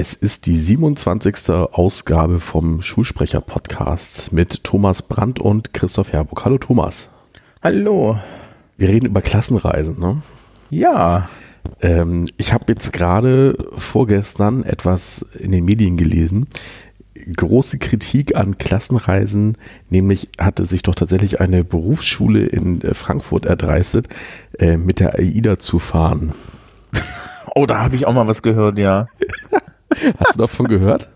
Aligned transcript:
Es 0.00 0.14
ist 0.14 0.46
die 0.46 0.56
27. 0.56 1.50
Ausgabe 1.50 2.38
vom 2.38 2.80
Schulsprecher-Podcast 2.80 4.32
mit 4.32 4.62
Thomas 4.62 5.02
Brandt 5.02 5.40
und 5.40 5.74
Christoph 5.74 6.12
Herburg. 6.12 6.44
Hallo 6.44 6.58
Thomas. 6.58 7.10
Hallo. 7.64 8.16
Wir 8.76 8.88
reden 8.90 9.06
über 9.06 9.22
Klassenreisen, 9.22 9.98
ne? 9.98 10.22
Ja. 10.70 11.28
Ähm, 11.80 12.26
ich 12.36 12.52
habe 12.52 12.66
jetzt 12.68 12.92
gerade 12.92 13.58
vorgestern 13.76 14.62
etwas 14.62 15.22
in 15.36 15.50
den 15.50 15.64
Medien 15.64 15.96
gelesen. 15.96 16.46
Große 17.32 17.78
Kritik 17.78 18.36
an 18.36 18.58
Klassenreisen, 18.58 19.56
nämlich 19.90 20.28
hatte 20.38 20.64
sich 20.64 20.82
doch 20.82 20.94
tatsächlich 20.94 21.40
eine 21.40 21.64
Berufsschule 21.64 22.46
in 22.46 22.82
äh, 22.82 22.94
Frankfurt 22.94 23.46
erdreistet, 23.46 24.08
äh, 24.58 24.76
mit 24.76 25.00
der 25.00 25.18
AIDA 25.18 25.58
zu 25.58 25.78
fahren. 25.78 26.32
Oh, 27.54 27.66
da 27.66 27.82
habe 27.82 27.96
ich 27.96 28.06
auch 28.06 28.12
mal 28.12 28.28
was 28.28 28.42
gehört, 28.42 28.78
ja. 28.78 29.08
Hast 30.18 30.34
du 30.36 30.38
davon 30.38 30.68
gehört? 30.68 31.08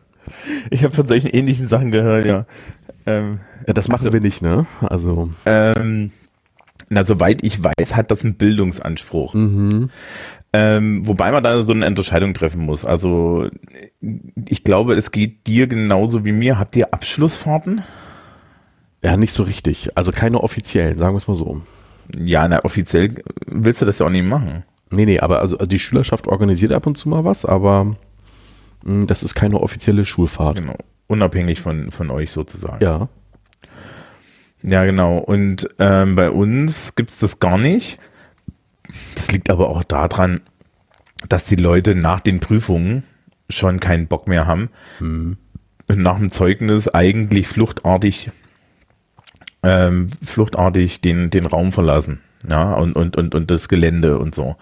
Ich 0.71 0.83
habe 0.83 0.93
von 0.93 1.07
solchen 1.07 1.29
ähnlichen 1.29 1.69
Sachen 1.69 1.93
gehört, 1.93 2.27
ja. 2.27 2.47
Ähm, 3.07 3.39
ja 3.67 3.75
das 3.75 3.87
machen 3.87 4.07
also, 4.07 4.13
wir 4.13 4.21
nicht, 4.21 4.43
ne? 4.43 4.67
Also. 4.81 5.31
Ähm, 5.47 6.11
na, 6.89 7.05
soweit 7.05 7.45
ich 7.45 7.63
weiß, 7.63 7.95
hat 7.95 8.11
das 8.11 8.25
einen 8.25 8.35
Bildungsanspruch. 8.35 9.35
Mhm. 9.35 9.91
Ähm, 10.55 11.07
wobei 11.07 11.33
man 11.33 11.43
da 11.43 11.65
so 11.65 11.73
eine 11.73 11.87
Unterscheidung 11.87 12.35
treffen 12.35 12.61
muss. 12.61 12.85
Also 12.85 13.49
ich 14.49 14.65
glaube, 14.65 14.95
es 14.95 15.11
geht 15.11 15.47
dir 15.47 15.67
genauso 15.67 16.25
wie 16.25 16.33
mir. 16.33 16.59
Habt 16.59 16.77
ihr 16.77 16.93
Abschlussfahrten? 16.93 17.83
Ja, 19.03 19.17
nicht 19.17 19.33
so 19.33 19.43
richtig. 19.43 19.97
Also 19.97 20.13
keine 20.13 20.43
offiziellen, 20.43 20.99
sagen 20.99 21.15
wir 21.15 21.19
es 21.19 21.29
mal 21.29 21.35
so. 21.35 21.63
Ja, 22.17 22.47
na, 22.49 22.65
offiziell 22.65 23.23
willst 23.47 23.81
du 23.81 23.87
das 23.87 23.99
ja 23.99 24.07
auch 24.07 24.11
nicht 24.11 24.27
machen. 24.27 24.65
Nee, 24.91 25.07
nee, 25.07 25.21
aber 25.21 25.41
also 25.41 25.57
die 25.57 25.79
Schülerschaft 25.79 26.27
organisiert 26.27 26.73
ab 26.73 26.87
und 26.87 26.99
zu 26.99 27.09
mal 27.09 27.25
was, 27.25 27.47
aber 27.47 27.97
hm, 28.85 29.07
das 29.07 29.23
ist 29.23 29.35
keine 29.35 29.59
offizielle 29.59 30.05
Schulfahrt. 30.05 30.59
Genau. 30.59 30.77
Unabhängig 31.07 31.61
von, 31.61 31.91
von 31.91 32.11
euch 32.11 32.31
sozusagen. 32.31 32.83
Ja. 32.83 33.09
Ja, 34.63 34.85
genau. 34.85 35.19
Und 35.19 35.69
ähm, 35.79 36.15
bei 36.15 36.31
uns 36.31 36.95
gibt 36.95 37.11
es 37.11 37.19
das 37.19 37.39
gar 37.39 37.59
nicht. 37.59 37.99
Das 39.15 39.31
liegt 39.31 39.51
aber 39.51 39.69
auch 39.69 39.85
daran, 39.85 40.41
dass 41.29 41.45
die 41.45 41.57
Leute 41.57 41.95
nach 41.95 42.21
den 42.21 42.41
Prüfungen 42.41 43.05
schon 43.49 43.81
keinen 43.81 44.07
Bock 44.07 44.29
mehr 44.29 44.47
haben. 44.47 44.71
Mhm. 45.01 45.37
Und 45.89 46.03
nach 46.03 46.19
dem 46.19 46.31
Zeugnis 46.31 46.89
eigentlich 46.89 47.49
fluchtartig, 47.49 48.31
ähm, 49.63 50.11
fluchtartig 50.23 51.01
den, 51.01 51.31
den 51.31 51.47
Raum 51.47 51.73
verlassen. 51.73 52.21
Ja, 52.49 52.73
und, 52.75 52.97
und, 52.97 53.17
und, 53.17 53.35
und 53.35 53.51
das 53.51 53.69
Gelände 53.69 54.19
und 54.19 54.35
so. 54.35 54.57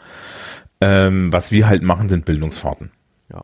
Ähm, 0.80 1.32
was 1.32 1.50
wir 1.50 1.68
halt 1.68 1.82
machen, 1.82 2.08
sind 2.08 2.24
Bildungsfahrten. 2.24 2.90
Ja. 3.32 3.42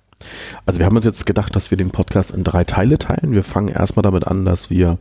Also 0.64 0.78
wir 0.78 0.86
haben 0.86 0.96
uns 0.96 1.04
jetzt 1.04 1.26
gedacht, 1.26 1.54
dass 1.56 1.70
wir 1.70 1.78
den 1.78 1.90
Podcast 1.90 2.32
in 2.32 2.44
drei 2.44 2.64
Teile 2.64 2.98
teilen. 2.98 3.32
Wir 3.32 3.44
fangen 3.44 3.68
erstmal 3.68 4.02
damit 4.02 4.26
an, 4.26 4.44
dass 4.44 4.70
wir 4.70 4.98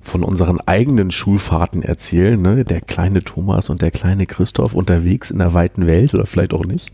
von 0.00 0.24
unseren 0.24 0.60
eigenen 0.60 1.10
Schulfahrten 1.10 1.82
erzählen. 1.82 2.40
Ne? 2.40 2.64
Der 2.64 2.80
kleine 2.80 3.22
Thomas 3.22 3.68
und 3.68 3.82
der 3.82 3.90
kleine 3.90 4.26
Christoph 4.26 4.74
unterwegs 4.74 5.30
in 5.30 5.38
der 5.38 5.52
weiten 5.52 5.86
Welt 5.86 6.14
oder 6.14 6.26
vielleicht 6.26 6.54
auch 6.54 6.64
nicht. 6.64 6.90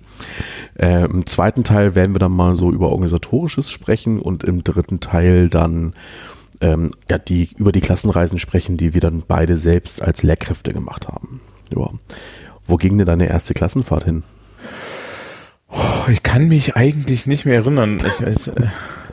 Äh, 0.74 1.04
Im 1.04 1.26
zweiten 1.26 1.64
Teil 1.64 1.94
werden 1.94 2.14
wir 2.14 2.18
dann 2.18 2.32
mal 2.32 2.56
so 2.56 2.72
über 2.72 2.90
organisatorisches 2.90 3.70
sprechen 3.70 4.18
und 4.18 4.44
im 4.44 4.64
dritten 4.64 5.00
Teil 5.00 5.48
dann 5.48 5.94
ähm, 6.60 6.90
ja, 7.08 7.18
die, 7.18 7.50
über 7.56 7.72
die 7.72 7.80
Klassenreisen 7.80 8.38
sprechen, 8.38 8.76
die 8.76 8.94
wir 8.94 9.00
dann 9.00 9.22
beide 9.26 9.56
selbst 9.56 10.02
als 10.02 10.22
Lehrkräfte 10.22 10.72
gemacht 10.72 11.06
haben. 11.06 11.40
Ja. 11.74 11.90
Wo 12.66 12.76
ging 12.76 12.98
denn 12.98 13.06
deine 13.06 13.28
erste 13.28 13.54
Klassenfahrt 13.54 14.04
hin? 14.04 14.24
Oh, 15.68 16.10
ich 16.10 16.22
kann 16.22 16.48
mich 16.48 16.76
eigentlich 16.76 17.26
nicht 17.26 17.44
mehr 17.44 17.56
erinnern. 17.56 17.98
Ich, 17.98 18.26
ich, 18.26 18.48
äh, 18.48 18.68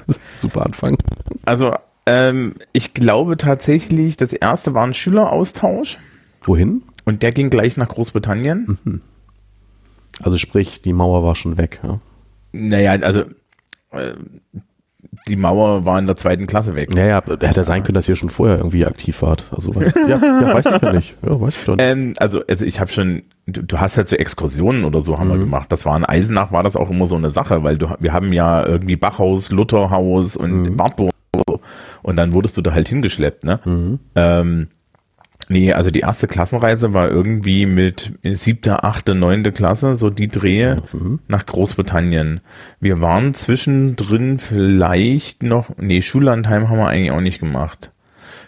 Super 0.37 0.65
Anfang. 0.65 0.97
Also, 1.45 1.75
ähm, 2.05 2.55
ich 2.73 2.93
glaube 2.93 3.37
tatsächlich, 3.37 4.17
das 4.17 4.33
erste 4.33 4.73
war 4.73 4.85
ein 4.85 4.93
Schüleraustausch. 4.93 5.97
Wohin? 6.41 6.83
Und 7.05 7.23
der 7.23 7.31
ging 7.31 7.49
gleich 7.49 7.77
nach 7.77 7.89
Großbritannien. 7.89 8.77
Mhm. 8.83 9.01
Also 10.21 10.37
sprich, 10.37 10.81
die 10.81 10.93
Mauer 10.93 11.23
war 11.23 11.35
schon 11.35 11.57
weg, 11.57 11.79
ja? 11.83 11.99
Naja, 12.51 12.91
also 13.01 13.21
äh, 13.91 14.13
die 15.27 15.35
Mauer 15.35 15.85
war 15.85 15.97
in 15.99 16.05
der 16.05 16.17
zweiten 16.17 16.47
Klasse 16.47 16.75
weg. 16.75 16.93
Ja, 16.95 17.05
ja, 17.05 17.23
hätte 17.41 17.63
sein 17.63 17.83
können, 17.83 17.95
dass 17.95 18.09
ihr 18.09 18.15
schon 18.15 18.29
vorher 18.29 18.57
irgendwie 18.57 18.85
aktiv 18.85 19.21
wart. 19.21 19.45
Also, 19.55 19.71
ja, 20.07 20.17
ja, 20.17 20.53
weiß 20.53 20.65
ich 20.67 20.81
ja 20.81 20.93
nicht. 20.93 21.15
Ja, 21.23 21.39
weiß 21.39 21.55
ich 21.55 21.65
doch 21.65 21.75
nicht. 21.75 21.85
Ähm, 21.85 22.13
also, 22.17 22.41
also 22.47 22.65
ich 22.65 22.79
habe 22.79 22.91
schon, 22.91 23.23
du, 23.47 23.63
du, 23.63 23.79
hast 23.79 23.97
halt 23.97 24.07
so 24.07 24.15
Exkursionen 24.15 24.83
oder 24.83 25.01
so 25.01 25.17
haben 25.17 25.27
mhm. 25.27 25.33
wir 25.33 25.39
gemacht. 25.39 25.71
Das 25.71 25.85
war 25.85 25.95
in 25.97 26.05
Eisenach, 26.05 26.51
war 26.51 26.63
das 26.63 26.75
auch 26.75 26.89
immer 26.89 27.07
so 27.07 27.15
eine 27.15 27.29
Sache, 27.29 27.63
weil 27.63 27.77
du, 27.77 27.89
wir 27.99 28.13
haben 28.13 28.33
ja 28.33 28.65
irgendwie 28.65 28.97
Bachhaus, 28.97 29.51
Lutherhaus 29.51 30.35
und 30.35 30.63
mhm. 30.63 30.79
Wartburg 30.79 31.11
und 32.03 32.15
dann 32.15 32.33
wurdest 32.33 32.57
du 32.57 32.61
da 32.61 32.73
halt 32.73 32.87
hingeschleppt, 32.87 33.43
ne? 33.43 33.59
Mhm. 33.65 33.99
Ähm, 34.15 34.67
Nee, 35.49 35.73
also 35.73 35.91
die 35.91 35.99
erste 35.99 36.27
Klassenreise 36.27 36.93
war 36.93 37.09
irgendwie 37.09 37.65
mit 37.65 38.13
siebte, 38.23 38.83
achte, 38.83 39.13
neunte 39.13 39.51
Klasse, 39.51 39.93
so 39.93 40.09
die 40.09 40.29
Drehe 40.29 40.77
mhm. 40.93 41.19
nach 41.27 41.45
Großbritannien. 41.45 42.41
Wir 42.79 43.01
waren 43.01 43.33
zwischendrin 43.33 44.39
vielleicht 44.39 45.43
noch, 45.43 45.69
nee, 45.77 46.01
Schullandheim 46.01 46.69
haben 46.69 46.77
wir 46.77 46.87
eigentlich 46.87 47.11
auch 47.11 47.21
nicht 47.21 47.39
gemacht. 47.39 47.91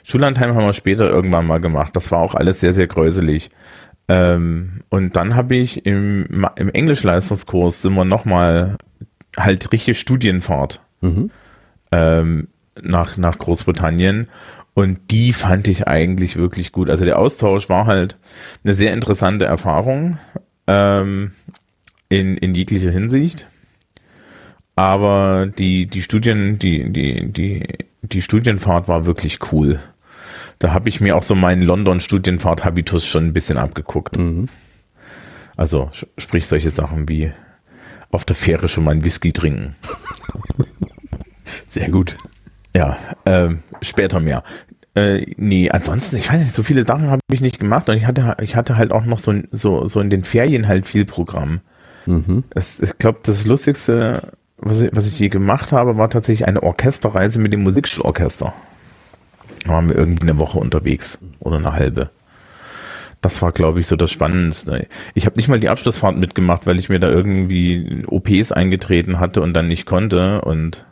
Schullandheim 0.04 0.56
haben 0.56 0.66
wir 0.66 0.74
später 0.74 1.10
irgendwann 1.10 1.48
mal 1.48 1.60
gemacht. 1.60 1.96
Das 1.96 2.12
war 2.12 2.20
auch 2.20 2.36
alles 2.36 2.60
sehr, 2.60 2.74
sehr 2.74 2.88
gräuselig. 2.88 3.50
Ähm, 4.08 4.82
und 4.90 5.16
dann 5.16 5.36
habe 5.36 5.56
ich 5.56 5.86
im, 5.86 6.48
im 6.56 6.70
Englischleistungskurs 6.70 7.82
sind 7.82 7.96
wir 7.96 8.06
nochmal 8.06 8.78
halt 9.36 9.72
richtig 9.74 10.00
Studienfahrt 10.00 10.82
mhm. 11.02 11.32
ähm, 11.92 12.48
nach, 12.82 13.18
nach 13.18 13.38
Großbritannien. 13.38 14.28
Und 14.74 15.12
die 15.12 15.32
fand 15.32 15.68
ich 15.68 15.88
eigentlich 15.88 16.36
wirklich 16.36 16.72
gut. 16.72 16.90
Also 16.90 17.06
der 17.06 17.18
Austausch 17.18 17.70
war 17.70 17.86
halt 17.86 18.18
eine 18.64 18.76
sehr 18.76 18.94
interessante 18.94 19.46
Erfahrung 19.46 20.18
ähm, 20.68 21.32
in, 22.10 22.36
in 22.38 22.54
jeglicher 22.54 22.92
Hinsicht. 22.92 23.48
Aber 24.76 25.48
die, 25.48 25.86
die 25.86 26.02
Studien, 26.02 26.60
die, 26.60 26.92
die, 26.92 27.32
die, 27.32 27.64
die 28.02 28.22
Studienfahrt 28.22 28.90
war 28.90 29.06
wirklich 29.06 29.40
cool. 29.54 29.80
Da 30.60 30.74
habe 30.74 30.90
ich 30.90 31.00
mir 31.00 31.16
auch 31.16 31.24
so 31.24 31.36
meinen 31.36 31.62
London-Studienfahrt-Habitus 31.62 33.06
schon 33.06 33.28
ein 33.28 33.34
bisschen 33.34 33.58
abgeguckt. 33.58 34.18
Mhm. 34.18 34.50
Also 35.56 35.90
sprich 36.18 36.48
solche 36.48 36.72
Sachen 36.72 37.08
wie 37.08 37.32
auf 38.12 38.26
der 38.26 38.36
Fähre 38.36 38.68
schon 38.68 38.84
mal 38.84 38.92
einen 38.92 39.06
Whisky 39.06 39.32
trinken. 39.32 39.76
Sehr 41.70 41.90
gut. 41.90 42.16
Ja, 42.76 42.98
ähm, 43.26 43.60
später 43.82 44.20
mehr. 44.20 44.44
Äh, 44.96 45.26
nee, 45.38 45.70
ansonsten, 45.70 46.18
ich 46.18 46.30
weiß 46.30 46.40
nicht, 46.40 46.54
so 46.54 46.62
viele 46.62 46.86
Sachen 46.86 47.10
habe 47.10 47.22
ich 47.32 47.40
nicht 47.40 47.58
gemacht 47.58 47.88
und 47.90 47.96
ich 47.96 48.06
hatte, 48.06 48.36
ich 48.42 48.56
hatte 48.56 48.76
halt 48.76 48.92
auch 48.92 49.06
noch 49.06 49.20
so, 49.20 49.34
so, 49.52 49.88
so 49.88 50.02
in 50.02 50.10
den 50.10 50.26
Ferien 50.26 50.68
halt 50.68 50.86
viel 50.86 51.06
Programm. 51.06 51.62
Mhm. 52.06 52.44
Ich 52.54 52.98
glaube, 52.98 53.20
das 53.24 53.46
Lustigste, 53.46 54.34
was 54.58 54.82
ich, 54.82 54.90
was 54.94 55.08
ich 55.08 55.18
je 55.18 55.30
gemacht 55.30 55.72
habe, 55.72 55.98
war 55.98 56.10
tatsächlich 56.10 56.48
eine 56.48 56.64
Orchesterreise 56.64 57.40
mit 57.40 57.54
dem 57.54 57.64
Musikschulorchester. 57.64 58.54
Da 59.64 59.70
waren 59.70 59.88
wir 59.88 59.96
irgendwie 59.96 60.30
eine 60.30 60.38
Woche 60.38 60.60
unterwegs 60.60 61.20
oder 61.40 61.58
eine 61.58 61.74
halbe. 61.74 62.10
Das 63.22 63.42
war, 63.42 63.54
glaube 63.54 63.80
ich, 63.80 63.88
so 63.88 63.96
das 63.96 64.12
Spannendste. 64.12 64.88
Ich 65.14 65.26
habe 65.26 65.38
nicht 65.38 65.48
mal 65.48 65.60
die 65.60 65.70
Abschlussfahrt 65.70 66.18
mitgemacht, 66.18 66.68
weil 66.68 66.78
ich 66.78 66.90
mir 66.90 67.00
da 67.00 67.10
irgendwie 67.10 68.04
OPs 68.06 68.52
eingetreten 68.52 69.20
hatte 69.20 69.42
und 69.42 69.54
dann 69.54 69.68
nicht 69.68 69.86
konnte 69.86 70.42
und 70.42 70.86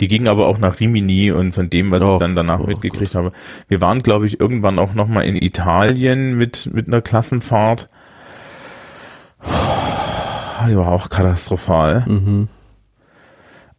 die 0.00 0.08
ging 0.08 0.26
aber 0.26 0.46
auch 0.46 0.58
nach 0.58 0.80
Rimini 0.80 1.30
und 1.30 1.52
von 1.52 1.70
dem, 1.70 1.90
was 1.90 2.02
oh, 2.02 2.14
ich 2.14 2.18
dann 2.18 2.34
danach 2.34 2.60
oh, 2.60 2.66
mitgekriegt 2.66 3.12
Gott. 3.12 3.14
habe. 3.14 3.32
Wir 3.68 3.80
waren, 3.80 4.02
glaube 4.02 4.26
ich, 4.26 4.40
irgendwann 4.40 4.78
auch 4.78 4.94
nochmal 4.94 5.24
in 5.24 5.36
Italien 5.36 6.36
mit, 6.36 6.70
mit 6.72 6.88
einer 6.88 7.00
Klassenfahrt. 7.00 7.88
Die 10.68 10.76
war 10.76 10.88
auch 10.88 11.10
katastrophal. 11.10 12.04
Mhm. 12.06 12.48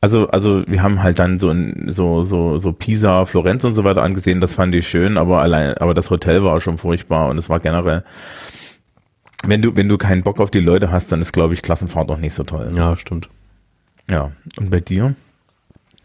Also, 0.01 0.27
also 0.29 0.63
wir 0.67 0.83
haben 0.83 1.01
halt 1.01 1.17
dann 1.17 1.39
so, 1.39 1.53
so, 1.87 2.23
so, 2.23 2.59
so 2.59 2.73
Pisa, 2.73 3.25
Florenz 3.25 3.63
und 3.63 3.73
so 3.73 3.83
weiter 3.83 4.03
angesehen, 4.03 4.39
das 4.39 4.53
fand 4.53 4.75
ich 4.75 4.87
schön, 4.87 5.17
aber 5.17 5.41
allein, 5.41 5.75
aber 5.79 5.95
das 5.95 6.11
Hotel 6.11 6.43
war 6.43 6.61
schon 6.61 6.77
furchtbar 6.77 7.29
und 7.29 7.39
es 7.39 7.49
war 7.49 7.59
generell, 7.59 8.03
wenn 9.43 9.63
du, 9.63 9.75
wenn 9.75 9.89
du 9.89 9.97
keinen 9.97 10.21
Bock 10.21 10.39
auf 10.39 10.51
die 10.51 10.59
Leute 10.59 10.91
hast, 10.91 11.11
dann 11.11 11.21
ist, 11.21 11.33
glaube 11.33 11.55
ich, 11.55 11.63
Klassenfahrt 11.63 12.11
auch 12.11 12.19
nicht 12.19 12.35
so 12.35 12.43
toll. 12.43 12.69
Ja, 12.75 12.95
stimmt. 12.97 13.29
Ja. 14.07 14.31
Und 14.57 14.69
bei 14.69 14.79
dir? 14.79 15.15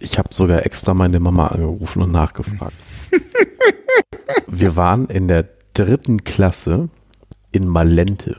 Ich 0.01 0.19
habe 0.19 0.31
sogar 0.33 0.65
extra 0.67 0.95
meine 0.95 1.21
Mama 1.21 1.49
angerufen 1.49 2.03
und 2.03 2.11
nachgefragt. 2.11 2.75
Wir 4.47 4.75
waren 4.77 5.07
in 5.07 5.29
der 5.29 5.49
dritten 5.75 6.25
Klasse 6.25 6.89
in 7.53 7.69
Malente. 7.69 8.37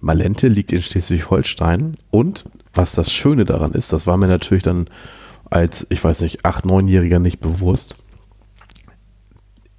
Malente 0.00 0.48
liegt 0.48 0.72
in 0.72 0.82
Schleswig-Holstein 0.82 1.96
und 2.10 2.44
was 2.74 2.92
das 2.92 3.12
Schöne 3.12 3.44
daran 3.44 3.72
ist, 3.72 3.92
das 3.92 4.06
war 4.06 4.16
mir 4.16 4.28
natürlich 4.28 4.62
dann 4.62 4.86
als, 5.50 5.86
ich 5.90 6.02
weiß 6.02 6.22
nicht, 6.22 6.44
acht, 6.44 6.64
neunjähriger 6.64 7.18
nicht 7.18 7.40
bewusst. 7.40 7.96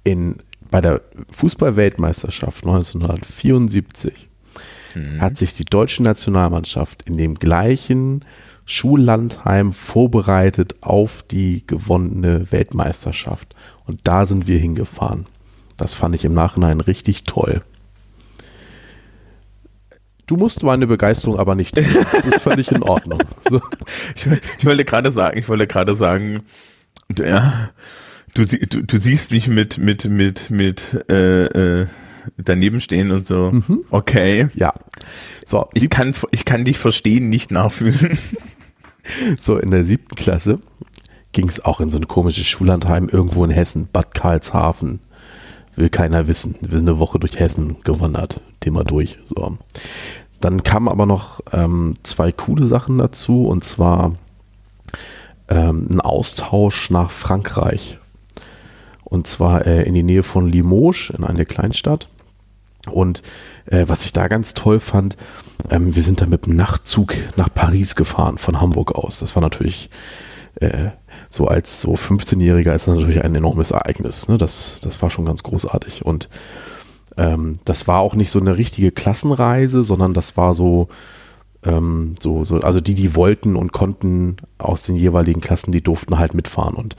in, 0.04 0.36
bei 0.70 0.80
der 0.80 1.00
Fußball-Weltmeisterschaft 1.30 2.64
1974 2.64 4.28
Mhm. 4.94 5.20
hat 5.20 5.36
sich 5.36 5.54
die 5.54 5.64
deutsche 5.64 6.04
Nationalmannschaft 6.04 7.02
in 7.02 7.16
dem 7.16 7.34
gleichen 7.34 8.24
Schullandheim 8.66 9.72
vorbereitet 9.72 10.76
auf 10.80 11.22
die 11.22 11.66
gewonnene 11.66 12.50
Weltmeisterschaft. 12.50 13.54
Und 13.86 14.00
da 14.04 14.26
sind 14.26 14.46
wir 14.46 14.58
hingefahren. 14.58 15.26
Das 15.76 15.94
fand 15.94 16.14
ich 16.14 16.24
im 16.24 16.34
Nachhinein 16.34 16.80
richtig 16.80 17.24
toll. 17.24 17.62
Du 20.26 20.36
musst 20.36 20.62
meine 20.62 20.86
Begeisterung 20.86 21.38
aber 21.38 21.54
nicht. 21.54 21.76
Das 21.76 22.24
ist 22.24 22.40
völlig 22.40 22.70
in 22.72 22.82
Ordnung. 22.82 23.20
So. 23.48 23.60
Ich, 24.16 24.26
ich 24.58 24.64
wollte 24.64 24.84
gerade 24.84 25.10
sagen, 25.12 25.38
ich 25.38 25.48
wollte 25.48 25.66
gerade 25.66 25.94
sagen, 25.94 26.44
du, 27.08 27.24
ja, 27.24 27.70
du, 28.34 28.46
du, 28.46 28.82
du 28.82 28.98
siehst 28.98 29.32
mich 29.32 29.48
mit, 29.48 29.78
mit, 29.78 30.06
mit, 30.06 30.50
mit, 30.50 31.04
äh, 31.10 31.82
äh, 31.82 31.86
daneben 32.38 32.80
stehen 32.80 33.10
und 33.10 33.26
so. 33.26 33.52
Okay. 33.90 34.48
Ja. 34.54 34.72
So, 35.44 35.68
Ich 35.74 35.90
kann, 35.90 36.14
ich 36.30 36.44
kann 36.44 36.64
dich 36.64 36.78
verstehen, 36.78 37.28
nicht 37.28 37.50
nachfühlen. 37.50 38.18
So 39.38 39.56
in 39.56 39.70
der 39.70 39.84
siebten 39.84 40.14
Klasse 40.14 40.58
ging 41.32 41.48
es 41.48 41.64
auch 41.64 41.80
in 41.80 41.90
so 41.90 41.98
ein 41.98 42.08
komisches 42.08 42.46
Schullandheim 42.46 43.08
irgendwo 43.08 43.44
in 43.44 43.50
Hessen, 43.50 43.88
Bad 43.92 44.14
Karlshafen. 44.14 45.00
Will 45.76 45.90
keiner 45.90 46.28
wissen. 46.28 46.54
Wir 46.60 46.78
sind 46.78 46.88
eine 46.88 47.00
Woche 47.00 47.18
durch 47.18 47.38
Hessen 47.38 47.76
gewandert. 47.82 48.40
Thema 48.60 48.84
durch. 48.84 49.18
So. 49.24 49.58
Dann 50.40 50.62
kamen 50.62 50.88
aber 50.88 51.04
noch 51.04 51.40
ähm, 51.52 51.94
zwei 52.04 52.30
coole 52.30 52.66
Sachen 52.66 52.98
dazu 52.98 53.42
und 53.42 53.64
zwar 53.64 54.14
ähm, 55.48 55.88
ein 55.90 56.00
Austausch 56.00 56.90
nach 56.90 57.10
Frankreich. 57.10 57.98
Und 59.02 59.26
zwar 59.26 59.66
äh, 59.66 59.82
in 59.82 59.94
die 59.94 60.02
Nähe 60.02 60.22
von 60.22 60.48
Limoges, 60.48 61.10
in 61.10 61.24
eine 61.24 61.44
Kleinstadt. 61.44 62.08
Und 62.90 63.22
äh, 63.66 63.84
was 63.86 64.04
ich 64.04 64.12
da 64.12 64.28
ganz 64.28 64.54
toll 64.54 64.80
fand, 64.80 65.16
ähm, 65.70 65.94
wir 65.94 66.02
sind 66.02 66.20
da 66.20 66.26
mit 66.26 66.46
dem 66.46 66.56
Nachtzug 66.56 67.14
nach 67.36 67.52
Paris 67.52 67.96
gefahren, 67.96 68.38
von 68.38 68.60
Hamburg 68.60 68.94
aus. 68.94 69.18
Das 69.18 69.34
war 69.34 69.42
natürlich 69.42 69.90
äh, 70.56 70.90
so 71.30 71.48
als 71.48 71.80
so 71.80 71.94
15-Jähriger 71.94 72.74
ist 72.74 72.86
natürlich 72.86 73.24
ein 73.24 73.34
enormes 73.34 73.72
Ereignis. 73.72 74.28
Ne? 74.28 74.38
Das, 74.38 74.80
das 74.82 75.02
war 75.02 75.10
schon 75.10 75.24
ganz 75.24 75.42
großartig. 75.42 76.04
Und 76.04 76.28
ähm, 77.16 77.54
das 77.64 77.88
war 77.88 78.00
auch 78.00 78.14
nicht 78.14 78.30
so 78.30 78.40
eine 78.40 78.56
richtige 78.56 78.92
Klassenreise, 78.92 79.84
sondern 79.84 80.14
das 80.14 80.36
war 80.36 80.54
so, 80.54 80.88
ähm, 81.64 82.14
so, 82.22 82.44
so, 82.44 82.60
also 82.60 82.80
die, 82.80 82.94
die 82.94 83.16
wollten 83.16 83.56
und 83.56 83.72
konnten 83.72 84.36
aus 84.58 84.82
den 84.82 84.96
jeweiligen 84.96 85.40
Klassen, 85.40 85.72
die 85.72 85.82
durften 85.82 86.18
halt 86.18 86.34
mitfahren. 86.34 86.74
Und 86.74 86.96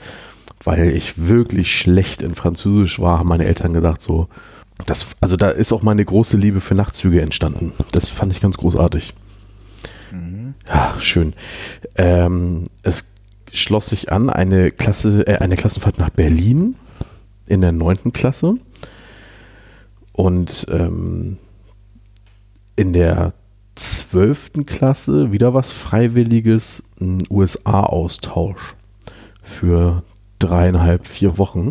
weil 0.64 0.88
ich 0.88 1.26
wirklich 1.28 1.74
schlecht 1.74 2.22
in 2.22 2.34
Französisch 2.34 3.00
war, 3.00 3.20
haben 3.20 3.28
meine 3.28 3.46
Eltern 3.46 3.72
gesagt, 3.72 4.02
so, 4.02 4.28
das, 4.84 5.06
also 5.20 5.36
da 5.36 5.50
ist 5.50 5.72
auch 5.72 5.82
meine 5.82 6.04
große 6.04 6.36
Liebe 6.36 6.60
für 6.60 6.74
Nachtzüge 6.74 7.22
entstanden. 7.22 7.72
Das 7.92 8.08
fand 8.08 8.32
ich 8.32 8.40
ganz 8.40 8.56
großartig. 8.58 9.14
Ja, 10.68 10.94
schön. 10.98 11.34
Ähm, 11.96 12.64
es 12.82 13.12
schloss 13.52 13.86
sich 13.86 14.12
an 14.12 14.30
eine 14.30 14.70
Klasse, 14.70 15.26
äh, 15.26 15.38
eine 15.38 15.56
Klassenfahrt 15.56 15.98
nach 15.98 16.10
Berlin 16.10 16.74
in 17.46 17.60
der 17.60 17.72
neunten 17.72 18.12
Klasse. 18.12 18.56
Und 20.12 20.66
ähm, 20.70 21.38
in 22.74 22.92
der 22.92 23.34
zwölften 23.74 24.66
Klasse 24.66 25.32
wieder 25.32 25.54
was 25.54 25.72
Freiwilliges, 25.72 26.82
ein 27.00 27.22
USA-Austausch 27.30 28.74
für 29.42 30.02
dreieinhalb, 30.38 31.06
vier 31.06 31.38
Wochen. 31.38 31.70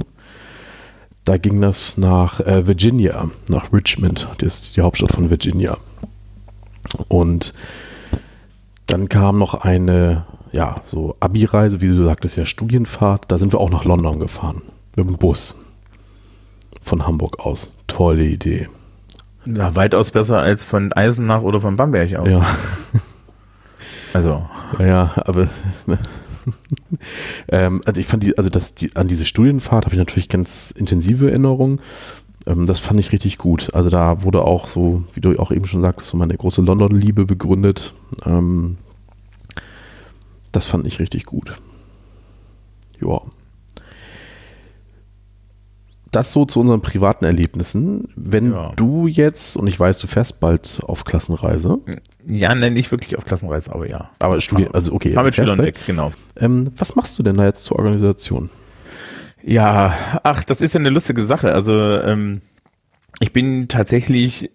Da 1.26 1.38
ging 1.38 1.60
das 1.60 1.98
nach 1.98 2.40
äh, 2.40 2.68
Virginia, 2.68 3.30
nach 3.48 3.74
Richmond, 3.74 4.28
das 4.38 4.62
ist 4.62 4.78
die 4.78 4.82
Hauptstadt 4.82 5.12
von 5.12 5.30
Virginia. 5.30 5.78
Und 7.08 7.54
dann 8.86 9.10
kam 9.10 9.40
noch 9.40 9.56
eine, 9.56 10.26
ja, 10.52 10.82
so 10.88 11.16
Abi-Reise, 11.20 11.82
wie 11.82 11.88
du 11.88 12.06
sagtest, 12.06 12.38
ja, 12.38 12.46
Studienfahrt. 12.46 13.26
Da 13.32 13.38
sind 13.38 13.52
wir 13.52 13.60
auch 13.60 13.72
nach 13.72 13.86
London 13.86 14.20
gefahren. 14.20 14.62
Mit 14.96 15.08
dem 15.08 15.18
Bus. 15.18 15.60
Von 16.82 17.08
Hamburg 17.08 17.40
aus. 17.40 17.74
Tolle 17.88 18.24
Idee. 18.24 18.70
Ja, 19.48 19.76
weitaus 19.76 20.12
besser 20.12 20.40
als 20.40 20.64
von 20.64 20.94
Eisenach 20.94 21.42
oder 21.42 21.60
von 21.60 21.76
Bamberg 21.76 22.16
aus. 22.16 22.30
Ja, 22.30 22.46
Also, 24.16 24.48
ja, 24.80 24.86
ja 24.86 25.12
aber 25.18 25.50
ähm, 27.50 27.82
also 27.86 28.00
ich 28.00 28.08
fand 28.08 28.24
die, 28.24 28.38
also 28.38 28.50
das, 28.50 28.76
die, 28.76 28.96
an 28.96 29.08
diese 29.08 29.26
Studienfahrt 29.26 29.86
habe 29.86 29.96
ich 29.96 30.00
natürlich 30.00 30.30
ganz 30.30 30.72
intensive 30.72 31.30
Erinnerungen. 31.30 31.80
Ähm, 32.48 32.66
das 32.66 32.80
fand 32.80 33.00
ich 33.00 33.12
richtig 33.12 33.38
gut. 33.38 33.74
Also 33.74 33.90
da 33.90 34.24
wurde 34.24 34.44
auch 34.44 34.68
so, 34.68 35.04
wie 35.14 35.22
du 35.22 35.38
auch 35.40 35.52
eben 35.52 35.66
schon 35.66 35.82
sagtest, 35.82 36.10
so 36.10 36.18
meine 36.18 36.36
große 36.36 36.62
London-Liebe 36.62 37.26
begründet. 37.26 37.94
Ähm, 38.26 38.78
das 40.52 40.68
fand 40.68 40.86
ich 40.88 41.00
richtig 41.00 41.26
gut. 41.26 41.58
Ja. 43.02 43.22
Das 46.12 46.32
so 46.32 46.46
zu 46.46 46.62
unseren 46.62 46.82
privaten 46.82 47.26
Erlebnissen. 47.26 48.08
Wenn 48.16 48.52
Ja. 48.54 48.72
du 48.78 49.08
jetzt, 49.08 49.58
und 49.58 49.68
ich 49.68 49.78
weiß, 49.78 50.00
du 50.00 50.08
fährst 50.08 50.40
bald 50.40 50.80
auf 50.84 51.04
Klassenreise, 51.04 51.80
ja, 52.28 52.54
nein, 52.56 52.74
nicht 52.74 52.92
wirklich 52.92 53.18
auf 53.18 53.26
Klassenreise, 53.26 53.74
aber 53.74 53.90
ja. 53.90 54.10
aber 54.20 54.42
Studien, 54.42 54.70
also 54.74 54.94
okay, 54.94 55.12
Fahr 55.12 55.24
mit 55.24 55.36
Schülern 55.36 55.58
weg. 55.58 55.76
weg, 55.76 55.86
genau. 55.86 56.12
Ähm, 56.38 56.72
was 56.78 56.96
machst 56.96 57.18
du 57.20 57.24
denn 57.24 57.36
da 57.36 57.46
jetzt 57.46 57.64
zur 57.64 57.78
Organisation? 57.78 58.50
Ja, 59.44 59.94
ach, 60.24 60.44
das 60.44 60.62
ist 60.62 60.74
ja 60.74 60.80
eine 60.80 60.90
lustige 60.90 61.24
Sache. 61.24 61.54
Also 61.54 61.74
ähm, 62.02 62.42
ich 63.20 63.32
bin 63.32 63.68
tatsächlich 63.68 64.50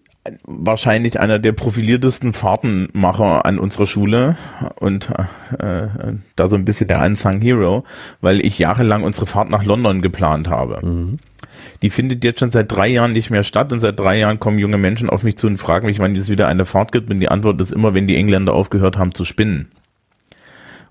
wahrscheinlich 0.44 1.19
einer 1.19 1.38
der 1.38 1.52
profiliertesten 1.52 2.32
Fahrtenmacher 2.32 3.46
an 3.46 3.58
unserer 3.58 3.87
Schule 3.87 4.37
und 4.76 5.11
äh, 5.58 5.84
äh, 5.84 5.88
da 6.37 6.46
so 6.46 6.56
ein 6.56 6.64
bisschen 6.64 6.88
der 6.88 7.02
Unsung 7.02 7.40
Hero, 7.40 7.84
weil 8.20 8.44
ich 8.44 8.58
jahrelang 8.58 9.02
unsere 9.02 9.26
Fahrt 9.26 9.49
nach 9.49 9.64
London 9.64 10.02
geplant 10.02 10.49
habe. 10.49 10.81
Die 11.82 11.90
findet 11.90 12.22
jetzt 12.25 12.40
schon 12.40 12.50
seit 12.50 12.70
drei 12.70 12.88
Jahren 12.88 13.12
nicht 13.12 13.31
mehr 13.31 13.43
statt 13.43 13.72
und 13.72 13.81
seit 13.81 13.99
drei 13.99 14.19
Jahren 14.19 14.38
kommen 14.38 14.58
junge 14.58 14.76
Menschen 14.76 15.08
auf 15.08 15.22
mich 15.22 15.37
zu 15.37 15.46
und 15.46 15.56
fragen 15.56 15.87
mich, 15.87 15.99
wann 15.99 16.14
es 16.14 16.28
wieder 16.28 16.49
eine 16.49 16.67
Fahrt 16.67 16.93
gibt 16.93 17.11
und 17.11 17.19
die 17.19 17.31
Antwort 17.31 17.61
ist 17.61 17.72
immer, 17.72 17.94
wenn 17.94 18.06
die 18.06 18.17
Engländer 18.17 18.52
aufgehört 18.52 18.99
haben 18.99 19.14
zu 19.14 19.25
spinnen. 19.25 19.70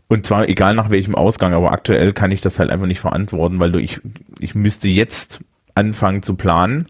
Und 0.07 0.25
zwar 0.25 0.49
egal 0.49 0.73
nach 0.73 0.89
welchem 0.89 1.13
Ausgang, 1.13 1.53
aber 1.53 1.71
aktuell 1.71 2.13
kann 2.13 2.31
ich 2.31 2.41
das 2.41 2.57
halt 2.57 2.71
einfach 2.71 2.87
nicht 2.87 2.99
verantworten, 2.99 3.59
weil 3.59 3.71
du, 3.71 3.79
ich, 3.79 4.01
ich 4.39 4.55
müsste 4.55 4.87
jetzt 4.87 5.39
anfangen 5.75 6.23
zu 6.23 6.33
planen. 6.35 6.87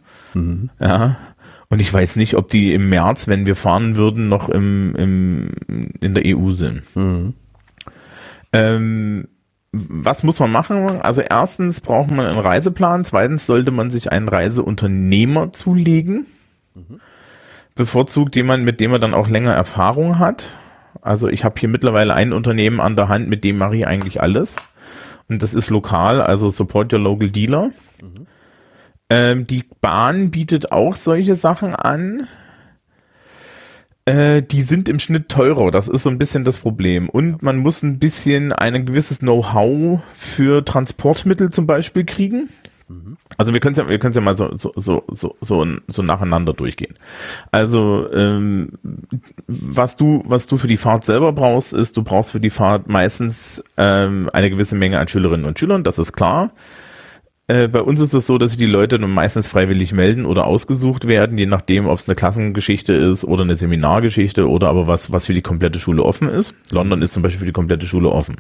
Ja. 0.80 1.18
Und 1.70 1.80
ich 1.82 1.94
weiß 1.94 2.16
nicht, 2.16 2.36
ob 2.36 2.50
die 2.50 2.74
im 2.74 2.90
März, 2.90 3.28
wenn 3.28 3.46
wir 3.46 3.56
fahren 3.56 3.96
würden, 3.96 4.28
noch 4.28 4.50
im, 4.50 4.96
im, 4.96 5.52
in 6.02 6.14
der 6.16 6.24
EU 6.26 6.50
sind. 6.52 6.82
Ähm, 8.52 9.28
was 9.72 10.24
muss 10.24 10.40
man 10.40 10.52
machen? 10.52 11.00
Also 11.02 11.22
erstens 11.22 11.80
braucht 11.82 12.10
man 12.10 12.26
einen 12.26 12.40
Reiseplan, 12.40 13.06
zweitens 13.06 13.46
sollte 13.46 13.70
man 13.70 13.92
sich 13.92 14.12
einen 14.12 14.28
Reiseunternehmer 14.28 15.54
zulegen. 15.54 16.26
Bevorzugt 17.76 18.36
jemand, 18.36 18.66
mit 18.66 18.80
dem 18.80 18.92
er 18.92 19.00
dann 19.00 19.14
auch 19.14 19.28
länger 19.30 19.54
Erfahrung 19.54 20.18
hat. 20.18 20.50
Also 21.02 21.28
ich 21.30 21.46
habe 21.46 21.60
hier 21.60 21.70
mittlerweile 21.70 22.16
ein 22.16 22.34
Unternehmen 22.34 22.80
an 22.80 22.96
der 22.96 23.10
Hand, 23.10 23.30
mit 23.30 23.44
dem 23.44 23.60
mache 23.60 23.76
ich 23.78 23.86
eigentlich 23.88 24.22
alles. 24.22 24.56
Und 25.30 25.44
das 25.44 25.54
ist 25.54 25.70
lokal, 25.70 26.20
also 26.20 26.50
Support 26.50 26.92
Your 26.92 27.00
Local 27.00 27.30
Dealer. 27.30 27.70
Ähm, 29.10 29.48
die 29.48 29.66
Bahn 29.82 30.32
bietet 30.32 30.72
auch 30.72 30.96
solche 30.96 31.36
Sachen 31.36 31.76
an. 31.76 32.28
Äh, 34.06 34.42
die 34.42 34.62
sind 34.62 34.90
im 34.90 35.00
Schnitt 35.00 35.30
teurer, 35.30 35.72
das 35.72 35.88
ist 35.88 36.04
so 36.04 36.10
ein 36.10 36.18
bisschen 36.18 36.44
das 36.44 36.60
Problem. 36.60 37.10
Und 37.10 37.44
man 37.44 37.58
muss 37.58 37.84
ein 37.84 38.00
bisschen 38.00 38.54
ein 38.54 38.86
gewisses 38.86 39.20
Know-how 39.20 40.02
für 40.14 40.64
Transportmittel 40.66 41.52
zum 41.52 41.68
Beispiel 41.68 42.06
kriegen. 42.06 42.50
Also 43.38 43.54
wir 43.54 43.60
können 43.60 43.74
es 43.74 43.78
ja, 43.78 44.10
ja 44.10 44.22
mal 44.22 44.36
so, 44.36 44.50
so, 44.56 44.74
so, 44.76 45.04
so, 45.12 45.36
so, 45.42 45.66
so 45.88 46.02
nacheinander 46.02 46.54
durchgehen. 46.54 46.96
Also 47.52 48.12
ähm, 48.12 48.72
was 49.48 49.96
du, 49.96 50.24
was 50.26 50.48
du 50.48 50.58
für 50.58 50.68
die 50.68 50.78
Fahrt 50.78 51.06
selber 51.06 51.32
brauchst, 51.32 51.72
ist, 51.74 51.96
du 51.96 52.04
brauchst 52.04 52.32
für 52.32 52.40
die 52.40 52.50
Fahrt 52.50 52.88
meistens 52.90 53.64
ähm, 53.78 54.30
eine 54.34 54.50
gewisse 54.50 54.76
Menge 54.76 55.00
an 55.00 55.08
Schülerinnen 55.08 55.46
und 55.46 55.60
Schülern, 55.60 55.84
das 55.84 56.00
ist 56.00 56.14
klar. 56.14 56.52
Äh, 57.50 57.68
bei 57.68 57.82
uns 57.82 58.00
ist 58.00 58.14
es 58.14 58.28
so, 58.28 58.38
dass 58.38 58.52
sich 58.52 58.60
die 58.60 58.68
Leute 58.68 59.00
dann 59.00 59.10
meistens 59.10 59.48
freiwillig 59.48 59.92
melden 59.92 60.28
oder 60.28 60.46
ausgesucht 60.46 61.08
werden, 61.08 61.40
je 61.40 61.48
nachdem, 61.48 61.88
ob 61.88 61.98
es 61.98 62.08
eine 62.08 62.16
Klassengeschichte 62.16 62.94
ist 62.94 63.26
oder 63.26 63.42
eine 63.42 63.56
Seminargeschichte 63.56 64.48
oder 64.48 64.70
aber 64.70 64.86
was, 64.88 65.12
was 65.12 65.26
für 65.26 65.34
die 65.34 65.42
komplette 65.42 65.80
Schule 65.80 66.04
offen 66.04 66.30
ist. 66.30 66.54
London 66.70 67.02
ist 67.02 67.14
zum 67.14 67.24
Beispiel 67.24 67.40
für 67.40 67.46
die 67.48 67.52
komplette 67.52 67.88
Schule 67.88 68.12
offen. 68.12 68.36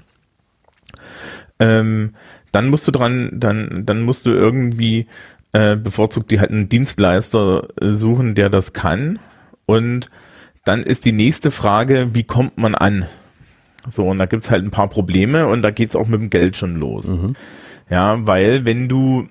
Ähm, 1.57 2.13
dann 2.51 2.69
musst 2.69 2.87
du 2.87 2.91
dran, 2.91 3.31
dann, 3.33 3.83
dann 3.83 4.03
musst 4.03 4.27
du 4.27 4.29
irgendwie 4.29 5.07
äh, 5.53 5.75
bevorzugt 5.75 6.29
die 6.29 6.39
halt 6.39 6.51
einen 6.51 6.69
Dienstleister 6.69 7.67
äh, 7.81 7.89
suchen, 7.89 8.35
der 8.35 8.51
das 8.51 8.73
kann. 8.73 9.17
Und 9.65 10.11
dann 10.65 10.83
ist 10.83 11.03
die 11.03 11.13
nächste 11.13 11.49
Frage, 11.49 12.09
wie 12.13 12.25
kommt 12.25 12.59
man 12.59 12.75
an? 12.75 13.07
So, 13.87 14.05
und 14.05 14.19
da 14.19 14.27
gibt's 14.27 14.51
halt 14.51 14.63
ein 14.63 14.71
paar 14.71 14.87
Probleme 14.87 15.47
und 15.47 15.63
da 15.63 15.71
geht's 15.71 15.95
auch 15.95 16.07
mit 16.07 16.21
dem 16.21 16.29
Geld 16.29 16.57
schon 16.57 16.75
los. 16.75 17.07
Ja, 17.89 18.25
weil 18.25 18.65
wenn 18.65 18.87
du 18.87 19.27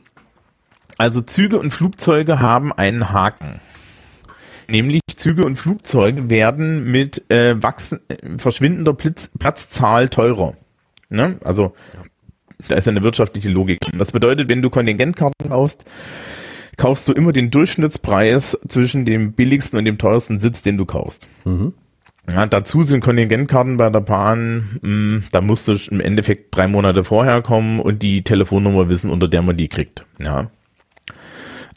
Also 0.97 1.21
Züge 1.23 1.59
und 1.59 1.71
Flugzeuge 1.71 2.41
haben 2.41 2.73
einen 2.73 3.13
Haken. 3.13 3.61
Nämlich 4.69 5.01
Züge 5.15 5.45
und 5.45 5.57
Flugzeuge 5.57 6.29
werden 6.29 6.91
mit 6.91 7.31
äh, 7.31 7.63
wachsen, 7.63 8.01
äh, 8.09 8.37
verschwindender 8.37 8.93
Platz, 8.93 9.31
Platzzahl 9.39 10.09
teurer. 10.09 10.55
Ne? 11.09 11.39
Also 11.43 11.75
da 12.67 12.75
ist 12.75 12.89
eine 12.89 13.03
wirtschaftliche 13.03 13.49
Logik. 13.49 13.79
Das 13.97 14.13
bedeutet, 14.13 14.49
wenn 14.49 14.61
du 14.61 14.69
Kontingentkarten 14.69 15.49
kaufst, 15.49 15.85
kaufst 16.77 17.09
du 17.09 17.13
immer 17.13 17.33
den 17.33 17.51
Durchschnittspreis 17.51 18.59
zwischen 18.69 19.05
dem 19.05 19.33
billigsten 19.33 19.79
und 19.79 19.85
dem 19.85 19.97
teuersten 19.99 20.39
Sitz, 20.39 20.63
den 20.63 20.77
du 20.77 20.85
kaufst. 20.85 21.29
Mhm. 21.45 21.73
Ja, 22.29 22.47
dazu 22.47 22.83
sind 22.83 23.01
Kontingentkarten 23.01 23.79
bei 23.79 23.89
der 23.89 24.01
Bahn, 24.01 24.79
mh, 24.83 24.89
hm, 24.89 25.25
da 25.33 25.41
musst 25.41 25.69
du 25.69 25.77
im 25.91 26.01
Endeffekt 26.01 26.55
drei 26.55 26.69
Monate 26.69 27.05
vorher 27.05 27.41
kommen 27.41 27.81
und 27.81 28.03
die 28.03 28.23
Telefonnummer 28.23 28.89
wissen, 28.89 29.11
unter 29.11 29.29
der 29.29 29.43
man 29.43 29.57
die 29.57 29.69
kriegt. 29.69 30.05
Ja. 30.21 30.51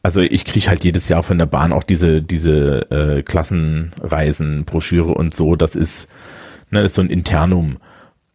Also 0.04 0.22
ich 0.22 0.46
kriege 0.46 0.68
halt 0.68 0.84
jedes 0.84 1.10
Jahr 1.10 1.24
von 1.24 1.38
der 1.38 1.46
Bahn 1.46 1.72
auch 1.72 1.84
diese, 1.84 2.22
diese 2.22 2.92
äh, 2.92 3.22
Klassenreisen, 3.22 4.66
Broschüre 4.66 5.14
und 5.14 5.36
so. 5.36 5.56
Das 5.56 5.76
ist, 5.76 6.10
ne, 6.72 6.82
das 6.82 6.94
ist 6.94 6.96
so 6.96 7.04
ein 7.04 7.10
Internum. 7.10 7.78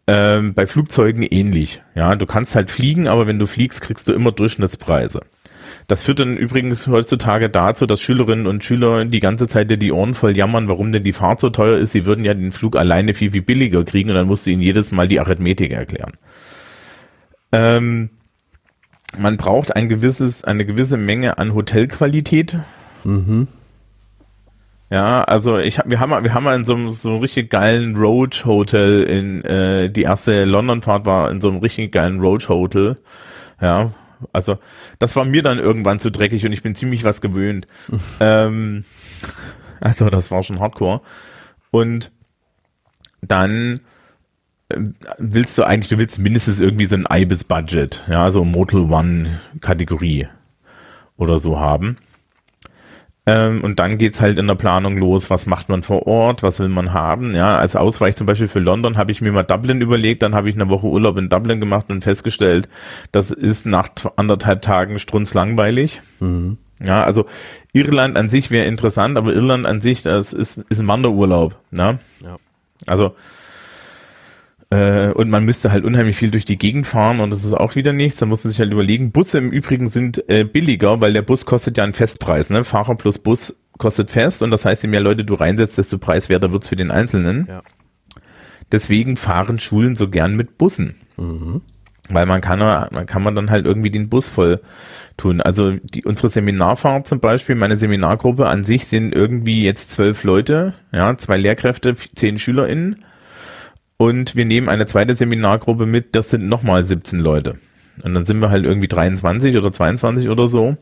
Ähm, 0.07 0.55
bei 0.55 0.69
Flugzeugen 0.69 1.25
ähnlich. 1.25 1.83
Ja, 1.97 2.15
du 2.15 2.27
kannst 2.27 2.55
halt 2.55 2.71
fliegen, 2.71 3.09
aber 3.09 3.27
wenn 3.27 3.41
du 3.41 3.47
fliegst, 3.47 3.81
kriegst 3.81 4.09
du 4.09 4.13
immer 4.13 4.31
Durchschnittspreise. 4.31 5.21
Das 5.87 6.03
führt 6.03 6.19
dann 6.19 6.37
übrigens 6.37 6.89
heutzutage 6.89 7.49
dazu, 7.49 7.87
dass 7.87 8.01
Schülerinnen 8.01 8.49
und 8.49 8.65
Schüler 8.65 9.05
die 9.05 9.21
ganze 9.21 9.47
Zeit 9.47 9.71
die 9.71 9.93
Ohren 9.93 10.15
voll 10.15 10.37
jammern, 10.37 10.69
warum 10.69 10.91
denn 10.91 11.05
die 11.05 11.13
Fahrt 11.13 11.41
so 11.41 11.51
teuer 11.51 11.79
ist. 11.79 11.93
Sie 11.93 12.05
würden 12.05 12.25
ja 12.25 12.35
den 12.35 12.51
Flug 12.51 12.77
alleine 12.77 13.15
viel, 13.15 13.31
viel 13.31 13.43
billiger 13.43 13.85
kriegen 13.85 14.11
und 14.11 14.17
dann 14.17 14.27
musst 14.27 14.47
du 14.47 14.51
ihnen 14.51 14.63
jedes 14.63 14.91
Mal 14.91 15.07
die 15.07 15.21
Arithmetik 15.21 15.71
erklären. 15.71 16.15
Ähm, 17.53 18.11
man 19.17 19.37
braucht 19.37 19.77
ein 19.77 19.89
gewisses, 19.89 20.43
eine 20.43 20.67
gewisse 20.67 20.97
Menge 20.97 21.39
an 21.39 21.55
Hotelqualität. 21.55 22.57
Mhm. 23.05 23.47
Ja, 24.91 25.23
also 25.25 25.59
ich 25.59 25.79
hab, 25.79 25.91
wir 25.91 25.99
haben 25.99 26.11
wir 26.23 26.35
haben 26.35 26.45
mal 26.45 26.55
in 26.55 26.65
so 26.65 26.75
einem 26.75 26.91
so 26.91 27.11
einem 27.11 27.21
richtig 27.21 27.51
geilen 27.51 27.97
Road 27.97 28.45
Hotel 28.45 29.03
in 29.03 29.45
äh, 29.45 29.91
die 29.91 30.03
erste 30.03 30.45
London 30.45 30.83
Fahrt 30.83 31.07
war 31.07 31.31
in 31.31 31.41
so 31.41 31.49
einem 31.49 31.59
richtig 31.59 31.93
geilen 31.93 32.21
Road 32.21 32.49
Hotel. 32.49 32.97
Ja, 33.61 33.91
also 34.33 34.59
das 34.99 35.17
war 35.17 35.25
mir 35.25 35.43
dann 35.43 35.59
irgendwann 35.59 35.99
zu 35.99 36.11
dreckig 36.11 36.45
und 36.47 36.53
ich 36.53 36.63
bin 36.63 36.75
ziemlich 36.75 37.05
was 37.05 37.21
gewöhnt. 37.21 37.67
ähm, 38.21 38.85
also 39.81 40.11
das 40.11 40.31
war 40.31 40.43
schon 40.43 40.61
Hardcore. 40.61 41.01
Und 41.71 42.11
dann 43.23 43.75
willst 45.19 45.59
du 45.59 45.65
eigentlich, 45.65 45.89
du 45.89 45.99
willst 45.99 46.19
mindestens 46.19 46.59
irgendwie 46.59 46.87
so 46.87 46.97
ein 46.97 47.07
Ibis-Budget, 47.09 48.05
ja, 48.09 48.31
so 48.31 48.45
Motel 48.45 48.81
One-Kategorie 48.81 50.29
oder 51.17 51.39
so 51.39 51.61
haben. 51.61 51.97
Ähm, 53.29 53.65
und 53.65 53.81
dann 53.81 53.99
geht's 53.99 54.21
halt 54.21 54.39
in 54.39 54.47
der 54.47 54.55
Planung 54.55 54.99
los, 54.99 55.31
was 55.31 55.47
macht 55.47 55.69
man 55.69 55.83
vor 55.83 56.07
Ort, 56.07 56.45
was 56.45 56.61
will 56.61 56.69
man 56.69 56.93
haben. 56.93 57.35
Ja, 57.35 57.59
als 57.59 57.75
Ausweich 57.75 58.15
zum 58.15 58.27
Beispiel 58.27 58.47
für 58.47 58.61
London 58.61 58.97
habe 58.97 59.11
ich 59.11 59.21
mir 59.21 59.33
mal 59.33 59.43
Dublin 59.43 59.81
überlegt, 59.81 60.23
dann 60.23 60.37
habe 60.37 60.49
ich 60.49 60.55
eine 60.55 60.69
Woche 60.69 60.87
Urlaub 60.87 61.17
in 61.17 61.29
Dublin 61.29 61.59
gemacht 61.59 61.87
und 61.89 62.05
festgestellt, 62.05 62.69
das 63.11 63.33
ist 63.33 63.67
nach 63.67 63.89
anderthalb 64.15 64.63
Tagen 64.63 65.01
strunzlangweilig. 65.01 66.01
Mhm. 66.21 66.59
Ja, 66.85 67.03
also 67.03 67.27
Irland 67.73 68.17
an 68.17 68.29
sich 68.29 68.51
wäre 68.51 68.67
interessant, 68.67 69.19
aber 69.19 69.33
Irland 69.33 69.67
an 69.67 69.81
sich, 69.81 70.03
das 70.03 70.33
ist, 70.33 70.59
ist 70.69 70.79
ein 70.79 70.89
Wanderurlaub. 70.89 71.57
Ne? 71.71 71.99
Ja. 72.23 72.37
Also 72.87 73.17
äh, 74.71 75.11
und 75.11 75.31
man 75.31 75.45
müsste 75.45 75.71
halt 75.71 75.85
unheimlich 75.85 76.17
viel 76.17 76.31
durch 76.31 76.45
die 76.45 76.59
Gegend 76.59 76.87
fahren 76.87 77.21
und 77.21 77.33
das 77.33 77.45
ist 77.45 77.55
auch 77.55 77.77
wieder 77.77 77.93
nichts. 77.93 78.19
Da 78.19 78.27
muss 78.27 78.43
man 78.45 78.51
sich 78.51 78.61
halt 78.61 78.73
überlegen. 78.73 79.13
Busse 79.13 79.39
im 79.39 79.51
Übrigen 79.51 79.87
sind 79.87 80.29
äh, 80.29 80.45
billiger, 80.45 81.01
weil 81.01 81.13
der 81.13 81.23
Bus 81.23 81.47
kostet 81.47 81.79
ja 81.79 81.85
einen 81.85 81.93
Festpreis. 81.93 82.51
Ne? 82.51 82.65
Fahrer 82.65 82.97
plus 82.97 83.19
Bus 83.19 83.57
kostet 83.79 84.11
fest 84.11 84.43
und 84.43 84.51
das 84.51 84.65
heißt, 84.65 84.83
je 84.83 84.89
mehr 84.89 85.01
Leute 85.01 85.25
du 85.25 85.35
reinsetzt, 85.35 85.79
desto 85.79 85.99
preiswerter 85.99 86.53
wird's 86.53 86.69
für 86.69 86.77
den 86.77 86.91
Einzelnen. 86.91 87.47
Ja. 87.49 87.63
Deswegen 88.73 89.17
fahren 89.17 89.61
Schulen 89.61 89.95
so 89.95 90.09
gern 90.09 90.35
mit 90.35 90.59
Bussen. 90.59 90.97
Mhm. 91.17 91.61
Weil 92.09 92.27
man 92.27 92.41
kann, 92.41 92.59
man 92.59 93.07
kann 93.07 93.23
man 93.23 93.35
dann 93.35 93.51
halt 93.51 93.67
irgendwie 93.67 93.91
den 93.91 94.09
Bus 94.09 94.29
voll 94.29 94.61
tun. 95.17 95.41
Also 95.41 95.73
die, 95.73 96.05
unsere 96.05 96.29
Seminarfahrt 96.29 97.07
zum 97.07 97.21
Beispiel, 97.21 97.55
meine 97.55 97.77
Seminargruppe 97.77 98.47
an 98.47 98.65
sich 98.65 98.87
sind 98.87 99.13
irgendwie 99.13 99.65
jetzt 99.65 99.91
zwölf 99.91 100.25
Leute, 100.25 100.75
ja, 100.93 101.17
zwei 101.17 101.37
Lehrkräfte, 101.37 101.95
zehn 101.95 102.39
SchülerInnen 102.39 103.05
und 103.97 104.37
wir 104.37 104.45
nehmen 104.45 104.69
eine 104.69 104.87
zweite 104.87 105.15
Seminargruppe 105.15 105.87
mit, 105.87 106.15
das 106.15 106.31
sind 106.31 106.49
nochmal 106.49 106.85
17 106.85 107.21
Leute. 107.21 107.59
Und 108.03 108.15
dann 108.15 108.25
sind 108.25 108.41
wir 108.41 108.51
halt 108.51 108.65
irgendwie 108.65 108.89
23 108.89 109.57
oder 109.57 109.73
22 109.73 110.29
oder 110.29 110.49
so. 110.49 110.77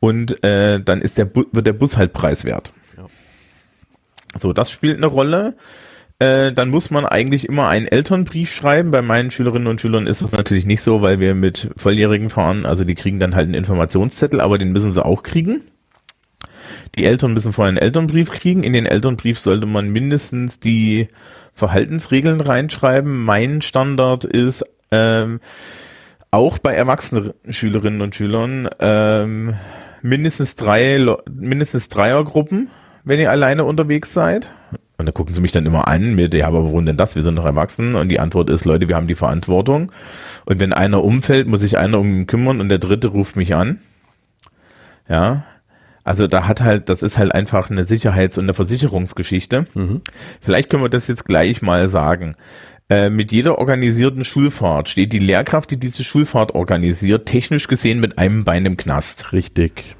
Und 0.00 0.42
äh, 0.42 0.80
dann 0.80 1.02
ist 1.02 1.18
der 1.18 1.34
wird 1.34 1.66
der 1.66 1.74
Bus 1.74 1.96
halt 1.96 2.12
preiswert. 2.12 2.72
Ja. 2.96 3.06
So, 4.38 4.52
das 4.52 4.70
spielt 4.70 4.96
eine 4.96 5.06
Rolle. 5.06 5.54
Äh, 6.18 6.52
dann 6.52 6.70
muss 6.70 6.90
man 6.90 7.04
eigentlich 7.04 7.48
immer 7.48 7.68
einen 7.68 7.86
Elternbrief 7.86 8.52
schreiben. 8.52 8.90
Bei 8.90 9.02
meinen 9.02 9.30
Schülerinnen 9.30 9.68
und 9.68 9.80
Schülern 9.80 10.06
ist 10.06 10.22
das 10.22 10.32
natürlich 10.32 10.64
nicht 10.64 10.82
so, 10.82 11.02
weil 11.02 11.20
wir 11.20 11.34
mit 11.34 11.70
Volljährigen 11.76 12.30
fahren. 12.30 12.64
Also 12.64 12.84
die 12.84 12.94
kriegen 12.94 13.20
dann 13.20 13.34
halt 13.34 13.44
einen 13.44 13.54
Informationszettel, 13.54 14.40
aber 14.40 14.56
den 14.56 14.72
müssen 14.72 14.90
sie 14.90 15.04
auch 15.04 15.22
kriegen. 15.22 15.60
Die 16.96 17.04
Eltern 17.04 17.32
müssen 17.32 17.52
vorher 17.52 17.68
einen 17.68 17.78
Elternbrief 17.78 18.30
kriegen. 18.30 18.62
In 18.62 18.72
den 18.72 18.86
Elternbrief 18.86 19.38
sollte 19.38 19.66
man 19.66 19.90
mindestens 19.90 20.60
die 20.60 21.08
Verhaltensregeln 21.54 22.40
reinschreiben. 22.40 23.24
Mein 23.24 23.62
Standard 23.62 24.24
ist 24.24 24.64
ähm, 24.90 25.40
auch 26.30 26.58
bei 26.58 26.74
erwachsenen 26.74 27.34
Schülerinnen 27.48 28.00
und 28.00 28.14
Schülern 28.14 28.68
ähm, 28.80 29.54
mindestens 30.02 30.56
drei, 30.56 31.04
mindestens 31.30 31.88
Dreiergruppen, 31.88 32.68
wenn 33.04 33.20
ihr 33.20 33.30
alleine 33.30 33.64
unterwegs 33.64 34.12
seid. 34.12 34.50
Und 34.98 35.06
da 35.06 35.12
gucken 35.12 35.34
sie 35.34 35.40
mich 35.40 35.52
dann 35.52 35.66
immer 35.66 35.88
an 35.88 36.14
mit, 36.14 36.32
ja, 36.32 36.46
aber 36.46 36.64
warum 36.64 36.86
denn 36.86 36.96
das? 36.96 37.16
Wir 37.16 37.22
sind 37.22 37.36
doch 37.36 37.44
erwachsen. 37.44 37.94
Und 37.94 38.08
die 38.08 38.20
Antwort 38.20 38.50
ist, 38.50 38.64
Leute, 38.64 38.88
wir 38.88 38.94
haben 38.94 39.08
die 39.08 39.14
Verantwortung. 39.14 39.90
Und 40.44 40.60
wenn 40.60 40.72
einer 40.72 41.02
umfällt, 41.02 41.48
muss 41.48 41.60
sich 41.60 41.76
einer 41.76 41.98
um 41.98 42.06
ihn 42.06 42.26
kümmern 42.26 42.60
und 42.60 42.68
der 42.68 42.78
dritte 42.78 43.08
ruft 43.08 43.36
mich 43.36 43.54
an. 43.54 43.80
Ja, 45.08 45.44
also 46.04 46.26
da 46.26 46.48
hat 46.48 46.62
halt, 46.62 46.88
das 46.88 47.02
ist 47.02 47.18
halt 47.18 47.32
einfach 47.32 47.70
eine 47.70 47.84
Sicherheits- 47.84 48.38
und 48.38 48.44
eine 48.44 48.54
Versicherungsgeschichte. 48.54 49.66
Mhm. 49.74 50.02
Vielleicht 50.40 50.70
können 50.70 50.82
wir 50.82 50.88
das 50.88 51.08
jetzt 51.08 51.24
gleich 51.24 51.62
mal 51.62 51.88
sagen. 51.88 52.34
Äh, 52.90 53.10
mit 53.10 53.32
jeder 53.32 53.58
organisierten 53.58 54.24
Schulfahrt 54.24 54.88
steht 54.88 55.12
die 55.12 55.18
Lehrkraft, 55.18 55.70
die 55.70 55.78
diese 55.78 56.04
Schulfahrt 56.04 56.54
organisiert, 56.54 57.26
technisch 57.26 57.68
gesehen 57.68 58.00
mit 58.00 58.18
einem 58.18 58.44
Bein 58.44 58.66
im 58.66 58.76
Knast. 58.76 59.32
Richtig. 59.32 59.96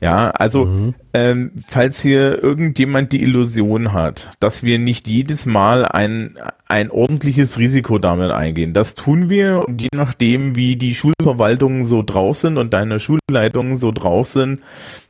Ja, 0.00 0.30
also 0.30 0.66
mhm. 0.66 0.94
ähm, 1.12 1.50
falls 1.66 2.00
hier 2.00 2.40
irgendjemand 2.40 3.10
die 3.12 3.22
Illusion 3.22 3.92
hat, 3.92 4.30
dass 4.38 4.62
wir 4.62 4.78
nicht 4.78 5.08
jedes 5.08 5.44
Mal 5.44 5.84
ein, 5.84 6.38
ein 6.68 6.92
ordentliches 6.92 7.58
Risiko 7.58 7.98
damit 7.98 8.30
eingehen, 8.30 8.74
das 8.74 8.94
tun 8.94 9.28
wir 9.28 9.66
und 9.66 9.82
je 9.82 9.88
nachdem, 9.92 10.54
wie 10.54 10.76
die 10.76 10.94
Schulverwaltungen 10.94 11.84
so 11.84 12.04
drauf 12.04 12.38
sind 12.38 12.58
und 12.58 12.72
deine 12.74 13.00
Schulleitungen 13.00 13.74
so 13.74 13.90
drauf 13.90 14.28
sind, 14.28 14.60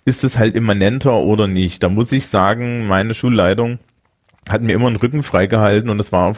ist 0.06 0.24
es 0.24 0.38
halt 0.38 0.54
immanenter 0.54 1.18
oder 1.18 1.46
nicht. 1.48 1.82
Da 1.82 1.90
muss 1.90 2.10
ich 2.12 2.28
sagen, 2.28 2.86
meine 2.86 3.12
Schulleitung 3.12 3.78
hat 4.48 4.62
mir 4.62 4.74
immer 4.74 4.86
einen 4.86 4.96
Rücken 4.96 5.22
freigehalten 5.22 5.90
und 5.90 6.00
es 6.00 6.12
war 6.12 6.36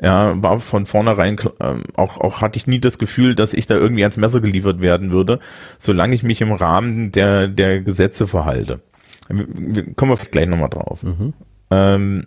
ja 0.00 0.34
war 0.42 0.58
von 0.58 0.86
vornherein 0.86 1.38
ähm, 1.60 1.82
auch 1.96 2.18
auch 2.18 2.40
hatte 2.40 2.56
ich 2.56 2.66
nie 2.66 2.80
das 2.80 2.98
Gefühl, 2.98 3.34
dass 3.34 3.54
ich 3.54 3.66
da 3.66 3.76
irgendwie 3.76 4.02
ans 4.02 4.16
Messer 4.16 4.40
geliefert 4.40 4.80
werden 4.80 5.12
würde, 5.12 5.38
solange 5.78 6.14
ich 6.14 6.22
mich 6.22 6.40
im 6.40 6.52
Rahmen 6.52 7.12
der 7.12 7.48
der 7.48 7.80
Gesetze 7.80 8.26
verhalte. 8.26 8.80
Kommen 9.28 10.10
wir 10.10 10.16
gleich 10.30 10.48
nochmal 10.48 10.68
drauf. 10.68 11.02
Mhm. 11.02 11.32
Ähm, 11.70 12.26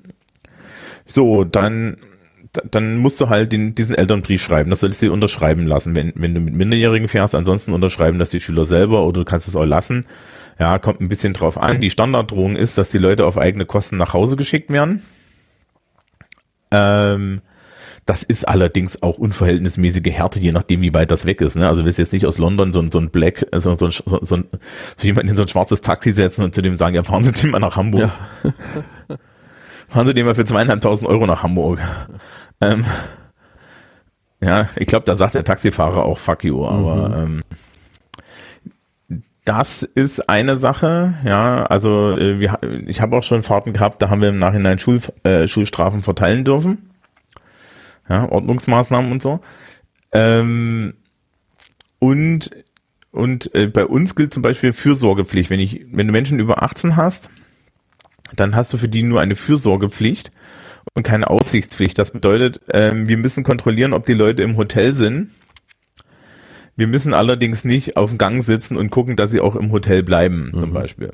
so 1.07 1.43
dann 1.43 1.97
dann 2.69 2.97
musst 2.97 3.19
du 3.21 3.29
halt 3.29 3.51
den, 3.51 3.75
diesen 3.75 3.95
Elternbrief 3.95 4.41
schreiben. 4.43 4.69
Das 4.69 4.81
solltest 4.81 5.01
du 5.01 5.07
dir 5.07 5.13
unterschreiben 5.13 5.67
lassen, 5.67 5.95
wenn, 5.95 6.13
wenn 6.15 6.33
du 6.33 6.39
mit 6.39 6.53
Minderjährigen 6.53 7.07
fährst. 7.07 7.35
Ansonsten 7.35 7.73
unterschreiben 7.73 8.19
das 8.19 8.29
die 8.29 8.39
Schüler 8.39 8.65
selber 8.65 9.05
oder 9.05 9.21
du 9.21 9.25
kannst 9.25 9.47
es 9.47 9.55
auch 9.55 9.65
lassen. 9.65 10.05
Ja, 10.59 10.79
kommt 10.79 11.01
ein 11.01 11.09
bisschen 11.09 11.33
drauf 11.33 11.57
an. 11.57 11.81
Die 11.81 11.89
Standarddrohung 11.89 12.55
ist, 12.55 12.77
dass 12.77 12.91
die 12.91 12.97
Leute 12.97 13.25
auf 13.25 13.37
eigene 13.37 13.65
Kosten 13.65 13.97
nach 13.97 14.13
Hause 14.13 14.37
geschickt 14.37 14.69
werden. 14.69 15.01
Ähm, 16.71 17.41
das 18.05 18.21
ist 18.21 18.47
allerdings 18.47 19.01
auch 19.01 19.17
unverhältnismäßige 19.17 20.11
Härte, 20.11 20.39
je 20.39 20.51
nachdem, 20.51 20.81
wie 20.81 20.93
weit 20.93 21.09
das 21.09 21.25
weg 21.25 21.41
ist. 21.41 21.55
Ne? 21.55 21.67
Also 21.67 21.85
willst 21.85 21.97
jetzt 21.97 22.13
nicht 22.13 22.27
aus 22.27 22.37
London 22.37 22.71
so, 22.71 22.85
so 22.89 22.99
ein 22.99 23.09
Black, 23.09 23.47
so, 23.55 23.75
so, 23.75 23.89
so, 23.89 24.19
so, 24.21 24.21
so 24.21 24.43
jemanden 25.01 25.29
in 25.29 25.35
so 25.35 25.41
ein 25.41 25.47
schwarzes 25.47 25.81
Taxi 25.81 26.11
setzen 26.11 26.43
und 26.43 26.53
zu 26.53 26.61
dem 26.61 26.77
sagen, 26.77 26.95
ja, 26.95 27.03
fahren 27.03 27.23
Sie 27.23 27.31
den 27.31 27.49
mal 27.49 27.59
nach 27.59 27.77
Hamburg. 27.77 28.11
Ja. 28.43 28.53
fahren 29.87 30.05
Sie 30.05 30.13
den 30.13 30.25
mal 30.25 30.35
für 30.35 30.45
zweieinhalbtausend 30.45 31.09
Euro 31.09 31.25
nach 31.25 31.41
Hamburg. 31.41 31.79
Ähm, 32.61 32.85
ja, 34.41 34.69
ich 34.75 34.87
glaube, 34.87 35.05
da 35.05 35.15
sagt 35.15 35.35
der 35.35 35.43
Taxifahrer 35.43 36.03
auch 36.03 36.17
fuck 36.17 36.43
you, 36.43 36.65
aber 36.65 37.09
mhm. 37.09 37.41
ähm, 39.11 39.21
das 39.45 39.83
ist 39.83 40.27
eine 40.27 40.57
Sache, 40.57 41.13
ja, 41.23 41.65
also 41.67 42.17
äh, 42.17 42.39
wir, 42.39 42.59
ich 42.87 42.99
habe 42.99 43.15
auch 43.15 43.23
schon 43.23 43.43
Fahrten 43.43 43.73
gehabt, 43.73 44.01
da 44.01 44.09
haben 44.09 44.21
wir 44.21 44.29
im 44.29 44.39
Nachhinein 44.39 44.79
Schul, 44.79 45.01
äh, 45.23 45.47
Schulstrafen 45.47 46.01
verteilen 46.01 46.43
dürfen. 46.43 46.89
Ja, 48.09 48.29
Ordnungsmaßnahmen 48.29 49.11
und 49.11 49.21
so. 49.21 49.39
Ähm, 50.11 50.95
und 51.99 52.51
und 53.11 53.55
äh, 53.55 53.67
bei 53.67 53.85
uns 53.85 54.15
gilt 54.15 54.33
zum 54.33 54.43
Beispiel 54.43 54.73
Fürsorgepflicht. 54.73 55.49
Wenn 55.49 55.61
ich, 55.61 55.85
wenn 55.89 56.07
du 56.07 56.11
Menschen 56.11 56.39
über 56.39 56.61
18 56.63 56.97
hast, 56.97 57.29
dann 58.35 58.55
hast 58.55 58.73
du 58.73 58.77
für 58.77 58.89
die 58.89 59.03
nur 59.03 59.21
eine 59.21 59.37
Fürsorgepflicht 59.37 60.31
und 60.93 61.03
keine 61.03 61.29
Aussichtspflicht. 61.29 61.97
Das 61.97 62.11
bedeutet, 62.11 62.61
ähm, 62.71 63.07
wir 63.07 63.17
müssen 63.17 63.43
kontrollieren, 63.43 63.93
ob 63.93 64.05
die 64.05 64.13
Leute 64.13 64.43
im 64.43 64.57
Hotel 64.57 64.93
sind. 64.93 65.31
Wir 66.75 66.87
müssen 66.87 67.13
allerdings 67.13 67.63
nicht 67.63 67.95
auf 67.97 68.09
dem 68.09 68.17
Gang 68.17 68.43
sitzen 68.43 68.75
und 68.77 68.89
gucken, 68.89 69.15
dass 69.15 69.31
sie 69.31 69.39
auch 69.39 69.55
im 69.55 69.71
Hotel 69.71 70.03
bleiben, 70.03 70.51
zum 70.53 70.69
Mhm. 70.69 70.73
Beispiel. 70.73 71.11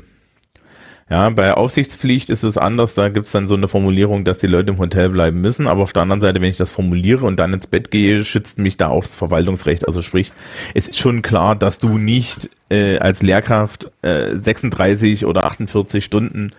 Ja, 1.12 1.30
bei 1.30 1.54
Aufsichtspflicht 1.56 2.30
ist 2.30 2.44
es 2.44 2.58
anders, 2.58 2.94
da 2.94 3.10
gibt's 3.10 3.34
dann 3.34 3.50
so 3.50 3.56
eine 3.56 3.68
Formulierung, 3.68 4.24
dass 4.24 4.38
die 4.38 4.48
Leute 4.48 4.72
im 4.72 4.78
Hotel 4.78 5.10
bleiben 5.10 5.42
müssen, 5.42 5.68
aber 5.68 5.82
auf 5.82 5.92
der 5.92 6.04
anderen 6.04 6.22
Seite, 6.22 6.40
wenn 6.40 6.50
ich 6.50 6.56
das 6.56 6.70
formuliere 6.70 7.26
und 7.26 7.38
dann 7.38 7.52
ins 7.52 7.68
Bett 7.68 7.92
gehe, 7.92 8.24
schützt 8.24 8.60
mich 8.60 8.78
da 8.78 8.88
auch 8.88 9.04
das 9.04 9.18
Verwaltungsrecht. 9.18 9.86
Also 9.86 10.04
sprich, 10.04 10.32
es 10.74 10.88
ist 10.88 10.98
schon 10.98 11.22
klar, 11.22 11.58
dass 11.58 11.80
du 11.80 11.98
nicht 11.98 12.50
äh, 12.70 12.98
als 13.00 13.24
Lehrkraft 13.24 13.92
äh, 14.04 14.38
36 14.38 15.26
oder 15.26 15.44
48 15.44 16.06
Stunden 16.06 16.54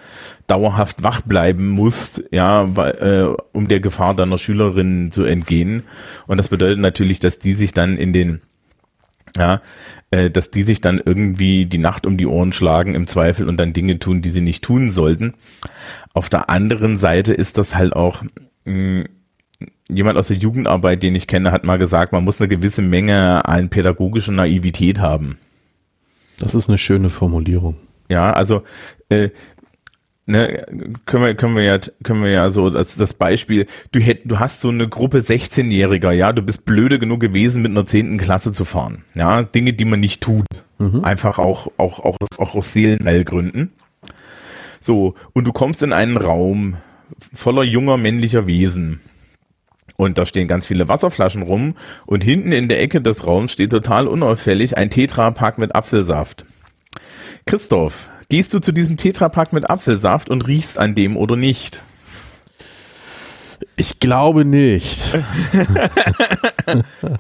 dauerhaft 0.49 1.03
wach 1.03 1.23
bleiben 1.23 1.69
musst, 1.69 2.23
ja, 2.31 2.77
weil, 2.77 2.91
äh, 3.37 3.43
um 3.57 3.69
der 3.69 3.81
Gefahr 3.81 4.13
deiner 4.13 4.37
Schülerinnen 4.37 5.13
zu 5.13 5.25
entgehen. 5.25 5.85
Und 6.27 6.37
das 6.37 6.51
bedeutet 6.51 6.79
natürlich, 6.79 7.21
dass 7.21 7.39
die 7.39 7.55
sich 7.55 7.73
dann 7.73 7.97
in 7.97 8.13
den 8.13 8.43
ja, 9.35 9.63
äh, 10.13 10.31
dass 10.31 10.51
die 10.51 10.63
sich 10.63 10.81
dann 10.81 11.01
irgendwie 11.05 11.67
die 11.67 11.79
Nacht 11.79 12.07
um 12.07 12.17
die 12.17 12.27
Ohren 12.27 12.53
schlagen 12.53 12.95
im 12.95 13.07
Zweifel 13.09 13.49
und 13.49 13.59
dann 13.59 13.73
Dinge 13.73 13.99
tun, 13.99 14.23
die 14.23 14.29
sie 14.29 14.43
nicht 14.43 14.63
tun 14.63 14.91
sollten. 14.91 15.35
Auf 16.15 16.29
der 16.29 16.51
anderen 16.51 16.97
Seite 16.97 17.33
ist 17.33 17.59
das 17.59 17.75
halt 17.75 17.95
auch 17.95 18.23
mh, 18.65 19.07
jemand 19.89 20.19
aus 20.19 20.29
der 20.29 20.37
Jugendarbeit, 20.37 21.03
den 21.03 21.15
ich 21.15 21.27
kenne, 21.27 21.51
hat 21.51 21.65
mal 21.65 21.79
gesagt, 21.79 22.13
man 22.13 22.25
muss 22.25 22.41
eine 22.41 22.49
gewisse 22.49 22.83
Menge 22.83 23.47
an 23.47 23.71
pädagogischer 23.71 24.33
Naivität 24.33 25.01
haben. 25.01 25.39
Das 26.39 26.55
ist 26.55 26.69
eine 26.69 26.79
schöne 26.79 27.09
Formulierung. 27.09 27.77
Ja, 28.09 28.33
also 28.33 28.63
äh, 29.09 29.31
ne, 30.27 30.67
können 31.07 31.25
wir 31.25 31.35
können 31.35 31.57
wir 31.57 31.63
ja 31.63 31.79
können 32.03 32.23
wir 32.23 32.31
ja 32.31 32.51
so 32.51 32.71
das 32.71 32.97
das 32.97 33.15
Beispiel, 33.15 33.67
du 33.93 34.01
hätt, 34.01 34.23
du 34.25 34.39
hast 34.39 34.61
so 34.61 34.69
eine 34.69 34.89
Gruppe 34.89 35.19
16-Jähriger, 35.19 36.13
ja, 36.13 36.33
du 36.33 36.43
bist 36.43 36.65
blöde 36.65 36.99
genug 36.99 37.21
gewesen 37.21 37.63
mit 37.63 37.73
einer 37.73 37.87
10. 37.87 38.19
Klasse 38.19 38.53
zu 38.53 38.65
fahren. 38.65 39.05
Ja, 39.15 39.43
Dinge, 39.43 39.73
die 39.73 39.85
man 39.85 40.01
nicht 40.01 40.21
tut. 40.21 40.47
Einfach 41.05 41.39
auch 41.39 41.71
auch 41.77 42.01
auch 42.01 42.17
auch 42.39 42.55
aus 42.55 42.73
Seelenheilgründen. 42.73 43.73
So, 44.81 45.15
und 45.33 45.45
du 45.47 45.53
kommst 45.53 45.83
in 45.83 45.93
einen 45.93 46.17
Raum 46.17 46.77
voller 47.33 47.63
junger 47.63 47.97
männlicher 47.97 48.47
Wesen. 48.47 49.01
Und 49.97 50.19
da 50.19 50.27
stehen 50.27 50.49
ganz 50.49 50.67
viele 50.67 50.89
Wasserflaschen 50.89 51.43
rum 51.43 51.77
und 52.07 52.25
hinten 52.25 52.51
in 52.51 52.69
der 52.69 52.81
Ecke 52.81 53.01
des 53.01 53.27
Raums 53.27 53.53
steht 53.53 53.71
total 53.71 54.09
unauffällig 54.09 54.77
ein 54.77 54.91
Tetrapack 54.91 55.59
mit 55.59 55.75
Apfelsaft. 55.75 56.45
Christoph, 57.47 58.11
gehst 58.29 58.55
du 58.55 58.61
zu 58.61 58.73
diesem 58.73 58.97
Tetrapack 58.97 59.53
mit 59.53 59.69
Apfelsaft 59.69 60.31
und 60.31 60.47
riechst 60.47 60.79
an 60.79 60.95
dem 60.95 61.17
oder 61.17 61.37
nicht? 61.37 61.83
Ich 63.77 64.01
glaube 64.01 64.45
nicht. 64.45 64.99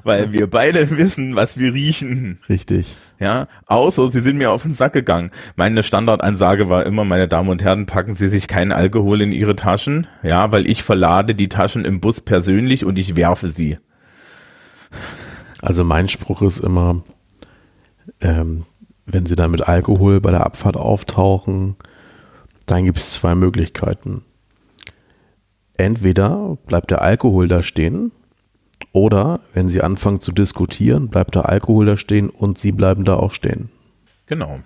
Weil 0.02 0.32
wir 0.32 0.48
beide 0.48 0.90
wissen, 0.90 1.34
was 1.34 1.58
wir 1.58 1.72
riechen. 1.72 2.38
Richtig. 2.48 2.96
Ja, 3.18 3.48
außer 3.66 4.08
sie 4.08 4.20
sind 4.20 4.38
mir 4.38 4.50
auf 4.50 4.62
den 4.62 4.72
Sack 4.72 4.92
gegangen. 4.92 5.30
Meine 5.56 5.82
Standardansage 5.82 6.68
war 6.68 6.84
immer, 6.84 7.04
meine 7.04 7.28
Damen 7.28 7.48
und 7.48 7.62
Herren, 7.62 7.86
packen 7.86 8.14
Sie 8.14 8.28
sich 8.28 8.48
keinen 8.48 8.72
Alkohol 8.72 9.22
in 9.22 9.32
Ihre 9.32 9.56
Taschen. 9.56 10.06
Ja, 10.22 10.52
weil 10.52 10.66
ich 10.66 10.82
verlade 10.82 11.34
die 11.34 11.48
Taschen 11.48 11.84
im 11.84 12.00
Bus 12.00 12.20
persönlich 12.20 12.84
und 12.84 12.98
ich 12.98 13.16
werfe 13.16 13.48
sie. 13.48 13.78
Also 15.60 15.84
mein 15.84 16.08
Spruch 16.08 16.42
ist 16.42 16.58
immer, 16.58 17.02
ähm, 18.20 18.66
wenn 19.06 19.26
Sie 19.26 19.34
dann 19.34 19.50
mit 19.50 19.66
Alkohol 19.66 20.20
bei 20.20 20.30
der 20.30 20.44
Abfahrt 20.44 20.76
auftauchen, 20.76 21.76
dann 22.66 22.84
gibt 22.84 22.98
es 22.98 23.12
zwei 23.12 23.34
Möglichkeiten. 23.34 24.22
Entweder 25.76 26.58
bleibt 26.66 26.90
der 26.90 27.02
Alkohol 27.02 27.48
da 27.48 27.62
stehen 27.62 28.12
oder 28.92 29.40
wenn 29.54 29.68
Sie 29.68 29.82
anfangen 29.82 30.20
zu 30.20 30.32
diskutieren, 30.32 31.08
bleibt 31.08 31.34
der 31.34 31.48
Alkohol 31.48 31.86
da 31.86 31.96
stehen 31.96 32.30
und 32.30 32.58
Sie 32.58 32.72
bleiben 32.72 33.04
da 33.04 33.16
auch 33.16 33.32
stehen. 33.32 33.70
Genau. 34.26 34.60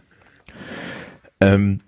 Ähm, 1.40 1.80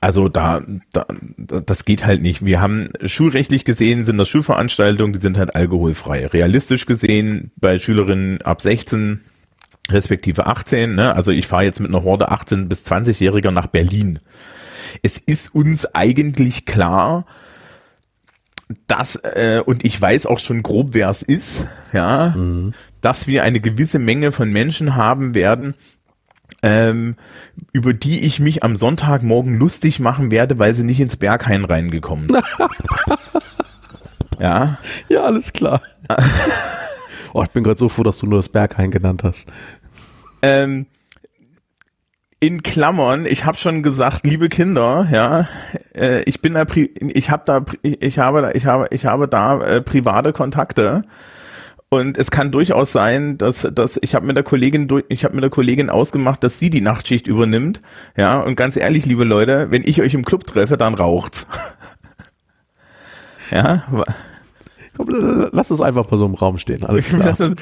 also 0.00 0.28
da, 0.28 0.62
da, 0.92 1.06
das 1.36 1.84
geht 1.84 2.06
halt 2.06 2.22
nicht. 2.22 2.44
Wir 2.44 2.60
haben 2.60 2.90
schulrechtlich 3.04 3.64
gesehen, 3.64 4.04
sind 4.04 4.18
das 4.18 4.28
Schulveranstaltungen, 4.28 5.12
die 5.12 5.18
sind 5.18 5.38
halt 5.38 5.56
alkoholfrei. 5.56 6.26
Realistisch 6.26 6.86
gesehen 6.86 7.50
bei 7.56 7.78
Schülerinnen 7.78 8.40
ab 8.42 8.60
16 8.60 9.20
respektive 9.90 10.46
18, 10.46 10.94
ne? 10.94 11.14
also 11.14 11.30
ich 11.30 11.46
fahre 11.46 11.64
jetzt 11.64 11.80
mit 11.80 11.94
einer 11.94 12.04
Horde 12.04 12.30
18 12.30 12.68
bis 12.68 12.86
20-Jähriger 12.86 13.50
nach 13.50 13.66
Berlin. 13.68 14.20
Es 15.02 15.18
ist 15.18 15.54
uns 15.54 15.94
eigentlich 15.94 16.66
klar, 16.66 17.26
dass, 18.86 19.16
äh, 19.16 19.62
und 19.64 19.84
ich 19.84 20.00
weiß 20.00 20.26
auch 20.26 20.38
schon 20.38 20.62
grob, 20.62 20.88
wer 20.92 21.08
es 21.08 21.22
ist, 21.22 21.68
ja, 21.92 22.34
dass 23.00 23.26
wir 23.26 23.42
eine 23.42 23.60
gewisse 23.60 23.98
Menge 23.98 24.32
von 24.32 24.52
Menschen 24.52 24.94
haben 24.94 25.34
werden, 25.34 25.74
ähm, 26.62 27.16
über 27.72 27.92
die 27.92 28.20
ich 28.20 28.40
mich 28.40 28.62
am 28.64 28.76
Sonntagmorgen 28.76 29.58
lustig 29.58 30.00
machen 30.00 30.30
werde, 30.30 30.58
weil 30.58 30.74
sie 30.74 30.84
nicht 30.84 31.00
ins 31.00 31.16
Berghain 31.16 31.64
reingekommen 31.64 32.28
sind. 32.28 32.44
ja, 34.40 34.78
Ja, 35.08 35.22
alles 35.22 35.52
klar. 35.52 35.80
oh, 37.32 37.42
ich 37.42 37.50
bin 37.50 37.64
gerade 37.64 37.78
so 37.78 37.88
froh, 37.88 38.02
dass 38.02 38.18
du 38.18 38.26
nur 38.26 38.38
das 38.38 38.48
Berghain 38.48 38.90
genannt 38.90 39.22
hast. 39.24 39.50
Ähm, 40.42 40.86
in 42.40 42.62
Klammern, 42.62 43.26
ich 43.26 43.44
habe 43.44 43.56
schon 43.56 43.82
gesagt, 43.82 44.24
liebe 44.24 44.48
Kinder, 44.48 45.08
ja, 45.10 45.48
äh, 45.94 46.22
ich 46.22 46.40
bin 46.40 46.54
da, 46.54 46.64
ich 46.72 47.30
habe 47.30 47.42
da, 47.44 47.64
ich 47.82 48.18
habe 48.18 48.42
da, 48.42 48.50
ich 48.52 48.66
habe, 48.66 48.86
ich 48.90 49.06
habe 49.06 49.26
da 49.26 49.60
äh, 49.60 49.80
private 49.80 50.32
Kontakte 50.32 51.02
und 51.88 52.16
es 52.16 52.30
kann 52.30 52.52
durchaus 52.52 52.92
sein, 52.92 53.38
dass, 53.38 53.66
dass 53.72 53.98
ich 54.00 54.14
habe 54.14 54.26
mit 54.26 54.36
der 54.36 54.44
Kollegin, 54.44 54.88
ich 55.08 55.24
habe 55.24 55.34
mit 55.34 55.42
der 55.42 55.50
Kollegin 55.50 55.90
ausgemacht, 55.90 56.44
dass 56.44 56.60
sie 56.60 56.70
die 56.70 56.80
Nachtschicht 56.80 57.26
übernimmt, 57.26 57.80
ja, 58.16 58.38
und 58.38 58.54
ganz 58.54 58.76
ehrlich, 58.76 59.04
liebe 59.04 59.24
Leute, 59.24 59.70
wenn 59.70 59.82
ich 59.84 60.00
euch 60.00 60.14
im 60.14 60.24
Club 60.24 60.46
treffe, 60.46 60.76
dann 60.76 60.94
raucht's. 60.94 61.46
ja, 63.50 63.82
Komm, 64.98 65.08
lass 65.52 65.70
es 65.70 65.80
einfach 65.80 66.10
mal 66.10 66.16
so 66.16 66.26
im 66.26 66.34
Raum 66.34 66.58
stehen. 66.58 66.84
Alles 66.84 67.08
klar. 67.08 67.36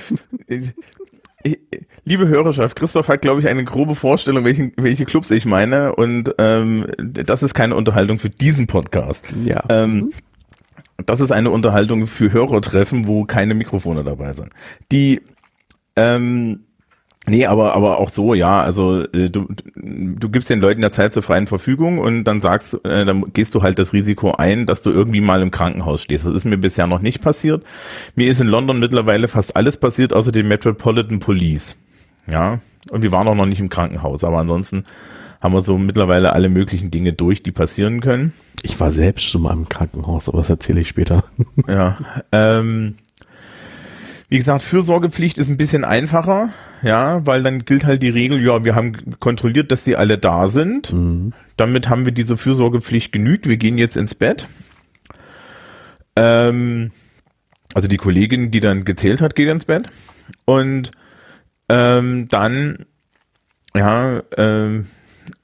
Liebe 2.05 2.29
Hörerschaft, 2.29 2.77
Christoph 2.77 3.09
hat, 3.09 3.23
glaube 3.23 3.41
ich, 3.41 3.49
eine 3.49 3.65
grobe 3.65 3.95
Vorstellung, 3.95 4.45
welche, 4.45 4.73
welche 4.77 5.05
Clubs 5.05 5.31
ich 5.31 5.45
meine. 5.45 5.95
Und 5.95 6.35
ähm, 6.39 6.87
das 6.99 7.43
ist 7.43 7.55
keine 7.55 7.77
Unterhaltung 7.77 8.19
für 8.19 8.31
diesen 8.31 8.67
Podcast. 8.67 9.27
Ja. 9.45 9.63
Ähm, 9.69 10.11
das 11.05 11.21
ist 11.21 11.33
eine 11.33 11.51
Unterhaltung 11.51 12.07
für 12.07 12.33
Hörertreffen, 12.33 13.07
wo 13.07 13.25
keine 13.25 13.55
Mikrofone 13.55 14.03
dabei 14.03 14.33
sind. 14.33 14.53
Die, 14.93 15.21
ähm, 15.97 16.66
nee, 17.29 17.47
aber, 17.47 17.75
aber 17.75 17.99
auch 17.99 18.09
so, 18.09 18.35
ja, 18.35 18.61
also 18.61 19.03
äh, 19.03 19.31
du, 19.31 19.49
du 19.75 20.29
gibst 20.29 20.51
den 20.51 20.61
Leuten 20.61 20.83
ja 20.83 20.91
Zeit 20.91 21.13
zur 21.13 21.23
freien 21.23 21.47
Verfügung 21.47 21.99
und 21.99 22.25
dann 22.25 22.41
sagst, 22.41 22.75
äh, 22.85 23.05
dann 23.05 23.33
gehst 23.33 23.55
du 23.55 23.63
halt 23.63 23.79
das 23.79 23.93
Risiko 23.93 24.33
ein, 24.33 24.67
dass 24.67 24.83
du 24.83 24.91
irgendwie 24.91 25.21
mal 25.21 25.43
im 25.43 25.51
Krankenhaus 25.51 26.03
stehst. 26.03 26.25
Das 26.25 26.35
ist 26.35 26.45
mir 26.45 26.59
bisher 26.59 26.87
noch 26.87 27.01
nicht 27.01 27.23
passiert. 27.23 27.65
Mir 28.15 28.29
ist 28.29 28.41
in 28.41 28.49
London 28.49 28.79
mittlerweile 28.79 29.29
fast 29.29 29.57
alles 29.57 29.77
passiert, 29.77 30.13
außer 30.13 30.33
dem 30.33 30.49
Metropolitan 30.49 31.19
Police. 31.19 31.77
Ja, 32.31 32.61
und 32.91 33.03
wir 33.03 33.13
waren 33.13 33.29
auch 33.29 33.35
noch 33.35 33.47
nicht 33.47 33.61
im 33.61 33.69
Krankenhaus, 33.69 34.25
aber 34.25 34.39
ansonsten 34.39 34.85
haben 35.41 35.55
wir 35.55 35.61
so 35.61 35.79
mittlerweile 35.79 36.33
alle 36.33 36.49
möglichen 36.49 36.91
Dinge 36.91 37.13
durch, 37.13 37.43
die 37.43 37.53
passieren 37.53 38.01
können. 38.01 38.33
Ich 38.63 38.81
war 38.81 38.91
selbst 38.91 39.29
schon 39.29 39.43
mal 39.43 39.53
im 39.53 39.69
Krankenhaus, 39.69 40.29
aber 40.29 40.39
das 40.39 40.51
erzähle 40.51 40.81
ich 40.81 40.89
später. 40.89 41.25
Ja. 41.69 41.99
Ähm, 42.33 42.97
wie 44.29 44.39
gesagt, 44.39 44.63
Fürsorgepflicht 44.63 45.39
ist 45.39 45.49
ein 45.49 45.57
bisschen 45.57 45.85
einfacher, 45.85 46.49
ja, 46.83 47.27
weil 47.27 47.43
dann 47.43 47.65
gilt 47.65 47.85
halt 47.85 48.03
die 48.03 48.09
Regel, 48.09 48.41
ja, 48.45 48.65
wir 48.65 48.75
haben 48.75 49.19
kontrolliert, 49.19 49.73
dass 49.73 49.85
sie 49.85 49.97
alle 49.97 50.19
da 50.19 50.49
sind. 50.49 50.91
Damit 51.57 51.89
haben 51.89 52.05
wir 52.05 52.13
diese 52.13 52.37
Fürsorgepflicht 52.37 53.13
genügt. 53.13 53.49
Wir 53.49 53.57
gehen 53.57 53.79
jetzt 53.79 53.97
ins 53.97 54.15
Bett. 54.15 54.49
Ähm, 56.17 56.91
also 57.75 57.89
die 57.89 57.97
Kollegin, 57.97 58.51
die 58.51 58.61
dann 58.61 58.85
gezählt 58.85 59.21
hat, 59.21 59.35
geht 59.35 59.49
ins 59.49 59.65
Bett. 59.65 59.89
Und 60.45 60.91
ähm, 61.69 62.29
dann, 62.29 62.87
ja, 63.75 64.23
ähm, 64.37 64.87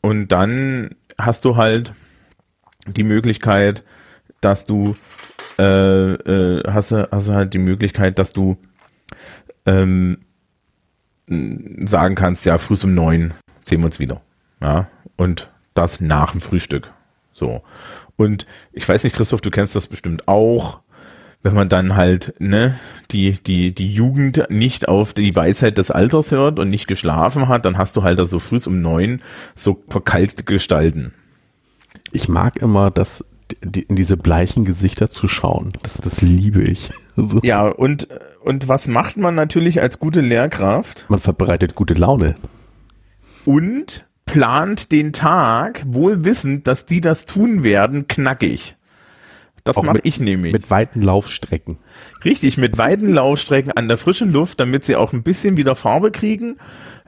und 0.01 0.29
dann 0.29 0.91
hast 1.19 1.45
du 1.45 1.57
halt 1.57 1.93
die 2.87 3.05
Möglichkeit, 3.05 3.85
dass 4.41 4.65
du 4.65 4.95
äh, 5.59 6.13
äh, 6.13 6.63
hast, 6.73 6.93
du, 6.93 7.09
hast 7.11 7.29
du 7.29 7.35
halt 7.35 7.55
die 7.55 7.59
Möglichkeit, 7.59 8.19
dass 8.19 8.33
du 8.33 8.57
ähm, 9.67 10.19
sagen 11.29 12.15
kannst, 12.15 12.45
ja, 12.47 12.59
früh 12.59 12.77
um 12.83 12.95
neun 12.95 13.33
sehen 13.65 13.81
wir 13.81 13.87
uns 13.87 13.99
wieder. 14.01 14.21
Ja, 14.61 14.89
und 15.17 15.51
das 15.75 16.01
nach 16.01 16.33
dem 16.33 16.41
Frühstück. 16.41 16.93
So. 17.33 17.63
Und 18.17 18.47
ich 18.73 18.89
weiß 18.89 19.05
nicht, 19.05 19.17
Christoph, 19.17 19.41
du 19.41 19.51
kennst 19.51 19.75
das 19.75 19.87
bestimmt 19.87 20.29
auch. 20.29 20.81
wenn 21.43 21.55
man 21.55 21.69
dann 21.69 21.97
halt 21.97 22.35
ne, 22.39 22.79
die, 23.11 23.33
die, 23.33 23.75
die 23.75 23.93
Jugend 23.93 24.47
nicht 24.49 24.89
auf 24.89 25.13
die 25.13 25.35
Weisheit 25.35 25.77
des 25.77 25.91
Alters 25.91 26.31
hört 26.31 26.59
und 26.59 26.69
nicht 26.69 26.87
geschlafen 26.87 27.49
hat, 27.49 27.65
dann 27.65 27.79
hast 27.79 27.97
du 27.97 28.03
halt 28.03 28.19
da 28.19 28.27
so 28.27 28.39
früh 28.39 28.59
um 28.67 28.81
neun 28.81 29.21
so 29.57 29.83
verkalkte 29.89 30.45
Gestalten. 30.45 31.13
Ich 32.13 32.29
mag 32.29 32.59
immer, 32.59 32.91
das 32.91 33.25
die, 33.63 33.83
in 33.83 33.97
diese 33.97 34.17
bleichen 34.17 34.65
Gesichter 34.65 35.11
zu 35.11 35.29
schauen. 35.29 35.71
Das, 35.83 35.95
das 35.95 36.23
liebe 36.23 36.63
ich. 36.63 36.91
So. 37.15 37.41
Ja, 37.43 37.69
und, 37.69 38.09
und 38.43 38.69
was 38.69 38.89
macht 38.89 39.19
man 39.19 39.35
natürlich 39.35 39.83
als 39.83 39.99
gute 39.99 40.23
Lehrkraft? 40.23 41.05
Man 41.11 41.21
verbreitet 41.21 41.75
gute 41.75 41.93
Laune. 41.93 42.37
Und 43.45 44.07
plant 44.25 44.93
den 44.93 45.13
Tag, 45.13 45.83
wohl 45.87 46.25
wissend, 46.25 46.67
dass 46.67 46.87
die 46.87 47.03
das 47.03 47.27
tun 47.27 47.65
werden, 47.65 48.09
knackig. 48.09 48.77
Das 49.65 49.81
mache 49.81 50.01
ich 50.03 50.19
nämlich. 50.19 50.53
Mit 50.53 50.71
weiten 50.71 51.03
Laufstrecken. 51.03 51.79
Richtig, 52.25 52.59
mit 52.59 52.79
weiten 52.79 53.13
Laufstrecken 53.13 53.73
an 53.73 53.87
der 53.87 53.97
frischen 53.97 54.33
Luft, 54.33 54.59
damit 54.59 54.85
sie 54.85 54.97
auch 54.97 55.13
ein 55.13 55.23
bisschen 55.23 55.57
wieder 55.57 55.77
Farbe 55.77 56.11
kriegen. 56.11 56.57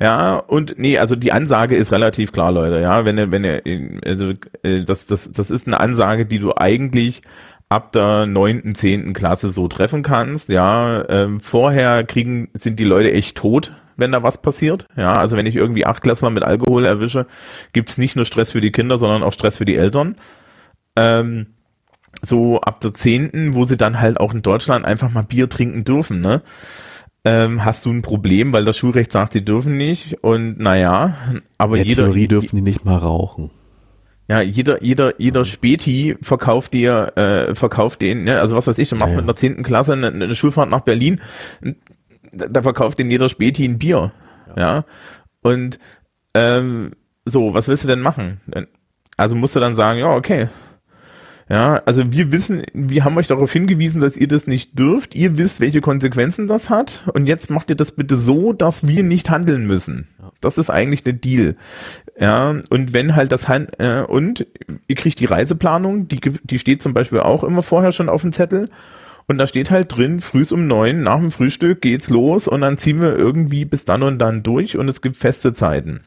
Ja, 0.00 0.36
und 0.36 0.78
nee, 0.78 0.98
also 0.98 1.16
die 1.16 1.32
Ansage 1.32 1.74
ist 1.74 1.90
relativ 1.90 2.32
klar, 2.32 2.52
Leute. 2.52 2.80
Ja, 2.80 3.04
wenn 3.04 3.18
ihr, 3.18 3.32
wenn 3.32 3.44
ihr, 3.44 3.62
also, 4.04 4.32
äh, 4.62 4.84
das, 4.84 5.06
das, 5.06 5.32
das 5.32 5.50
ist 5.50 5.66
eine 5.66 5.80
Ansage, 5.80 6.26
die 6.26 6.38
du 6.38 6.54
eigentlich 6.56 7.22
ab 7.68 7.92
der 7.92 8.26
neunten, 8.26 8.74
zehnten 8.74 9.12
Klasse 9.12 9.48
so 9.48 9.66
treffen 9.66 10.02
kannst. 10.02 10.48
Ja, 10.48 11.08
ähm, 11.08 11.40
vorher 11.40 12.04
kriegen, 12.04 12.50
sind 12.54 12.78
die 12.78 12.84
Leute 12.84 13.12
echt 13.12 13.36
tot, 13.36 13.72
wenn 13.96 14.12
da 14.12 14.22
was 14.22 14.42
passiert. 14.42 14.86
Ja, 14.96 15.14
also 15.14 15.36
wenn 15.36 15.46
ich 15.46 15.56
irgendwie 15.56 15.86
Achtklässler 15.86 16.30
mit 16.30 16.44
Alkohol 16.44 16.84
erwische, 16.84 17.26
gibt's 17.72 17.98
nicht 17.98 18.14
nur 18.14 18.24
Stress 18.24 18.52
für 18.52 18.60
die 18.60 18.72
Kinder, 18.72 18.98
sondern 18.98 19.24
auch 19.24 19.32
Stress 19.32 19.56
für 19.56 19.64
die 19.64 19.76
Eltern. 19.76 20.16
Ähm, 20.96 21.46
so 22.24 22.60
ab 22.60 22.80
der 22.80 22.94
zehnten, 22.94 23.54
wo 23.54 23.64
sie 23.64 23.76
dann 23.76 24.00
halt 24.00 24.18
auch 24.18 24.34
in 24.34 24.42
Deutschland 24.42 24.84
einfach 24.84 25.10
mal 25.10 25.22
Bier 25.22 25.48
trinken 25.48 25.84
dürfen, 25.84 26.20
ne? 26.20 26.42
Ähm, 27.26 27.64
hast 27.64 27.87
du 27.87 27.90
ein 27.90 28.02
Problem, 28.02 28.52
weil 28.52 28.66
das 28.66 28.76
Schulrecht 28.76 29.10
sagt, 29.10 29.32
sie 29.32 29.44
dürfen 29.44 29.78
nicht. 29.78 30.22
Und 30.22 30.58
naja, 30.58 31.14
aber 31.56 31.78
in 31.78 31.84
jeder. 31.84 32.04
Theorie 32.04 32.28
dürfen 32.28 32.56
die 32.56 32.62
nicht 32.62 32.84
mal 32.84 32.98
rauchen. 32.98 33.50
Ja, 34.28 34.40
jeder, 34.40 34.82
jeder, 34.82 35.20
jeder 35.20 35.44
Späti 35.44 36.16
verkauft 36.22 36.72
dir, 36.72 37.12
äh, 37.16 37.54
verkauft 37.54 38.00
den, 38.00 38.24
ne? 38.24 38.40
also 38.40 38.56
was 38.56 38.66
weiß 38.66 38.78
ich, 38.78 38.88
du 38.88 38.96
machst 38.96 39.12
ja, 39.12 39.16
ja. 39.16 39.20
mit 39.20 39.28
einer 39.28 39.37
zehnten 39.37 39.62
Klasse 39.62 39.92
eine, 39.92 40.06
eine, 40.06 40.34
Schulfahrt 40.34 40.70
nach 40.70 40.80
Berlin, 40.80 41.20
da 42.32 42.62
verkauft 42.62 42.98
den 42.98 43.10
jeder 43.10 43.28
Späti 43.28 43.66
ein 43.66 43.78
Bier. 43.78 44.12
Ja. 44.56 44.62
ja? 44.62 44.84
Und 45.42 45.78
ähm, 46.32 46.92
so, 47.26 47.52
was 47.52 47.68
willst 47.68 47.84
du 47.84 47.88
denn 47.88 48.00
machen? 48.00 48.40
Also 49.18 49.37
musst 49.37 49.56
du 49.56 49.60
dann 49.60 49.74
sagen, 49.74 49.98
ja, 49.98 50.14
okay, 50.14 50.48
ja, 51.48 51.83
also 51.85 52.11
wir 52.11 52.33
wissen, 52.33 52.62
wir 52.72 53.04
haben 53.04 53.18
euch 53.18 53.26
darauf 53.26 53.52
hingewiesen, 53.52 54.00
dass 54.00 54.16
ihr 54.16 54.28
das 54.28 54.46
nicht 54.46 54.78
dürft. 54.78 55.14
Ihr 55.14 55.37
wisst, 55.37 55.61
welche 55.61 55.83
Konsequenzen 55.83 56.46
das 56.46 56.70
hat. 56.70 57.02
Und 57.12 57.26
jetzt 57.26 57.50
macht 57.50 57.68
ihr 57.68 57.76
das 57.76 57.92
bitte 57.92 58.16
so, 58.16 58.54
dass 58.54 58.87
wir 58.87 59.02
nicht 59.02 59.28
handeln 59.28 59.66
müssen. 59.66 60.09
Das 60.40 60.57
ist 60.57 60.70
eigentlich 60.70 61.04
der 61.04 61.12
Deal. 61.12 61.57
Ja, 62.18 62.54
und 62.70 62.92
wenn 62.94 63.14
halt 63.14 63.30
das 63.30 63.48
Han 63.48 63.68
äh, 63.78 64.00
und 64.00 64.46
ihr 64.88 64.96
kriegt 64.96 65.20
die 65.20 65.26
Reiseplanung, 65.26 66.09
die, 66.09 66.20
die 66.20 66.59
steht 66.59 66.80
zum 66.80 66.94
Beispiel 66.94 67.20
auch 67.20 67.44
immer 67.44 67.62
vorher 67.62 67.92
schon 67.92 68.09
auf 68.09 68.22
dem 68.22 68.33
Zettel. 68.33 68.70
Und 69.26 69.38
da 69.38 69.46
steht 69.46 69.70
halt 69.70 69.94
drin, 69.94 70.20
frühs 70.20 70.52
um 70.52 70.66
neun 70.66 71.02
nach 71.02 71.18
dem 71.18 71.30
Frühstück 71.30 71.80
geht's 71.80 72.11
los 72.11 72.46
und 72.46 72.61
dann 72.61 72.76
ziehen 72.76 73.00
wir 73.00 73.16
irgendwie 73.16 73.64
bis 73.64 73.87
dann 73.87 74.02
und 74.02 74.18
dann 74.18 74.42
durch 74.42 74.76
und 74.76 74.88
es 74.88 75.00
gibt 75.00 75.16
feste 75.16 75.54
Zeiten. 75.54 76.04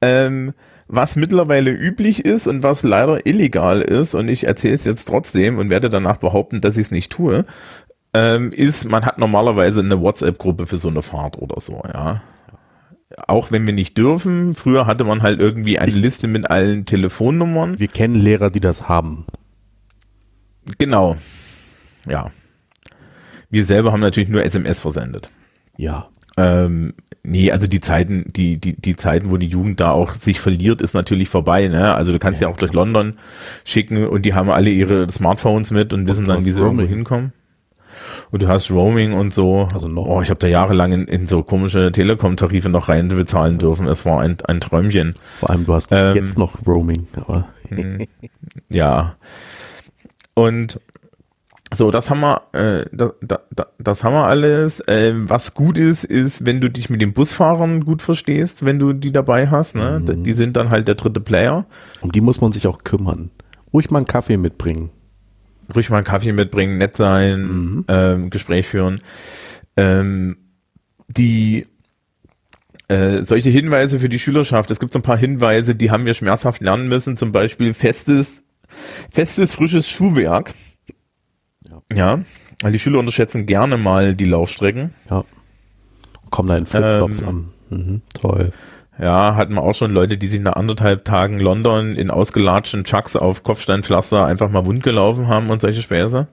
Ähm, 0.00 0.52
was 0.90 1.14
mittlerweile 1.14 1.70
üblich 1.70 2.24
ist 2.24 2.48
und 2.48 2.62
was 2.62 2.82
leider 2.82 3.24
illegal 3.24 3.80
ist, 3.80 4.14
und 4.14 4.28
ich 4.28 4.46
erzähle 4.46 4.74
es 4.74 4.84
jetzt 4.84 5.06
trotzdem 5.06 5.58
und 5.58 5.70
werde 5.70 5.88
danach 5.88 6.16
behaupten, 6.16 6.60
dass 6.60 6.76
ich 6.76 6.86
es 6.86 6.90
nicht 6.90 7.12
tue, 7.12 7.44
ähm, 8.12 8.52
ist, 8.52 8.86
man 8.86 9.06
hat 9.06 9.18
normalerweise 9.18 9.80
eine 9.80 10.00
WhatsApp-Gruppe 10.00 10.66
für 10.66 10.78
so 10.78 10.88
eine 10.88 11.02
Fahrt 11.02 11.38
oder 11.38 11.60
so, 11.60 11.82
ja. 11.86 12.22
Auch 13.26 13.50
wenn 13.50 13.66
wir 13.66 13.72
nicht 13.72 13.98
dürfen, 13.98 14.54
früher 14.54 14.86
hatte 14.86 15.04
man 15.04 15.22
halt 15.22 15.40
irgendwie 15.40 15.78
eine 15.78 15.92
Liste 15.92 16.28
mit 16.28 16.50
allen 16.50 16.86
Telefonnummern. 16.86 17.78
Wir 17.78 17.88
kennen 17.88 18.14
Lehrer, 18.14 18.50
die 18.50 18.60
das 18.60 18.88
haben. 18.88 19.26
Genau. 20.78 21.16
Ja. 22.08 22.30
Wir 23.48 23.64
selber 23.64 23.92
haben 23.92 24.00
natürlich 24.00 24.28
nur 24.28 24.44
SMS 24.44 24.80
versendet. 24.80 25.30
Ja. 25.76 26.08
Ähm, 26.40 26.94
nee, 27.22 27.50
also 27.50 27.66
die 27.66 27.80
Zeiten, 27.80 28.24
die, 28.34 28.58
die, 28.58 28.80
die 28.80 28.96
Zeiten, 28.96 29.30
wo 29.30 29.36
die 29.36 29.46
Jugend 29.48 29.80
da 29.80 29.90
auch 29.90 30.14
sich 30.14 30.40
verliert, 30.40 30.80
ist 30.80 30.94
natürlich 30.94 31.28
vorbei. 31.28 31.68
Ne? 31.68 31.94
Also 31.94 32.12
du 32.12 32.18
kannst 32.18 32.40
ja, 32.40 32.48
ja 32.48 32.54
auch 32.54 32.58
durch 32.58 32.72
London 32.72 33.14
schicken 33.64 34.06
und 34.06 34.24
die 34.24 34.34
haben 34.34 34.50
alle 34.50 34.70
ihre 34.70 35.08
Smartphones 35.10 35.70
mit 35.70 35.92
und 35.92 36.08
wissen 36.08 36.24
und 36.24 36.28
dann, 36.28 36.44
wie 36.44 36.50
sie 36.50 36.60
irgendwo 36.60 36.84
hinkommen. 36.84 37.32
Und 38.30 38.42
du 38.42 38.48
hast 38.48 38.70
Roaming 38.70 39.12
und 39.12 39.34
so. 39.34 39.68
Also 39.72 39.88
noch. 39.88 40.06
Oh, 40.06 40.22
ich 40.22 40.30
habe 40.30 40.38
da 40.38 40.46
jahrelang 40.46 40.92
in, 40.92 41.04
in 41.06 41.26
so 41.26 41.42
komische 41.42 41.90
Telekom-Tarife 41.90 42.68
noch 42.68 42.88
rein 42.88 43.08
bezahlen 43.08 43.58
dürfen. 43.58 43.86
Es 43.86 44.06
war 44.06 44.20
ein, 44.20 44.36
ein 44.46 44.60
Träumchen. 44.60 45.16
Vor 45.38 45.50
allem, 45.50 45.66
du 45.66 45.74
hast 45.74 45.88
ähm, 45.90 46.14
jetzt 46.14 46.38
noch 46.38 46.66
Roaming. 46.66 47.08
Aber 47.16 47.48
hm. 47.68 48.06
ja. 48.68 49.16
Und 50.34 50.80
so, 51.72 51.90
das 51.90 52.10
haben 52.10 52.20
wir, 52.20 52.42
äh, 52.52 52.86
da, 52.92 53.12
da, 53.20 53.40
das 53.78 54.02
haben 54.02 54.14
wir 54.14 54.24
alles. 54.24 54.82
Ähm, 54.88 55.30
was 55.30 55.54
gut 55.54 55.78
ist, 55.78 56.02
ist, 56.02 56.44
wenn 56.44 56.60
du 56.60 56.68
dich 56.68 56.90
mit 56.90 57.00
den 57.00 57.12
Busfahrern 57.12 57.84
gut 57.84 58.02
verstehst, 58.02 58.64
wenn 58.64 58.80
du 58.80 58.92
die 58.92 59.12
dabei 59.12 59.48
hast. 59.48 59.76
Ne? 59.76 60.02
Mhm. 60.04 60.24
Die 60.24 60.32
sind 60.32 60.56
dann 60.56 60.70
halt 60.70 60.88
der 60.88 60.96
dritte 60.96 61.20
Player. 61.20 61.66
Um 62.00 62.10
die 62.10 62.20
muss 62.20 62.40
man 62.40 62.50
sich 62.50 62.66
auch 62.66 62.82
kümmern. 62.82 63.30
Ruhig 63.72 63.90
mal 63.90 63.98
einen 63.98 64.06
Kaffee 64.06 64.36
mitbringen. 64.36 64.90
Ruhig 65.72 65.90
mal 65.90 65.98
einen 65.98 66.06
Kaffee 66.06 66.32
mitbringen, 66.32 66.78
nett 66.78 66.96
sein, 66.96 67.42
mhm. 67.42 67.84
ähm, 67.86 68.30
Gespräch 68.30 68.66
führen. 68.66 69.00
Ähm, 69.76 70.38
die 71.06 71.66
äh, 72.88 73.22
solche 73.22 73.50
Hinweise 73.50 74.00
für 74.00 74.08
die 74.08 74.18
Schülerschaft. 74.18 74.72
Es 74.72 74.80
gibt 74.80 74.92
so 74.92 74.98
ein 74.98 75.02
paar 75.02 75.16
Hinweise, 75.18 75.76
die 75.76 75.92
haben 75.92 76.04
wir 76.04 76.14
schmerzhaft 76.14 76.62
lernen 76.62 76.88
müssen. 76.88 77.16
Zum 77.16 77.30
Beispiel 77.30 77.74
festes, 77.74 78.42
festes, 79.12 79.52
frisches 79.52 79.88
Schuhwerk 79.88 80.52
ja, 81.92 82.20
weil 82.62 82.72
die 82.72 82.78
Schüler 82.78 82.98
unterschätzen 82.98 83.46
gerne 83.46 83.78
mal 83.78 84.14
die 84.14 84.26
Laufstrecken. 84.26 84.94
Ja. 85.10 85.24
Kommen 86.30 86.48
da 86.48 86.56
in 86.56 86.66
Flipflops 86.66 87.22
ähm, 87.22 87.28
an. 87.28 87.48
Mhm, 87.70 88.02
toll. 88.14 88.52
Ja, 89.00 89.34
hatten 89.34 89.54
wir 89.54 89.62
auch 89.62 89.74
schon 89.74 89.92
Leute, 89.92 90.18
die 90.18 90.26
sich 90.26 90.40
nach 90.40 90.54
anderthalb 90.54 91.04
Tagen 91.04 91.40
London 91.40 91.96
in 91.96 92.10
ausgelatschten 92.10 92.84
Chucks 92.84 93.16
auf 93.16 93.42
Kopfsteinpflaster 93.42 94.26
einfach 94.26 94.50
mal 94.50 94.66
wund 94.66 94.82
gelaufen 94.82 95.26
haben 95.26 95.48
und 95.48 95.62
solche 95.62 95.80
Späße. 95.80 96.28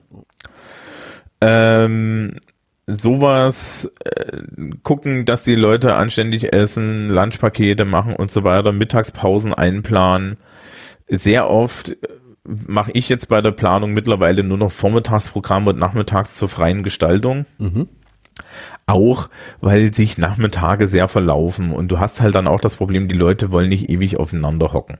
Ähm, 1.40 2.40
sowas 2.86 3.90
äh, 4.04 4.42
gucken, 4.82 5.24
dass 5.24 5.44
die 5.44 5.54
Leute 5.54 5.94
anständig 5.94 6.52
essen, 6.52 7.08
Lunchpakete 7.08 7.86
machen 7.86 8.14
und 8.14 8.30
so 8.30 8.44
weiter, 8.44 8.72
Mittagspausen 8.72 9.54
einplanen. 9.54 10.36
Sehr 11.08 11.48
oft 11.48 11.96
mache 12.48 12.90
ich 12.92 13.08
jetzt 13.08 13.28
bei 13.28 13.40
der 13.40 13.52
Planung 13.52 13.92
mittlerweile 13.92 14.42
nur 14.42 14.58
noch 14.58 14.70
Vormittagsprogramme 14.70 15.70
und 15.70 15.78
nachmittags 15.78 16.34
zur 16.34 16.48
freien 16.48 16.82
Gestaltung. 16.82 17.46
Mhm. 17.58 17.88
Auch, 18.86 19.28
weil 19.60 19.92
sich 19.92 20.16
Nachmittage 20.16 20.88
sehr 20.88 21.08
verlaufen 21.08 21.72
und 21.72 21.88
du 21.88 21.98
hast 21.98 22.20
halt 22.20 22.34
dann 22.34 22.46
auch 22.46 22.60
das 22.60 22.76
Problem, 22.76 23.08
die 23.08 23.16
Leute 23.16 23.50
wollen 23.50 23.68
nicht 23.68 23.90
ewig 23.90 24.18
aufeinander 24.18 24.72
hocken. 24.72 24.98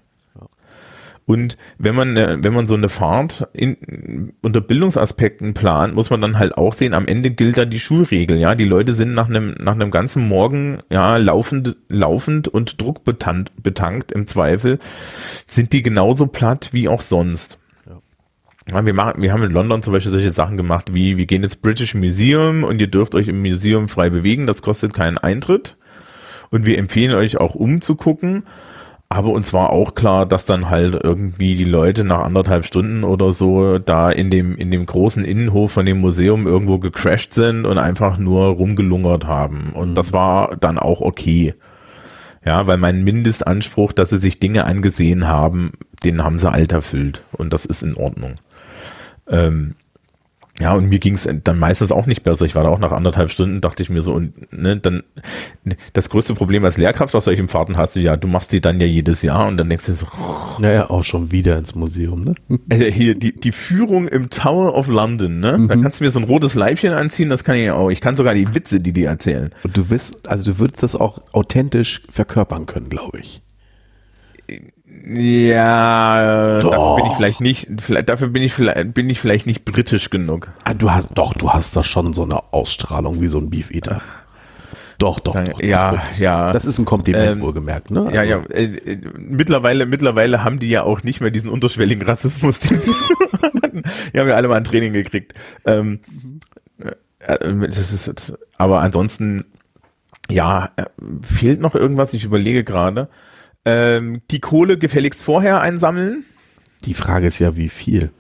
Und 1.29 1.59
wenn 1.77 1.95
man, 1.95 2.17
äh, 2.17 2.39
wenn 2.41 2.55
man 2.55 2.67
so 2.67 2.73
eine 2.73 2.89
Fahrt 2.89 3.49
in, 3.53 4.33
unter 4.41 4.63
Bildungsaspekten 4.63 5.53
plant, 5.53 5.95
muss 5.95 6.09
man 6.09 6.23
dann 6.23 6.39
halt 6.39 6.57
auch 6.57 6.73
sehen, 6.73 6.95
am 6.95 7.07
Ende 7.07 7.31
gilt 7.31 7.59
da 7.59 7.67
die 7.67 7.81
Schulregel, 7.81 8.39
ja. 8.39 8.55
Die 8.55 8.65
Leute 8.65 8.95
sind 8.95 9.13
nach 9.13 9.29
einem, 9.29 9.55
nach 9.61 9.75
einem 9.75 9.91
ganzen 9.91 10.27
Morgen, 10.27 10.79
ja, 10.91 11.19
laufend, 11.19 11.77
laufend 11.91 12.49
und 12.49 12.81
druckbetankt, 12.81 13.63
betankt 13.63 14.11
im 14.11 14.27
Zweifel, 14.27 14.79
sind 15.47 15.75
die 15.75 15.83
genauso 15.83 16.29
platt 16.29 16.71
wie 16.73 16.89
auch 16.89 17.03
sonst. 17.03 17.59
Ja, 18.71 18.87
wir, 18.87 18.95
machen, 18.95 19.21
wir 19.21 19.31
haben 19.31 19.43
in 19.43 19.53
London 19.53 19.83
zum 19.83 19.93
Beispiel 19.93 20.13
solche 20.13 20.33
Sachen 20.33 20.57
gemacht 20.57 20.95
wie, 20.95 21.19
wir 21.19 21.27
gehen 21.27 21.43
ins 21.43 21.57
British 21.57 21.95
Museum 21.95 22.65
und 22.65 22.81
ihr 22.81 22.87
dürft 22.87 23.15
euch 23.15 23.29
im 23.29 23.43
Museum 23.43 23.91
frei 23.91 24.09
bewegen, 24.09 24.47
das 24.47 24.63
kostet 24.63 24.95
keinen 24.95 25.19
Eintritt. 25.19 25.77
Und 26.49 26.65
wir 26.65 26.79
empfehlen 26.79 27.15
euch 27.15 27.37
auch 27.37 27.55
umzugucken. 27.55 28.45
Aber 29.11 29.31
uns 29.31 29.55
war 29.55 29.71
auch 29.71 29.95
klar, 29.95 30.27
dass 30.27 30.45
dann 30.45 30.69
halt 30.69 30.99
irgendwie 31.03 31.57
die 31.57 31.65
Leute 31.65 32.05
nach 32.05 32.21
anderthalb 32.21 32.67
Stunden 32.67 33.05
oder 33.05 33.33
so 33.33 33.79
da 33.79 34.11
in 34.11 34.29
dem, 34.29 34.55
in 34.57 34.71
dem 34.71 34.85
großen 34.85 35.25
Innenhof 35.25 35.73
von 35.73 35.87
dem 35.87 35.99
Museum 36.01 36.47
irgendwo 36.47 36.79
gecrashed 36.79 37.33
sind 37.33 37.65
und 37.65 37.79
einfach 37.79 38.19
nur 38.19 38.49
rumgelungert 38.49 39.27
haben. 39.27 39.73
Und 39.73 39.91
mhm. 39.91 39.95
das 39.95 40.13
war 40.13 40.57
dann 40.57 40.79
auch 40.79 41.01
okay. 41.01 41.55
Ja, 42.45 42.67
weil 42.67 42.77
mein 42.77 43.03
Mindestanspruch, 43.03 43.93
dass 43.93 44.11
sie 44.11 44.19
sich 44.19 44.41
Dinge 44.41 44.65
angesehen 44.65 45.27
haben, 45.27 45.73
den 46.05 46.23
haben 46.23 46.39
sie 46.39 46.51
alt 46.51 46.73
erfüllt. 46.73 47.23
Und 47.33 47.53
das 47.55 47.65
ist 47.65 47.83
in 47.83 47.95
Ordnung. 47.95 48.35
Ähm, 49.27 49.75
Ja, 50.61 50.75
und 50.75 50.89
mir 50.89 50.99
ging 50.99 51.15
es 51.15 51.29
dann 51.45 51.59
meistens 51.59 51.93
auch 51.93 52.07
nicht 52.07 52.23
besser. 52.25 52.45
Ich 52.45 52.55
war 52.55 52.65
da 52.65 52.71
auch 52.71 52.79
nach 52.79 52.93
anderthalb 52.93 53.31
Stunden, 53.31 53.61
dachte 53.61 53.83
ich 53.83 53.91
mir 53.91 54.03
so, 54.03 54.13
und 54.13 54.53
ne, 54.53 54.77
dann 54.77 55.05
das 55.93 56.11
größte 56.11 56.35
Problem 56.35 56.65
als 56.65 56.77
Lehrkraft 56.77 57.15
auf 57.15 57.23
solchen 57.23 57.49
Fahrten 57.49 57.77
hast 57.77 57.97
du 57.97 58.01
ja, 58.01 58.17
du 58.17 58.27
machst 58.27 58.53
die 58.53 58.61
dann 58.61 58.81
ja 58.81 58.87
jedes 58.87 59.23
Jahr 59.23 59.47
und 59.47 59.57
dann 59.57 59.69
denkst 59.69 59.87
du 59.87 59.95
so, 59.95 60.07
oh. 60.07 60.61
Naja, 60.61 60.91
auch 60.91 61.05
schon 61.05 61.31
wieder 61.31 61.57
ins 61.59 61.75
Museum, 61.75 62.25
ne? 62.25 62.35
Also 62.71 62.85
hier, 62.85 63.15
die, 63.15 63.39
die 63.39 63.53
Führung 63.53 64.09
im 64.09 64.31
Tower 64.31 64.75
of 64.75 64.89
London, 64.89 65.41
ne? 65.41 65.67
Da 65.69 65.77
kannst 65.77 66.01
du 66.01 66.05
mir 66.05 66.11
so 66.11 66.19
ein 66.19 66.25
rotes 66.25 66.55
Leibchen 66.55 66.93
anziehen, 66.93 67.29
das 67.29 67.45
kann 67.45 67.57
ich 67.57 67.65
ja 67.65 67.75
auch. 67.75 67.91
Ich 67.91 68.01
kann 68.01 68.17
sogar 68.17 68.35
die 68.35 68.55
Witze, 68.55 68.81
die 68.81 68.93
die 68.93 69.05
erzählen. 69.05 69.51
Und 69.63 69.77
du 69.77 69.91
wirst, 69.91 70.29
also 70.29 70.53
du 70.53 70.59
würdest 70.59 70.83
das 70.83 70.97
auch 70.97 71.21
authentisch 71.33 72.03
verkörpern 72.11 72.67
können, 72.67 72.89
glaube 72.89 73.21
ich. 73.21 73.43
Ja, 75.07 76.59
äh, 76.59 76.63
Doch. 76.63 76.71
dafür 76.71 76.97
bin 76.97 77.07
ich 77.07 77.13
vielleicht 77.17 77.41
nicht, 77.41 77.69
vielleicht, 77.79 78.09
dafür 78.09 78.29
bin 78.29 78.43
ich 78.43 78.53
vielleicht, 78.53 78.95
bin 78.95 79.11
ich 79.11 79.21
vielleicht 79.21 79.47
nicht 79.47 79.65
britisch 79.65 80.11
genug. 80.11 80.49
Ah, 80.65 80.75
du 80.75 80.91
hast, 80.91 81.11
doch, 81.15 81.35
du 81.35 81.51
hast 81.51 81.77
da 81.77 81.85
schon 81.85 82.13
so 82.15 82.23
eine 82.23 82.53
Ausstrahlung 82.53 83.21
wie 83.21 83.29
so 83.29 83.39
ein 83.39 83.51
Beef 83.51 83.71
Eater. 83.71 84.01
Doch, 84.99 85.21
doch, 85.21 85.35
doch. 85.35 85.63
Ja, 85.63 85.93
doch. 85.93 86.19
ja. 86.19 86.53
Das 86.53 86.65
ist 86.65 86.79
ein 86.79 86.85
Kompliment 86.85 87.33
Ähm, 87.33 87.41
wohlgemerkt, 87.41 87.93
ne? 87.93 88.11
Ja, 88.13 88.25
ja, 88.25 88.43
äh, 88.51 88.65
äh, 88.65 88.99
mittlerweile, 89.17 89.87
mittlerweile 89.87 90.43
haben 90.43 90.59
die 90.59 90.69
ja 90.69 90.83
auch 90.83 91.05
nicht 91.05 91.21
mehr 91.21 91.31
diesen 91.31 91.51
unterschwelligen 91.51 92.05
Rassismus, 92.05 92.59
den 92.61 92.81
sie 92.81 92.93
hatten. 93.63 93.85
Die 94.13 94.19
haben 94.19 94.29
ja 94.29 94.35
alle 94.35 94.49
mal 94.49 94.57
ein 94.57 94.65
Training 94.65 94.93
gekriegt. 94.93 95.35
Ähm, 95.65 96.01
äh, 96.81 97.33
äh, 97.33 97.69
das 97.69 97.93
ist, 97.93 98.09
das, 98.09 98.37
aber 98.57 98.81
ansonsten, 98.81 99.45
ja, 100.29 100.71
äh, 100.77 100.87
fehlt 101.23 101.61
noch 101.61 101.77
irgendwas, 101.77 102.13
ich 102.13 102.25
überlege 102.25 102.65
gerade. 102.65 103.09
Ähm, 103.69 104.23
die 104.31 104.41
Kohle 104.41 104.79
gefälligst 104.79 105.23
vorher 105.23 105.61
einsammeln. 105.61 106.25
Die 106.87 106.95
Frage 106.95 107.27
ist 107.27 107.39
ja, 107.39 107.55
wie 107.55 107.69
viel? 107.69 108.11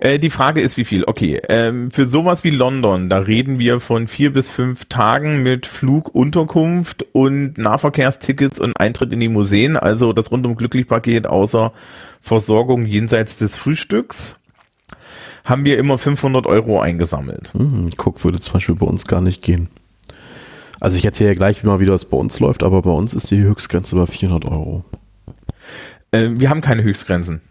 Äh, 0.00 0.18
die 0.18 0.30
Frage 0.30 0.60
ist, 0.60 0.76
wie 0.76 0.84
viel? 0.84 1.04
Okay, 1.04 1.40
ähm, 1.48 1.92
für 1.92 2.04
sowas 2.04 2.42
wie 2.42 2.50
London, 2.50 3.08
da 3.08 3.18
reden 3.18 3.60
wir 3.60 3.78
von 3.78 4.08
vier 4.08 4.32
bis 4.32 4.50
fünf 4.50 4.86
Tagen 4.86 5.44
mit 5.44 5.66
Flug, 5.66 6.12
Unterkunft 6.12 7.06
und 7.12 7.58
Nahverkehrstickets 7.58 8.58
und 8.58 8.78
Eintritt 8.80 9.12
in 9.12 9.20
die 9.20 9.28
Museen, 9.28 9.76
also 9.76 10.12
das 10.12 10.32
rundum 10.32 10.56
glücklich 10.56 10.88
Paket 10.88 11.28
außer 11.28 11.72
Versorgung 12.20 12.86
jenseits 12.86 13.36
des 13.36 13.54
Frühstücks, 13.54 14.40
haben 15.44 15.64
wir 15.64 15.78
immer 15.78 15.96
500 15.96 16.46
Euro 16.46 16.80
eingesammelt. 16.80 17.52
Hm, 17.54 17.90
guck, 17.96 18.24
würde 18.24 18.40
zum 18.40 18.54
Beispiel 18.54 18.74
bei 18.74 18.86
uns 18.86 19.06
gar 19.06 19.20
nicht 19.20 19.42
gehen. 19.42 19.68
Also 20.80 20.96
ich 20.96 21.04
erzähle 21.04 21.30
ja 21.30 21.34
gleich 21.34 21.62
mal, 21.62 21.78
wie 21.78 21.86
das 21.86 22.06
bei 22.06 22.16
uns 22.16 22.40
läuft, 22.40 22.62
aber 22.62 22.82
bei 22.82 22.90
uns 22.90 23.14
ist 23.14 23.30
die 23.30 23.42
Höchstgrenze 23.42 23.96
bei 23.96 24.06
400 24.06 24.50
Euro. 24.50 24.84
Äh, 26.10 26.30
wir 26.32 26.50
haben 26.50 26.62
keine 26.62 26.82
Höchstgrenzen. 26.82 27.42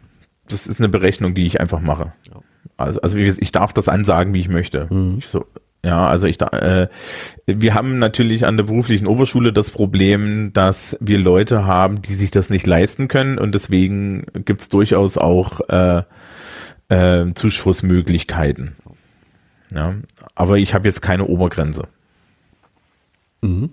Das 0.47 0.67
ist 0.67 0.79
eine 0.79 0.89
Berechnung, 0.89 1.35
die 1.35 1.45
ich 1.45 1.61
einfach 1.61 1.79
mache. 1.79 2.13
Ja. 2.27 2.41
Also, 2.75 3.01
also 3.01 3.17
ich 3.17 3.51
darf 3.51 3.71
das 3.73 3.87
ansagen, 3.87 4.33
wie 4.33 4.39
ich 4.39 4.49
möchte. 4.49 4.87
Ich 5.17 5.27
so, 5.27 5.45
ja, 5.83 6.07
also 6.07 6.27
ich 6.27 6.37
da, 6.37 6.47
äh, 6.47 6.87
wir 7.45 7.73
haben 7.73 7.99
natürlich 7.99 8.45
an 8.45 8.57
der 8.57 8.65
beruflichen 8.65 9.07
Oberschule 9.07 9.53
das 9.53 9.71
Problem, 9.71 10.51
dass 10.51 10.97
wir 10.99 11.19
Leute 11.19 11.65
haben, 11.65 12.01
die 12.01 12.15
sich 12.15 12.31
das 12.31 12.49
nicht 12.49 12.67
leisten 12.67 13.07
können 13.07 13.37
und 13.37 13.53
deswegen 13.53 14.25
gibt 14.33 14.61
es 14.61 14.69
durchaus 14.69 15.17
auch 15.17 15.61
äh, 15.69 16.03
äh, 16.89 17.33
Zuschussmöglichkeiten. 17.33 18.75
Ja, 19.73 19.95
aber 20.35 20.57
ich 20.57 20.73
habe 20.73 20.87
jetzt 20.87 21.01
keine 21.01 21.25
Obergrenze. 21.25 21.87
Mhm. 23.41 23.69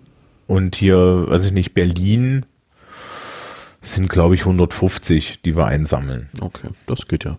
Und 0.47 0.77
hier, 0.77 1.29
weiß 1.29 1.47
ich 1.47 1.53
nicht, 1.53 1.75
Berlin 1.75 2.47
sind, 3.81 4.09
glaube 4.09 4.35
ich, 4.35 4.43
150, 4.43 5.41
die 5.45 5.57
wir 5.57 5.67
einsammeln. 5.67 6.29
Okay, 6.41 6.69
das 6.87 7.09
geht 7.09 7.25
ja. 7.25 7.39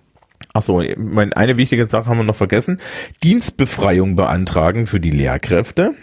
Achso, 0.54 0.80
eine 0.80 1.58
wichtige 1.58 1.88
Sache 1.88 2.08
haben 2.08 2.18
wir 2.18 2.24
noch 2.24 2.36
vergessen. 2.36 2.80
Dienstbefreiung 3.24 4.16
beantragen 4.16 4.88
für 4.88 5.00
die 5.00 5.12
Lehrkräfte. 5.12 5.94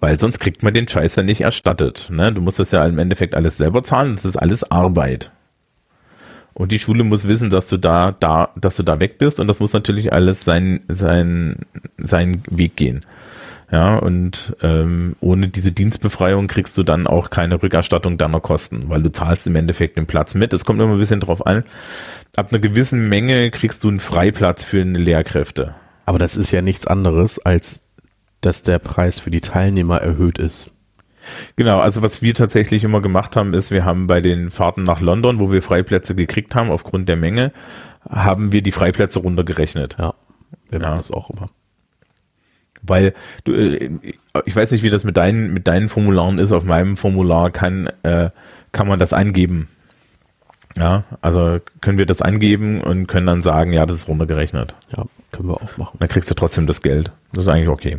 Weil 0.00 0.18
sonst 0.18 0.40
kriegt 0.40 0.62
man 0.62 0.74
den 0.74 0.88
Scheiß 0.88 1.16
ja 1.16 1.22
nicht 1.22 1.42
erstattet. 1.42 2.08
Ne? 2.10 2.32
Du 2.32 2.40
musst 2.40 2.58
das 2.58 2.72
ja 2.72 2.84
im 2.84 2.98
Endeffekt 2.98 3.34
alles 3.34 3.56
selber 3.56 3.84
zahlen. 3.84 4.16
Das 4.16 4.24
ist 4.24 4.36
alles 4.36 4.68
Arbeit. 4.70 5.30
Und 6.54 6.72
die 6.72 6.78
Schule 6.78 7.04
muss 7.04 7.28
wissen, 7.28 7.50
dass 7.50 7.68
du 7.68 7.76
da, 7.76 8.12
da, 8.18 8.50
dass 8.56 8.76
du 8.76 8.82
da 8.82 9.00
weg 9.00 9.18
bist. 9.18 9.40
Und 9.40 9.46
das 9.46 9.60
muss 9.60 9.72
natürlich 9.72 10.12
alles 10.12 10.44
sein, 10.44 10.80
sein, 10.88 11.58
seinen 11.98 12.42
Weg 12.50 12.76
gehen. 12.76 13.02
Ja, 13.72 13.96
und 13.96 14.54
ähm, 14.62 15.16
ohne 15.20 15.48
diese 15.48 15.72
Dienstbefreiung 15.72 16.46
kriegst 16.46 16.76
du 16.76 16.82
dann 16.82 17.06
auch 17.06 17.30
keine 17.30 17.62
Rückerstattung 17.62 18.18
deiner 18.18 18.40
Kosten, 18.40 18.90
weil 18.90 19.02
du 19.02 19.10
zahlst 19.10 19.46
im 19.46 19.56
Endeffekt 19.56 19.96
den 19.96 20.06
Platz 20.06 20.34
mit. 20.34 20.52
Es 20.52 20.66
kommt 20.66 20.78
immer 20.80 20.92
ein 20.92 20.98
bisschen 20.98 21.20
drauf 21.20 21.46
an. 21.46 21.64
Ab 22.36 22.48
einer 22.50 22.58
gewissen 22.58 23.08
Menge 23.08 23.50
kriegst 23.50 23.82
du 23.82 23.88
einen 23.88 23.98
Freiplatz 23.98 24.62
für 24.62 24.82
eine 24.82 24.98
Lehrkräfte. 24.98 25.74
Aber 26.04 26.18
das 26.18 26.36
ist 26.36 26.50
ja 26.50 26.60
nichts 26.60 26.86
anderes, 26.86 27.38
als 27.38 27.88
dass 28.42 28.62
der 28.62 28.78
Preis 28.78 29.20
für 29.20 29.30
die 29.30 29.40
Teilnehmer 29.40 29.98
erhöht 30.02 30.38
ist. 30.38 30.70
Genau, 31.56 31.80
also 31.80 32.02
was 32.02 32.20
wir 32.20 32.34
tatsächlich 32.34 32.84
immer 32.84 33.00
gemacht 33.00 33.36
haben, 33.36 33.54
ist, 33.54 33.70
wir 33.70 33.86
haben 33.86 34.06
bei 34.06 34.20
den 34.20 34.50
Fahrten 34.50 34.82
nach 34.82 35.00
London, 35.00 35.40
wo 35.40 35.50
wir 35.50 35.62
Freiplätze 35.62 36.14
gekriegt 36.14 36.54
haben 36.54 36.70
aufgrund 36.70 37.08
der 37.08 37.16
Menge, 37.16 37.52
haben 38.06 38.52
wir 38.52 38.60
die 38.60 38.72
Freiplätze 38.72 39.20
runtergerechnet. 39.20 39.96
Ja, 39.98 40.12
wir 40.68 40.80
Ja. 40.80 40.88
machen 40.88 40.98
das 40.98 41.10
auch 41.10 41.30
immer. 41.30 41.48
Weil 42.82 43.14
du, 43.44 43.52
äh, 43.52 43.90
ich 44.44 44.56
weiß 44.56 44.72
nicht, 44.72 44.82
wie 44.82 44.90
das 44.90 45.04
mit 45.04 45.16
deinen, 45.16 45.52
mit 45.52 45.66
deinen 45.66 45.88
Formularen 45.88 46.38
ist. 46.38 46.52
Auf 46.52 46.64
meinem 46.64 46.96
Formular 46.96 47.50
kann, 47.50 47.88
äh, 48.02 48.30
kann 48.72 48.88
man 48.88 48.98
das 48.98 49.12
eingeben. 49.12 49.68
Ja, 50.76 51.04
also 51.20 51.58
können 51.80 51.98
wir 51.98 52.06
das 52.06 52.22
angeben 52.22 52.80
und 52.80 53.06
können 53.06 53.26
dann 53.26 53.42
sagen, 53.42 53.72
ja, 53.72 53.84
das 53.84 53.98
ist 53.98 54.08
runtergerechnet. 54.08 54.74
Ja, 54.96 55.04
können 55.30 55.48
wir 55.48 55.60
auch 55.60 55.76
machen. 55.76 55.98
Dann 55.98 56.08
kriegst 56.08 56.30
du 56.30 56.34
trotzdem 56.34 56.66
das 56.66 56.82
Geld. 56.82 57.12
Das 57.32 57.44
ist 57.44 57.48
eigentlich 57.48 57.68
okay. 57.68 57.98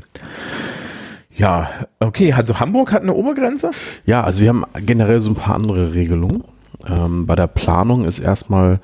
Ja, 1.35 1.69
okay, 1.99 2.33
also 2.33 2.59
Hamburg 2.59 2.91
hat 2.91 3.01
eine 3.01 3.13
Obergrenze? 3.13 3.71
Ja, 4.05 4.23
also 4.23 4.41
wir 4.41 4.49
haben 4.49 4.65
generell 4.77 5.19
so 5.19 5.31
ein 5.31 5.35
paar 5.35 5.55
andere 5.55 5.93
Regelungen. 5.93 6.43
Ähm, 6.87 7.25
bei 7.25 7.35
der 7.35 7.47
Planung 7.47 8.05
ist 8.05 8.19
erstmal, 8.19 8.79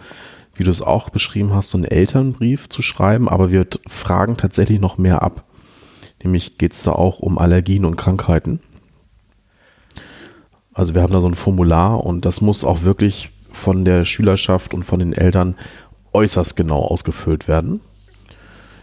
wie 0.55 0.63
du 0.63 0.71
es 0.71 0.81
auch 0.81 1.09
beschrieben 1.09 1.53
hast, 1.53 1.69
so 1.69 1.77
ein 1.77 1.85
Elternbrief 1.85 2.69
zu 2.69 2.81
schreiben, 2.81 3.29
aber 3.29 3.51
wir 3.51 3.67
fragen 3.87 4.37
tatsächlich 4.37 4.79
noch 4.79 4.97
mehr 4.97 5.21
ab. 5.21 5.43
Nämlich 6.23 6.57
geht 6.57 6.73
es 6.73 6.83
da 6.83 6.91
auch 6.91 7.19
um 7.19 7.37
Allergien 7.37 7.85
und 7.85 7.95
Krankheiten. 7.95 8.59
Also 10.73 10.95
wir 10.95 11.01
haben 11.01 11.13
da 11.13 11.21
so 11.21 11.27
ein 11.27 11.35
Formular 11.35 12.03
und 12.03 12.25
das 12.25 12.41
muss 12.41 12.63
auch 12.63 12.83
wirklich 12.83 13.31
von 13.51 13.85
der 13.85 14.05
Schülerschaft 14.05 14.73
und 14.73 14.83
von 14.83 14.99
den 14.99 15.13
Eltern 15.13 15.55
äußerst 16.13 16.55
genau 16.55 16.81
ausgefüllt 16.81 17.47
werden. 17.47 17.81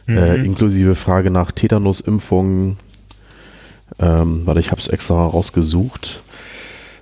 Äh, 0.09 0.45
inklusive 0.45 0.95
Frage 0.95 1.31
nach 1.31 1.51
Tetanusimpfungen. 1.51 2.77
Ähm, 3.99 4.43
warte, 4.45 4.61
ich 4.61 4.71
habe 4.71 4.81
es 4.81 4.89
extra 4.89 5.27
rausgesucht. 5.27 6.23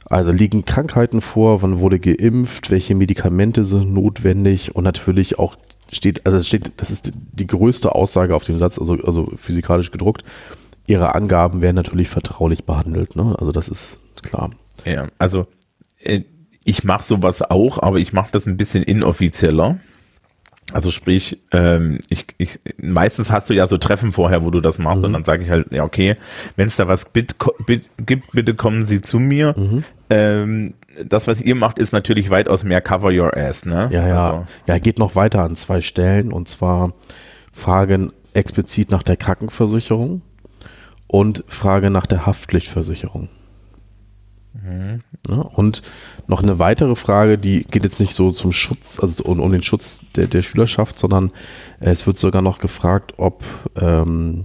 Also 0.07 0.33
liegen 0.33 0.65
Krankheiten 0.65 1.21
vor, 1.21 1.63
wann 1.63 1.81
wurde 1.81 1.99
geimpft, 1.99 2.71
welche 2.71 2.95
Medikamente 2.95 3.65
sind 3.65 3.93
notwendig 3.93 4.75
und 4.77 4.85
natürlich 4.85 5.39
auch 5.39 5.57
steht, 5.93 6.27
also 6.27 6.39
es 6.39 6.47
steht, 6.47 6.73
das 6.77 6.91
ist 6.91 7.13
die 7.33 7.47
größte 7.47 7.95
Aussage 7.95 8.35
auf 8.35 8.45
dem 8.45 8.59
Satz, 8.59 8.79
also, 8.79 8.95
also 9.05 9.33
physikalisch 9.37 9.91
gedruckt. 9.91 10.25
Ihre 10.87 11.15
Angaben 11.15 11.63
werden 11.63 11.77
natürlich 11.77 12.09
vertraulich 12.09 12.65
behandelt, 12.65 13.17
ne? 13.17 13.35
Also 13.39 13.53
das 13.53 13.69
ist 13.69 13.99
klar. 14.23 14.51
Ja, 14.85 15.09
also 15.19 15.47
äh, 15.99 16.23
ich 16.65 16.85
mache 16.85 17.05
sowas 17.05 17.43
auch, 17.43 17.83
aber 17.83 17.99
ich 17.99 18.13
mache 18.13 18.31
das 18.33 18.47
ein 18.47 18.57
bisschen 18.57 18.83
inoffizieller. 18.83 19.79
Also 20.75 20.91
sprich, 20.91 21.39
ähm, 21.53 22.01
ich, 22.09 22.27
ich, 22.37 22.59
meistens 22.77 23.31
hast 23.31 23.49
du 23.49 23.55
ja 23.55 23.69
so 23.69 23.79
Treffen 23.79 24.11
vorher, 24.11 24.43
wo 24.43 24.51
du 24.51 24.61
das 24.61 24.81
machst 24.81 25.05
und 25.05 25.13
dann 25.13 25.23
sage 25.23 25.45
ich 25.45 25.51
halt, 25.51 25.71
ja 25.71 25.85
okay, 25.85 26.17
wenn 26.57 26.67
es 26.67 26.75
da 26.75 26.89
was 26.89 27.11
bit, 27.11 27.37
bit, 27.65 27.85
gibt, 28.05 28.33
bitte 28.33 28.55
kommen 28.55 28.85
Sie 28.85 29.01
zu 29.01 29.21
mir. 29.21 29.55
Ähm, 30.11 30.75
das, 31.05 31.29
was 31.29 31.41
ihr 31.41 31.55
macht, 31.55 31.79
ist 31.79 31.93
natürlich 31.93 32.29
weitaus 32.29 32.65
mehr 32.65 32.81
Cover 32.81 33.13
Your 33.13 33.37
Ass, 33.37 33.65
ne? 33.65 33.89
Ja, 33.93 34.07
ja. 34.09 34.27
Also, 34.27 34.47
Ja, 34.69 34.79
geht 34.79 34.99
noch 34.99 35.15
weiter 35.15 35.45
an 35.45 35.55
zwei 35.55 35.81
Stellen 35.81 36.33
und 36.33 36.49
zwar 36.49 36.93
Fragen 37.53 38.13
explizit 38.33 38.91
nach 38.91 39.05
der 39.05 39.17
Krankenversicherung 39.17 40.23
und 41.07 41.45
Frage 41.47 41.91
nach 41.91 42.07
der 42.07 42.27
Haftpflichtversicherung. 42.27 43.29
Ja, 45.29 45.35
und 45.41 45.83
noch 46.29 46.43
eine 46.43 46.59
weitere 46.59 46.95
Frage, 46.95 47.39
die 47.39 47.65
geht 47.65 47.83
jetzt 47.83 47.99
nicht 48.01 48.15
so 48.15 48.31
zum 48.31 48.53
Schutz, 48.53 49.01
also 49.01 49.25
um, 49.25 49.41
um 49.41 49.51
den 49.51 49.63
Schutz 49.63 50.05
der, 50.17 50.27
der 50.27 50.43
Schülerschaft, 50.43 50.99
sondern 50.99 51.33
äh, 51.81 51.91
es 51.91 52.07
wird 52.07 52.19
sogar 52.19 52.41
noch 52.41 52.59
gefragt, 52.61 53.15
ob 53.17 53.43
ähm, 53.77 54.45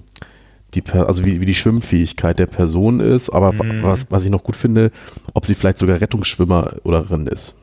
die, 0.73 0.83
also 0.91 1.25
wie, 1.25 1.41
wie 1.41 1.45
die 1.45 1.55
Schwimmfähigkeit 1.55 2.39
der 2.39 2.47
Person 2.47 2.99
ist, 2.99 3.29
aber 3.29 3.57
wa- 3.59 3.65
was, 3.83 4.07
was 4.09 4.25
ich 4.25 4.31
noch 4.31 4.43
gut 4.43 4.55
finde, 4.55 4.91
ob 5.33 5.45
sie 5.45 5.55
vielleicht 5.55 5.77
sogar 5.77 6.01
Rettungsschwimmer 6.01 6.73
oder 6.83 7.09
Rennen 7.11 7.27
ist. 7.27 7.55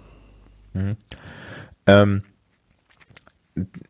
ähm, 1.87 2.23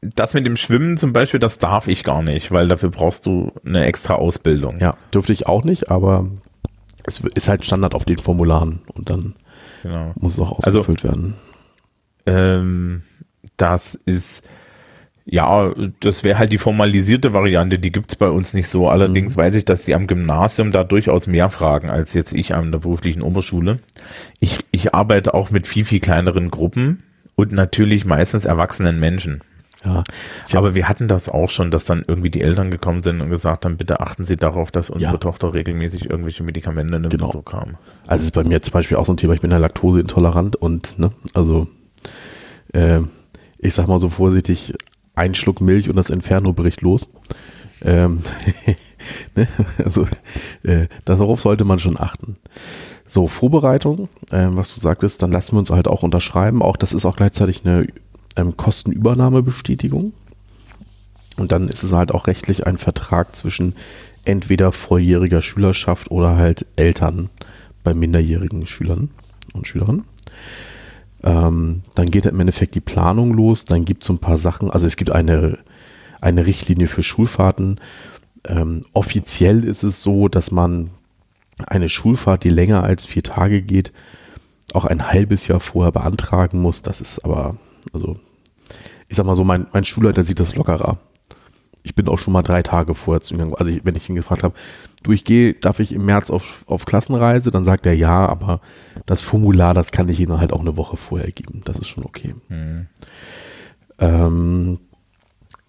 das 0.01 0.35
mit 0.35 0.47
dem 0.47 0.57
Schwimmen 0.57 0.97
zum 0.97 1.13
Beispiel, 1.13 1.41
das 1.41 1.59
darf 1.59 1.89
ich 1.89 2.05
gar 2.05 2.23
nicht, 2.23 2.53
weil 2.53 2.69
dafür 2.69 2.91
brauchst 2.91 3.27
du 3.27 3.53
eine 3.65 3.85
extra 3.85 4.15
Ausbildung. 4.15 4.79
Ja, 4.79 4.97
dürfte 5.13 5.33
ich 5.33 5.47
auch 5.47 5.65
nicht, 5.65 5.91
aber 5.91 6.27
es 7.07 7.21
ist 7.21 7.49
halt 7.49 7.65
Standard 7.65 7.95
auf 7.95 8.05
den 8.05 8.19
Formularen 8.19 8.81
und 8.95 9.09
dann 9.11 9.35
Genau. 9.83 10.13
muss 10.19 10.35
es 10.35 10.41
auch 10.41 10.59
Also- 10.61 10.81
ausgefüllt 10.81 11.05
werden. 11.05 11.35
Ähm, 12.27 13.03
das 13.57 13.95
ist, 13.95 14.47
Ja, 15.29 15.75
das 15.99 16.23
wäre 16.23 16.39
halt 16.39 16.53
die 16.53 16.59
formalisierte 16.59 17.33
Variante, 17.33 17.81
die 17.81 17.91
gibt's 17.91 18.15
bei 18.15 18.29
uns 18.29 18.55
nicht 18.55 18.69
so. 18.69 18.89
Allerdings 18.89 19.35
mhm. 19.35 19.41
weiß 19.41 19.57
ich, 19.57 19.65
dass 19.65 19.85
die 19.85 19.97
am 19.97 20.07
Gymnasium 20.07 20.71
da 20.71 20.85
durchaus 20.85 21.27
mehr 21.27 21.51
fragen 21.51 21.91
als 21.91 22.15
jetzt 22.15 22.33
ich 22.33 22.55
an 22.55 22.71
der 22.71 22.79
beruflichen 22.79 23.23
Oberschule. 23.23 23.81
Ich, 24.39 24.61
ich 24.71 24.95
arbeite 24.95 25.35
auch 25.35 25.51
mit 25.51 25.67
viel, 25.67 25.85
viel 25.85 25.99
kleineren 25.99 26.53
Gruppen 26.53 27.03
und 27.35 27.51
natürlich 27.51 28.05
meistens 28.05 28.45
erwachsenen 28.45 29.01
Menschen. 29.01 29.41
Ja, 29.87 30.59
aber 30.59 30.75
wir 30.75 30.89
hatten 30.89 31.09
das 31.09 31.29
auch 31.29 31.49
schon, 31.49 31.71
dass 31.71 31.85
dann 31.85 32.05
irgendwie 32.07 32.31
die 32.31 32.41
Eltern 32.41 32.71
gekommen 32.71 33.03
sind 33.03 33.21
und 33.21 33.31
gesagt 33.31 33.65
haben, 33.65 33.77
bitte 33.77 34.01
achten 34.01 34.25
Sie 34.25 34.37
darauf, 34.37 34.71
dass 34.71 34.91
unsere 34.91 35.13
ja. 35.13 35.19
Tochter 35.19 35.55
regelmäßig 35.55 36.11
irgendwelche 36.11 36.43
Medikamente 36.43 36.99
nimmt 36.99 37.11
genau. 37.11 37.27
und 37.27 37.33
so 37.33 37.43
kam. 37.43 37.77
Also 38.07 38.25
ist 38.25 38.33
bei 38.33 38.45
mir 38.45 38.63
zum 38.63 38.73
Beispiel 38.73 38.97
auch 38.97 39.07
so 39.07 39.13
ein 39.13 39.17
Thema, 39.17 39.35
ich 39.35 39.41
bin 39.41 39.51
ja 39.51 39.59
laktoseintolerant 39.59 40.57
und 40.57 40.99
ne, 40.99 41.11
also 41.35 41.69
äh, 42.73 43.01
ich 43.59 43.75
sag 43.75 43.89
mal 43.89 43.99
so 43.99 44.09
vorsichtig, 44.09 44.75
ein 45.15 45.35
Schluck 45.35 45.61
Milch 45.61 45.89
und 45.89 45.97
das 45.97 46.11
Inferno 46.11 46.53
bricht 46.53 46.83
los. 46.83 47.09
Ähm, 47.83 48.21
ne? 49.35 49.49
Also 49.83 50.07
äh, 50.63 50.87
darauf 51.05 51.41
sollte 51.41 51.65
man 51.65 51.79
schon 51.79 51.99
achten. 51.99 52.37
So, 53.09 53.29
Vorbereitung, 53.29 54.09
äh, 54.31 54.49
was 54.51 54.75
du 54.75 54.81
sagtest, 54.81 55.23
dann 55.23 55.31
lassen 55.31 55.53
wir 55.53 55.61
uns 55.61 55.71
halt 55.71 55.87
auch 55.87 56.03
unterschreiben. 56.03 56.61
Auch 56.61 56.77
das 56.77 56.93
ist 56.93 57.07
auch 57.07 57.17
gleichzeitig 57.17 57.65
eine 57.65 57.87
ähm, 58.37 58.57
Kostenübernahmebestätigung. 58.57 60.13
Und 61.37 61.53
dann 61.53 61.69
ist 61.69 61.83
es 61.83 61.93
halt 61.93 62.13
auch 62.13 62.27
rechtlich 62.27 62.67
ein 62.67 62.79
Vertrag 62.79 63.37
zwischen 63.37 63.75
entweder 64.25 64.73
volljähriger 64.73 65.43
Schülerschaft 65.43 66.11
oder 66.11 66.37
halt 66.37 66.67
Eltern 66.77 67.31
bei 67.85 67.95
minderjährigen 67.95 68.67
Schülern 68.67 69.11
und 69.53 69.69
Schülerinnen. 69.69 70.05
Ähm, 71.23 71.83
dann 71.95 72.07
geht 72.07 72.27
im 72.27 72.41
Endeffekt 72.41 72.75
die 72.75 72.81
Planung 72.81 73.33
los, 73.33 73.65
dann 73.65 73.85
gibt 73.85 74.03
es 74.03 74.09
so 74.09 74.13
ein 74.13 74.19
paar 74.19 74.37
Sachen, 74.37 74.71
also 74.71 74.87
es 74.87 74.97
gibt 74.97 75.11
eine, 75.11 75.59
eine 76.21 76.47
Richtlinie 76.47 76.89
für 76.89 77.03
Schulfahrten. 77.03 77.81
Ähm, 78.45 78.85
offiziell 78.93 79.65
ist 79.65 79.83
es 79.83 80.03
so, 80.03 80.29
dass 80.29 80.51
man 80.51 80.91
eine 81.67 81.89
Schulfahrt, 81.89 82.45
die 82.45 82.51
länger 82.51 82.83
als 82.83 83.05
vier 83.05 83.23
Tage 83.23 83.63
geht, 83.63 83.93
auch 84.73 84.85
ein 84.85 85.09
halbes 85.09 85.49
Jahr 85.49 85.61
vorher 85.61 85.93
beantragen 85.93 86.61
muss. 86.61 86.83
Das 86.83 87.01
ist 87.01 87.25
aber, 87.25 87.57
also 87.93 88.17
ich 89.09 89.17
sag 89.17 89.27
mal 89.27 89.37
so, 89.37 89.45
mein, 89.45 89.67
mein 89.73 89.85
Schulleiter 89.85 90.25
sieht 90.25 90.41
das 90.41 90.57
lockerer. 90.57 90.99
Ich 91.83 91.95
bin 91.95 92.09
auch 92.09 92.19
schon 92.19 92.33
mal 92.33 92.43
drei 92.43 92.63
Tage 92.63 92.95
vorher 92.95 93.21
zu 93.21 93.35
ihm 93.35 93.39
gegangen. 93.39 93.55
Also 93.55 93.71
ich, 93.71 93.85
wenn 93.85 93.95
ich 93.95 94.09
ihn 94.09 94.17
gefragt 94.17 94.43
habe, 94.43 94.55
du, 95.05 95.13
ich 95.13 95.25
gehe, 95.25 95.55
darf 95.55 95.79
ich 95.79 95.93
im 95.93 96.05
März 96.05 96.31
auf, 96.31 96.65
auf 96.67 96.85
Klassenreise? 96.85 97.53
Dann 97.53 97.65
sagt 97.65 97.87
er 97.87 97.95
ja, 97.95 98.27
aber 98.27 98.61
das 99.07 99.23
Formular, 99.23 99.73
das 99.73 99.93
kann 99.93 100.09
ich 100.09 100.19
Ihnen 100.19 100.41
halt 100.41 100.53
auch 100.53 100.61
eine 100.61 100.77
Woche 100.77 100.97
vorher 100.97 101.31
geben. 101.31 101.63
Das 101.65 101.79
ist 101.79 101.87
schon 101.87 102.05
okay. 102.05 102.35
Mhm. 102.49 102.87
Ähm, 103.99 104.79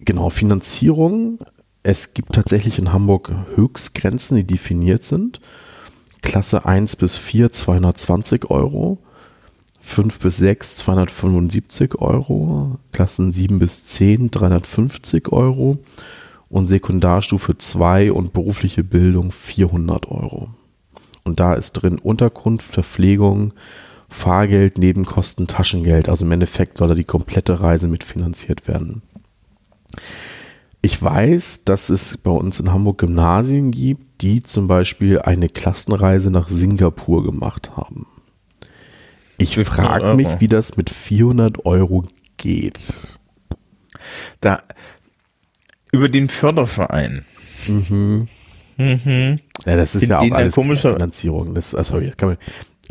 genau, 0.00 0.30
Finanzierung. 0.30 1.38
Es 1.84 2.14
gibt 2.14 2.32
tatsächlich 2.32 2.80
in 2.80 2.92
Hamburg 2.92 3.32
Höchstgrenzen, 3.54 4.36
die 4.36 4.46
definiert 4.46 5.04
sind. 5.04 5.40
Klasse 6.20 6.66
1 6.66 6.96
bis 6.96 7.16
4 7.16 7.52
220 7.52 8.50
Euro. 8.50 8.98
5 9.88 10.20
bis 10.20 10.36
6 10.36 10.76
275 10.76 11.96
Euro, 11.96 12.78
Klassen 12.92 13.32
7 13.32 13.58
bis 13.58 13.84
10 13.86 14.30
350 14.30 15.32
Euro 15.32 15.78
und 16.48 16.66
Sekundarstufe 16.66 17.58
2 17.58 18.12
und 18.12 18.32
berufliche 18.32 18.84
Bildung 18.84 19.32
400 19.32 20.08
Euro. 20.10 20.50
Und 21.24 21.40
da 21.40 21.54
ist 21.54 21.72
drin 21.72 21.98
Unterkunft, 21.98 22.72
Verpflegung, 22.72 23.54
Fahrgeld, 24.08 24.78
Nebenkosten, 24.78 25.46
Taschengeld. 25.46 26.08
Also 26.08 26.24
im 26.24 26.32
Endeffekt 26.32 26.78
soll 26.78 26.88
da 26.88 26.94
die 26.94 27.04
komplette 27.04 27.60
Reise 27.60 27.88
mitfinanziert 27.88 28.68
werden. 28.68 29.02
Ich 30.80 31.02
weiß, 31.02 31.64
dass 31.64 31.90
es 31.90 32.16
bei 32.18 32.30
uns 32.30 32.60
in 32.60 32.72
Hamburg 32.72 32.98
Gymnasien 32.98 33.70
gibt, 33.70 34.22
die 34.22 34.42
zum 34.42 34.68
Beispiel 34.68 35.18
eine 35.20 35.48
Klassenreise 35.48 36.30
nach 36.30 36.48
Singapur 36.48 37.24
gemacht 37.24 37.76
haben. 37.76 38.06
Ich 39.38 39.56
frage 39.56 40.14
mich, 40.14 40.28
wie 40.40 40.48
das 40.48 40.76
mit 40.76 40.90
400 40.90 41.64
Euro 41.64 42.04
geht. 42.36 43.18
Da 44.40 44.62
über 45.92 46.08
den 46.08 46.28
Förderverein. 46.28 47.24
Mhm. 47.66 48.28
Mhm. 48.76 49.40
Ja, 49.64 49.76
das 49.76 49.94
ist 49.94 50.02
den, 50.02 50.10
ja 50.10 50.18
auch 50.18 50.30
alles 50.30 50.54
komische 50.54 50.92
Finanzierung. 50.92 51.54
Das, 51.54 51.74
also, 51.74 51.94
sorry, 51.94 52.12
kann 52.16 52.36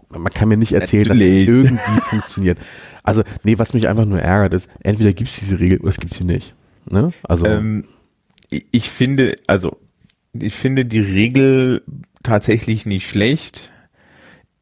man, 0.10 0.22
man 0.22 0.34
kann 0.34 0.50
mir 0.50 0.58
nicht 0.58 0.74
erzählen, 0.74 1.08
Natürlich. 1.08 1.48
dass 1.48 1.56
es 1.56 1.72
irgendwie 1.72 2.02
funktioniert. 2.10 2.58
Also, 3.04 3.24
nee, 3.44 3.58
was 3.58 3.74
mich 3.74 3.88
einfach 3.88 4.06
nur 4.06 4.20
ärgert, 4.20 4.54
ist, 4.54 4.70
entweder 4.84 5.14
gibt 5.14 5.30
es 5.30 5.40
diese 5.40 5.60
Regel 5.60 5.80
oder 5.80 5.90
es 5.90 6.00
gibt 6.00 6.14
sie 6.14 6.26
nicht. 6.26 6.56
Ne? 6.90 7.12
Also, 7.24 7.46
ähm, 7.46 7.86
ich 8.50 8.90
finde, 8.90 9.36
also, 9.48 9.78
ich 10.34 10.54
finde 10.54 10.86
die 10.86 11.00
Regel 11.00 11.84
tatsächlich 12.24 12.86
nicht 12.86 13.10
schlecht. 13.10 13.72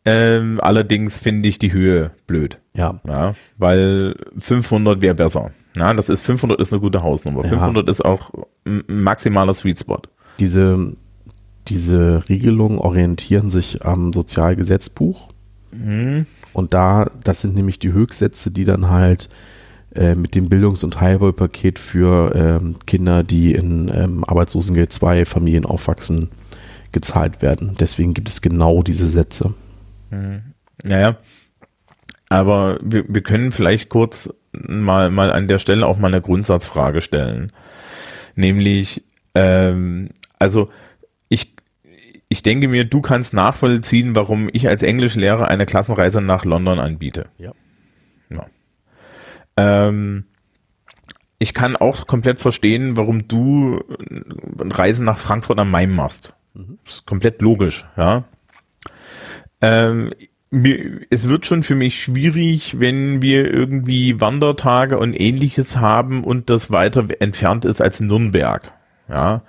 Ähm, 0.05 0.59
allerdings 0.61 1.17
finde 1.17 1.49
ich 1.49 1.57
die 1.57 1.73
Höhe 1.73 2.11
blöd. 2.27 2.59
Ja. 2.75 2.99
ja 3.07 3.33
weil 3.57 4.15
500 4.37 5.01
wäre 5.01 5.15
besser. 5.15 5.51
Ja, 5.75 5.93
das 5.93 6.09
ist 6.09 6.21
500 6.21 6.59
ist 6.59 6.71
eine 6.71 6.79
gute 6.79 7.01
Hausnummer. 7.01 7.43
Ja. 7.43 7.49
500 7.49 7.89
ist 7.89 8.05
auch 8.05 8.31
ein 8.65 8.83
maximaler 8.87 9.53
Sweet 9.53 9.79
Spot. 9.79 10.01
Diese, 10.39 10.93
diese 11.67 12.23
Regelungen 12.29 12.77
orientieren 12.77 13.49
sich 13.49 13.83
am 13.83 14.13
Sozialgesetzbuch. 14.13 15.29
Mhm. 15.71 16.27
Und 16.53 16.73
da, 16.73 17.09
das 17.23 17.41
sind 17.41 17.55
nämlich 17.55 17.79
die 17.79 17.91
Höchstsätze, 17.91 18.51
die 18.51 18.63
dann 18.63 18.89
halt 18.89 19.27
äh, 19.93 20.15
mit 20.15 20.35
dem 20.35 20.49
Bildungs- 20.49 20.83
und 20.83 21.01
Heilwohlpaket 21.01 21.79
für 21.79 22.33
ähm, 22.35 22.75
Kinder, 22.85 23.23
die 23.23 23.53
in 23.53 23.91
ähm, 23.93 24.23
Arbeitslosengeld 24.23 24.93
2 24.93 25.25
Familien 25.25 25.65
aufwachsen, 25.65 26.29
gezahlt 26.91 27.41
werden. 27.41 27.75
Deswegen 27.79 28.13
gibt 28.13 28.29
es 28.29 28.41
genau 28.41 28.83
diese 28.83 29.09
Sätze. 29.09 29.53
Mhm. 30.15 30.41
Naja, 30.83 31.17
aber 32.29 32.79
wir, 32.81 33.05
wir 33.07 33.21
können 33.21 33.51
vielleicht 33.51 33.89
kurz 33.89 34.33
mal, 34.51 35.09
mal 35.09 35.31
an 35.31 35.47
der 35.47 35.59
Stelle 35.59 35.85
auch 35.85 35.97
mal 35.97 36.07
eine 36.07 36.21
Grundsatzfrage 36.21 37.01
stellen. 37.01 37.51
Nämlich, 38.35 39.03
ähm, 39.33 40.09
also 40.39 40.69
ich, 41.29 41.55
ich 42.29 42.43
denke 42.43 42.67
mir, 42.67 42.85
du 42.85 43.01
kannst 43.01 43.33
nachvollziehen, 43.33 44.15
warum 44.15 44.49
ich 44.51 44.67
als 44.67 44.83
Englischlehrer 44.83 45.47
eine 45.47 45.65
Klassenreise 45.65 46.21
nach 46.21 46.45
London 46.45 46.79
anbiete. 46.79 47.27
Ja. 47.37 47.53
ja. 48.29 48.45
Ähm, 49.57 50.25
ich 51.37 51.53
kann 51.53 51.75
auch 51.75 52.07
komplett 52.07 52.39
verstehen, 52.39 52.97
warum 52.97 53.27
du 53.27 53.81
Reisen 54.59 55.05
nach 55.05 55.17
Frankfurt 55.17 55.59
am 55.59 55.71
Main 55.71 55.91
machst. 55.91 56.33
Mhm. 56.53 56.79
Das 56.83 56.95
ist 56.95 57.05
komplett 57.05 57.41
logisch, 57.41 57.85
ja. 57.97 58.25
Ähm, 59.61 60.11
es 61.09 61.27
wird 61.27 61.45
schon 61.45 61.63
für 61.63 61.75
mich 61.75 62.01
schwierig, 62.01 62.79
wenn 62.79 63.21
wir 63.21 63.51
irgendwie 63.51 64.21
Wandertage 64.21 64.97
und 64.97 65.19
ähnliches 65.19 65.77
haben 65.77 66.23
und 66.23 66.49
das 66.49 66.71
weiter 66.71 67.05
entfernt 67.19 67.65
ist 67.65 67.81
als 67.81 67.99
Nürnberg. 67.99 68.71
Ja. 69.09 69.43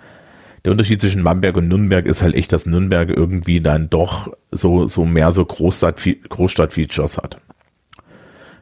Der 0.65 0.73
Unterschied 0.73 1.01
zwischen 1.01 1.23
Bamberg 1.23 1.57
und 1.57 1.69
Nürnberg 1.69 2.07
ist 2.07 2.23
halt 2.23 2.35
echt, 2.35 2.53
dass 2.53 2.67
Nürnberg 2.67 3.09
irgendwie 3.09 3.61
dann 3.61 3.89
doch 3.89 4.33
so, 4.51 4.89
so 4.89 5.05
mehr 5.05 5.31
so 5.31 5.45
Großstadt, 5.45 6.03
Großstadt-Features 6.29 7.19
hat. 7.19 7.41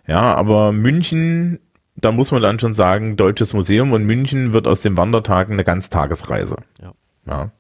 Ja, 0.07 0.35
aber 0.35 0.73
München, 0.73 1.61
da 1.97 2.13
muss 2.13 2.31
man 2.31 2.43
dann 2.43 2.59
schon 2.59 2.75
sagen, 2.75 3.17
Deutsches 3.17 3.55
Museum 3.55 3.93
und 3.93 4.05
München 4.05 4.53
wird 4.53 4.69
aus 4.69 4.83
den 4.83 4.99
Wandertagen 4.99 5.55
eine 5.55 5.65
Ganztagesreise. 5.65 6.57
Ja. 6.83 6.93
ja. 7.27 7.51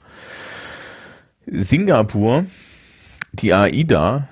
Singapur 1.46 2.44
die 3.34 3.52
AIDA 3.52 4.28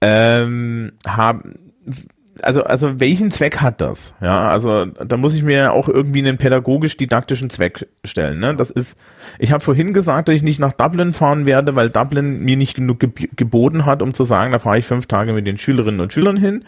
ähm, 0.00 0.92
haben 1.06 1.66
also, 2.42 2.64
also 2.64 3.00
welchen 3.00 3.30
Zweck 3.30 3.60
hat 3.60 3.80
das? 3.80 4.14
Ja, 4.20 4.50
also 4.50 4.84
da 4.86 5.16
muss 5.16 5.34
ich 5.34 5.42
mir 5.42 5.72
auch 5.72 5.88
irgendwie 5.88 6.18
einen 6.20 6.38
pädagogisch-didaktischen 6.38 7.50
Zweck 7.50 7.88
stellen. 8.04 8.40
Ne? 8.40 8.54
Das 8.54 8.70
ist, 8.70 8.98
ich 9.38 9.52
habe 9.52 9.64
vorhin 9.64 9.92
gesagt, 9.92 10.28
dass 10.28 10.34
ich 10.34 10.42
nicht 10.42 10.58
nach 10.58 10.72
Dublin 10.72 11.12
fahren 11.12 11.46
werde, 11.46 11.76
weil 11.76 11.90
Dublin 11.90 12.44
mir 12.44 12.56
nicht 12.56 12.74
genug 12.74 13.00
ge 13.00 13.28
geboten 13.34 13.86
hat, 13.86 14.02
um 14.02 14.12
zu 14.12 14.24
sagen, 14.24 14.52
da 14.52 14.58
fahre 14.58 14.78
ich 14.78 14.84
fünf 14.84 15.06
Tage 15.06 15.32
mit 15.32 15.46
den 15.46 15.58
Schülerinnen 15.58 16.00
und 16.00 16.12
Schülern 16.12 16.36
hin. 16.36 16.64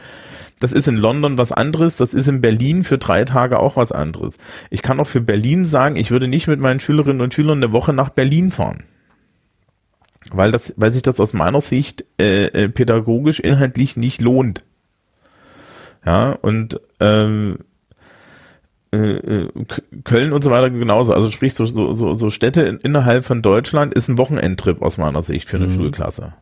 Das 0.61 0.73
ist 0.73 0.89
in 0.89 0.97
London 0.97 1.39
was 1.39 1.53
anderes, 1.53 1.97
das 1.97 2.15
ist 2.15 2.29
in 2.29 2.41
Berlin 2.41 2.83
für 2.83 2.99
drei 2.99 3.25
Tage 3.25 3.61
auch 3.61 3.77
was 3.77 3.93
anderes. 3.93 4.39
Ich 4.71 4.83
kann 4.83 4.99
auch 4.99 5.07
für 5.07 5.21
Berlin 5.21 5.65
sagen, 5.65 5.97
ich 5.97 6.11
würde 6.11 6.27
nicht 6.27 6.49
mit 6.49 6.59
meinen 6.59 6.81
Schülerinnen 6.81 7.21
und 7.21 7.33
Schülern 7.33 7.59
eine 7.59 7.73
Woche 7.73 7.93
nach 7.93 8.09
Berlin 8.09 8.51
fahren 8.51 8.85
weil 10.33 10.51
das, 10.51 10.75
weil 10.77 10.93
sich 10.93 11.03
das 11.03 11.21
aus 11.21 11.33
meiner 11.33 11.61
Sicht 11.61 12.05
äh, 12.21 12.47
äh, 12.47 12.69
pädagogisch 12.69 13.41
inhaltlich 13.41 13.97
nicht 13.97 14.21
lohnt. 14.21 14.63
Ja, 16.05 16.33
und 16.33 16.81
ähm, 17.01 17.59
äh, 18.93 18.97
äh 18.97 19.49
Köln 20.05 20.33
und 20.33 20.43
so 20.43 20.51
weiter 20.51 20.71
genauso. 20.71 21.13
Also 21.13 21.31
sprich, 21.31 21.55
so, 21.55 21.65
so, 21.67 22.15
so 22.15 22.31
Städte 22.31 22.79
innerhalb 22.83 23.25
von 23.25 23.43
Deutschland 23.43 23.95
ist 23.95 24.09
ein 24.09 24.19
Wochenendtrip 24.19 24.83
aus 24.83 24.99
meiner 24.99 25.23
Sicht 25.23 25.49
für 25.49 25.57
eine 25.57 25.67
mhm. 25.67 25.75
Schulklasse. 25.75 26.35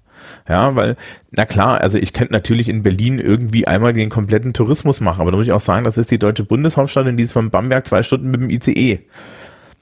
Ja, 0.48 0.74
weil, 0.76 0.96
na 1.30 1.44
klar, 1.44 1.80
also 1.80 1.98
ich 1.98 2.12
könnte 2.12 2.32
natürlich 2.32 2.68
in 2.68 2.82
Berlin 2.82 3.18
irgendwie 3.18 3.66
einmal 3.66 3.92
den 3.92 4.10
kompletten 4.10 4.52
Tourismus 4.52 5.00
machen, 5.00 5.20
aber 5.20 5.30
da 5.30 5.36
muss 5.36 5.46
ich 5.46 5.52
auch 5.52 5.60
sagen, 5.60 5.84
das 5.84 5.98
ist 5.98 6.10
die 6.10 6.18
deutsche 6.18 6.44
Bundeshauptstadt 6.44 7.06
und 7.06 7.16
die 7.16 7.24
ist 7.24 7.32
von 7.32 7.50
Bamberg 7.50 7.86
zwei 7.86 8.02
Stunden 8.02 8.30
mit 8.30 8.40
dem 8.40 8.50
ICE. 8.50 9.00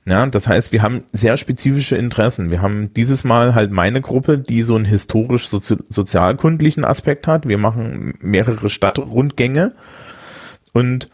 Ja, 0.06 0.26
das 0.26 0.48
heißt, 0.48 0.72
wir 0.72 0.82
haben 0.82 1.04
sehr 1.12 1.38
spezifische 1.38 1.96
Interessen. 1.96 2.50
Wir 2.50 2.60
haben 2.60 2.92
dieses 2.92 3.24
Mal 3.24 3.54
halt 3.54 3.70
meine 3.70 4.02
Gruppe, 4.02 4.38
die 4.38 4.62
so 4.62 4.74
einen 4.74 4.84
historisch-sozialkundlichen 4.84 6.84
Aspekt 6.84 7.26
hat. 7.26 7.48
Wir 7.48 7.56
machen 7.56 8.12
mehrere 8.20 8.68
Stadtrundgänge 8.68 9.72
und 10.74 11.08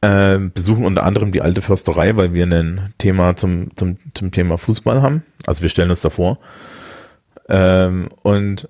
äh, 0.00 0.38
besuchen 0.38 0.86
unter 0.86 1.04
anderem 1.04 1.32
die 1.32 1.42
alte 1.42 1.60
Försterei, 1.60 2.16
weil 2.16 2.32
wir 2.32 2.46
ein 2.46 2.94
Thema 2.96 3.36
zum, 3.36 3.76
zum, 3.76 3.98
zum 4.14 4.30
Thema 4.30 4.56
Fußball 4.56 5.02
haben. 5.02 5.22
Also 5.44 5.60
wir 5.60 5.68
stellen 5.68 5.90
uns 5.90 6.00
davor. 6.00 6.38
Ähm, 7.48 8.08
und, 8.22 8.68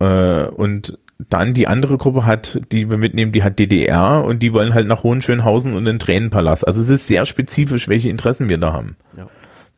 äh, 0.00 0.44
und 0.44 0.98
dann 1.18 1.52
die 1.52 1.66
andere 1.66 1.98
Gruppe 1.98 2.24
hat, 2.24 2.60
die 2.70 2.90
wir 2.90 2.96
mitnehmen, 2.96 3.32
die 3.32 3.42
hat 3.42 3.58
DDR 3.58 4.24
und 4.24 4.40
die 4.40 4.52
wollen 4.52 4.74
halt 4.74 4.86
nach 4.86 5.02
Hohenschönhausen 5.02 5.74
und 5.74 5.84
den 5.84 5.98
Tränenpalast. 5.98 6.66
Also 6.66 6.80
es 6.80 6.88
ist 6.88 7.06
sehr 7.06 7.26
spezifisch, 7.26 7.88
welche 7.88 8.08
Interessen 8.08 8.48
wir 8.48 8.58
da 8.58 8.72
haben. 8.72 8.96
Ja. 9.16 9.26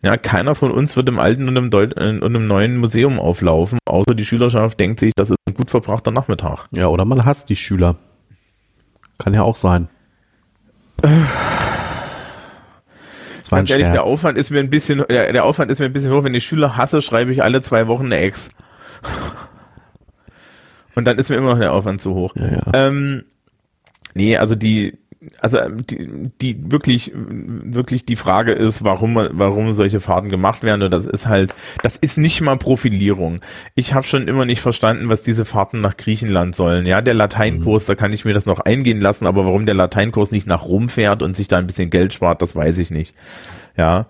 Ja, 0.03 0.17
keiner 0.17 0.55
von 0.55 0.71
uns 0.71 0.97
wird 0.97 1.11
im 1.11 1.19
alten 1.19 1.47
und 1.47 1.57
im, 1.57 1.71
Deut 1.71 1.93
und 2.01 2.35
im 2.35 2.47
neuen 2.47 2.79
Museum 2.79 3.21
auflaufen, 3.21 3.79
außer 3.85 4.15
die 4.15 4.25
Schülerschaft 4.25 4.81
denkt 4.81 4.99
sich, 4.99 5.13
das 5.15 5.29
ist 5.29 5.37
ein 5.47 5.53
gut 5.53 5.69
verbrachter 5.69 6.11
Nachmittag. 6.11 6.69
Ja, 6.71 6.89
oder 6.89 7.05
man 7.05 7.27
hasst 7.27 7.51
die 7.51 7.57
Schüler. 7.57 7.97
Kann 9.19 9.35
ja 9.35 9.43
auch 9.43 9.57
sein. 9.57 9.89
Ganz 13.51 13.69
ehrlich, 13.69 13.89
der 13.89 14.05
Aufwand 14.05 14.39
ist 14.39 14.51
mir 14.51 14.61
ein 14.61 14.71
bisschen, 14.71 15.05
der, 15.11 15.33
der 15.33 15.45
Aufwand 15.45 15.71
ist 15.71 15.81
mir 15.81 15.87
ein 15.87 15.93
bisschen 15.93 16.13
hoch. 16.13 16.25
Wenn 16.25 16.35
ich 16.35 16.47
Schüler 16.47 16.79
hasse, 16.79 17.03
schreibe 17.03 17.33
ich 17.33 17.43
alle 17.43 17.61
zwei 17.61 17.87
Wochen 17.87 18.07
eine 18.07 18.19
Ex. 18.19 18.51
Und 20.95 21.07
dann 21.07 21.19
ist 21.19 21.31
mir 21.31 21.37
immer 21.37 21.53
noch 21.53 21.59
der 21.59 21.73
Aufwand 21.73 22.01
zu 22.01 22.15
hoch. 22.15 22.35
Ja, 22.37 22.49
ja. 22.49 22.63
Ähm, 22.73 23.25
nee, 24.15 24.37
also 24.37 24.55
die, 24.55 24.99
also 25.41 25.59
die, 25.69 26.31
die 26.41 26.71
wirklich, 26.71 27.13
wirklich 27.15 28.07
die 28.07 28.17
Frage 28.17 28.53
ist, 28.53 28.85
warum, 28.85 29.17
warum 29.33 29.73
solche 29.73 30.01
Fahrten 30.01 30.31
gemacht 30.31 30.63
werden. 30.63 30.83
Und 30.83 30.91
das 30.91 31.07
ist 31.07 31.27
halt, 31.27 31.55
das 31.83 31.97
ist 31.97 32.17
nicht 32.17 32.41
mal 32.41 32.57
Profilierung. 32.57 33.41
Ich 33.75 33.95
habe 33.95 34.07
schon 34.07 34.29
immer 34.29 34.47
nicht 34.47 34.63
verstanden, 34.63 35.09
was 35.09 35.23
diese 35.23 35.45
Fahrten 35.45 35.81
nach 35.81 35.97
Griechenland 35.97 36.57
sollen. 36.57 36.87
Ja, 36.87 37.03
der 37.03 37.15
Lateinkurs, 37.15 37.87
mhm. 37.87 37.93
da 37.93 37.95
kann 37.97 38.13
ich 38.13 38.25
mir 38.25 38.33
das 38.33 38.47
noch 38.47 38.61
eingehen 38.61 39.01
lassen, 39.01 39.27
aber 39.27 39.45
warum 39.45 39.67
der 39.67 39.75
Lateinkurs 39.75 40.33
nicht 40.33 40.47
nach 40.47 40.65
Rom 40.65 40.89
fährt 40.89 41.23
und 41.23 41.37
sich 41.37 41.49
da 41.49 41.59
ein 41.59 41.67
bisschen 41.67 41.91
Geld 41.91 42.13
spart, 42.13 42.41
das 42.41 42.57
weiß 42.57 42.79
ich 42.79 42.91
nicht. 42.91 43.15
Ja 43.77 44.07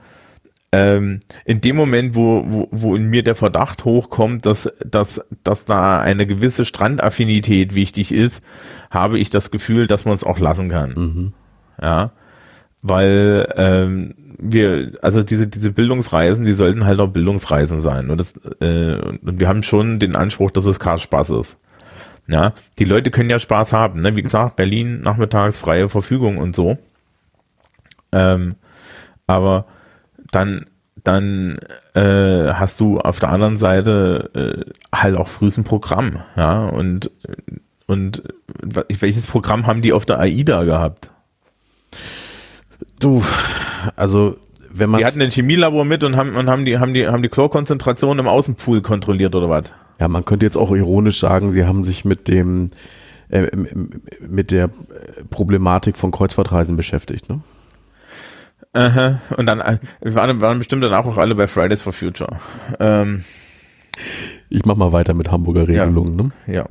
ähm, 0.73 1.21
in 1.45 1.61
dem 1.61 1.77
Moment, 1.77 2.15
wo, 2.15 2.45
wo, 2.47 2.69
wo 2.71 2.95
in 2.95 3.09
mir 3.09 3.25
der 3.25 3.35
Verdacht 3.35 3.85
hochkommt, 3.85 4.47
dass, 4.47 4.73
dass, 4.85 5.27
dass 5.43 5.65
da 5.65 6.01
eine 6.01 6.27
gewisse 6.27 6.65
Strandaffinität 6.65 7.75
wichtig 7.75 8.13
ist, 8.13 8.45
habe 8.91 9.19
ich 9.19 9.31
das 9.31 9.51
Gefühl, 9.51 9.87
dass 9.89 10.05
man 10.05 10.15
es 10.15 10.25
auch 10.25 10.39
lassen 10.39 10.69
kann. 10.69 10.95
Mhm. 10.95 11.33
Ja, 11.83 12.13
weil 12.83 13.53
ähm, 13.57 14.15
wir, 14.39 14.93
also 15.03 15.23
diese, 15.23 15.49
diese 15.49 15.73
Bildungsreisen, 15.73 16.45
die 16.45 16.55
sollten 16.55 16.87
halt 16.87 17.01
auch 17.01 17.09
Bildungsreisen 17.09 17.81
sein. 17.81 18.11
Und, 18.11 18.21
das, 18.21 18.35
äh, 18.61 18.95
und 18.95 19.41
wir 19.41 19.49
haben 19.49 19.63
schon 19.63 19.99
den 19.99 20.15
Anspruch, 20.15 20.51
dass 20.51 20.65
es 20.67 20.81
kein 20.81 20.99
Spaß 20.99 21.31
ist. 21.31 21.61
Ja, 22.29 22.53
die 22.79 22.85
Leute 22.85 23.11
können 23.11 23.29
ja 23.29 23.41
Spaß 23.41 23.73
haben. 23.73 24.01
Ne? 24.01 24.15
Wie 24.15 24.23
gesagt, 24.23 24.57
Berlin 24.57 25.01
nachmittags 25.01 25.59
freie 25.59 25.89
Verfügung 25.89 26.39
und 26.39 26.55
so. 26.55 26.79
Ähm, 28.13 28.55
aber 29.27 29.67
dann 30.31 30.67
dann 31.05 31.59
äh, 31.95 32.53
hast 32.53 32.81
du 32.81 32.99
auf 32.99 33.21
der 33.21 33.31
anderen 33.31 33.57
Seite 33.57 34.31
äh, 34.35 34.97
halt 34.97 35.17
auch 35.17 35.29
frühes 35.29 35.57
ein 35.57 35.65
Programm, 35.65 36.21
ja, 36.37 36.67
und, 36.67 37.11
und 37.87 38.23
welches 38.63 39.27
Programm 39.27 39.67
haben 39.67 39.83
die 39.83 39.93
auf 39.93 40.05
der 40.05 40.19
AIDA 40.19 40.65
gehabt? 40.65 41.11
Du, 42.99 43.23
also 43.97 44.37
wenn 44.73 44.91
man. 44.91 44.99
Die 44.99 45.05
hatten 45.05 45.23
ein 45.23 45.31
Chemielabor 45.31 45.85
mit 45.85 46.05
und 46.05 46.17
haben, 46.17 46.37
und 46.37 46.49
haben 46.49 46.65
die, 46.65 46.79
haben 46.79 46.95
die, 46.95 47.07
haben 47.09 47.23
die 47.23 47.29
Chlorkonzentration 47.29 48.19
im 48.19 48.29
Außenpool 48.29 48.83
kontrolliert 48.83 49.35
oder 49.35 49.49
was? 49.49 49.73
Ja, 49.99 50.09
man 50.09 50.25
könnte 50.25 50.47
jetzt 50.47 50.57
auch 50.57 50.71
ironisch 50.71 51.21
sagen, 51.21 51.53
sie 51.53 51.67
haben 51.67 51.85
sich 51.85 52.05
mit 52.05 52.29
dem, 52.29 52.69
äh, 53.29 53.49
mit 54.21 54.51
der 54.51 54.71
Problematik 55.31 55.97
von 55.97 56.11
Kreuzfahrtreisen 56.11 56.77
beschäftigt, 56.77 57.29
ne? 57.29 57.41
Aha. 58.73 59.21
Und 59.37 59.47
dann, 59.47 59.61
äh, 59.61 59.79
waren, 60.01 60.41
waren 60.41 60.59
bestimmt 60.59 60.85
dann 60.85 60.95
auch 60.95 61.17
alle 61.17 61.35
bei 61.35 61.47
Fridays 61.47 61.83
for 61.83 61.93
Future. 61.93 62.39
Ähm. 62.79 63.25
Ich 64.49 64.65
mach 64.65 64.77
mal 64.77 64.93
weiter 64.93 65.15
mit 65.15 65.31
Hamburger 65.31 65.69
Regelungen. 65.69 66.33
Ja. 66.47 66.53
Ne? 66.53 66.55
ja. 66.55 66.67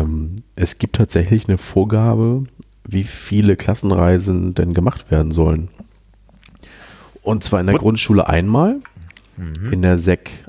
Ähm, 0.00 0.36
es 0.56 0.78
gibt 0.78 0.96
tatsächlich 0.96 1.48
eine 1.48 1.58
Vorgabe, 1.58 2.44
wie 2.86 3.04
viele 3.04 3.56
Klassenreisen 3.56 4.54
denn 4.54 4.74
gemacht 4.74 5.10
werden 5.10 5.32
sollen. 5.32 5.68
Und 7.22 7.42
zwar 7.42 7.60
in 7.60 7.66
der 7.66 7.74
What? 7.74 7.82
Grundschule 7.82 8.28
einmal, 8.28 8.76
mhm. 9.36 9.72
in 9.72 9.82
der 9.82 9.96
Sek 9.96 10.44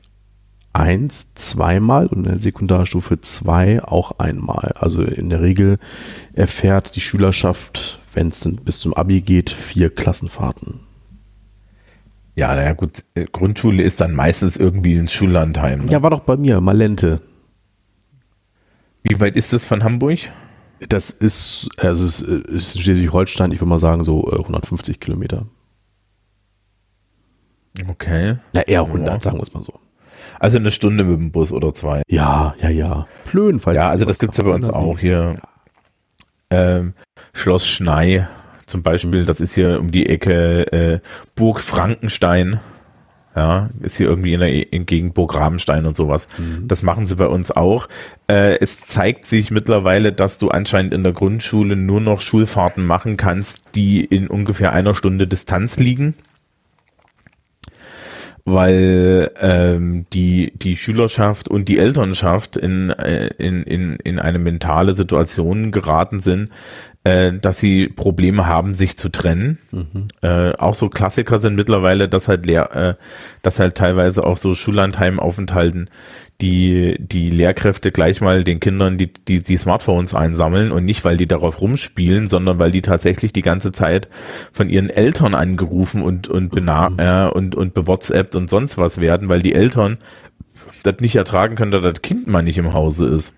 1 0.73 1.35
zweimal 1.35 2.07
und 2.07 2.17
in 2.17 2.23
der 2.25 2.37
Sekundarstufe 2.37 3.21
2 3.21 3.83
auch 3.83 4.19
einmal. 4.19 4.73
Also 4.75 5.01
in 5.03 5.29
der 5.29 5.41
Regel 5.41 5.79
erfährt 6.33 6.95
die 6.95 7.01
Schülerschaft 7.01 7.99
wenn 8.15 8.29
es 8.29 8.47
bis 8.63 8.79
zum 8.79 8.93
Abi 8.93 9.21
geht, 9.21 9.49
vier 9.49 9.89
Klassenfahrten. 9.89 10.79
Ja, 12.35 12.53
naja, 12.55 12.73
gut, 12.73 13.03
äh, 13.13 13.25
Grundschule 13.31 13.81
ist 13.81 14.01
dann 14.01 14.13
meistens 14.13 14.57
irgendwie 14.57 14.97
ein 14.97 15.07
Schullandheim. 15.07 15.85
Ne? 15.85 15.91
Ja, 15.91 16.03
war 16.03 16.09
doch 16.09 16.21
bei 16.21 16.35
mir, 16.35 16.59
Malente. 16.59 17.21
Wie 19.03 19.19
weit 19.19 19.37
ist 19.37 19.53
das 19.53 19.65
von 19.65 19.83
Hamburg? 19.83 20.19
Das 20.89 21.09
ist, 21.11 21.69
also 21.77 22.03
es 22.03 22.21
ist 22.21 22.81
Schleswig-Holstein, 22.81 23.51
ich 23.51 23.61
würde 23.61 23.69
mal 23.69 23.77
sagen, 23.77 24.03
so 24.03 24.29
150 24.29 24.95
äh, 24.95 24.99
Kilometer. 24.99 25.45
Okay. 27.87 28.37
Na, 28.53 28.61
eher 28.61 28.81
100, 28.81 29.07
ja. 29.07 29.21
sagen 29.21 29.37
wir 29.37 29.43
es 29.43 29.53
mal 29.53 29.63
so. 29.63 29.73
Also 30.39 30.57
eine 30.57 30.71
Stunde 30.71 31.05
mit 31.05 31.17
dem 31.17 31.31
Bus 31.31 31.51
oder 31.51 31.73
zwei. 31.73 32.01
Ja, 32.07 32.55
ja, 32.61 32.69
ja. 32.69 33.07
Plön, 33.23 33.59
falls 33.59 33.77
Ja, 33.77 33.89
also 33.89 34.05
das 34.05 34.19
gibt 34.19 34.33
es 34.33 34.37
ja 34.37 34.43
bei 34.43 34.51
uns 34.51 34.67
auch 34.69 34.99
hier. 34.99 35.37
Ja. 36.51 36.77
Ähm, 36.77 36.93
Schloss 37.35 37.67
Schnei 37.67 38.27
zum 38.65 38.81
Beispiel, 38.81 39.21
mhm. 39.21 39.25
das 39.25 39.41
ist 39.41 39.53
hier 39.53 39.79
um 39.79 39.91
die 39.91 40.07
Ecke 40.07 40.71
äh, 40.71 40.99
Burg 41.35 41.59
Frankenstein. 41.59 42.59
Ja, 43.35 43.69
ist 43.81 43.97
hier 43.97 44.07
irgendwie 44.07 44.33
in 44.33 44.39
der 44.39 44.73
in 44.73 44.85
Gegend 44.85 45.13
Burg 45.13 45.35
Rabenstein 45.35 45.85
und 45.85 45.95
sowas. 45.95 46.29
Mhm. 46.37 46.69
Das 46.69 46.83
machen 46.83 47.05
sie 47.05 47.17
bei 47.17 47.27
uns 47.27 47.51
auch. 47.51 47.89
Äh, 48.27 48.57
es 48.59 48.87
zeigt 48.87 49.25
sich 49.25 49.51
mittlerweile, 49.51 50.13
dass 50.13 50.37
du 50.37 50.49
anscheinend 50.49 50.93
in 50.93 51.03
der 51.03 51.11
Grundschule 51.11 51.75
nur 51.75 51.99
noch 51.99 52.21
Schulfahrten 52.21 52.85
machen 52.85 53.17
kannst, 53.17 53.75
die 53.75 54.05
in 54.05 54.27
ungefähr 54.27 54.71
einer 54.71 54.93
Stunde 54.93 55.27
Distanz 55.27 55.77
liegen 55.77 56.15
weil 58.47 59.31
ähm, 59.41 60.05
die, 60.13 60.53
die 60.55 60.77
Schülerschaft 60.77 61.47
und 61.47 61.67
die 61.67 61.79
Elternschaft 61.79 62.55
in, 62.55 62.91
äh, 62.91 63.29
in, 63.39 63.63
in, 63.63 63.95
in 64.03 64.19
eine 64.19 64.37
mentale 64.37 64.93
Situation 64.93 65.71
geraten 65.71 66.19
sind, 66.19 66.51
äh, 67.05 67.31
dass 67.39 67.59
sie 67.59 67.87
Probleme 67.87 68.47
haben, 68.47 68.73
sich 68.73 68.97
zu 68.97 69.09
trennen. 69.09 69.59
Mhm. 69.71 70.07
Äh, 70.21 70.53
auch 70.57 70.75
so 70.75 70.89
Klassiker 70.89 71.37
sind 71.37 71.55
mittlerweile, 71.55 72.09
dass 72.09 72.27
halt 72.27 72.45
Lehr 72.45 72.75
äh, 72.75 72.95
dass 73.43 73.59
halt 73.59 73.75
teilweise 73.75 74.25
auch 74.25 74.37
so 74.37 74.55
Schullandheimaufenthalten 74.55 75.89
die, 76.41 76.97
die 76.99 77.29
Lehrkräfte 77.29 77.91
gleich 77.91 78.19
mal 78.21 78.43
den 78.43 78.59
Kindern 78.59 78.97
die, 78.97 79.13
die, 79.13 79.39
die 79.39 79.55
Smartphones 79.55 80.13
einsammeln 80.13 80.71
und 80.71 80.83
nicht, 80.83 81.05
weil 81.05 81.15
die 81.15 81.27
darauf 81.27 81.61
rumspielen, 81.61 82.27
sondern 82.27 82.59
weil 82.59 82.71
die 82.71 82.81
tatsächlich 82.81 83.31
die 83.31 83.43
ganze 83.43 83.71
Zeit 83.71 84.09
von 84.51 84.69
ihren 84.69 84.89
Eltern 84.89 85.35
angerufen 85.35 86.01
und, 86.01 86.27
und, 86.27 86.49
bena 86.49 86.89
mhm. 86.89 86.99
äh, 86.99 87.27
und, 87.27 87.55
und 87.55 87.73
bewhatsappt 87.75 88.35
und 88.35 88.49
sonst 88.49 88.77
was 88.77 88.99
werden, 88.99 89.29
weil 89.29 89.41
die 89.43 89.53
Eltern 89.53 89.97
das 90.83 90.95
nicht 90.99 91.15
ertragen 91.15 91.55
können, 91.55 91.71
dass 91.71 91.83
das 91.83 92.01
Kind 92.01 92.27
mal 92.27 92.41
nicht 92.41 92.57
im 92.57 92.73
Hause 92.73 93.07
ist. 93.07 93.35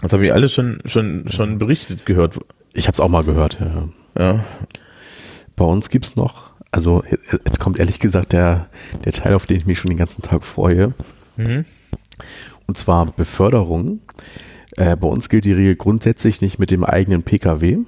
Das 0.00 0.12
habe 0.12 0.24
ich 0.24 0.32
alles 0.32 0.52
schon, 0.52 0.80
schon, 0.86 1.28
schon 1.28 1.58
berichtet 1.58 2.06
gehört. 2.06 2.38
Ich 2.72 2.86
habe 2.86 2.94
es 2.94 3.00
auch 3.00 3.08
mal 3.08 3.24
gehört, 3.24 3.58
ja. 3.60 3.88
ja. 4.18 4.44
Bei 5.56 5.64
uns 5.64 5.90
gibt's 5.90 6.16
noch, 6.16 6.52
also 6.70 7.02
jetzt 7.44 7.58
kommt 7.58 7.78
ehrlich 7.78 7.98
gesagt 7.98 8.32
der, 8.32 8.68
der 9.04 9.12
Teil, 9.12 9.34
auf 9.34 9.46
den 9.46 9.56
ich 9.56 9.66
mich 9.66 9.78
schon 9.78 9.90
den 9.90 9.98
ganzen 9.98 10.22
Tag 10.22 10.44
freue. 10.44 10.94
Mhm. 11.36 11.64
Und 12.66 12.78
zwar 12.78 13.06
Beförderung. 13.06 14.00
Äh, 14.76 14.96
bei 14.96 15.08
uns 15.08 15.28
gilt 15.28 15.44
die 15.44 15.52
Regel 15.52 15.76
grundsätzlich 15.76 16.40
nicht 16.40 16.58
mit 16.58 16.70
dem 16.70 16.84
eigenen 16.84 17.22
Pkw. 17.22 17.78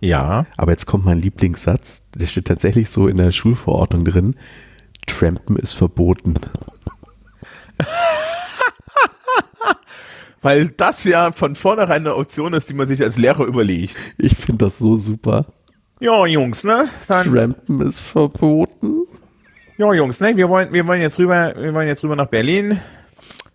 Ja. 0.00 0.46
Aber 0.56 0.72
jetzt 0.72 0.86
kommt 0.86 1.04
mein 1.04 1.20
Lieblingssatz. 1.20 2.02
Der 2.16 2.26
steht 2.26 2.46
tatsächlich 2.46 2.90
so 2.90 3.06
in 3.06 3.18
der 3.18 3.30
Schulverordnung 3.30 4.04
drin. 4.04 4.34
Trampen 5.06 5.56
ist 5.56 5.72
verboten. 5.72 6.34
Weil 10.42 10.68
das 10.70 11.04
ja 11.04 11.30
von 11.32 11.54
vornherein 11.54 12.02
eine 12.06 12.16
Option 12.16 12.52
ist, 12.52 12.68
die 12.68 12.74
man 12.74 12.88
sich 12.88 13.02
als 13.02 13.16
Lehrer 13.16 13.44
überlegt. 13.44 13.96
Ich 14.18 14.34
finde 14.36 14.66
das 14.66 14.78
so 14.78 14.96
super. 14.96 15.46
Ja, 16.00 16.26
Jungs, 16.26 16.64
ne? 16.64 16.88
Dann 17.06 17.32
Trampen 17.32 17.80
ist 17.80 18.00
verboten. 18.00 19.06
Ja, 19.78 19.92
Jungs, 19.94 20.20
ne? 20.20 20.36
Wir 20.36 20.48
wollen, 20.48 20.72
wir 20.72 20.84
wollen 20.86 21.00
jetzt 21.00 21.18
rüber, 21.20 21.54
wir 21.56 21.72
wollen 21.72 21.86
jetzt 21.86 22.02
rüber 22.02 22.16
nach 22.16 22.26
Berlin. 22.26 22.80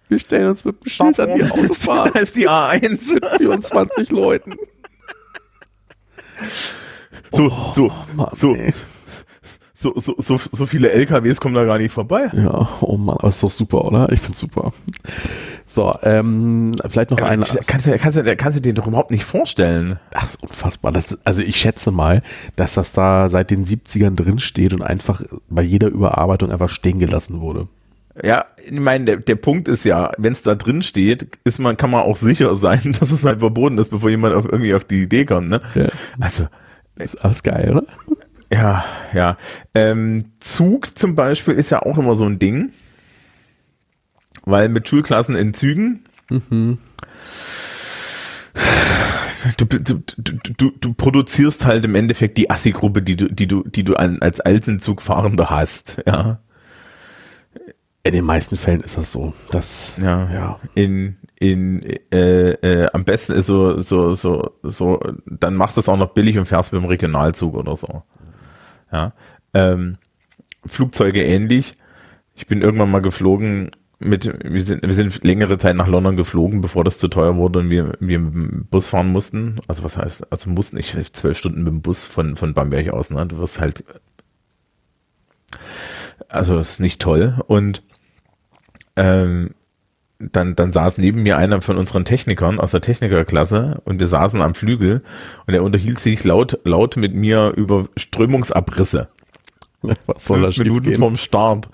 Wir 0.07 0.19
stellen 0.19 0.47
uns 0.47 0.63
mit 0.63 0.81
dem 0.81 0.89
Schild 0.89 1.19
an 1.19 1.35
die 1.35 1.43
Autobahn. 1.51 2.11
Da 2.13 2.19
ist 2.19 2.37
die 2.37 2.47
A1. 2.49 3.13
mit 3.15 3.25
24 3.37 4.09
Leuten. 4.11 4.55
So, 7.31 7.51
so, 7.71 7.91
Mann, 8.15 8.29
so, 8.31 8.55
ey. 8.55 8.73
So, 9.79 9.93
so, 9.95 10.15
so, 10.17 10.39
so 10.51 10.65
viele 10.65 10.89
LKWs 10.89 11.39
kommen 11.39 11.53
da 11.53 11.63
gar 11.63 11.77
nicht 11.77 11.91
vorbei. 11.91 12.31
Ja, 12.33 12.67
oh 12.81 12.97
Mann, 12.97 13.17
aber 13.19 13.27
ist 13.27 13.43
doch 13.43 13.51
super, 13.51 13.85
oder? 13.85 14.11
Ich 14.11 14.19
find's 14.19 14.39
super. 14.39 14.73
So, 15.67 15.93
ähm, 16.01 16.73
vielleicht 16.89 17.11
noch 17.11 17.19
ein. 17.19 17.41
kannst, 17.41 17.85
du, 17.85 17.95
kannst, 17.95 18.17
du, 18.17 18.35
kannst 18.35 18.57
du 18.57 18.61
dir 18.61 18.73
doch 18.73 18.87
überhaupt 18.87 19.11
nicht 19.11 19.23
vorstellen. 19.23 19.99
Das 20.09 20.31
ist 20.31 20.41
unfassbar. 20.41 20.91
Das, 20.91 21.19
also 21.25 21.43
ich 21.43 21.57
schätze 21.57 21.91
mal, 21.91 22.23
dass 22.55 22.73
das 22.73 22.91
da 22.91 23.29
seit 23.29 23.51
den 23.51 23.65
70ern 23.65 24.15
drin 24.15 24.39
steht 24.39 24.73
und 24.73 24.81
einfach 24.81 25.21
bei 25.47 25.61
jeder 25.61 25.89
Überarbeitung 25.89 26.51
einfach 26.51 26.69
stehen 26.69 26.97
gelassen 26.97 27.39
wurde. 27.39 27.67
Ja, 28.23 28.45
ich 28.65 28.71
meine, 28.71 29.05
der, 29.05 29.17
der 29.17 29.35
Punkt 29.35 29.67
ist 29.67 29.83
ja, 29.83 30.11
wenn 30.17 30.31
es 30.33 30.41
da 30.41 30.55
drin 30.55 30.81
steht, 30.81 31.37
ist 31.43 31.59
man, 31.59 31.77
kann 31.77 31.91
man 31.91 32.01
auch 32.01 32.17
sicher 32.17 32.55
sein, 32.55 32.95
dass 32.99 33.11
es 33.11 33.25
halt 33.25 33.41
verboten 33.41 33.77
ist, 33.77 33.89
bevor 33.89 34.09
jemand 34.09 34.33
auf, 34.33 34.45
irgendwie 34.51 34.73
auf 34.73 34.85
die 34.85 35.03
Idee 35.03 35.25
kommt. 35.25 35.49
Ne? 35.49 35.59
Ja. 35.75 35.89
Also, 36.19 36.47
Das 36.95 37.13
ist 37.13 37.23
alles 37.23 37.43
geil, 37.43 37.69
oder? 37.71 37.85
Ja, 38.51 38.83
ja. 39.13 39.37
Ähm, 39.73 40.25
Zug 40.39 40.97
zum 40.97 41.15
Beispiel 41.15 41.55
ist 41.55 41.69
ja 41.69 41.81
auch 41.81 41.97
immer 41.97 42.15
so 42.15 42.25
ein 42.25 42.39
Ding, 42.39 42.71
weil 44.45 44.69
mit 44.69 44.87
Schulklassen 44.87 45.35
in 45.35 45.53
Zügen 45.53 46.05
Du, 49.57 49.65
du, 49.65 49.79
du, 50.17 50.33
du, 50.57 50.71
du 50.71 50.93
produzierst 50.93 51.65
halt 51.65 51.85
im 51.85 51.95
Endeffekt 51.95 52.37
die 52.37 52.49
Assi-Gruppe, 52.49 53.01
die 53.01 53.15
du, 53.15 53.27
die 53.27 53.47
du, 53.47 53.63
die 53.63 53.83
du 53.83 53.95
als 53.95 54.39
Alsenzugfahrender 54.41 55.49
hast, 55.49 56.01
ja. 56.05 56.39
In 58.03 58.13
den 58.13 58.25
meisten 58.25 58.57
Fällen 58.57 58.81
ist 58.81 58.97
das 58.97 59.11
so. 59.11 59.33
Das, 59.51 59.99
Ja, 60.01 60.31
ja. 60.31 60.59
In, 60.75 61.17
in, 61.39 61.83
äh, 62.11 62.51
äh, 62.51 62.89
am 62.93 63.03
besten 63.03 63.33
ist 63.33 63.47
so, 63.47 63.77
so, 63.79 64.13
so, 64.13 64.51
so, 64.63 64.99
dann 65.25 65.55
machst 65.55 65.77
du 65.77 65.81
es 65.81 65.89
auch 65.89 65.97
noch 65.97 66.13
billig 66.13 66.37
und 66.37 66.45
fährst 66.45 66.71
mit 66.71 66.81
dem 66.81 66.87
Regionalzug 66.87 67.53
oder 67.53 67.75
so. 67.75 68.03
Ja. 68.91 69.13
Ähm, 69.53 69.97
Flugzeuge 70.65 71.23
ähnlich. 71.23 71.73
Ich 72.35 72.47
bin 72.47 72.61
irgendwann 72.61 72.91
mal 72.91 73.01
geflogen 73.01 73.71
mit, 73.99 74.31
wir 74.43 74.61
sind, 74.61 74.83
wir 74.83 74.93
sind 74.93 75.23
längere 75.23 75.57
Zeit 75.57 75.75
nach 75.75 75.87
London 75.87 76.15
geflogen, 76.17 76.61
bevor 76.61 76.83
das 76.83 76.99
zu 76.99 77.07
teuer 77.07 77.35
wurde 77.35 77.59
und 77.59 77.71
wir, 77.71 77.93
wir 77.99 78.19
mit 78.19 78.33
dem 78.33 78.65
Bus 78.69 78.89
fahren 78.89 79.07
mussten. 79.07 79.59
Also 79.67 79.83
was 79.83 79.97
heißt, 79.97 80.31
also 80.31 80.49
mussten 80.49 80.77
ich 80.77 81.13
zwölf 81.13 81.37
Stunden 81.37 81.63
mit 81.63 81.73
dem 81.73 81.81
Bus 81.81 82.05
von, 82.05 82.35
von 82.35 82.53
Bamberg 82.53 82.89
aus, 82.89 83.09
ne? 83.09 83.25
Du 83.25 83.37
wirst 83.39 83.59
halt, 83.59 83.83
also 86.29 86.59
ist 86.59 86.79
nicht 86.79 87.01
toll 87.01 87.41
und 87.47 87.81
ähm, 88.95 89.55
dann, 90.19 90.55
dann 90.55 90.71
saß 90.71 90.97
neben 90.97 91.23
mir 91.23 91.37
einer 91.37 91.61
von 91.61 91.77
unseren 91.77 92.05
Technikern 92.05 92.59
aus 92.59 92.71
der 92.71 92.81
Technikerklasse 92.81 93.81
und 93.85 93.99
wir 93.99 94.07
saßen 94.07 94.41
am 94.41 94.55
Flügel 94.55 95.03
und 95.45 95.53
er 95.53 95.63
unterhielt 95.63 95.99
sich 95.99 96.23
laut, 96.23 96.59
laut 96.63 96.97
mit 96.97 97.13
mir 97.13 97.53
über 97.55 97.87
Strömungsabrisse. 97.95 99.09
Was 99.81 100.25
soll 100.25 100.43
Fünf 100.43 100.57
Minuten 100.57 100.85
schiefgehen? 100.85 100.99
vorm 100.99 101.17
Start. 101.17 101.69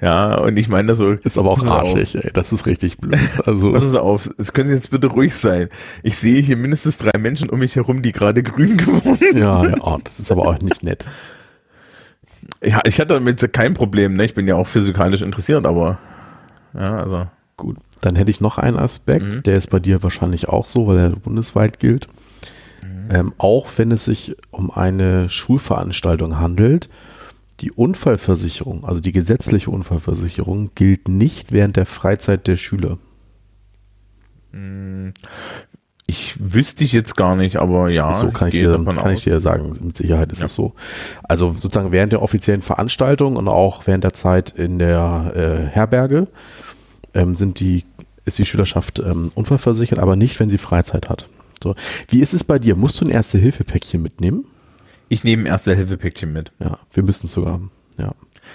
Ja, 0.00 0.34
und 0.36 0.58
ich 0.58 0.68
meine 0.68 0.94
so. 0.94 1.12
Ist 1.12 1.38
aber 1.38 1.50
auch 1.50 1.60
auf, 1.60 1.68
arschig, 1.68 2.14
ey. 2.14 2.30
Das 2.34 2.52
ist 2.52 2.66
richtig 2.66 2.98
blöd. 2.98 3.18
Also, 3.46 3.72
Passen 3.72 3.88
Sie 3.88 4.00
auf, 4.00 4.28
es 4.36 4.52
können 4.52 4.68
Sie 4.68 4.74
jetzt 4.74 4.90
bitte 4.90 5.06
ruhig 5.06 5.34
sein. 5.34 5.70
Ich 6.02 6.18
sehe 6.18 6.42
hier 6.42 6.56
mindestens 6.58 6.98
drei 6.98 7.18
Menschen 7.18 7.48
um 7.48 7.58
mich 7.58 7.76
herum, 7.76 8.02
die 8.02 8.12
gerade 8.12 8.42
grün 8.42 8.76
geworden 8.76 9.16
sind. 9.18 9.38
ja, 9.38 9.64
ja, 9.64 9.98
das 10.04 10.20
ist 10.20 10.30
aber 10.30 10.42
auch 10.48 10.58
nicht 10.60 10.82
nett. 10.82 11.06
Ja, 12.62 12.82
ich 12.84 13.00
hatte 13.00 13.14
damit 13.14 13.52
kein 13.52 13.74
Problem, 13.74 14.16
ne? 14.16 14.24
Ich 14.26 14.34
bin 14.34 14.46
ja 14.46 14.54
auch 14.56 14.66
physikalisch 14.66 15.22
interessiert, 15.22 15.66
aber 15.66 15.98
ja, 16.74 16.98
also. 16.98 17.26
Gut. 17.56 17.78
Dann 18.02 18.14
hätte 18.16 18.30
ich 18.30 18.40
noch 18.40 18.58
einen 18.58 18.76
Aspekt, 18.78 19.34
Mhm. 19.34 19.42
der 19.44 19.56
ist 19.56 19.70
bei 19.70 19.80
dir 19.80 20.02
wahrscheinlich 20.02 20.48
auch 20.48 20.64
so, 20.66 20.86
weil 20.86 20.98
er 20.98 21.10
bundesweit 21.10 21.78
gilt. 21.78 22.08
Mhm. 22.84 23.08
Ähm, 23.10 23.32
auch 23.38 23.66
wenn 23.76 23.90
es 23.90 24.04
sich 24.04 24.36
um 24.50 24.70
eine 24.70 25.28
Schulveranstaltung 25.28 26.38
handelt, 26.38 26.88
die 27.60 27.72
Unfallversicherung, 27.72 28.84
also 28.84 29.00
die 29.00 29.12
gesetzliche 29.12 29.70
Unfallversicherung, 29.70 30.72
gilt 30.74 31.08
nicht 31.08 31.52
während 31.52 31.76
der 31.76 31.86
Freizeit 31.86 32.46
der 32.46 32.56
Schüler. 32.56 32.98
Ich 36.08 36.36
wüsste 36.38 36.84
ich 36.84 36.92
jetzt 36.92 37.16
gar 37.16 37.34
nicht, 37.34 37.56
aber 37.56 37.88
ja, 37.90 38.12
so 38.12 38.30
kann 38.30 38.48
ich, 38.48 38.52
gehe 38.52 38.62
dir, 38.68 38.84
kann 38.94 39.12
ich 39.12 39.24
dir 39.24 39.40
sagen, 39.40 39.72
mit 39.82 39.96
Sicherheit 39.96 40.30
ist 40.32 40.38
Ja. 40.40 40.46
es 40.46 40.54
so. 40.54 40.74
Also 41.24 41.52
sozusagen 41.58 41.92
während 41.92 42.12
der 42.12 42.22
offiziellen 42.22 42.62
Veranstaltung 42.62 43.36
und 43.36 43.48
auch 43.48 43.86
während 43.86 44.04
der 44.04 44.12
Zeit 44.12 44.50
in 44.50 44.78
der 44.78 45.32
äh, 45.34 45.66
Herberge 45.74 46.28
ähm, 47.16 47.34
sind 47.34 47.60
die, 47.60 47.84
ist 48.24 48.38
die 48.38 48.44
Schülerschaft 48.44 48.98
ähm, 48.98 49.30
unfallversichert, 49.34 49.98
aber 49.98 50.16
nicht, 50.16 50.38
wenn 50.38 50.50
sie 50.50 50.58
Freizeit 50.58 51.08
hat. 51.08 51.28
So. 51.62 51.74
Wie 52.08 52.20
ist 52.20 52.34
es 52.34 52.44
bei 52.44 52.58
dir? 52.58 52.76
Musst 52.76 53.00
du 53.00 53.06
ein 53.06 53.10
Erste-Hilfe-Päckchen 53.10 54.02
mitnehmen? 54.02 54.44
Ich 55.08 55.24
nehme 55.24 55.44
ein 55.44 55.46
Erste-Hilfe-Päckchen 55.46 56.32
mit. 56.32 56.52
Ja, 56.58 56.78
wir 56.92 57.02
müssen 57.02 57.26
es 57.26 57.32
sogar 57.32 57.54
haben. 57.54 57.70
Ja. 57.98 58.12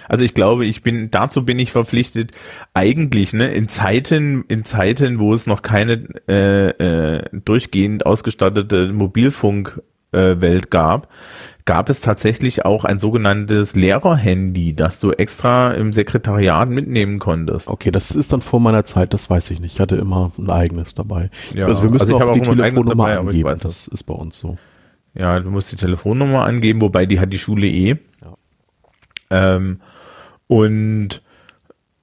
Also 0.08 0.24
ich 0.24 0.34
glaube, 0.34 0.66
ich 0.66 0.84
bin, 0.84 1.10
dazu 1.12 1.44
bin 1.44 1.60
ich 1.60 1.72
verpflichtet, 1.72 2.32
eigentlich, 2.74 3.34
ne, 3.34 3.54
in 3.54 3.68
Zeiten, 3.68 4.46
in 4.48 4.64
Zeiten, 4.64 5.20
wo 5.20 5.34
es 5.34 5.48
noch 5.48 5.64
keine 5.64 6.08
äh, 6.30 6.70
äh, 6.70 7.24
durchgehend 7.34 8.06
ausgestattete 8.06 8.94
Mobilfunkwelt 8.94 9.84
äh, 10.12 10.42
Welt 10.42 10.72
gab, 10.72 11.10
gab 11.72 11.88
es 11.88 12.02
tatsächlich 12.02 12.66
auch 12.66 12.84
ein 12.84 13.00
sogenanntes 13.00 13.78
Lehrerhandy, 13.78 14.76
das 14.76 15.00
du 15.00 15.12
extra 15.14 15.72
im 15.72 15.94
Sekretariat 15.94 16.68
mitnehmen 16.68 17.18
konntest. 17.18 17.70
Okay, 17.70 17.92
das 17.92 18.12
ist 18.12 18.34
dann 18.34 18.42
vor 18.42 18.60
meiner 18.60 18.84
Zeit, 18.84 19.14
das 19.14 19.30
weiß 19.30 19.52
ich 19.52 19.62
nicht. 19.62 19.76
Ich 19.76 19.80
hatte 19.80 19.96
immer 19.96 20.34
ein 20.38 20.50
eigenes 20.50 20.96
dabei. 20.96 21.30
Ja, 21.54 21.68
also 21.68 21.84
wir 21.84 21.90
müssen 21.90 22.12
also 22.12 22.16
auch 22.16 22.34
die 22.34 22.42
auch 22.42 22.48
eigenes 22.50 22.58
Telefonnummer 22.58 23.08
dabei, 23.08 23.20
angeben. 23.20 23.58
Das 23.64 23.88
ist 23.88 24.04
bei 24.04 24.14
uns 24.14 24.38
so. 24.38 24.58
Ja, 25.14 25.40
du 25.40 25.50
musst 25.50 25.72
die 25.72 25.78
Telefonnummer 25.78 26.44
angeben, 26.44 26.82
wobei 26.82 27.06
die 27.06 27.22
hat 27.22 27.32
die 27.32 27.40
Schule 27.40 27.68
eh. 27.68 27.96
Ja. 28.22 28.36
Ähm, 29.30 29.80
und 30.48 31.22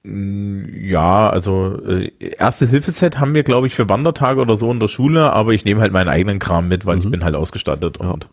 mh, 0.01 0.67
ja, 0.81 1.29
also 1.29 1.79
äh, 1.87 2.11
erste 2.39 2.65
Hilfeset 2.65 3.19
haben 3.19 3.35
wir, 3.35 3.43
glaube 3.43 3.67
ich, 3.67 3.75
für 3.75 3.87
Wandertage 3.87 4.41
oder 4.41 4.57
so 4.57 4.71
in 4.71 4.79
der 4.79 4.87
Schule, 4.87 5.31
aber 5.31 5.53
ich 5.53 5.63
nehme 5.63 5.79
halt 5.81 5.93
meinen 5.93 6.09
eigenen 6.09 6.39
Kram 6.39 6.67
mit, 6.67 6.87
weil 6.87 6.97
ich 6.97 7.07
bin 7.07 7.23
halt 7.23 7.35
ausgestattet 7.35 7.99
Ja. 8.01 8.09
und 8.09 8.29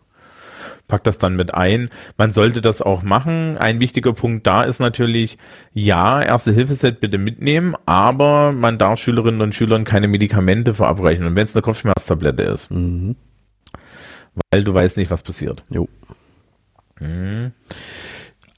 pack 0.87 1.03
das 1.03 1.17
dann 1.17 1.35
mit 1.35 1.53
ein. 1.53 1.89
Man 2.17 2.31
sollte 2.31 2.61
das 2.61 2.81
auch 2.81 3.03
machen. 3.03 3.57
Ein 3.57 3.79
wichtiger 3.81 4.13
Punkt 4.13 4.47
da 4.47 4.63
ist 4.63 4.79
natürlich, 4.79 5.37
ja, 5.73 6.21
erste 6.21 6.51
Hilfeset 6.53 6.99
bitte 6.99 7.17
mitnehmen, 7.17 7.75
aber 7.85 8.51
man 8.53 8.77
darf 8.77 8.99
Schülerinnen 8.99 9.41
und 9.41 9.53
Schülern 9.55 9.83
keine 9.83 10.07
Medikamente 10.07 10.73
verabreichen. 10.73 11.25
Und 11.25 11.35
wenn 11.35 11.43
es 11.43 11.55
eine 11.55 11.61
Kopfschmerztablette 11.61 12.43
ist, 12.43 12.71
Mhm. 12.71 13.15
weil 14.51 14.63
du 14.63 14.73
weißt 14.73 14.97
nicht, 14.97 15.11
was 15.11 15.23
passiert. 15.23 15.63
Jo. 15.69 15.87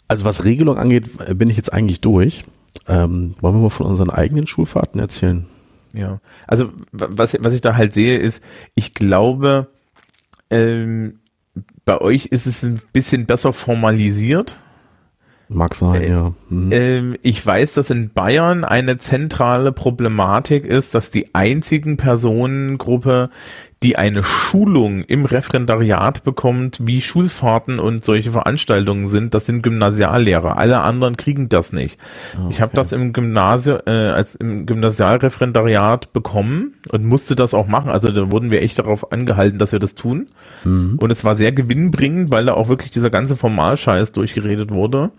Also 0.07 0.25
was 0.25 0.43
Regelung 0.45 0.77
angeht, 0.77 1.09
bin 1.37 1.49
ich 1.49 1.57
jetzt 1.57 1.73
eigentlich 1.73 2.01
durch. 2.01 2.45
Ähm, 2.87 3.35
wollen 3.41 3.55
wir 3.55 3.61
mal 3.61 3.69
von 3.69 3.85
unseren 3.85 4.09
eigenen 4.09 4.47
Schulfahrten 4.47 4.99
erzählen? 4.99 5.45
Ja, 5.93 6.19
also 6.47 6.69
wa- 6.91 7.07
was, 7.09 7.37
was 7.39 7.53
ich 7.53 7.61
da 7.61 7.75
halt 7.75 7.93
sehe, 7.93 8.17
ist, 8.17 8.43
ich 8.75 8.93
glaube, 8.93 9.67
ähm, 10.49 11.18
bei 11.89 12.01
euch 12.01 12.27
ist 12.27 12.45
es 12.45 12.61
ein 12.61 12.79
bisschen 12.93 13.25
besser 13.25 13.51
formalisiert. 13.51 14.57
Mag 15.47 15.73
sein, 15.73 16.03
Äh, 16.03 16.09
ja. 16.09 16.33
Mhm. 16.47 16.69
Ähm, 16.71 17.17
ich 17.23 17.43
weiß, 17.43 17.73
dass 17.73 17.89
in 17.89 18.13
Bayern 18.13 18.63
eine 18.63 18.97
zentrale 18.97 19.71
Problematik 19.71 20.65
ist, 20.65 20.93
dass 20.93 21.09
die 21.09 21.33
einzigen 21.33 21.97
Personengruppe, 21.97 23.31
die 23.81 23.95
eine 23.95 24.23
Schulung 24.23 25.03
im 25.03 25.23
Referendariat 25.23 26.23
bekommt, 26.25 26.85
wie 26.85 27.01
Schulfahrten 27.01 27.79
und 27.79 28.03
solche 28.03 28.33
Veranstaltungen 28.33 29.07
sind, 29.07 29.33
das 29.33 29.45
sind 29.45 29.63
Gymnasiallehrer. 29.63 30.57
Alle 30.57 30.81
anderen 30.81 31.15
kriegen 31.15 31.47
das 31.47 31.71
nicht. 31.71 31.97
Ich 32.49 32.59
habe 32.59 32.73
das 32.75 32.91
im 32.91 33.13
Gymnasium, 33.13 33.79
äh, 33.85 33.91
als 33.91 34.35
im 34.35 34.65
Gymnasialreferendariat 34.65 36.11
bekommen 36.11 36.73
und 36.89 37.05
musste 37.05 37.35
das 37.35 37.53
auch 37.53 37.67
machen. 37.67 37.89
Also 37.89 38.11
da 38.11 38.29
wurden 38.31 38.51
wir 38.51 38.61
echt 38.61 38.79
darauf 38.79 39.13
angehalten, 39.13 39.59
dass 39.59 39.71
wir 39.71 39.79
das 39.79 39.95
tun. 39.95 40.27
Und 40.97 41.09
es 41.11 41.23
war 41.23 41.35
sehr 41.35 41.53
gewinnbringend, 41.53 42.31
weil 42.31 42.45
da 42.45 42.55
auch 42.55 42.67
wirklich 42.67 42.91
dieser 42.91 43.09
ganze 43.09 43.37
Formalscheiß 43.37 44.11
durchgeredet 44.11 44.71
wurde. 44.71 45.11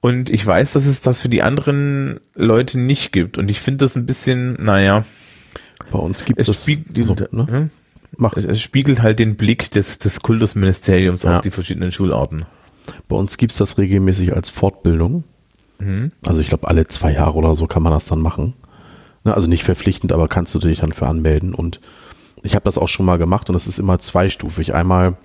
Und 0.00 0.30
ich 0.30 0.46
weiß, 0.46 0.72
dass 0.72 0.86
es 0.86 1.00
das 1.00 1.20
für 1.20 1.28
die 1.28 1.42
anderen 1.42 2.20
Leute 2.34 2.78
nicht 2.78 3.12
gibt. 3.12 3.38
Und 3.38 3.50
ich 3.50 3.60
finde 3.60 3.84
das 3.84 3.96
ein 3.96 4.06
bisschen, 4.06 4.54
naja, 4.60 5.04
Bei 5.90 5.98
uns 5.98 6.24
gibt 6.24 6.40
es, 6.40 6.48
es 6.48 6.56
das. 6.56 6.62
spiegelt, 6.64 7.06
so, 7.06 7.14
ne? 7.30 7.46
hm? 7.46 7.70
Mach. 8.16 8.34
es, 8.36 8.44
es 8.44 8.60
spiegelt 8.60 9.02
halt 9.02 9.18
den 9.18 9.36
Blick 9.36 9.70
des, 9.70 9.98
des 9.98 10.20
Kultusministeriums 10.20 11.22
Ja. 11.22 11.36
auf 11.36 11.40
die 11.42 11.50
verschiedenen 11.50 11.92
Schularten. 11.92 12.44
Bei 13.08 13.16
uns 13.16 13.36
gibt 13.36 13.52
es 13.52 13.58
das 13.58 13.78
regelmäßig 13.78 14.34
als 14.34 14.50
Fortbildung. 14.50 15.24
Mhm. 15.78 16.10
Also 16.26 16.40
ich 16.40 16.48
glaube, 16.48 16.68
alle 16.68 16.86
zwei 16.88 17.12
Jahre 17.12 17.34
oder 17.38 17.54
so 17.54 17.66
kann 17.66 17.82
man 17.82 17.92
das 17.92 18.04
dann 18.06 18.20
machen. 18.20 18.54
Ne, 19.24 19.34
also 19.34 19.48
nicht 19.48 19.64
verpflichtend, 19.64 20.12
aber 20.12 20.28
kannst 20.28 20.54
du 20.54 20.58
dich 20.58 20.80
dann 20.80 20.92
für 20.92 21.06
anmelden. 21.06 21.54
Und 21.54 21.80
ich 22.42 22.54
habe 22.54 22.64
das 22.64 22.76
auch 22.78 22.88
schon 22.88 23.06
mal 23.06 23.18
gemacht 23.18 23.48
und 23.50 23.56
es 23.56 23.66
ist 23.68 23.78
immer 23.78 23.98
zweistufig. 23.98 24.74
Einmal 24.74 25.16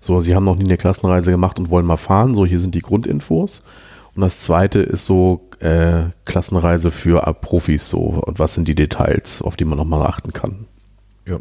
so, 0.00 0.20
sie 0.20 0.34
haben 0.34 0.44
noch 0.44 0.56
nie 0.56 0.64
eine 0.64 0.76
Klassenreise 0.76 1.30
gemacht 1.30 1.58
und 1.58 1.70
wollen 1.70 1.86
mal 1.86 1.96
fahren. 1.96 2.34
So, 2.34 2.46
hier 2.46 2.58
sind 2.58 2.74
die 2.74 2.80
Grundinfos. 2.80 3.62
Und 4.14 4.22
das 4.22 4.40
zweite 4.40 4.80
ist 4.80 5.06
so 5.06 5.48
äh, 5.60 6.10
Klassenreise 6.24 6.90
für 6.90 7.26
äh, 7.26 7.34
Profis 7.34 7.88
so? 7.88 7.98
Und 7.98 8.38
was 8.38 8.54
sind 8.54 8.68
die 8.68 8.74
Details, 8.74 9.42
auf 9.42 9.56
die 9.56 9.64
man 9.64 9.78
nochmal 9.78 10.06
achten 10.06 10.32
kann? 10.32 10.66
Ja. 11.26 11.38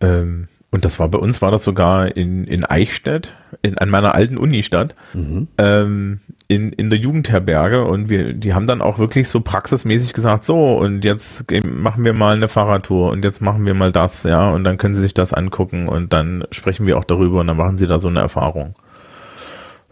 Ähm, 0.00 0.48
und 0.70 0.84
das 0.84 0.98
war 0.98 1.08
bei 1.08 1.18
uns, 1.18 1.40
war 1.40 1.52
das 1.52 1.62
sogar 1.62 2.16
in, 2.16 2.48
in 2.48 2.64
Eichstätt, 2.64 3.34
in, 3.62 3.78
an 3.78 3.90
meiner 3.90 4.16
alten 4.16 4.36
Unistadt, 4.36 4.96
Mhm. 5.12 5.46
ähm, 5.56 6.20
in, 6.48 6.72
in 6.72 6.90
der 6.90 6.98
Jugendherberge. 6.98 7.84
Und 7.84 8.08
wir, 8.08 8.32
die 8.32 8.54
haben 8.54 8.66
dann 8.66 8.82
auch 8.82 8.98
wirklich 8.98 9.28
so 9.28 9.40
praxismäßig 9.40 10.12
gesagt, 10.14 10.42
so, 10.42 10.76
und 10.76 11.04
jetzt 11.04 11.44
machen 11.64 12.04
wir 12.04 12.12
mal 12.12 12.34
eine 12.34 12.48
Fahrradtour 12.48 13.10
und 13.12 13.24
jetzt 13.24 13.40
machen 13.40 13.64
wir 13.66 13.74
mal 13.74 13.92
das, 13.92 14.24
ja, 14.24 14.50
und 14.50 14.64
dann 14.64 14.76
können 14.76 14.96
sie 14.96 15.02
sich 15.02 15.14
das 15.14 15.32
angucken 15.32 15.86
und 15.88 16.12
dann 16.12 16.44
sprechen 16.50 16.86
wir 16.86 16.98
auch 16.98 17.04
darüber 17.04 17.40
und 17.40 17.46
dann 17.46 17.56
machen 17.56 17.78
sie 17.78 17.86
da 17.86 18.00
so 18.00 18.08
eine 18.08 18.18
Erfahrung. 18.20 18.74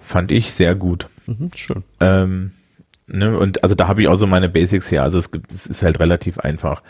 Fand 0.01 0.33
ich 0.33 0.53
sehr 0.53 0.75
gut. 0.75 1.07
Mhm, 1.27 1.51
schön. 1.55 1.85
Ähm, 2.01 2.51
ne, 3.13 3.39
und 3.39 3.63
also 3.63 3.75
da 3.75 3.89
habe 3.89 4.03
ich 4.03 4.09
auch 4.09 4.17
so 4.17 4.27
meine 4.27 4.49
Basics 4.49 4.91
her. 4.91 5.03
Also 5.03 5.19
es, 5.19 5.31
gibt, 5.31 5.53
es 5.53 5.67
ist 5.67 5.83
halt 5.83 6.01
relativ 6.01 6.39
einfach. 6.39 6.83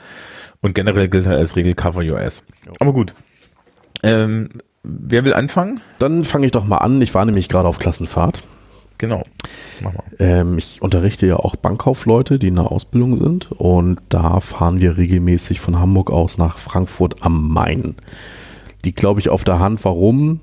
Und 0.61 0.75
generell 0.75 1.09
gilt 1.09 1.27
halt 1.27 1.39
als 1.39 1.57
Regel 1.57 1.75
Cover 1.75 2.03
Your 2.03 2.18
Ass. 2.18 2.45
Aber 2.79 2.93
gut. 2.93 3.14
Ähm, 4.03 4.49
wer 4.83 5.25
will 5.25 5.35
anfangen? 5.35 5.81
Dann 5.99 6.25
fange 6.25 6.47
ich 6.47 6.53
doch 6.53 6.64
mal 6.64 6.79
an. 6.79 7.03
Ich 7.03 7.14
war 7.14 7.25
nämlich 7.25 7.49
gerade 7.49 7.68
auf 7.68 7.79
Klassenfahrt. 7.79 8.43
Genau. 8.99 9.25
Mach 9.83 9.93
mal. 9.93 10.05
Ähm, 10.20 10.59
ich 10.59 10.81
unterrichte 10.81 11.27
ja 11.27 11.37
auch 11.37 11.57
Bankkaufleute, 11.57 12.39
die 12.39 12.49
in 12.49 12.55
der 12.55 12.70
Ausbildung 12.70 13.16
sind. 13.16 13.51
Und 13.51 14.01
da 14.09 14.41
fahren 14.41 14.81
wir 14.81 14.97
regelmäßig 14.97 15.61
von 15.61 15.81
Hamburg 15.81 16.11
aus 16.11 16.39
nach 16.39 16.59
Frankfurt 16.59 17.16
am 17.23 17.53
Main. 17.53 17.97
Die 18.85 18.95
glaube 18.95 19.18
ich 19.18 19.29
auf 19.29 19.43
der 19.43 19.59
Hand. 19.59 19.85
Warum? 19.85 20.41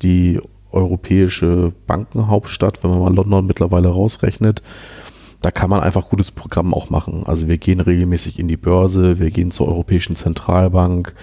Die 0.00 0.40
europäische 0.72 1.72
Bankenhauptstadt, 1.86 2.82
wenn 2.82 2.90
man 2.90 3.00
mal 3.00 3.14
London 3.14 3.46
mittlerweile 3.46 3.88
rausrechnet, 3.88 4.62
da 5.40 5.50
kann 5.50 5.70
man 5.70 5.80
einfach 5.80 6.08
gutes 6.08 6.30
Programm 6.30 6.74
auch 6.74 6.90
machen. 6.90 7.22
Also 7.26 7.48
wir 7.48 7.58
gehen 7.58 7.80
regelmäßig 7.80 8.38
in 8.38 8.48
die 8.48 8.56
Börse, 8.56 9.18
wir 9.18 9.30
gehen 9.30 9.50
zur 9.50 9.68
Europäischen 9.68 10.16
Zentralbank, 10.16 11.14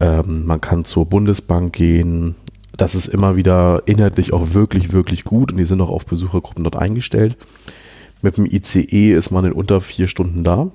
ähm, 0.00 0.44
man 0.44 0.60
kann 0.60 0.84
zur 0.84 1.06
Bundesbank 1.06 1.72
gehen. 1.72 2.34
Das 2.76 2.94
ist 2.94 3.06
immer 3.08 3.36
wieder 3.36 3.82
inhaltlich 3.86 4.32
auch 4.32 4.52
wirklich, 4.54 4.92
wirklich 4.92 5.24
gut 5.24 5.52
und 5.52 5.58
die 5.58 5.64
sind 5.64 5.80
auch 5.80 5.90
auf 5.90 6.06
Besuchergruppen 6.06 6.64
dort 6.64 6.76
eingestellt. 6.76 7.36
Mit 8.22 8.36
dem 8.36 8.46
ICE 8.46 9.12
ist 9.12 9.30
man 9.30 9.44
in 9.44 9.52
unter 9.52 9.80
vier 9.80 10.06
Stunden 10.06 10.44
da. 10.44 10.70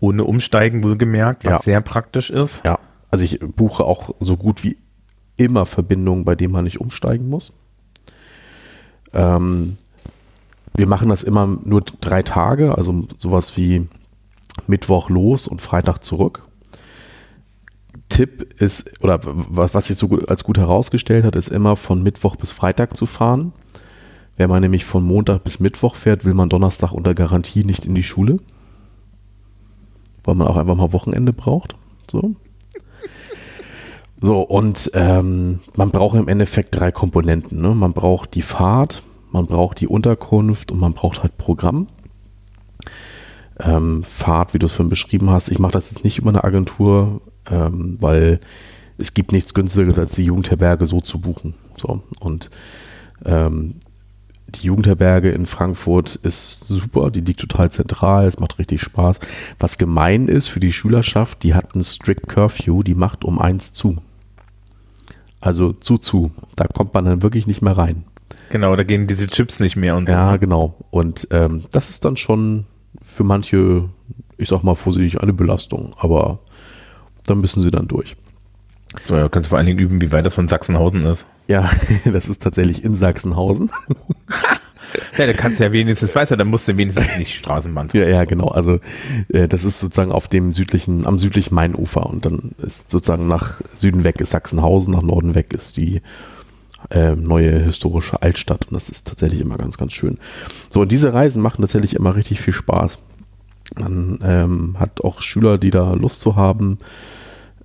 Ohne 0.00 0.24
Umsteigen 0.24 0.82
wohlgemerkt, 0.84 1.44
was 1.44 1.52
Ja. 1.52 1.58
sehr 1.60 1.80
praktisch 1.80 2.30
ist. 2.30 2.62
Ja, 2.64 2.78
also 3.10 3.24
ich 3.24 3.40
buche 3.40 3.84
auch 3.84 4.14
so 4.20 4.36
gut 4.36 4.64
wie 4.64 4.76
immer 5.36 5.66
Verbindungen, 5.66 6.24
bei 6.24 6.34
denen 6.34 6.52
man 6.52 6.64
nicht 6.64 6.80
umsteigen 6.80 7.28
muss. 7.28 7.52
Ähm, 9.12 9.76
wir 10.74 10.86
machen 10.86 11.08
das 11.08 11.22
immer 11.22 11.46
nur 11.46 11.82
drei 12.00 12.22
Tage, 12.22 12.76
also 12.76 13.06
sowas 13.18 13.56
wie 13.56 13.88
Mittwoch 14.66 15.10
los 15.10 15.48
und 15.48 15.60
Freitag 15.60 16.04
zurück. 16.04 16.42
Tipp 18.08 18.60
ist, 18.60 19.02
oder 19.02 19.20
was 19.22 19.86
sich 19.86 19.96
so 19.96 20.08
gut, 20.08 20.28
als 20.28 20.44
gut 20.44 20.58
herausgestellt 20.58 21.24
hat, 21.24 21.36
ist 21.36 21.48
immer 21.48 21.76
von 21.76 22.02
Mittwoch 22.02 22.36
bis 22.36 22.52
Freitag 22.52 22.96
zu 22.96 23.06
fahren. 23.06 23.52
Wenn 24.36 24.50
man 24.50 24.62
nämlich 24.62 24.84
von 24.84 25.04
Montag 25.04 25.44
bis 25.44 25.60
Mittwoch 25.60 25.94
fährt, 25.94 26.24
will 26.24 26.34
man 26.34 26.48
Donnerstag 26.48 26.92
unter 26.92 27.14
Garantie 27.14 27.64
nicht 27.64 27.86
in 27.86 27.94
die 27.94 28.02
Schule. 28.02 28.38
Weil 30.24 30.34
man 30.34 30.46
auch 30.46 30.56
einfach 30.56 30.74
mal 30.74 30.92
Wochenende 30.92 31.32
braucht. 31.32 31.74
So. 32.10 32.34
So, 34.20 34.40
und 34.40 34.90
ähm, 34.94 35.60
man 35.74 35.90
braucht 35.90 36.16
im 36.16 36.28
Endeffekt 36.28 36.78
drei 36.78 36.92
Komponenten. 36.92 37.60
Ne? 37.60 37.74
Man 37.74 37.92
braucht 37.92 38.34
die 38.34 38.42
Fahrt, 38.42 39.02
man 39.32 39.46
braucht 39.46 39.80
die 39.80 39.88
Unterkunft 39.88 40.72
und 40.72 40.80
man 40.80 40.94
braucht 40.94 41.22
halt 41.22 41.36
Programm. 41.38 41.86
Ähm, 43.60 44.02
Fahrt, 44.04 44.54
wie 44.54 44.58
du 44.58 44.66
es 44.66 44.74
vorhin 44.74 44.90
beschrieben 44.90 45.30
hast, 45.30 45.50
ich 45.50 45.58
mache 45.58 45.72
das 45.72 45.90
jetzt 45.90 46.04
nicht 46.04 46.18
über 46.18 46.30
eine 46.30 46.44
Agentur, 46.44 47.20
ähm, 47.50 47.96
weil 48.00 48.40
es 48.98 49.14
gibt 49.14 49.32
nichts 49.32 49.54
günstigeres, 49.54 49.98
als 49.98 50.14
die 50.14 50.24
Jugendherberge 50.24 50.86
so 50.86 51.00
zu 51.00 51.18
buchen. 51.18 51.54
So, 51.76 52.02
und 52.20 52.50
ähm, 53.24 53.74
die 54.48 54.66
Jugendherberge 54.66 55.30
in 55.30 55.46
Frankfurt 55.46 56.16
ist 56.16 56.64
super, 56.64 57.10
die 57.10 57.20
liegt 57.20 57.40
total 57.40 57.70
zentral, 57.70 58.26
es 58.26 58.38
macht 58.38 58.58
richtig 58.58 58.82
Spaß. 58.82 59.20
Was 59.58 59.78
gemein 59.78 60.28
ist 60.28 60.48
für 60.48 60.60
die 60.60 60.72
Schülerschaft, 60.72 61.42
die 61.42 61.54
hat 61.54 61.74
einen 61.74 61.84
Strict 61.84 62.28
Curfew, 62.28 62.82
die 62.82 62.94
macht 62.94 63.24
um 63.24 63.38
eins 63.38 63.72
zu. 63.72 63.96
Also 65.40 65.72
zu 65.72 65.98
zu. 65.98 66.30
Da 66.54 66.66
kommt 66.66 66.94
man 66.94 67.04
dann 67.04 67.22
wirklich 67.22 67.46
nicht 67.46 67.62
mehr 67.62 67.76
rein. 67.76 68.04
Genau, 68.52 68.76
da 68.76 68.82
gehen 68.82 69.06
diese 69.06 69.28
Chips 69.28 69.60
nicht 69.60 69.76
mehr 69.76 69.96
und 69.96 70.08
so. 70.08 70.12
Ja, 70.12 70.36
genau. 70.36 70.74
Und 70.90 71.26
ähm, 71.30 71.62
das 71.72 71.88
ist 71.88 72.04
dann 72.04 72.18
schon 72.18 72.66
für 73.00 73.24
manche, 73.24 73.88
ich 74.36 74.48
sag 74.48 74.62
mal 74.62 74.74
vorsichtig, 74.74 75.22
eine 75.22 75.32
Belastung. 75.32 75.92
Aber 75.96 76.40
da 77.24 77.34
müssen 77.34 77.62
sie 77.62 77.70
dann 77.70 77.88
durch. 77.88 78.14
So, 79.08 79.16
ja, 79.16 79.30
kannst 79.30 79.46
du 79.46 79.50
vor 79.50 79.56
allen 79.56 79.66
Dingen 79.66 79.78
üben, 79.78 80.02
wie 80.02 80.12
weit 80.12 80.26
das 80.26 80.34
von 80.34 80.48
Sachsenhausen 80.48 81.02
ist. 81.04 81.26
Ja, 81.48 81.70
das 82.04 82.28
ist 82.28 82.42
tatsächlich 82.42 82.84
in 82.84 82.94
Sachsenhausen. 82.94 83.70
Ja, 85.16 85.26
da 85.26 85.32
kannst 85.32 85.58
du 85.58 85.64
ja 85.64 85.72
wenigstens, 85.72 86.14
weißt 86.14 86.32
du, 86.32 86.36
dann 86.36 86.48
musst 86.48 86.68
du 86.68 86.76
wenigstens 86.76 87.16
nicht 87.16 87.34
Straßenbahn 87.36 87.88
fahren. 87.88 88.00
Ja, 88.02 88.08
ja, 88.08 88.24
genau. 88.26 88.48
Also 88.48 88.78
äh, 89.28 89.48
das 89.48 89.64
ist 89.64 89.80
sozusagen 89.80 90.12
auf 90.12 90.28
dem 90.28 90.52
südlichen, 90.52 91.06
am 91.06 91.18
südlichen 91.18 91.54
Mainufer 91.54 92.04
und 92.04 92.26
dann 92.26 92.52
ist 92.58 92.90
sozusagen 92.90 93.26
nach 93.26 93.62
Süden 93.74 94.04
weg 94.04 94.20
ist 94.20 94.32
Sachsenhausen, 94.32 94.92
nach 94.92 95.00
Norden 95.00 95.34
weg 95.34 95.54
ist 95.54 95.78
die 95.78 96.02
äh, 96.92 97.16
neue 97.16 97.58
historische 97.60 98.22
Altstadt 98.22 98.66
und 98.66 98.74
das 98.74 98.88
ist 98.88 99.06
tatsächlich 99.06 99.40
immer 99.40 99.56
ganz, 99.56 99.78
ganz 99.78 99.92
schön. 99.92 100.18
So, 100.70 100.80
und 100.82 100.92
diese 100.92 101.14
Reisen 101.14 101.42
machen 101.42 101.62
tatsächlich 101.62 101.94
immer 101.94 102.14
richtig 102.14 102.40
viel 102.40 102.52
Spaß. 102.52 102.98
Man 103.78 104.18
ähm, 104.22 104.76
hat 104.78 105.02
auch 105.02 105.22
Schüler, 105.22 105.58
die 105.58 105.70
da 105.70 105.94
Lust 105.94 106.20
zu 106.20 106.36
haben. 106.36 106.78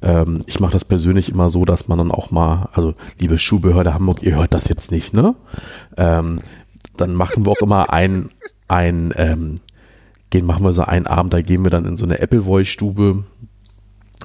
Ähm, 0.02 0.42
ich 0.46 0.60
mache 0.60 0.72
das 0.72 0.86
persönlich 0.86 1.30
immer 1.30 1.50
so, 1.50 1.66
dass 1.66 1.88
man 1.88 1.98
dann 1.98 2.12
auch 2.12 2.32
mal, 2.32 2.70
also 2.74 2.94
liebe 3.20 3.38
Schulbehörde 3.38 3.94
Hamburg, 3.94 4.24
ihr 4.24 4.36
hört 4.36 4.54
das 4.54 4.68
jetzt 4.68 4.92
nicht, 4.92 5.14
ne? 5.14 5.36
Ähm, 5.98 6.40
dann 6.96 7.14
machen 7.14 7.46
wir 7.46 7.52
auch 7.52 7.62
immer 7.62 7.92
ein, 7.92 8.30
ein 8.68 9.14
ähm, 9.18 9.56
gehen, 10.30 10.46
machen 10.46 10.64
wir 10.64 10.74
so 10.74 10.84
einen 10.84 11.08
Abend, 11.08 11.34
da 11.34 11.42
gehen 11.42 11.64
wir 11.64 11.70
dann 11.70 11.86
in 11.86 11.98
so 11.98 12.06
eine 12.06 12.22
Appleboy-Stube 12.22 13.24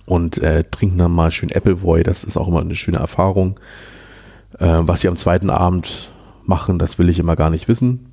und 0.06 0.38
äh, 0.38 0.64
trinken 0.64 0.98
dann 0.98 1.12
mal 1.12 1.30
schön 1.30 1.52
Appleboy. 1.52 2.02
Das 2.02 2.24
ist 2.24 2.36
auch 2.36 2.48
immer 2.48 2.60
eine 2.60 2.74
schöne 2.74 2.98
Erfahrung. 2.98 3.58
Äh, 4.58 4.80
was 4.80 5.00
sie 5.00 5.08
am 5.08 5.16
zweiten 5.16 5.50
Abend 5.50 6.12
machen, 6.44 6.78
das 6.78 6.98
will 6.98 7.08
ich 7.08 7.18
immer 7.18 7.36
gar 7.36 7.50
nicht 7.50 7.68
wissen. 7.68 8.12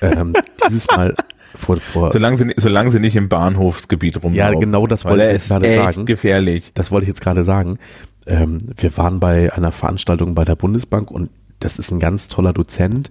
ähm, 0.00 0.34
dieses 0.66 0.86
Mal 0.88 1.14
vor, 1.54 1.76
vor 1.76 2.12
Solange 2.12 2.36
sie, 2.36 2.52
solange 2.56 2.90
sie 2.90 3.00
nicht 3.00 3.16
im 3.16 3.28
Bahnhofsgebiet 3.28 4.16
ja, 4.16 4.22
rumlaufen. 4.22 4.60
genau 4.60 4.86
das 4.86 5.04
wollte 5.04 5.26
ich 5.26 5.32
jetzt 5.32 5.48
gerade 5.48 5.68
echt 5.68 5.94
sagen. 5.94 6.06
gefährlich. 6.06 6.70
Das 6.74 6.90
wollte 6.90 7.04
ich 7.04 7.08
jetzt 7.08 7.20
gerade 7.20 7.44
sagen. 7.44 7.78
Ähm, 8.26 8.58
wir 8.76 8.96
waren 8.96 9.20
bei 9.20 9.52
einer 9.52 9.72
Veranstaltung 9.72 10.34
bei 10.34 10.44
der 10.44 10.56
Bundesbank 10.56 11.10
und 11.10 11.30
das 11.60 11.78
ist 11.78 11.90
ein 11.90 12.00
ganz 12.00 12.28
toller 12.28 12.52
Dozent. 12.52 13.10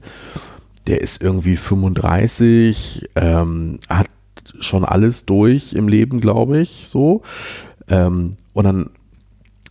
Der 0.88 1.02
ist 1.02 1.22
irgendwie 1.22 1.58
35, 1.58 3.10
ähm, 3.16 3.80
hat 3.90 4.08
schon 4.60 4.86
alles 4.86 5.26
durch 5.26 5.74
im 5.74 5.88
Leben, 5.90 6.22
glaube 6.22 6.60
ich, 6.60 6.86
so. 6.88 7.24
Ähm, 7.90 8.38
und 8.54 8.64
dann 8.64 8.90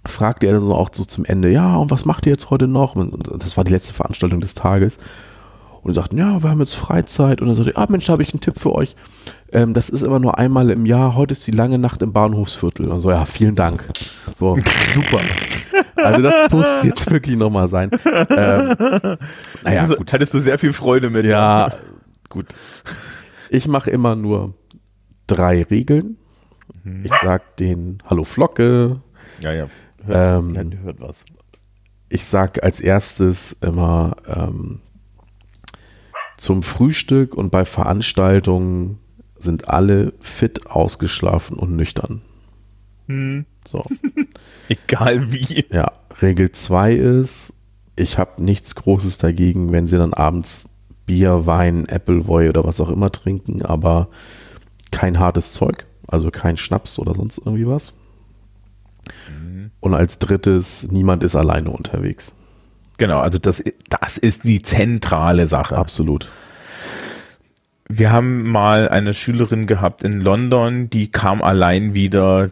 fragte 0.06 0.46
er 0.46 0.60
so 0.60 0.74
auch 0.74 0.90
so 0.92 1.04
zum 1.04 1.24
Ende, 1.24 1.50
ja, 1.50 1.76
und 1.76 1.90
was 1.90 2.04
macht 2.04 2.26
ihr 2.26 2.32
jetzt 2.32 2.50
heute 2.50 2.66
noch? 2.68 2.96
Und 2.96 3.30
das 3.42 3.56
war 3.56 3.64
die 3.64 3.72
letzte 3.72 3.94
Veranstaltung 3.94 4.40
des 4.40 4.54
Tages. 4.54 4.98
Und 5.82 5.94
sagten, 5.94 6.18
ja, 6.18 6.42
wir 6.42 6.50
haben 6.50 6.58
jetzt 6.58 6.74
Freizeit. 6.74 7.40
Und 7.40 7.46
dann 7.46 7.54
sagte 7.54 7.70
er, 7.70 7.78
ah 7.78 7.86
Mensch, 7.88 8.06
da 8.06 8.14
habe 8.14 8.22
ich 8.22 8.32
einen 8.32 8.40
Tipp 8.40 8.58
für 8.58 8.74
euch. 8.74 8.96
Ähm, 9.52 9.72
das 9.72 9.88
ist 9.88 10.02
immer 10.02 10.18
nur 10.18 10.36
einmal 10.36 10.70
im 10.70 10.84
Jahr. 10.84 11.14
Heute 11.14 11.30
ist 11.30 11.46
die 11.46 11.52
lange 11.52 11.78
Nacht 11.78 12.02
im 12.02 12.12
Bahnhofsviertel. 12.12 12.88
Und 12.88 12.98
so, 12.98 13.10
ja, 13.10 13.24
vielen 13.24 13.54
Dank. 13.54 13.88
So, 14.34 14.56
super. 14.94 15.20
Also 15.94 16.22
das 16.22 16.50
muss 16.50 16.66
jetzt 16.82 17.08
wirklich 17.10 17.36
nochmal 17.36 17.68
sein. 17.68 17.90
Ähm, 18.04 18.74
naja, 19.62 19.82
also, 19.82 19.96
gut. 19.96 20.12
hattest 20.12 20.34
du 20.34 20.40
sehr 20.40 20.58
viel 20.58 20.72
Freude 20.72 21.08
mit. 21.10 21.24
Ja, 21.24 21.70
gut. 22.30 22.46
Ich 23.48 23.68
mache 23.68 23.90
immer 23.90 24.16
nur 24.16 24.54
drei 25.28 25.62
Regeln. 25.62 26.16
Ich 27.02 27.12
sag 27.22 27.56
den 27.56 27.98
Hallo 28.06 28.24
Flocke. 28.24 29.00
Ja, 29.40 29.52
ja. 29.52 29.66
Ähm, 30.08 30.54
ja, 30.54 30.64
die 30.64 30.78
hört 30.78 31.00
was. 31.00 31.24
ich 32.08 32.24
sag 32.24 32.62
als 32.62 32.80
erstes 32.80 33.52
immer 33.52 34.16
ähm, 34.26 34.80
zum 36.36 36.62
Frühstück 36.62 37.34
und 37.34 37.50
bei 37.50 37.64
Veranstaltungen 37.64 38.98
sind 39.38 39.68
alle 39.68 40.12
fit, 40.20 40.66
ausgeschlafen 40.66 41.56
und 41.56 41.76
nüchtern. 41.76 42.22
So. 43.66 43.84
Egal 44.68 45.32
wie. 45.32 45.64
Ja, 45.70 45.92
Regel 46.20 46.50
2 46.52 46.94
ist, 46.94 47.52
ich 47.94 48.18
habe 48.18 48.42
nichts 48.42 48.74
Großes 48.74 49.18
dagegen, 49.18 49.72
wenn 49.72 49.86
sie 49.86 49.98
dann 49.98 50.14
abends 50.14 50.68
Bier, 51.06 51.46
Wein, 51.46 51.88
Appleboy 51.88 52.48
oder 52.48 52.64
was 52.64 52.80
auch 52.80 52.88
immer 52.88 53.12
trinken, 53.12 53.62
aber 53.62 54.08
kein 54.90 55.18
hartes 55.18 55.52
Zeug, 55.52 55.86
also 56.06 56.30
kein 56.30 56.56
Schnaps 56.56 56.98
oder 56.98 57.14
sonst 57.14 57.38
irgendwie 57.38 57.66
was. 57.66 57.92
Und 59.86 59.94
als 59.94 60.18
drittes, 60.18 60.90
niemand 60.90 61.22
ist 61.22 61.36
alleine 61.36 61.70
unterwegs. 61.70 62.34
Genau, 62.98 63.20
also 63.20 63.38
das, 63.38 63.62
das 63.88 64.18
ist 64.18 64.42
die 64.42 64.60
zentrale 64.60 65.46
Sache. 65.46 65.76
Absolut. 65.76 66.28
wir 67.88 68.10
haben 68.10 68.50
mal 68.50 68.88
eine 68.88 69.14
Schülerin 69.14 69.66
gehabt 69.66 70.02
in 70.02 70.20
London, 70.20 70.90
die 70.90 71.08
kam 71.08 71.40
allein 71.40 71.94
wieder, 71.94 72.50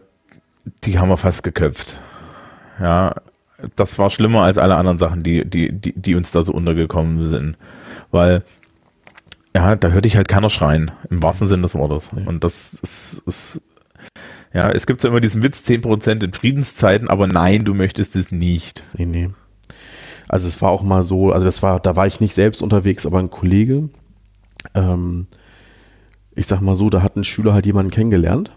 die 0.83 0.97
haben 0.97 1.09
wir 1.09 1.17
fast 1.17 1.43
geköpft. 1.43 1.99
Ja, 2.79 3.15
das 3.75 3.99
war 3.99 4.09
schlimmer 4.09 4.43
als 4.43 4.57
alle 4.57 4.75
anderen 4.75 4.97
Sachen, 4.97 5.23
die, 5.23 5.43
die, 5.45 5.71
die, 5.71 5.93
die 5.93 6.15
uns 6.15 6.31
da 6.31 6.41
so 6.41 6.53
untergekommen 6.53 7.27
sind. 7.27 7.57
Weil, 8.11 8.43
ja, 9.53 9.75
da 9.75 9.89
hörte 9.89 10.07
ich 10.07 10.15
halt 10.15 10.27
keiner 10.27 10.49
schreien, 10.49 10.91
im 11.09 11.21
wahrsten 11.21 11.47
Sinne 11.47 11.63
des 11.63 11.75
Wortes. 11.75 12.11
Nee. 12.13 12.25
Und 12.25 12.43
das 12.43 12.75
ist, 12.75 13.23
ist, 13.25 13.61
ja, 14.55 14.71
es 14.71 14.87
gibt 14.87 15.03
ja 15.03 15.09
immer 15.09 15.19
diesen 15.19 15.43
Witz, 15.43 15.67
10% 15.67 16.23
in 16.23 16.31
Friedenszeiten, 16.31 17.09
aber 17.09 17.27
nein, 17.27 17.65
du 17.65 17.73
möchtest 17.73 18.15
es 18.15 18.31
nicht. 18.31 18.85
Nee, 18.93 19.05
nee. 19.05 19.29
Also 20.29 20.47
es 20.47 20.61
war 20.61 20.71
auch 20.71 20.81
mal 20.81 21.03
so, 21.03 21.33
also 21.33 21.43
das 21.43 21.61
war, 21.61 21.81
da 21.81 21.97
war 21.97 22.07
ich 22.07 22.21
nicht 22.21 22.33
selbst 22.33 22.61
unterwegs, 22.61 23.05
aber 23.05 23.19
ein 23.19 23.29
Kollege, 23.29 23.89
ähm, 24.73 25.27
ich 26.35 26.47
sag 26.47 26.61
mal 26.61 26.75
so, 26.75 26.89
da 26.89 27.01
hat 27.01 27.17
ein 27.17 27.25
Schüler 27.25 27.53
halt 27.53 27.65
jemanden 27.65 27.91
kennengelernt 27.91 28.55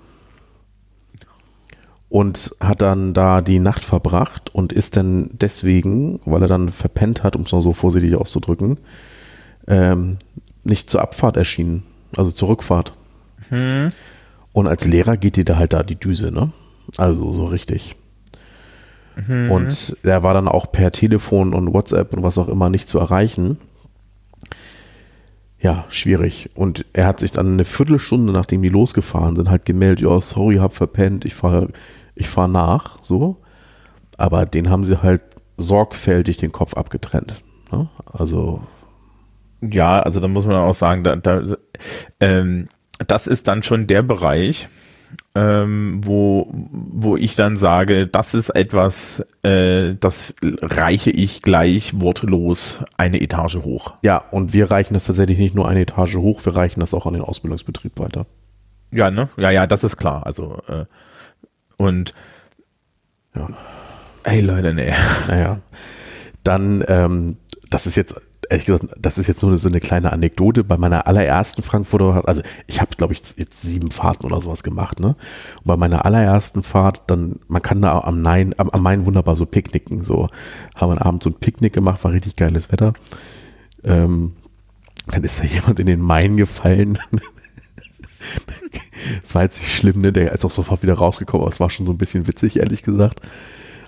und 2.09 2.55
hat 2.61 2.81
dann 2.81 3.13
da 3.13 3.41
die 3.41 3.59
Nacht 3.59 3.85
verbracht 3.85 4.55
und 4.55 4.73
ist 4.73 4.97
dann 4.97 5.31
deswegen, 5.33 6.21
weil 6.25 6.43
er 6.43 6.49
dann 6.49 6.69
verpennt 6.69 7.25
hat, 7.25 7.35
um 7.35 7.43
es 7.43 7.51
mal 7.51 7.61
so 7.61 7.73
vorsichtig 7.73 8.15
auszudrücken, 8.15 8.79
ähm, 9.67 10.19
nicht 10.63 10.91
zur 10.91 11.03
Abfahrt 11.03 11.37
erschienen, 11.37 11.83
also 12.17 12.31
zur 12.31 12.51
Rückfahrt. 12.51 12.93
Hm. 13.49 13.91
Und 14.59 14.67
als 14.67 14.89
Lehrer 14.89 15.17
geht 15.17 15.37
dir 15.37 15.45
da 15.45 15.57
halt 15.57 15.73
da 15.73 15.85
die 15.85 15.95
Düse, 15.95 16.33
ne? 16.33 16.51
Also 16.97 17.31
so 17.31 17.45
richtig. 17.45 17.95
Hm. 19.15 19.53
Und 19.53 19.97
er 20.03 20.25
war 20.25 20.35
dann 20.35 20.49
auch 20.49 20.73
per 20.73 20.91
Telefon 20.91 21.55
und 21.55 21.73
WhatsApp 21.73 22.13
und 22.13 22.25
was 22.25 22.39
auch 22.39 22.49
immer 22.49 22.69
nicht 22.69 22.89
zu 22.89 22.99
erreichen. 22.99 23.59
Ja, 25.61 25.85
schwierig. 25.91 26.51
Und 26.57 26.87
er 26.93 27.07
hat 27.07 27.21
sich 27.21 27.31
dann 27.31 27.53
eine 27.53 27.65
Viertelstunde, 27.65 28.33
nachdem 28.33 28.61
die 28.61 28.69
losgefahren 28.69 29.37
sind, 29.37 29.49
halt 29.49 29.65
gemeldet, 29.65 30.01
ja, 30.01 30.21
sorry, 30.21 30.57
hab 30.57 30.73
verpennt, 30.73 31.25
ich 31.25 31.37
fahre 31.37 31.69
ich 32.17 32.29
fahr 32.29 32.49
nach, 32.49 32.99
so. 33.01 33.37
Aber 34.17 34.45
den 34.45 34.71
haben 34.71 34.83
sie 34.83 35.05
halt 35.05 35.23
sorgfältig 35.57 36.39
den 36.39 36.51
Kopf 36.51 36.75
abgetrennt. 36.75 37.45
Ne? 37.71 37.89
Also. 38.13 38.63
Ja, 39.61 40.01
also 40.01 40.19
da 40.19 40.27
muss 40.27 40.47
man 40.47 40.57
auch 40.57 40.75
sagen, 40.75 41.05
da, 41.05 41.15
da, 41.15 41.45
ähm, 42.19 42.69
das 43.07 43.27
ist 43.27 43.49
dann 43.49 43.63
schon 43.63 43.87
der 43.87 44.03
Bereich, 44.03 44.69
ähm, 45.35 46.01
wo, 46.05 46.49
wo 46.53 47.17
ich 47.17 47.35
dann 47.35 47.57
sage, 47.57 48.07
das 48.07 48.35
ist 48.35 48.51
etwas, 48.51 49.25
äh, 49.43 49.95
das 49.99 50.35
reiche 50.43 51.11
ich 51.11 51.43
gleich 51.43 52.01
wortlos 52.01 52.85
eine 52.97 53.21
Etage 53.21 53.57
hoch. 53.57 53.95
Ja, 54.03 54.19
und 54.31 54.53
wir 54.53 54.71
reichen 54.71 54.95
das 54.95 55.07
tatsächlich 55.07 55.39
nicht 55.39 55.55
nur 55.55 55.69
eine 55.69 55.83
Etage 55.83 56.17
hoch, 56.17 56.45
wir 56.45 56.57
reichen 56.57 56.81
das 56.81 56.95
auch 56.95 57.07
an 57.07 57.15
den 57.15 57.23
Ausbildungsbetrieb 57.23 57.99
weiter. 57.99 58.27
Ja, 58.91 59.11
ne? 59.11 59.29
Ja, 59.37 59.51
ja, 59.51 59.67
das 59.67 59.85
ist 59.85 59.97
klar. 59.97 60.27
Also, 60.27 60.59
äh, 60.67 60.85
und 61.77 62.15
ja. 63.35 63.49
Ey, 64.25 64.41
Leute, 64.41 64.75
nee. 64.75 64.93
Naja. 65.29 65.61
Dann, 66.43 66.85
ähm, 66.89 67.37
das 67.71 67.87
ist 67.87 67.97
jetzt 67.97 68.21
ehrlich 68.49 68.67
gesagt, 68.67 68.87
das 68.99 69.19
ist 69.19 69.27
jetzt 69.27 69.43
nur 69.43 69.57
so 69.59 69.69
eine 69.69 69.81
kleine 69.81 70.13
Anekdote. 70.13 70.65
Bei 70.65 70.77
meiner 70.77 71.07
allerersten 71.07 71.63
Frankfurter, 71.63 72.27
also 72.27 72.43
ich 72.67 72.81
habe, 72.81 72.91
glaube 72.97 73.13
ich, 73.13 73.21
jetzt 73.37 73.63
sieben 73.63 73.91
Fahrten 73.91 74.27
oder 74.27 74.41
sowas 74.41 74.63
gemacht, 74.63 75.01
ne? 75.01 75.17
Und 75.57 75.65
bei 75.65 75.77
meiner 75.77 76.05
allerersten 76.05 76.63
Fahrt, 76.63 77.03
dann, 77.09 77.41
man 77.49 77.63
kann 77.63 77.83
da 77.83 78.01
am 78.01 78.23
Main, 78.23 78.55
am, 78.59 78.71
am 78.71 78.83
Main 78.83 79.07
wunderbar 79.07 79.37
so 79.37 79.47
picknicken. 79.47 80.05
So 80.05 80.29
haben 80.75 80.93
wir 80.93 81.05
abends 81.05 81.25
so 81.25 81.31
ein 81.31 81.35
Picknick 81.35 81.73
gemacht, 81.73 82.03
war 82.05 82.13
richtig 82.13 82.37
geiles 82.37 82.73
Wetter. 82.73 82.95
Ähm, 83.85 84.33
dann 85.07 85.25
ist 85.25 85.41
da 85.41 85.45
jemand 85.45 85.81
in 85.81 85.87
den 85.87 86.01
Main 86.01 86.37
gefallen. 86.37 86.99
das 89.23 89.35
war 89.35 89.43
jetzt 89.43 89.61
nicht 89.61 89.75
schlimm, 89.75 90.01
ne? 90.01 90.13
Der 90.13 90.33
ist 90.33 90.45
auch 90.45 90.51
sofort 90.51 90.83
wieder 90.83 90.95
rausgekommen, 90.95 91.43
aber 91.43 91.53
es 91.53 91.61
war 91.61 91.71
schon 91.71 91.87
so 91.87 91.93
ein 91.93 91.99
bisschen 91.99 92.27
witzig, 92.27 92.59
ehrlich 92.59 92.83
gesagt. 92.83 93.21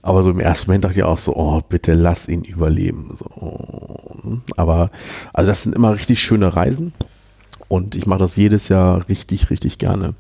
Aber 0.02 0.22
so 0.22 0.30
im 0.30 0.40
ersten 0.40 0.68
Moment 0.68 0.84
dachte 0.84 0.98
ich 0.98 1.04
auch 1.04 1.18
so, 1.18 1.36
oh, 1.36 1.60
bitte 1.68 1.94
lass 1.94 2.28
ihn 2.28 2.42
überleben. 2.42 3.16
So. 3.16 4.40
Aber, 4.56 4.90
also 5.32 5.50
das 5.50 5.62
sind 5.62 5.74
immer 5.74 5.94
richtig 5.94 6.20
schöne 6.20 6.56
Reisen. 6.56 6.92
Und 7.68 7.94
ich 7.94 8.06
mache 8.06 8.20
das 8.20 8.36
jedes 8.36 8.68
Jahr 8.68 9.08
richtig, 9.08 9.50
richtig 9.50 9.78
gerne. 9.78 10.14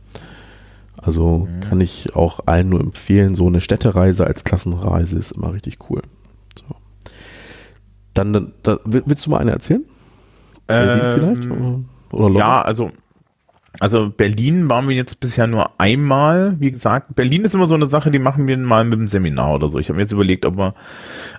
Also 0.96 1.48
mhm. 1.50 1.60
kann 1.60 1.80
ich 1.80 2.14
auch 2.14 2.40
allen 2.46 2.68
nur 2.68 2.80
empfehlen, 2.80 3.34
so 3.34 3.46
eine 3.46 3.60
Städtereise 3.60 4.26
als 4.26 4.44
Klassenreise 4.44 5.18
ist 5.18 5.32
immer 5.32 5.52
richtig 5.54 5.78
cool. 5.88 6.02
So. 6.58 6.76
Dann, 8.12 8.32
dann 8.32 8.52
da, 8.62 8.78
willst 8.84 9.24
du 9.24 9.30
mal 9.30 9.38
eine 9.38 9.52
erzählen? 9.52 9.84
Ähm, 10.68 11.00
vielleicht? 11.14 11.50
Oder, 11.50 11.80
oder 12.12 12.38
ja, 12.38 12.62
also 12.62 12.90
also 13.78 14.10
Berlin 14.10 14.68
waren 14.68 14.88
wir 14.88 14.96
jetzt 14.96 15.20
bisher 15.20 15.46
nur 15.46 15.80
einmal. 15.80 16.56
Wie 16.58 16.70
gesagt, 16.70 17.14
Berlin 17.14 17.44
ist 17.44 17.54
immer 17.54 17.66
so 17.66 17.76
eine 17.76 17.86
Sache, 17.86 18.10
die 18.10 18.18
machen 18.18 18.46
wir 18.48 18.56
mal 18.56 18.84
mit 18.84 18.98
dem 18.98 19.06
Seminar 19.06 19.54
oder 19.54 19.68
so. 19.68 19.78
Ich 19.78 19.88
habe 19.88 19.96
mir 19.96 20.02
jetzt 20.02 20.12
überlegt, 20.12 20.44
ob, 20.44 20.56
wir, 20.56 20.74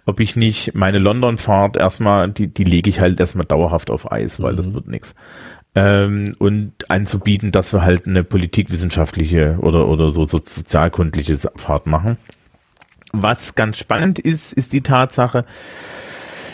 ob 0.05 0.19
ich 0.21 0.35
nicht 0.35 0.73
meine 0.73 0.99
London-Fahrt 0.99 1.75
erstmal, 1.75 2.29
die, 2.29 2.47
die 2.47 2.63
lege 2.63 2.89
ich 2.89 3.01
halt 3.01 3.19
erstmal 3.19 3.45
dauerhaft 3.45 3.91
auf 3.91 4.11
Eis, 4.11 4.41
weil 4.41 4.53
mhm. 4.53 4.57
das 4.57 4.73
wird 4.73 4.87
nichts. 4.87 5.13
Ähm, 5.75 6.35
und 6.39 6.73
anzubieten, 6.89 7.51
dass 7.51 7.73
wir 7.73 7.83
halt 7.83 8.07
eine 8.07 8.23
politikwissenschaftliche 8.23 9.57
oder, 9.59 9.87
oder 9.87 10.09
so, 10.09 10.25
so 10.25 10.39
sozialkundliche 10.43 11.37
Fahrt 11.55 11.85
machen. 11.85 12.17
Was 13.13 13.55
ganz 13.55 13.77
spannend 13.77 14.19
ist, 14.19 14.53
ist 14.53 14.71
die 14.71 14.81
Tatsache, 14.81 15.45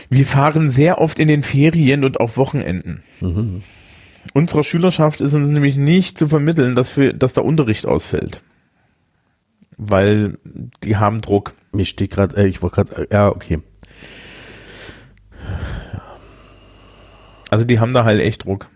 wir 0.09 0.25
fahren 0.25 0.69
sehr 0.69 0.99
oft 0.99 1.19
in 1.19 1.27
den 1.27 1.43
Ferien 1.43 2.03
und 2.03 2.19
auf 2.19 2.37
Wochenenden. 2.37 3.03
Mhm. 3.21 3.61
Unserer 4.33 4.63
Schülerschaft 4.63 5.21
ist 5.21 5.33
es 5.33 5.47
nämlich 5.47 5.77
nicht 5.77 6.17
zu 6.17 6.27
vermitteln, 6.27 6.75
dass, 6.75 6.89
für, 6.89 7.13
dass 7.13 7.33
der 7.33 7.45
Unterricht 7.45 7.85
ausfällt. 7.85 8.43
Weil 9.77 10.37
die 10.83 10.97
haben 10.97 11.19
Druck. 11.19 11.53
Mir 11.71 11.85
steht 11.85 12.11
gerade, 12.11 12.37
äh, 12.37 12.47
ich 12.47 12.61
wollte 12.61 12.75
gerade, 12.75 13.03
äh, 13.03 13.13
ja, 13.13 13.29
okay. 13.29 13.59
Also 17.49 17.63
die 17.63 17.79
haben 17.79 17.93
da 17.93 18.03
halt 18.03 18.19
echt 18.19 18.45
Druck. 18.45 18.69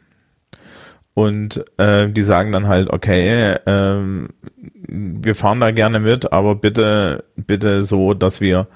Und 1.13 1.65
äh, 1.77 2.09
die 2.09 2.23
sagen 2.23 2.51
dann 2.51 2.67
halt, 2.67 2.89
okay, 2.89 3.53
äh, 3.65 4.27
wir 4.87 5.35
fahren 5.35 5.59
da 5.59 5.71
gerne 5.71 5.99
mit, 5.99 6.31
aber 6.31 6.55
bitte, 6.55 7.25
bitte 7.35 7.81
so, 7.81 8.13
dass 8.13 8.39
wir 8.39 8.67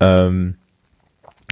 ähm, 0.00 0.57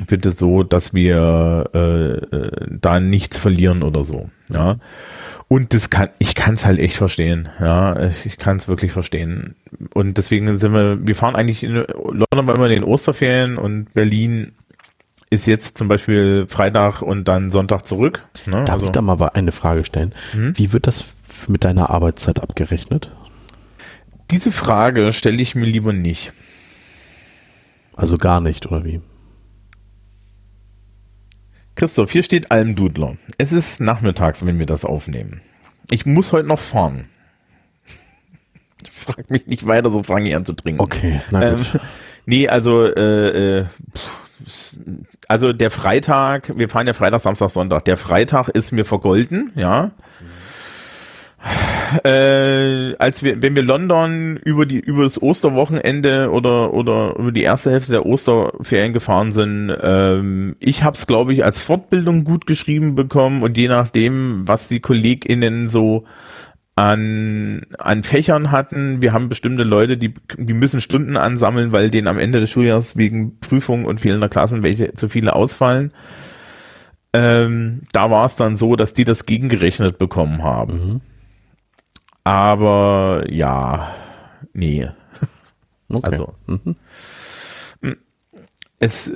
bitte 0.07 0.31
so, 0.31 0.63
dass 0.63 0.93
wir 0.93 1.71
äh, 1.75 2.37
äh, 2.37 2.67
da 2.69 3.01
nichts 3.01 3.39
verlieren 3.39 3.83
oder 3.83 4.05
so. 4.05 4.31
Ja. 4.53 4.77
Und 5.49 5.73
das 5.75 5.91
kann, 5.91 6.09
ich 6.19 6.35
kann 6.35 6.55
es 6.55 6.67
halt 6.67 6.81
echt 6.81 6.97
verstehen. 6.97 7.49
Ja, 7.61 8.11
ich 8.25 8.37
kann 8.37 8.57
es 8.57 8.67
wirklich 8.67 8.93
verstehen. 8.93 9.55
Und 9.95 10.19
deswegen 10.19 10.59
sind 10.59 10.75
wir, 10.75 11.07
wir 11.07 11.15
fahren 11.15 11.37
eigentlich 11.37 11.63
in 11.63 11.75
London 11.75 12.27
immer 12.49 12.67
in 12.67 12.81
den 12.81 12.85
Osterferien 12.85 13.57
und 13.57 13.95
Berlin 13.95 14.53
ist 15.31 15.47
jetzt 15.47 15.79
zum 15.79 15.89
Beispiel 15.89 16.47
Freitag 16.49 17.03
und 17.03 17.27
dann 17.27 17.51
Sonntag 17.51 17.87
zurück. 17.87 18.25
Ne? 18.47 18.65
Darf 18.65 18.71
also, 18.71 18.87
ich 18.87 18.93
da 18.93 19.03
mal 19.03 19.21
eine 19.35 19.53
Frage 19.53 19.85
stellen? 19.85 20.15
Mhm. 20.35 20.57
Wie 20.59 20.73
wird 20.73 20.87
das 20.87 21.15
mit 21.49 21.65
deiner 21.65 21.91
Arbeitszeit 21.91 22.43
abgerechnet? 22.43 23.13
Diese 24.31 24.51
Frage 24.51 25.13
stelle 25.13 25.41
ich 25.41 25.55
mir 25.55 25.67
lieber 25.67 25.93
nicht. 25.93 26.33
Also 27.95 28.19
gar 28.19 28.41
nicht, 28.41 28.67
oder 28.67 28.85
wie? 28.85 29.01
Christoph, 31.77 32.11
hier 32.11 32.23
steht 32.23 32.51
Almdudler. 32.51 33.17
Es 33.39 33.53
ist 33.53 33.81
nachmittags, 33.81 34.45
wenn 34.47 34.59
wir 34.59 34.67
das 34.67 34.85
aufnehmen. 34.85 35.43
Ich 35.91 36.07
muss 36.07 36.33
heute 36.33 36.49
noch 36.49 36.59
fahren. 36.59 37.09
Frag 38.91 39.31
mich 39.31 39.47
nicht 39.47 39.67
weiter, 39.67 39.91
so 39.91 40.03
fange 40.03 40.29
ich 40.29 40.35
an 40.35 40.45
zu 40.45 40.55
trinken. 40.55 40.81
Okay, 40.81 41.21
na 41.31 41.51
gut. 41.51 41.75
Ähm, 41.75 41.81
nee, 42.27 42.49
also, 42.49 42.85
äh, 42.85 43.61
äh, 43.61 43.65
pff, 43.95 44.79
also 45.29 45.53
der 45.53 45.71
Freitag, 45.71 46.57
wir 46.57 46.69
fahren 46.69 46.87
ja 46.87 46.95
Freitag, 46.95 47.21
Samstag, 47.21 47.51
Sonntag. 47.51 47.85
Der 47.85 47.97
Freitag 47.97 48.49
ist 48.49 48.73
mir 48.73 48.85
vergolden, 48.85 49.53
ja. 49.55 49.93
Äh, 52.05 52.97
als 52.97 53.23
wir, 53.23 53.43
wenn 53.43 53.55
wir 53.55 53.63
London 53.63 54.37
über 54.39 54.67
die 54.67 54.81
über 54.81 55.05
das 55.05 55.23
Osterwochenende 55.23 56.31
oder 56.31 56.75
oder 56.75 57.15
über 57.17 57.31
die 57.31 57.43
erste 57.43 57.71
Hälfte 57.71 57.93
der 57.93 58.07
Osterferien 58.07 58.93
gefahren 58.93 59.31
sind, 59.31 59.73
ähm, 59.83 60.57
ich 60.59 60.83
habe 60.83 60.95
es 60.95 61.07
glaube 61.07 61.33
ich 61.33 61.45
als 61.45 61.61
Fortbildung 61.61 62.25
gut 62.25 62.47
geschrieben 62.47 62.97
bekommen 62.97 63.43
und 63.43 63.57
je 63.57 63.69
nachdem, 63.69 64.43
was 64.47 64.67
die 64.69 64.81
KollegInnen 64.81 65.69
so 65.69 66.05
an, 66.77 67.63
an 67.79 68.03
Fächern 68.03 68.51
hatten. 68.51 69.01
Wir 69.01 69.15
haben 69.15 69.31
bestimmte 69.31 69.63
Leute, 69.63 69.97
die, 69.97 70.13
die 70.37 70.53
müssen 70.53 70.83
Stunden 70.83 71.17
ansammeln, 71.17 71.73
weil 71.73 71.91
denen 71.91 72.07
am 72.07 72.19
Ende 72.19 72.39
des 72.39 72.51
Schuljahres 72.51 72.97
wegen 72.97 73.41
Prüfungen 73.41 73.87
und 73.87 74.03
fehlender 74.03 74.29
Klassen 74.29 74.63
welche 74.63 74.93
zu 74.93 75.09
viele 75.09 75.35
ausfallen. 75.35 75.93
Ähm, 77.15 77.83
da 77.93 78.11
war 78.11 78.27
es 78.27 78.37
dann 78.37 78.57
so, 78.57 78.77
dass 78.77 78.93
die 78.93 79.05
das 79.05 79.25
gegengerechnet 79.25 79.97
bekommen 79.97 80.43
haben. 80.43 80.73
Mhm. 80.75 81.01
Aber 82.27 83.23
ja, 83.31 83.95
nee. 84.53 84.89
Okay. 85.89 86.01
Also 86.03 86.35
mhm. 86.49 86.75
es 88.81 89.13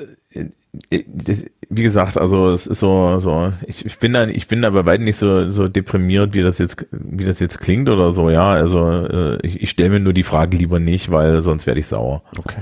das, 0.90 1.44
wie 1.68 1.82
gesagt, 1.82 2.16
also 2.16 2.50
es 2.50 2.68
ist 2.68 2.78
so, 2.78 3.18
so 3.18 3.52
ich, 3.66 3.84
ich 3.84 3.98
bin 3.98 4.12
da, 4.12 4.28
ich 4.28 4.46
bin 4.46 4.62
da 4.62 4.70
bei 4.70 4.86
weitem 4.86 5.06
nicht 5.06 5.16
so, 5.16 5.50
so 5.50 5.66
deprimiert, 5.66 6.34
wie 6.34 6.42
das 6.42 6.58
jetzt, 6.58 6.86
wie 6.92 7.24
das 7.24 7.40
jetzt 7.40 7.58
klingt 7.58 7.88
oder 7.88 8.12
so, 8.12 8.30
ja. 8.30 8.52
Also 8.52 8.88
äh, 8.88 9.44
ich, 9.44 9.60
ich 9.60 9.70
stelle 9.70 9.90
mir 9.90 9.98
nur 9.98 10.12
die 10.12 10.22
Frage 10.22 10.56
lieber 10.56 10.78
nicht, 10.78 11.10
weil 11.10 11.42
sonst 11.42 11.66
werde 11.66 11.80
ich 11.80 11.88
sauer. 11.88 12.22
Okay. 12.38 12.60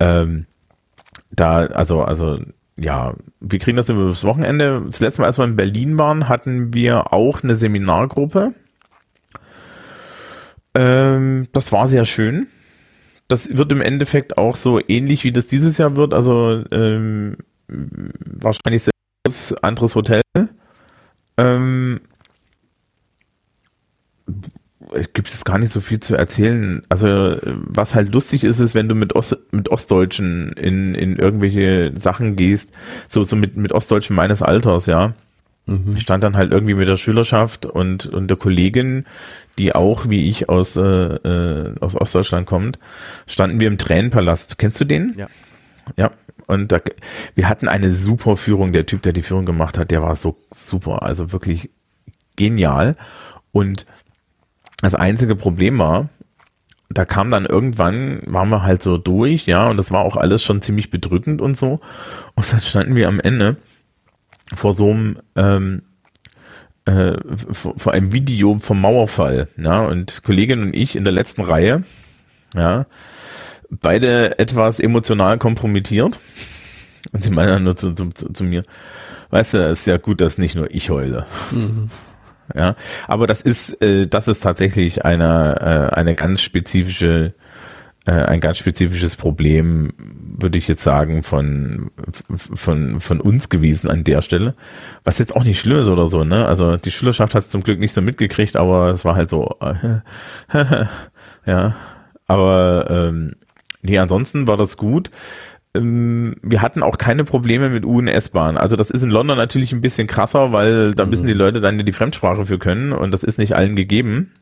Ähm, 0.00 0.44
da, 1.30 1.60
also, 1.60 2.02
also, 2.02 2.40
ja, 2.76 3.14
wir 3.40 3.58
kriegen 3.58 3.78
das 3.78 3.88
über 3.88 4.06
das 4.10 4.24
Wochenende. 4.24 4.82
Das 4.84 5.00
letzte 5.00 5.22
Mal, 5.22 5.28
als 5.28 5.38
wir 5.38 5.46
in 5.46 5.56
Berlin 5.56 5.98
waren, 5.98 6.28
hatten 6.28 6.74
wir 6.74 7.14
auch 7.14 7.42
eine 7.42 7.56
Seminargruppe. 7.56 8.52
Ähm, 10.74 11.48
das 11.52 11.72
war 11.72 11.88
sehr 11.88 12.04
schön. 12.04 12.46
Das 13.28 13.56
wird 13.56 13.72
im 13.72 13.80
Endeffekt 13.80 14.38
auch 14.38 14.56
so 14.56 14.80
ähnlich, 14.86 15.24
wie 15.24 15.32
das 15.32 15.46
dieses 15.46 15.78
Jahr 15.78 15.96
wird. 15.96 16.14
Also 16.14 16.64
ähm, 16.70 17.36
wahrscheinlich 17.68 18.84
sehr 18.84 18.92
anderes 19.62 19.94
Hotel. 19.94 20.22
Ähm, 21.38 22.00
gibt 25.14 25.28
es 25.28 25.44
gar 25.44 25.58
nicht 25.58 25.70
so 25.70 25.80
viel 25.80 26.00
zu 26.00 26.14
erzählen. 26.14 26.82
Also 26.88 27.36
was 27.42 27.94
halt 27.94 28.12
lustig 28.12 28.44
ist, 28.44 28.60
ist, 28.60 28.74
wenn 28.74 28.88
du 28.88 28.94
mit, 28.94 29.14
Ost, 29.14 29.36
mit 29.50 29.70
Ostdeutschen 29.70 30.52
in, 30.52 30.94
in 30.94 31.16
irgendwelche 31.16 31.92
Sachen 31.96 32.36
gehst, 32.36 32.76
so, 33.08 33.24
so 33.24 33.36
mit, 33.36 33.56
mit 33.56 33.72
Ostdeutschen 33.72 34.16
meines 34.16 34.42
Alters, 34.42 34.86
ja. 34.86 35.14
Mhm. 35.66 35.94
Ich 35.96 36.02
stand 36.02 36.24
dann 36.24 36.36
halt 36.36 36.52
irgendwie 36.52 36.74
mit 36.74 36.88
der 36.88 36.96
Schülerschaft 36.96 37.66
und, 37.66 38.06
und 38.06 38.28
der 38.28 38.36
Kollegin, 38.36 39.04
die 39.58 39.74
auch 39.74 40.08
wie 40.08 40.28
ich 40.28 40.48
aus, 40.48 40.76
äh, 40.76 40.82
äh 40.82 41.74
aus 41.80 41.94
Ostdeutschland 41.94 42.46
kommt, 42.46 42.78
standen 43.26 43.60
wir 43.60 43.68
im 43.68 43.78
Tränenpalast. 43.78 44.58
Kennst 44.58 44.80
du 44.80 44.84
den? 44.84 45.14
Ja. 45.18 45.26
Ja. 45.96 46.10
Und 46.46 46.72
da, 46.72 46.80
wir 47.34 47.48
hatten 47.48 47.68
eine 47.68 47.92
super 47.92 48.36
Führung. 48.36 48.72
Der 48.72 48.86
Typ, 48.86 49.02
der 49.02 49.12
die 49.12 49.22
Führung 49.22 49.46
gemacht 49.46 49.78
hat, 49.78 49.90
der 49.90 50.02
war 50.02 50.16
so 50.16 50.36
super. 50.50 51.02
Also 51.02 51.32
wirklich 51.32 51.70
genial. 52.36 52.96
Und 53.52 53.86
das 54.80 54.94
einzige 54.94 55.36
Problem 55.36 55.78
war, 55.78 56.08
da 56.90 57.04
kam 57.04 57.30
dann 57.30 57.46
irgendwann, 57.46 58.20
waren 58.26 58.50
wir 58.50 58.64
halt 58.64 58.82
so 58.82 58.98
durch, 58.98 59.46
ja, 59.46 59.70
und 59.70 59.76
das 59.76 59.92
war 59.92 60.02
auch 60.02 60.16
alles 60.16 60.42
schon 60.42 60.60
ziemlich 60.60 60.90
bedrückend 60.90 61.40
und 61.40 61.56
so. 61.56 61.80
Und 62.34 62.52
dann 62.52 62.60
standen 62.60 62.96
wir 62.96 63.08
am 63.08 63.20
Ende 63.20 63.56
vor 64.54 64.74
so 64.74 64.90
einem, 64.90 65.18
ähm, 65.36 65.82
äh, 66.84 67.14
vor, 67.52 67.74
vor 67.76 67.92
einem 67.92 68.12
Video 68.12 68.58
vom 68.58 68.80
Mauerfall, 68.80 69.48
ja, 69.56 69.82
und 69.82 70.22
Kollegin 70.24 70.62
und 70.62 70.74
ich 70.74 70.96
in 70.96 71.04
der 71.04 71.12
letzten 71.12 71.42
Reihe, 71.42 71.84
ja, 72.54 72.86
beide 73.70 74.38
etwas 74.38 74.80
emotional 74.80 75.38
kompromittiert. 75.38 76.20
Und 77.12 77.24
sie 77.24 77.30
meinen 77.30 77.48
dann 77.48 77.64
nur 77.64 77.76
zu, 77.76 77.92
zu, 77.92 78.08
zu, 78.10 78.44
mir, 78.44 78.62
weißt 79.30 79.54
du, 79.54 79.58
es 79.58 79.80
ist 79.80 79.86
ja 79.86 79.96
gut, 79.96 80.20
dass 80.20 80.38
nicht 80.38 80.54
nur 80.54 80.72
ich 80.72 80.90
heule. 80.90 81.26
Mhm. 81.50 81.90
Ja, 82.54 82.76
aber 83.06 83.26
das 83.26 83.42
ist, 83.42 83.80
äh, 83.82 84.06
das 84.06 84.28
ist 84.28 84.40
tatsächlich 84.40 85.04
eine, 85.04 85.90
äh, 85.92 85.94
eine 85.94 86.14
ganz 86.14 86.42
spezifische, 86.42 87.34
äh, 88.04 88.12
ein 88.12 88.40
ganz 88.40 88.58
spezifisches 88.58 89.16
Problem, 89.16 89.92
würde 90.42 90.58
ich 90.58 90.68
jetzt 90.68 90.82
sagen, 90.82 91.22
von, 91.22 91.90
von, 92.36 93.00
von 93.00 93.20
uns 93.20 93.48
gewesen 93.48 93.90
an 93.90 94.04
der 94.04 94.22
Stelle. 94.22 94.54
Was 95.04 95.18
jetzt 95.18 95.34
auch 95.34 95.44
nicht 95.44 95.60
schlimm 95.60 95.78
ist 95.78 95.88
oder 95.88 96.08
so, 96.08 96.24
ne? 96.24 96.46
Also 96.46 96.76
die 96.76 96.90
Schülerschaft 96.90 97.34
hat 97.34 97.42
es 97.42 97.50
zum 97.50 97.62
Glück 97.62 97.78
nicht 97.78 97.94
so 97.94 98.02
mitgekriegt, 98.02 98.56
aber 98.56 98.90
es 98.90 99.04
war 99.04 99.14
halt 99.14 99.30
so, 99.30 99.56
ja. 101.46 101.74
Aber 102.26 102.86
ähm, 102.90 103.36
nee, 103.82 103.98
ansonsten 103.98 104.46
war 104.46 104.56
das 104.56 104.76
gut. 104.76 105.10
Ähm, 105.74 106.36
wir 106.42 106.62
hatten 106.62 106.82
auch 106.82 106.98
keine 106.98 107.24
Probleme 107.24 107.70
mit 107.70 107.84
U- 107.84 107.98
und 107.98 108.08
S-Bahn. 108.08 108.56
Also 108.56 108.76
das 108.76 108.90
ist 108.90 109.02
in 109.02 109.10
London 109.10 109.36
natürlich 109.36 109.72
ein 109.72 109.80
bisschen 109.80 110.06
krasser, 110.06 110.52
weil 110.52 110.94
da 110.94 111.06
müssen 111.06 111.26
die 111.26 111.34
mhm. 111.34 111.38
Leute 111.38 111.60
dann 111.60 111.78
die 111.78 111.92
Fremdsprache 111.92 112.46
für 112.46 112.58
können 112.58 112.92
und 112.92 113.12
das 113.12 113.24
ist 113.24 113.38
nicht 113.38 113.56
allen 113.56 113.76
gegeben. 113.76 114.32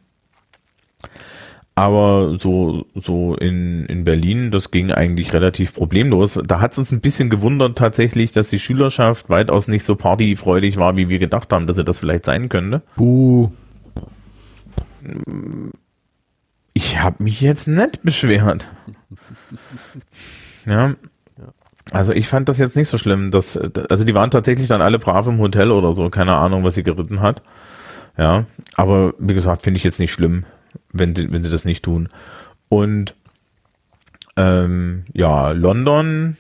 Aber 1.81 2.39
so, 2.39 2.85
so 2.95 3.35
in, 3.37 3.87
in 3.87 4.05
Berlin, 4.05 4.51
das 4.51 4.70
ging 4.70 4.93
eigentlich 4.93 5.33
relativ 5.33 5.72
problemlos. 5.72 6.39
Da 6.47 6.61
hat 6.61 6.72
es 6.72 6.78
uns 6.78 6.93
ein 6.93 7.01
bisschen 7.01 7.31
gewundert 7.31 7.78
tatsächlich, 7.78 8.33
dass 8.33 8.51
die 8.51 8.59
Schülerschaft 8.59 9.31
weitaus 9.31 9.66
nicht 9.66 9.85
so 9.85 9.97
partyfreudig 9.97 10.76
war, 10.76 10.99
wie 10.99 11.09
wir 11.09 11.18
gedacht 11.18 11.51
haben, 11.55 11.66
dass 11.66 11.76
sie 11.76 11.85
das 11.85 11.99
vielleicht 11.99 12.26
sein 12.26 12.51
könnte. 12.51 12.83
Buh. 12.97 13.51
Ich 16.74 17.01
habe 17.01 17.22
mich 17.22 17.41
jetzt 17.41 17.66
nicht 17.66 18.03
beschwert. 18.03 18.68
Ja, 20.66 20.97
also 21.93 22.12
ich 22.12 22.28
fand 22.28 22.51
das 22.51 22.59
jetzt 22.59 22.76
nicht 22.76 22.89
so 22.89 22.99
schlimm. 22.99 23.31
Dass, 23.31 23.57
also 23.57 24.05
die 24.05 24.14
waren 24.14 24.31
tatsächlich 24.31 24.68
dann 24.68 24.83
alle 24.83 24.99
brav 24.99 25.26
im 25.28 25.39
Hotel 25.39 25.70
oder 25.70 25.97
so. 25.97 26.11
Keine 26.11 26.37
Ahnung, 26.37 26.62
was 26.62 26.74
sie 26.74 26.83
geritten 26.83 27.22
hat. 27.22 27.41
Ja, 28.18 28.45
aber 28.74 29.14
wie 29.18 29.33
gesagt, 29.33 29.62
finde 29.62 29.78
ich 29.78 29.85
jetzt 29.85 29.99
nicht 29.99 30.12
schlimm, 30.12 30.45
wenn 30.93 31.14
sie, 31.14 31.30
wenn 31.32 31.43
sie 31.43 31.51
das 31.51 31.64
nicht 31.64 31.84
tun. 31.84 32.09
Und 32.68 33.14
ähm, 34.36 35.05
ja, 35.12 35.51
London, 35.51 36.36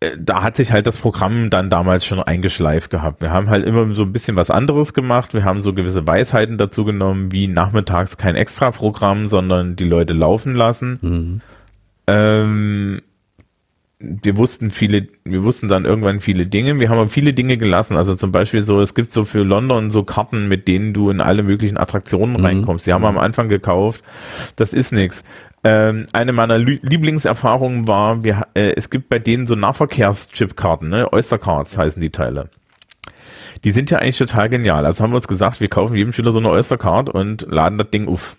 äh, 0.00 0.16
da 0.18 0.42
hat 0.42 0.56
sich 0.56 0.72
halt 0.72 0.86
das 0.86 0.98
Programm 0.98 1.50
dann 1.50 1.70
damals 1.70 2.04
schon 2.04 2.22
eingeschleift 2.22 2.90
gehabt. 2.90 3.22
Wir 3.22 3.30
haben 3.30 3.48
halt 3.50 3.66
immer 3.66 3.94
so 3.94 4.02
ein 4.02 4.12
bisschen 4.12 4.36
was 4.36 4.50
anderes 4.50 4.94
gemacht. 4.94 5.34
Wir 5.34 5.44
haben 5.44 5.62
so 5.62 5.72
gewisse 5.72 6.06
Weisheiten 6.06 6.58
dazu 6.58 6.84
genommen, 6.84 7.32
wie 7.32 7.48
nachmittags 7.48 8.16
kein 8.16 8.36
Extra-Programm, 8.36 9.26
sondern 9.26 9.76
die 9.76 9.88
Leute 9.88 10.12
laufen 10.12 10.54
lassen. 10.54 10.98
Mhm. 11.00 11.40
Ähm, 12.06 13.02
wir 14.22 14.36
wussten 14.36 14.70
viele, 14.70 15.08
wir 15.24 15.44
wussten 15.44 15.68
dann 15.68 15.84
irgendwann 15.84 16.20
viele 16.20 16.46
Dinge. 16.46 16.78
Wir 16.78 16.88
haben 16.88 16.98
aber 16.98 17.08
viele 17.08 17.32
Dinge 17.32 17.56
gelassen. 17.56 17.96
Also 17.96 18.14
zum 18.14 18.32
Beispiel 18.32 18.62
so, 18.62 18.80
es 18.80 18.94
gibt 18.94 19.10
so 19.10 19.24
für 19.24 19.42
London 19.42 19.90
so 19.90 20.02
Karten, 20.02 20.48
mit 20.48 20.68
denen 20.68 20.92
du 20.92 21.10
in 21.10 21.20
alle 21.20 21.42
möglichen 21.42 21.76
Attraktionen 21.76 22.36
mhm. 22.38 22.44
reinkommst. 22.44 22.86
Die 22.86 22.92
haben 22.92 23.02
wir 23.02 23.08
am 23.08 23.18
Anfang 23.18 23.48
gekauft. 23.48 24.02
Das 24.56 24.72
ist 24.72 24.92
nichts. 24.92 25.24
Ähm, 25.64 26.06
eine 26.12 26.32
meiner 26.32 26.58
Lieblingserfahrungen 26.58 27.88
war, 27.88 28.22
wir, 28.22 28.46
äh, 28.54 28.74
es 28.76 28.90
gibt 28.90 29.08
bei 29.08 29.18
denen 29.18 29.46
so 29.46 29.54
Nahverkehrschipkarten, 29.54 30.90
ne? 30.90 31.10
Oyster 31.12 31.38
Cards 31.38 31.78
heißen 31.78 32.02
die 32.02 32.10
Teile. 32.10 32.50
Die 33.64 33.70
sind 33.70 33.90
ja 33.90 33.98
eigentlich 33.98 34.18
total 34.18 34.50
genial. 34.50 34.84
Also 34.84 35.02
haben 35.02 35.12
wir 35.12 35.16
uns 35.16 35.28
gesagt, 35.28 35.60
wir 35.60 35.68
kaufen 35.68 35.96
jedem 35.96 36.12
Schüler 36.12 36.32
so 36.32 36.38
eine 36.38 36.50
Oyster 36.50 36.76
Card 36.76 37.08
und 37.08 37.46
laden 37.48 37.78
das 37.78 37.90
Ding 37.90 38.08
auf. 38.08 38.36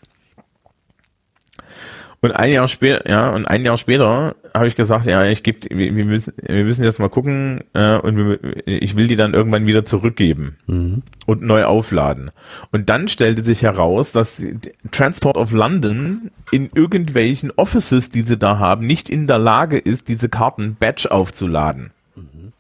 Und 2.26 2.32
ein 2.32 2.51
Jahr 2.51 2.67
später, 2.67 3.07
ja, 3.07 3.30
und 3.30 3.45
ein 3.45 3.63
Jahr 3.63 3.78
später 3.78 4.36
habe 4.51 4.65
ich 4.65 4.76
gesagt, 4.76 5.05
ja, 5.05 5.23
ich 5.26 5.43
gebe, 5.43 5.59
wir, 5.69 5.95
wir, 5.95 6.05
müssen, 6.05 6.34
wir 6.41 6.63
müssen 6.63 6.84
jetzt 6.84 6.97
mal 6.97 7.07
gucken 7.07 7.63
äh, 7.73 7.97
und 7.99 8.17
wir, 8.17 8.39
ich 8.65 8.95
will 8.95 9.05
die 9.05 9.15
dann 9.15 9.36
irgendwann 9.36 9.67
wieder 9.67 9.86
zurückgeben 9.86 10.55
mhm. 10.65 11.03
und 11.28 11.43
neu 11.43 11.65
aufladen. 11.65 12.32
Und 12.71 12.89
dann 12.89 13.09
stellte 13.09 13.43
sich 13.43 13.61
heraus, 13.61 14.11
dass 14.11 14.43
Transport 14.89 15.38
of 15.38 15.51
London 15.51 16.32
in 16.49 16.71
irgendwelchen 16.73 17.51
Offices, 17.51 18.09
die 18.09 18.23
sie 18.23 18.39
da 18.39 18.57
haben, 18.57 18.88
nicht 18.88 19.07
in 19.07 19.28
der 19.28 19.38
Lage 19.38 19.78
ist, 19.78 20.07
diese 20.07 20.28
Karten 20.28 20.78
Batch 20.80 21.05
aufzuladen. 21.05 21.91
Mhm. 22.15 22.53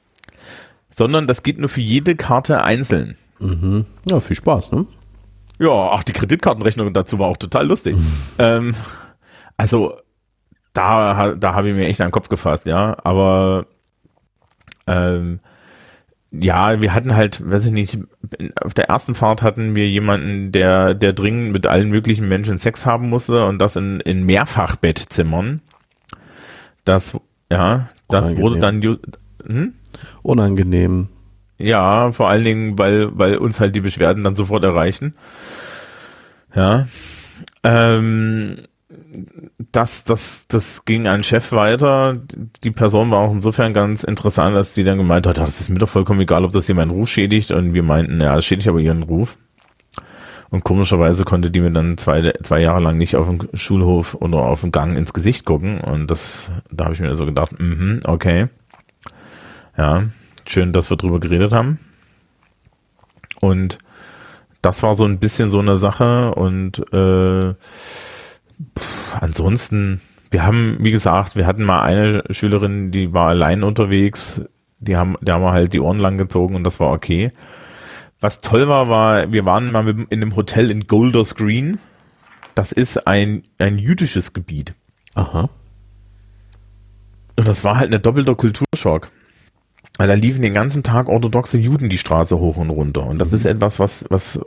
Sondern 0.91 1.25
das 1.25 1.41
geht 1.41 1.57
nur 1.57 1.69
für 1.69 1.81
jede 1.81 2.15
Karte 2.15 2.63
einzeln. 2.63 3.15
Mhm. 3.39 3.85
Ja, 4.07 4.19
viel 4.19 4.35
Spaß, 4.35 4.73
ne? 4.73 4.85
Ja, 5.57 5.89
ach, 5.91 6.03
die 6.03 6.13
Kreditkartenrechnung 6.13 6.93
dazu 6.93 7.17
war 7.17 7.29
auch 7.29 7.37
total 7.37 7.65
lustig. 7.65 7.95
Mhm. 7.95 8.13
Ähm, 8.37 8.75
also 9.57 9.97
da, 10.73 11.35
da 11.35 11.53
habe 11.53 11.69
ich 11.69 11.75
mir 11.75 11.87
echt 11.87 12.01
an 12.01 12.07
den 12.07 12.13
Kopf 12.13 12.29
gefasst, 12.29 12.65
ja. 12.65 12.97
Aber 13.03 13.65
ähm, 14.87 15.39
ja, 16.31 16.81
wir 16.81 16.93
hatten 16.93 17.15
halt, 17.15 17.49
weiß 17.49 17.65
ich 17.65 17.71
nicht, 17.71 17.99
auf 18.61 18.73
der 18.73 18.89
ersten 18.89 19.15
Fahrt 19.15 19.41
hatten 19.41 19.75
wir 19.75 19.87
jemanden, 19.87 20.51
der, 20.51 20.93
der 20.93 21.13
dringend 21.13 21.53
mit 21.53 21.67
allen 21.67 21.89
möglichen 21.89 22.27
Menschen 22.27 22.57
Sex 22.57 22.85
haben 22.85 23.09
musste 23.09 23.45
und 23.45 23.59
das 23.59 23.75
in, 23.75 23.99
in 24.01 24.25
Mehrfachbettzimmern. 24.25 25.61
Das, 26.83 27.17
ja, 27.51 27.89
das 28.09 28.31
Unangenehm. 28.33 28.43
wurde 28.43 28.59
dann 28.59 28.81
hm? 29.45 29.73
unangenehm. 30.23 31.09
Ja, 31.57 32.11
vor 32.11 32.29
allen 32.29 32.43
Dingen, 32.43 32.77
weil, 32.77 33.17
weil 33.17 33.37
uns 33.37 33.59
halt 33.61 33.75
die 33.75 33.81
Beschwerden 33.81 34.23
dann 34.23 34.35
sofort 34.35 34.65
erreichen. 34.65 35.15
Ja. 36.53 36.87
Ähm, 37.63 38.57
das, 39.71 40.03
das, 40.03 40.47
das 40.47 40.85
ging 40.85 41.07
an 41.07 41.23
Chef 41.23 41.51
weiter. 41.51 42.17
Die 42.63 42.71
Person 42.71 43.11
war 43.11 43.19
auch 43.19 43.31
insofern 43.31 43.73
ganz 43.73 44.03
interessant, 44.03 44.55
dass 44.55 44.73
die 44.73 44.83
dann 44.83 44.97
gemeint 44.97 45.27
hat, 45.27 45.37
das 45.37 45.61
ist 45.61 45.69
mir 45.69 45.79
doch 45.79 45.89
vollkommen 45.89 46.21
egal, 46.21 46.45
ob 46.45 46.51
das 46.51 46.65
hier 46.65 46.75
meinen 46.75 46.91
Ruf 46.91 47.09
schädigt. 47.09 47.51
Und 47.51 47.73
wir 47.73 47.83
meinten, 47.83 48.21
ja, 48.21 48.35
das 48.35 48.45
schädigt 48.45 48.67
aber 48.67 48.79
ihren 48.79 49.03
Ruf. 49.03 49.37
Und 50.49 50.63
komischerweise 50.63 51.25
konnte 51.25 51.51
die 51.51 51.59
mir 51.59 51.71
dann 51.71 51.97
zwei, 51.97 52.33
zwei 52.43 52.61
Jahre 52.61 52.81
lang 52.81 52.97
nicht 52.97 53.15
auf 53.15 53.27
dem 53.27 53.49
Schulhof 53.53 54.15
oder 54.15 54.37
auf 54.37 54.61
dem 54.61 54.71
Gang 54.71 54.97
ins 54.97 55.13
Gesicht 55.13 55.45
gucken. 55.45 55.81
Und 55.81 56.11
das, 56.11 56.51
da 56.71 56.85
habe 56.85 56.93
ich 56.93 57.01
mir 57.01 57.13
so 57.15 57.25
gedacht, 57.25 57.59
mhm, 57.59 57.99
okay. 58.05 58.47
Ja, 59.77 60.03
schön, 60.47 60.71
dass 60.71 60.89
wir 60.89 60.97
drüber 60.97 61.19
geredet 61.19 61.51
haben. 61.51 61.79
Und 63.41 63.79
das 64.61 64.81
war 64.81 64.95
so 64.95 65.05
ein 65.05 65.19
bisschen 65.19 65.49
so 65.49 65.59
eine 65.59 65.77
Sache 65.77 66.33
und 66.33 66.79
äh, 66.93 67.53
Pff, 68.77 69.21
ansonsten, 69.21 70.01
wir 70.31 70.45
haben, 70.45 70.77
wie 70.79 70.91
gesagt, 70.91 71.35
wir 71.35 71.47
hatten 71.47 71.63
mal 71.63 71.81
eine 71.81 72.23
Schülerin, 72.29 72.91
die 72.91 73.13
war 73.13 73.29
allein 73.29 73.63
unterwegs, 73.63 74.41
die 74.79 74.97
haben, 74.97 75.15
die 75.21 75.31
haben 75.31 75.43
wir 75.43 75.51
halt 75.51 75.73
die 75.73 75.79
Ohren 75.79 75.99
lang 75.99 76.17
gezogen 76.17 76.55
und 76.55 76.63
das 76.63 76.79
war 76.79 76.91
okay. 76.91 77.31
Was 78.21 78.41
toll 78.41 78.67
war, 78.67 78.89
war, 78.89 79.31
wir 79.31 79.45
waren 79.45 79.71
mal 79.71 79.87
in 79.87 80.07
einem 80.09 80.35
Hotel 80.35 80.71
in 80.71 80.87
Golders 80.87 81.35
Green. 81.35 81.79
Das 82.55 82.71
ist 82.71 83.07
ein, 83.07 83.43
ein 83.57 83.77
jüdisches 83.77 84.33
Gebiet. 84.33 84.73
Aha. 85.13 85.49
Und 87.35 87.47
das 87.47 87.63
war 87.63 87.77
halt 87.77 87.93
ein 87.93 88.01
doppelter 88.01 88.35
Kulturschock. 88.35 89.11
Weil 89.97 90.07
da 90.07 90.13
liefen 90.13 90.41
den 90.41 90.53
ganzen 90.53 90.83
Tag 90.83 91.07
orthodoxe 91.07 91.57
Juden 91.57 91.89
die 91.89 91.97
Straße 91.97 92.37
hoch 92.39 92.57
und 92.57 92.69
runter. 92.69 93.05
Und 93.05 93.19
das 93.19 93.33
ist 93.33 93.45
etwas, 93.45 93.79
was, 93.79 94.05
was 94.09 94.41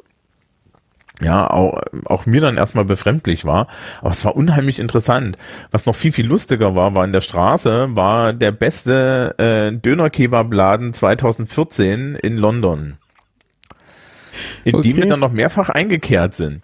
ja, 1.21 1.51
auch, 1.51 1.83
auch 2.05 2.27
mir 2.27 2.41
dann 2.41 2.57
erstmal 2.57 2.85
befremdlich 2.85 3.45
war. 3.45 3.67
Aber 4.01 4.11
es 4.11 4.25
war 4.25 4.37
unheimlich 4.37 4.79
interessant. 4.79 5.37
Was 5.71 5.87
noch 5.87 5.95
viel, 5.97 6.13
viel 6.13 6.27
lustiger 6.27 6.75
war, 6.75 6.95
war 6.95 7.05
in 7.05 7.13
der 7.13 7.21
Straße, 7.21 7.89
war 7.97 8.33
der 8.33 8.53
beste 8.53 9.35
äh, 9.39 9.73
Döner-Kebab-Laden 9.77 10.93
2014 10.93 12.15
in 12.15 12.37
London. 12.37 12.99
In 14.65 14.77
Okay. 14.77 14.89
dem 14.89 14.97
wir 14.99 15.07
dann 15.07 15.21
noch 15.21 15.33
mehrfach 15.33 15.69
eingekehrt 15.71 16.35
sind. 16.35 16.63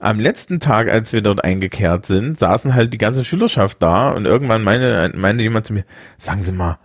Am 0.00 0.20
letzten 0.20 0.60
Tag, 0.60 0.90
als 0.90 1.14
wir 1.14 1.22
dort 1.22 1.42
eingekehrt 1.42 2.04
sind, 2.04 2.38
saßen 2.38 2.74
halt 2.74 2.92
die 2.92 2.98
ganze 2.98 3.24
Schülerschaft 3.24 3.82
da 3.82 4.10
und 4.10 4.26
irgendwann 4.26 4.62
meine, 4.62 5.10
meinte 5.16 5.42
jemand 5.42 5.64
zu 5.64 5.72
mir, 5.72 5.84
sagen 6.18 6.42
Sie 6.42 6.52
mal, 6.52 6.78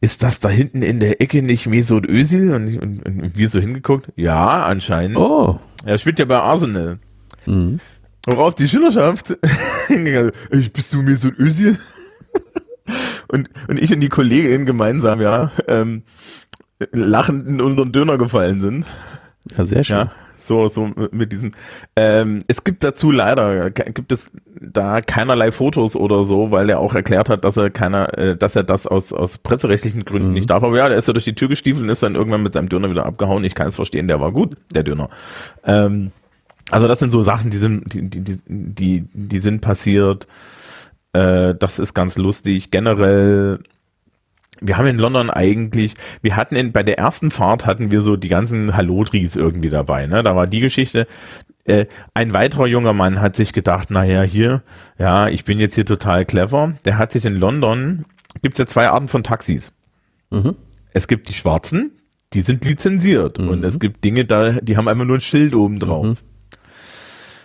ist 0.00 0.22
das 0.22 0.38
da 0.38 0.48
hinten 0.48 0.82
in 0.82 1.00
der 1.00 1.20
Ecke 1.20 1.42
nicht 1.42 1.66
Mesut 1.66 2.08
Özil? 2.08 2.54
Und, 2.54 2.78
und, 2.78 3.02
und 3.04 3.36
wir 3.36 3.48
so 3.48 3.58
hingeguckt, 3.58 4.12
ja, 4.14 4.62
anscheinend. 4.64 5.16
Oh. 5.16 5.58
Er 5.84 5.98
spielt 5.98 6.18
ja 6.18 6.24
bei 6.24 6.38
Arsenal. 6.38 6.98
Mhm. 7.46 7.80
Worauf 8.26 8.54
die 8.54 8.68
Schülerschaft 8.68 9.36
hingegangen 9.88 10.30
ist, 10.30 10.36
"Ey, 10.50 10.70
bist 10.72 10.92
du 10.92 11.02
Mesut 11.02 11.38
Özil? 11.38 11.78
und, 13.28 13.50
und 13.68 13.78
ich 13.78 13.92
und 13.92 14.00
die 14.00 14.08
Kollegin 14.08 14.64
gemeinsam, 14.64 15.20
ja, 15.20 15.50
ähm, 15.66 16.02
lachend 16.92 17.48
in 17.48 17.60
unseren 17.60 17.92
Döner 17.92 18.18
gefallen 18.18 18.60
sind. 18.60 18.86
Ja, 19.56 19.64
sehr 19.64 19.84
schön. 19.84 19.96
Ja, 19.96 20.12
so, 20.46 20.68
so 20.68 20.90
mit 21.10 21.32
diesem. 21.32 21.52
Ähm, 21.96 22.42
es 22.48 22.64
gibt 22.64 22.82
dazu 22.82 23.10
leider, 23.10 23.70
gibt 23.70 24.12
es 24.12 24.30
da 24.60 25.00
keinerlei 25.00 25.52
Fotos 25.52 25.96
oder 25.96 26.24
so, 26.24 26.50
weil 26.50 26.70
er 26.70 26.78
auch 26.80 26.94
erklärt 26.94 27.28
hat, 27.28 27.44
dass 27.44 27.56
er 27.56 27.70
keiner, 27.70 28.16
äh, 28.18 28.36
dass 28.36 28.56
er 28.56 28.64
das 28.64 28.86
aus, 28.86 29.12
aus 29.12 29.38
presserechtlichen 29.38 30.04
Gründen 30.04 30.28
Mhm. 30.28 30.34
nicht 30.34 30.50
darf. 30.50 30.62
Aber 30.62 30.76
ja, 30.76 30.88
der 30.88 30.98
ist 30.98 31.08
ja 31.08 31.12
durch 31.12 31.24
die 31.24 31.34
Tür 31.34 31.48
gestiefelt 31.48 31.84
und 31.84 31.90
ist 31.90 32.02
dann 32.02 32.14
irgendwann 32.14 32.42
mit 32.42 32.52
seinem 32.52 32.68
Döner 32.68 32.90
wieder 32.90 33.06
abgehauen. 33.06 33.44
Ich 33.44 33.54
kann 33.54 33.68
es 33.68 33.76
verstehen, 33.76 34.08
der 34.08 34.20
war 34.20 34.32
gut, 34.32 34.56
der 34.74 34.82
Döner. 34.82 35.10
Ähm, 35.64 36.12
also 36.70 36.88
das 36.88 36.98
sind 36.98 37.10
so 37.10 37.22
Sachen, 37.22 37.50
die 37.50 37.58
sind, 37.58 37.92
die, 37.92 38.08
die, 38.08 38.38
die, 38.46 39.04
die, 39.12 39.38
sind 39.38 39.60
passiert. 39.60 40.26
Äh, 41.12 41.54
das 41.54 41.78
ist 41.78 41.92
ganz 41.94 42.16
lustig. 42.16 42.70
Generell 42.70 43.60
wir 44.62 44.78
haben 44.78 44.86
in 44.86 44.98
London 44.98 45.30
eigentlich, 45.30 45.94
wir 46.22 46.36
hatten 46.36 46.56
in, 46.56 46.72
bei 46.72 46.82
der 46.82 46.98
ersten 46.98 47.30
Fahrt 47.30 47.66
hatten 47.66 47.90
wir 47.90 48.00
so 48.00 48.16
die 48.16 48.28
ganzen 48.28 48.76
Hallodris 48.76 49.36
irgendwie 49.36 49.70
dabei, 49.70 50.06
ne? 50.06 50.22
Da 50.22 50.34
war 50.36 50.46
die 50.46 50.60
Geschichte, 50.60 51.06
äh, 51.64 51.86
ein 52.14 52.32
weiterer 52.32 52.66
junger 52.66 52.92
Mann 52.92 53.20
hat 53.20 53.36
sich 53.36 53.52
gedacht, 53.52 53.90
naja, 53.90 54.22
hier, 54.22 54.62
ja, 54.98 55.28
ich 55.28 55.44
bin 55.44 55.60
jetzt 55.60 55.74
hier 55.74 55.86
total 55.86 56.24
clever. 56.24 56.74
Der 56.84 56.98
hat 56.98 57.12
sich 57.12 57.24
in 57.24 57.36
London, 57.36 58.04
gibt's 58.42 58.58
ja 58.58 58.66
zwei 58.66 58.88
Arten 58.88 59.08
von 59.08 59.22
Taxis. 59.22 59.72
Mhm. 60.30 60.56
Es 60.92 61.06
gibt 61.06 61.28
die 61.28 61.34
schwarzen, 61.34 61.92
die 62.32 62.40
sind 62.40 62.64
lizenziert. 62.64 63.38
Und 63.38 63.64
es 63.64 63.78
gibt 63.78 64.04
Dinge, 64.04 64.24
da, 64.24 64.52
die 64.52 64.76
haben 64.76 64.88
einfach 64.88 65.04
nur 65.04 65.18
ein 65.18 65.20
Schild 65.20 65.54
oben 65.54 65.78
drauf. 65.78 66.22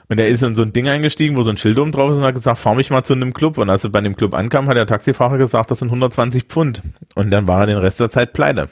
Und 0.09 0.19
er 0.19 0.29
ist 0.29 0.41
in 0.41 0.55
so 0.55 0.63
ein 0.63 0.71
Ding 0.71 0.87
eingestiegen, 0.87 1.35
wo 1.35 1.43
so 1.43 1.49
ein 1.49 1.57
Schild 1.57 1.77
oben 1.79 1.91
drauf 1.91 2.11
ist 2.11 2.17
und 2.17 2.23
hat 2.23 2.35
gesagt, 2.35 2.59
fahr 2.59 2.75
mich 2.75 2.89
mal 2.89 3.03
zu 3.03 3.13
einem 3.13 3.33
Club. 3.33 3.57
Und 3.57 3.69
als 3.69 3.83
er 3.83 3.89
bei 3.89 3.99
dem 3.99 4.15
Club 4.15 4.33
ankam, 4.33 4.69
hat 4.69 4.77
der 4.77 4.87
Taxifahrer 4.87 5.37
gesagt, 5.37 5.69
das 5.69 5.79
sind 5.79 5.89
120 5.89 6.43
Pfund. 6.43 6.81
Und 7.15 7.31
dann 7.31 7.47
war 7.47 7.61
er 7.61 7.67
den 7.67 7.77
Rest 7.77 7.99
der 7.99 8.09
Zeit 8.09 8.31
pleite. 8.31 8.69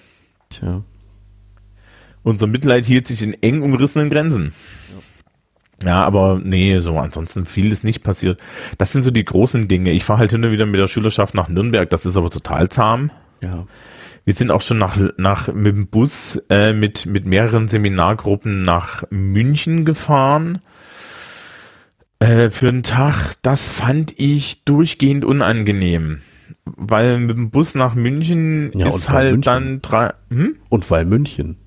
Tja. 0.50 0.84
Unser 2.24 2.48
Mitleid 2.48 2.86
hielt 2.86 3.06
sich 3.06 3.22
in 3.22 3.34
eng 3.44 3.62
umrissenen 3.62 4.10
Grenzen. 4.10 4.54
Ja, 5.84 6.04
aber 6.04 6.40
nee, 6.42 6.80
so 6.80 6.98
ansonsten 6.98 7.46
viel 7.46 7.72
ist 7.72 7.84
nicht 7.84 8.02
passiert. 8.02 8.40
Das 8.78 8.94
sind 8.94 9.04
so 9.04 9.12
die 9.12 9.26
großen 9.26 9.68
Dinge. 9.68 9.92
Ich 9.92 10.06
fahre 10.06 10.20
halt 10.20 10.32
hin 10.32 10.44
und 10.44 10.52
wieder 10.52 10.66
mit 10.66 10.80
der 10.80 10.88
Schülerschaft 10.88 11.36
nach 11.36 11.50
Nürnberg, 11.50 11.90
das 11.90 12.06
ist 12.06 12.16
aber 12.16 12.30
total 12.30 12.70
zahm. 12.70 13.12
Ja. 13.44 13.66
Wir 14.24 14.34
sind 14.34 14.50
auch 14.50 14.62
schon 14.62 14.80
nach, 14.80 14.98
nach 15.18 15.54
mit 15.54 15.76
dem 15.76 15.88
Bus 15.88 16.42
äh, 16.50 16.74
mit, 16.74 17.06
mit 17.06 17.28
mehreren 17.28 17.68
Seminargruppen 17.68 18.64
nach 18.64 19.04
München 19.12 19.86
gefahren. 19.86 20.62
Äh, 22.20 22.50
für 22.50 22.70
einen 22.70 22.84
Tag, 22.84 23.34
das 23.42 23.70
fand 23.72 24.18
ich 24.18 24.64
durchgehend 24.66 25.26
unangenehm. 25.26 26.22
Weil 26.66 27.20
mit 27.20 27.38
dem 27.38 27.50
Bus 27.52 27.76
nach 27.76 27.96
München 27.96 28.72
Ja, 28.74 28.88
ist 28.88 29.10
halt 29.10 29.32
München. 29.32 29.42
dann 29.42 29.82
drei. 29.82 30.14
Hm? 30.30 30.56
Und 30.70 30.90
weil 30.90 31.06
München. 31.06 31.58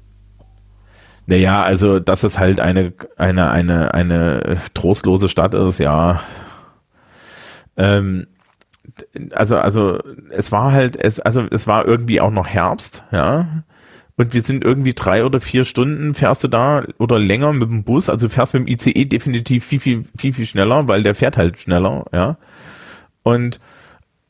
Naja, 1.26 1.62
also 1.62 2.00
dass 2.00 2.24
es 2.24 2.38
halt 2.38 2.58
eine, 2.58 2.94
eine, 3.16 3.50
eine, 3.50 3.92
eine 3.92 4.56
trostlose 4.74 5.28
Stadt 5.28 5.54
ist, 5.54 5.78
ja. 5.78 6.22
Ähm, 7.76 8.26
also, 9.32 9.58
also 9.58 10.00
es 10.30 10.50
war 10.52 10.72
halt, 10.72 10.96
es, 10.96 11.20
also 11.20 11.46
es 11.50 11.66
war 11.66 11.84
irgendwie 11.86 12.20
auch 12.20 12.30
noch 12.30 12.48
Herbst, 12.48 13.04
ja. 13.12 13.46
Und 14.18 14.34
wir 14.34 14.42
sind 14.42 14.64
irgendwie 14.64 14.94
drei 14.94 15.24
oder 15.24 15.40
vier 15.40 15.64
Stunden 15.64 16.12
fährst 16.12 16.42
du 16.42 16.48
da 16.48 16.84
oder 16.98 17.20
länger 17.20 17.52
mit 17.52 17.70
dem 17.70 17.84
Bus. 17.84 18.10
Also 18.10 18.28
fährst 18.28 18.52
mit 18.52 18.64
dem 18.64 18.66
ICE 18.66 19.04
definitiv 19.04 19.64
viel, 19.64 19.78
viel, 19.78 20.04
viel, 20.16 20.34
viel 20.34 20.44
schneller, 20.44 20.88
weil 20.88 21.04
der 21.04 21.14
fährt 21.14 21.36
halt 21.36 21.60
schneller, 21.60 22.04
ja. 22.12 22.36
Und 23.22 23.60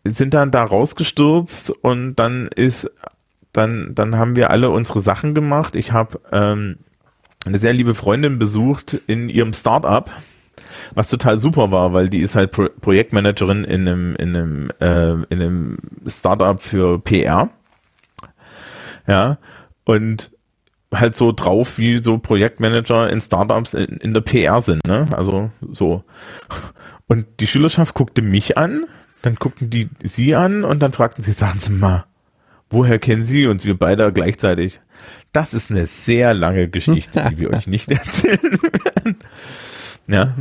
sind 0.04 0.34
dann 0.34 0.50
da 0.50 0.62
rausgestürzt 0.62 1.70
und 1.70 2.16
dann 2.16 2.48
ist, 2.54 2.90
dann, 3.52 3.94
dann 3.94 4.16
haben 4.16 4.36
wir 4.36 4.50
alle 4.50 4.68
unsere 4.68 5.00
Sachen 5.00 5.34
gemacht. 5.34 5.74
Ich 5.74 5.90
habe 5.92 6.20
ähm, 6.32 6.76
eine 7.46 7.58
sehr 7.58 7.72
liebe 7.72 7.94
Freundin 7.94 8.38
besucht 8.38 9.00
in 9.06 9.30
ihrem 9.30 9.54
Startup, 9.54 10.10
was 10.94 11.08
total 11.08 11.38
super 11.38 11.70
war, 11.70 11.94
weil 11.94 12.10
die 12.10 12.20
ist 12.20 12.34
halt 12.34 12.52
Pro 12.52 12.68
Projektmanagerin 12.82 13.64
in 13.64 13.88
einem, 13.88 14.16
in 14.16 14.36
einem, 14.36 14.70
äh, 14.80 15.12
in 15.30 15.40
einem 15.40 15.78
Startup 16.06 16.60
für 16.60 16.98
PR. 16.98 17.48
Ja, 19.06 19.38
und 19.88 20.30
halt 20.94 21.16
so 21.16 21.32
drauf, 21.32 21.78
wie 21.78 22.04
so 22.04 22.18
Projektmanager 22.18 23.08
in 23.08 23.22
Startups 23.22 23.72
in, 23.72 23.96
in 23.96 24.12
der 24.12 24.20
PR 24.20 24.60
sind, 24.60 24.86
ne? 24.86 25.06
Also 25.12 25.50
so. 25.70 26.04
Und 27.06 27.26
die 27.40 27.46
Schülerschaft 27.46 27.94
guckte 27.94 28.20
mich 28.20 28.58
an, 28.58 28.84
dann 29.22 29.36
guckten 29.36 29.70
die 29.70 29.88
sie 30.02 30.34
an 30.34 30.64
und 30.64 30.80
dann 30.80 30.92
fragten 30.92 31.24
sie, 31.24 31.32
sagen 31.32 31.58
Sie 31.58 31.72
mal, 31.72 32.04
woher 32.68 32.98
kennen 32.98 33.24
Sie 33.24 33.46
uns? 33.46 33.64
Wir 33.64 33.78
beide 33.78 34.12
gleichzeitig. 34.12 34.82
Das 35.32 35.54
ist 35.54 35.70
eine 35.70 35.86
sehr 35.86 36.34
lange 36.34 36.68
Geschichte, 36.68 37.26
die 37.30 37.38
wir 37.38 37.50
euch 37.54 37.66
nicht 37.66 37.90
erzählen 37.90 38.58
werden. 38.60 39.16
Ja, 40.06 40.34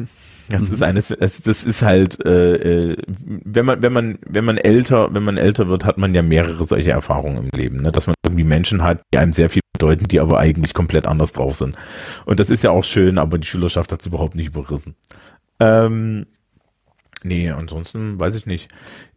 das 0.49 0.69
ist 0.69 0.81
eine, 0.83 0.99
es- 0.99 1.09
das 1.41 1.63
ist 1.65 1.81
halt, 1.81 2.23
äh, 2.25 2.91
äh, 2.91 2.97
wenn 3.07 3.65
man, 3.65 3.81
wenn 3.81 3.93
man, 3.93 4.19
wenn 4.25 4.45
man 4.45 4.57
älter, 4.57 5.13
wenn 5.13 5.23
man 5.23 5.37
älter 5.37 5.67
wird, 5.67 5.85
hat 5.85 5.97
man 5.97 6.13
ja 6.13 6.21
mehrere 6.21 6.63
solche 6.65 6.91
Erfahrungen 6.91 7.43
im 7.45 7.49
Leben, 7.57 7.81
ne? 7.81 7.91
dass 7.91 8.07
man 8.07 8.15
irgendwie 8.25 8.43
Menschen 8.43 8.83
hat, 8.83 9.01
die 9.13 9.17
einem 9.17 9.33
sehr 9.33 9.49
viel 9.49 9.61
bedeuten, 9.73 10.07
die 10.07 10.19
aber 10.19 10.39
eigentlich 10.39 10.73
komplett 10.73 11.07
anders 11.07 11.33
drauf 11.33 11.55
sind. 11.57 11.75
Und 12.25 12.39
das 12.39 12.49
ist 12.49 12.63
ja 12.63 12.71
auch 12.71 12.83
schön, 12.83 13.17
aber 13.17 13.37
die 13.37 13.47
Schülerschaft 13.47 13.91
hat 13.91 13.99
es 13.99 14.05
überhaupt 14.05 14.35
nicht 14.35 14.47
überrissen. 14.47 14.95
Ähm, 15.59 16.25
nee, 17.23 17.49
ansonsten 17.49 18.19
weiß 18.19 18.35
ich 18.35 18.45
nicht. 18.45 18.69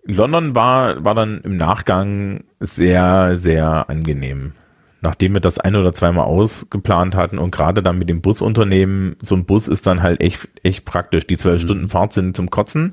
London 0.04 0.54
war, 0.54 1.04
war 1.04 1.14
dann 1.14 1.40
im 1.42 1.56
Nachgang 1.56 2.44
sehr, 2.58 3.36
sehr 3.36 3.88
angenehm. 3.90 4.52
Nachdem 5.02 5.34
wir 5.34 5.40
das 5.40 5.58
ein 5.58 5.76
oder 5.76 5.92
zweimal 5.92 6.26
ausgeplant 6.26 7.14
hatten 7.14 7.38
und 7.38 7.50
gerade 7.52 7.82
dann 7.82 7.98
mit 7.98 8.10
dem 8.10 8.20
Busunternehmen, 8.20 9.16
so 9.20 9.34
ein 9.34 9.46
Bus 9.46 9.66
ist 9.66 9.86
dann 9.86 10.02
halt 10.02 10.20
echt, 10.20 10.48
echt 10.62 10.84
praktisch. 10.84 11.26
Die 11.26 11.36
zwölf 11.38 11.62
Stunden 11.62 11.88
Fahrt 11.88 12.12
sind 12.12 12.36
zum 12.36 12.50
Kotzen. 12.50 12.92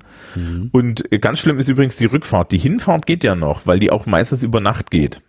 Und 0.72 1.04
ganz 1.22 1.40
schlimm 1.40 1.60
ist 1.60 1.68
übrigens 1.68 1.98
die 1.98 2.06
Rückfahrt. 2.06 2.52
Die 2.52 2.58
Hinfahrt 2.58 3.06
geht 3.06 3.24
ja 3.24 3.36
noch, 3.36 3.68
weil 3.68 3.80
die 3.80 3.92
auch 3.92 4.06
meistens 4.06 4.42
über 4.44 4.62
Nacht 4.62 4.90
geht. 4.92 5.22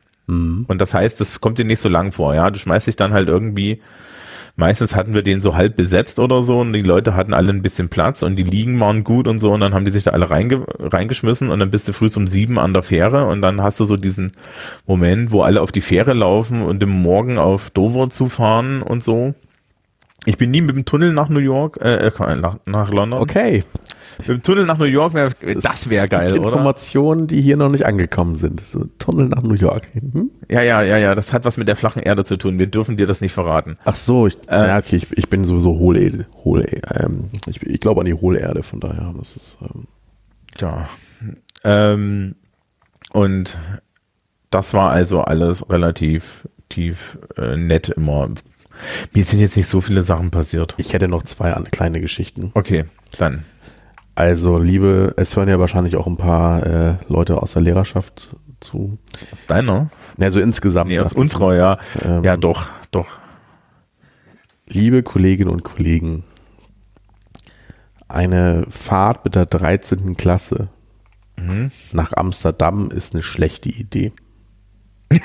Und 0.69 0.79
das 0.81 0.95
heißt, 0.95 1.21
das 1.21 1.41
kommt 1.41 1.59
dir 1.59 1.65
nicht 1.65 1.81
so 1.81 1.89
lang 1.89 2.13
vor, 2.13 2.35
ja. 2.35 2.51
Du 2.51 2.59
schmeißt 2.59 2.87
dich 2.87 2.97
dann 2.97 3.13
halt 3.13 3.29
irgendwie, 3.29 3.81
meistens 4.59 4.97
hatten 4.97 5.15
wir 5.15 5.23
den 5.23 5.41
so 5.41 5.55
halb 5.55 5.77
besetzt 5.77 6.19
oder 6.19 6.43
so 6.43 6.61
und 6.61 6.73
die 6.73 6.83
Leute 6.83 7.15
hatten 7.15 7.33
alle 7.33 7.51
ein 7.51 7.63
bisschen 7.63 7.89
Platz 7.89 8.23
und 8.23 8.37
die 8.37 8.43
Liegen 8.43 8.79
waren 8.81 9.05
gut 9.05 9.29
und 9.29 9.39
so 9.39 9.53
und 9.53 9.61
dann 9.61 9.73
haben 9.73 9.85
die 9.85 9.93
sich 9.93 10.03
da 10.03 10.11
alle 10.11 10.29
reinge 10.29 10.67
reingeschmissen 10.79 11.49
und 11.51 11.61
dann 11.61 11.71
bist 11.71 11.89
du 11.89 11.93
früh 11.93 12.09
um 12.17 12.27
sieben 12.27 12.59
an 12.59 12.75
der 12.75 12.83
Fähre 12.83 13.27
und 13.27 13.41
dann 13.41 13.63
hast 13.63 13.79
du 13.79 13.85
so 13.85 13.97
diesen 13.97 14.33
Moment, 14.87 15.31
wo 15.31 15.43
alle 15.43 15.63
auf 15.63 15.71
die 15.71 15.81
Fähre 15.81 16.13
laufen 16.13 16.63
und 16.63 16.83
im 16.83 16.91
Morgen 16.91 17.39
auf 17.39 17.71
Dover 17.71 18.11
zu 18.11 18.29
fahren 18.29 18.83
und 18.83 19.03
so. 19.03 19.35
Ich 20.25 20.37
bin 20.37 20.51
nie 20.51 20.61
mit 20.61 20.75
dem 20.75 20.85
Tunnel 20.85 21.13
nach 21.13 21.29
New 21.29 21.39
York, 21.39 21.79
äh, 21.81 22.09
äh, 22.09 22.37
nach, 22.37 22.57
nach 22.67 22.91
London. 22.91 23.21
Okay. 23.21 23.63
Mit 24.19 24.29
dem 24.29 24.43
Tunnel 24.43 24.65
nach 24.67 24.79
New 24.79 24.85
York 24.85 25.15
wäre, 25.15 25.33
das 25.63 25.91
wäre 25.91 26.09
geil, 26.09 26.33
oder? 26.39 26.45
Informationen, 26.45 27.27
die 27.27 27.41
hier 27.41 27.57
noch 27.57 27.71
nicht 27.71 27.87
angekommen 27.87 28.37
sind. 28.37 28.61
So 28.61 28.85
Tunnel 28.99 29.29
nach 29.29 29.43
New 29.43 29.55
York. 29.55 29.89
Mhm. 29.95 30.31
Ja, 30.49 30.63
ja, 30.63 30.83
ja, 30.83 30.99
ja, 30.99 31.15
das 31.15 31.33
hat 31.33 31.45
was 31.45 31.57
mit 31.57 31.69
der 31.69 31.77
flachen 31.77 32.03
Erde 32.03 32.25
zu 32.25 32.37
tun. 32.37 32.59
Wir 32.59 32.67
dürfen 32.67 32.97
dir 32.97 33.07
das 33.07 33.21
nicht 33.21 33.33
verraten. 33.33 33.77
Ach 33.85 33.95
so, 33.95 34.27
ich, 34.27 34.37
Äh, 34.49 34.69
ja, 34.69 34.79
okay, 34.79 34.97
ich, 34.97 35.17
ich 35.17 35.29
bin 35.29 35.45
sowieso 35.45 35.79
Hohle, 35.79 36.27
Hohle, 36.45 36.67
ähm, 36.95 37.31
ich, 37.47 37.63
ich 37.63 37.81
glaube 37.81 38.01
an 38.01 38.07
die 38.07 38.15
Hohlerde, 38.15 38.63
von 38.63 38.81
daher, 38.81 39.15
das 39.17 39.37
ist, 39.37 39.59
ähm, 39.63 39.87
Tja, 40.57 40.89
Ähm, 41.65 42.35
und 43.13 43.59
das 44.51 44.75
war 44.75 44.91
also 44.91 45.23
alles 45.23 45.69
relativ 45.71 46.49
tief 46.69 47.19
äh, 47.37 47.57
nett 47.57 47.89
immer. 47.91 48.29
Mir 49.13 49.25
sind 49.25 49.41
jetzt 49.41 49.57
nicht 49.57 49.69
so 49.69 49.81
viele 49.81 50.03
Sachen 50.03 50.31
passiert. 50.31 50.75
Ich 50.79 50.93
hätte 50.93 51.09
noch 51.09 51.23
zwei 51.25 51.53
kleine 51.71 52.01
Geschichten. 52.01 52.51
Okay, 52.55 52.85
dann. 53.19 53.45
Also, 54.19 54.59
liebe, 54.59 55.15
es 55.17 55.37
hören 55.37 55.49
ja 55.49 55.61
wahrscheinlich 55.61 55.95
auch 55.95 56.09
ein 56.09 56.17
paar 56.17 56.67
äh, 56.67 56.95
Leute 57.07 57.41
aus 57.41 57.53
der 57.53 57.63
Lehrerschaft 57.63 58.37
zu. 58.59 58.99
Deiner? 59.47 59.91
Ne, 60.17 60.29
so 60.33 60.41
insgesamt. 60.41 60.91
Nee, 60.91 60.99
aus 60.99 61.13
unserer, 61.13 61.55
ja. 61.55 61.79
Ähm, 62.05 62.25
Ja, 62.25 62.37
doch, 62.37 62.67
doch. 62.91 63.07
Liebe 64.67 65.05
Kolleginnen 65.05 65.51
und 65.51 65.63
Kollegen, 65.63 66.25
eine 68.09 68.67
Fahrt 68.69 69.25
mit 69.25 69.37
der 69.37 69.47
13. 69.47 70.17
Klasse 70.17 70.69
nach 71.93 72.13
Amsterdam 72.15 72.91
ist 72.91 73.15
eine 73.15 73.23
schlechte 73.23 73.69
Idee. 73.69 74.11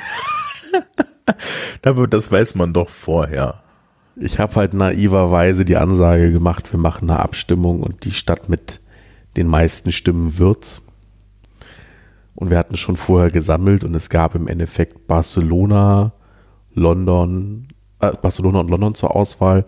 Aber 1.84 2.08
das 2.08 2.32
weiß 2.32 2.54
man 2.54 2.74
doch 2.74 2.90
vorher. 2.90 3.64
Ich 4.16 4.38
habe 4.38 4.56
halt 4.56 4.74
naiverweise 4.74 5.66
die 5.66 5.78
Ansage 5.78 6.32
gemacht, 6.32 6.72
wir 6.72 6.80
machen 6.80 7.10
eine 7.10 7.20
Abstimmung 7.20 7.82
und 7.82 8.06
die 8.06 8.12
Stadt 8.12 8.48
mit 8.48 8.80
den 9.38 9.48
meisten 9.48 9.92
Stimmen 9.92 10.38
wird's. 10.38 10.84
Und 12.36 12.50
wir 12.50 12.58
hatten 12.58 12.78
schon 12.78 12.98
vorher 12.98 13.32
gesammelt 13.32 13.84
und 13.84 13.96
es 13.96 14.10
gab 14.10 14.36
im 14.36 14.48
Endeffekt 14.48 15.08
Barcelona, 15.08 16.14
London, 16.74 17.68
äh, 18.00 18.12
Barcelona 18.22 18.60
und 18.60 18.70
London 18.70 18.96
zur 18.96 19.16
Auswahl. 19.16 19.66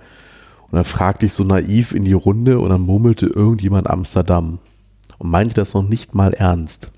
Und 0.64 0.74
dann 0.74 0.84
fragte 0.84 1.26
ich 1.26 1.34
so 1.34 1.44
naiv 1.44 1.94
in 1.94 2.06
die 2.06 2.14
Runde 2.14 2.60
und 2.60 2.70
dann 2.70 2.82
murmelte 2.82 3.28
irgendjemand 3.28 3.90
Amsterdam 3.90 4.60
und 5.18 5.30
meinte 5.30 5.56
das 5.56 5.74
noch 5.74 5.88
nicht 5.88 6.14
mal 6.14 6.34
ernst. 6.34 6.92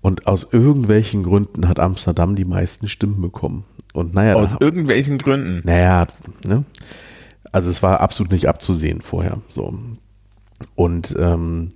Und 0.00 0.26
aus 0.26 0.52
irgendwelchen 0.52 1.22
Gründen 1.22 1.68
hat 1.68 1.78
Amsterdam 1.78 2.34
die 2.34 2.44
meisten 2.44 2.88
Stimmen 2.88 3.20
bekommen. 3.20 3.64
Und 3.92 4.14
naja, 4.14 4.34
Aus 4.34 4.52
da- 4.52 4.58
irgendwelchen 4.60 5.18
Gründen. 5.18 5.60
naja, 5.64 6.06
ne? 6.46 6.64
Also 7.50 7.68
es 7.68 7.82
war 7.82 8.00
absolut 8.00 8.32
nicht 8.32 8.48
abzusehen 8.48 9.02
vorher. 9.02 9.38
So. 9.48 9.74
Und 10.74 11.14
ähm, 11.18 11.68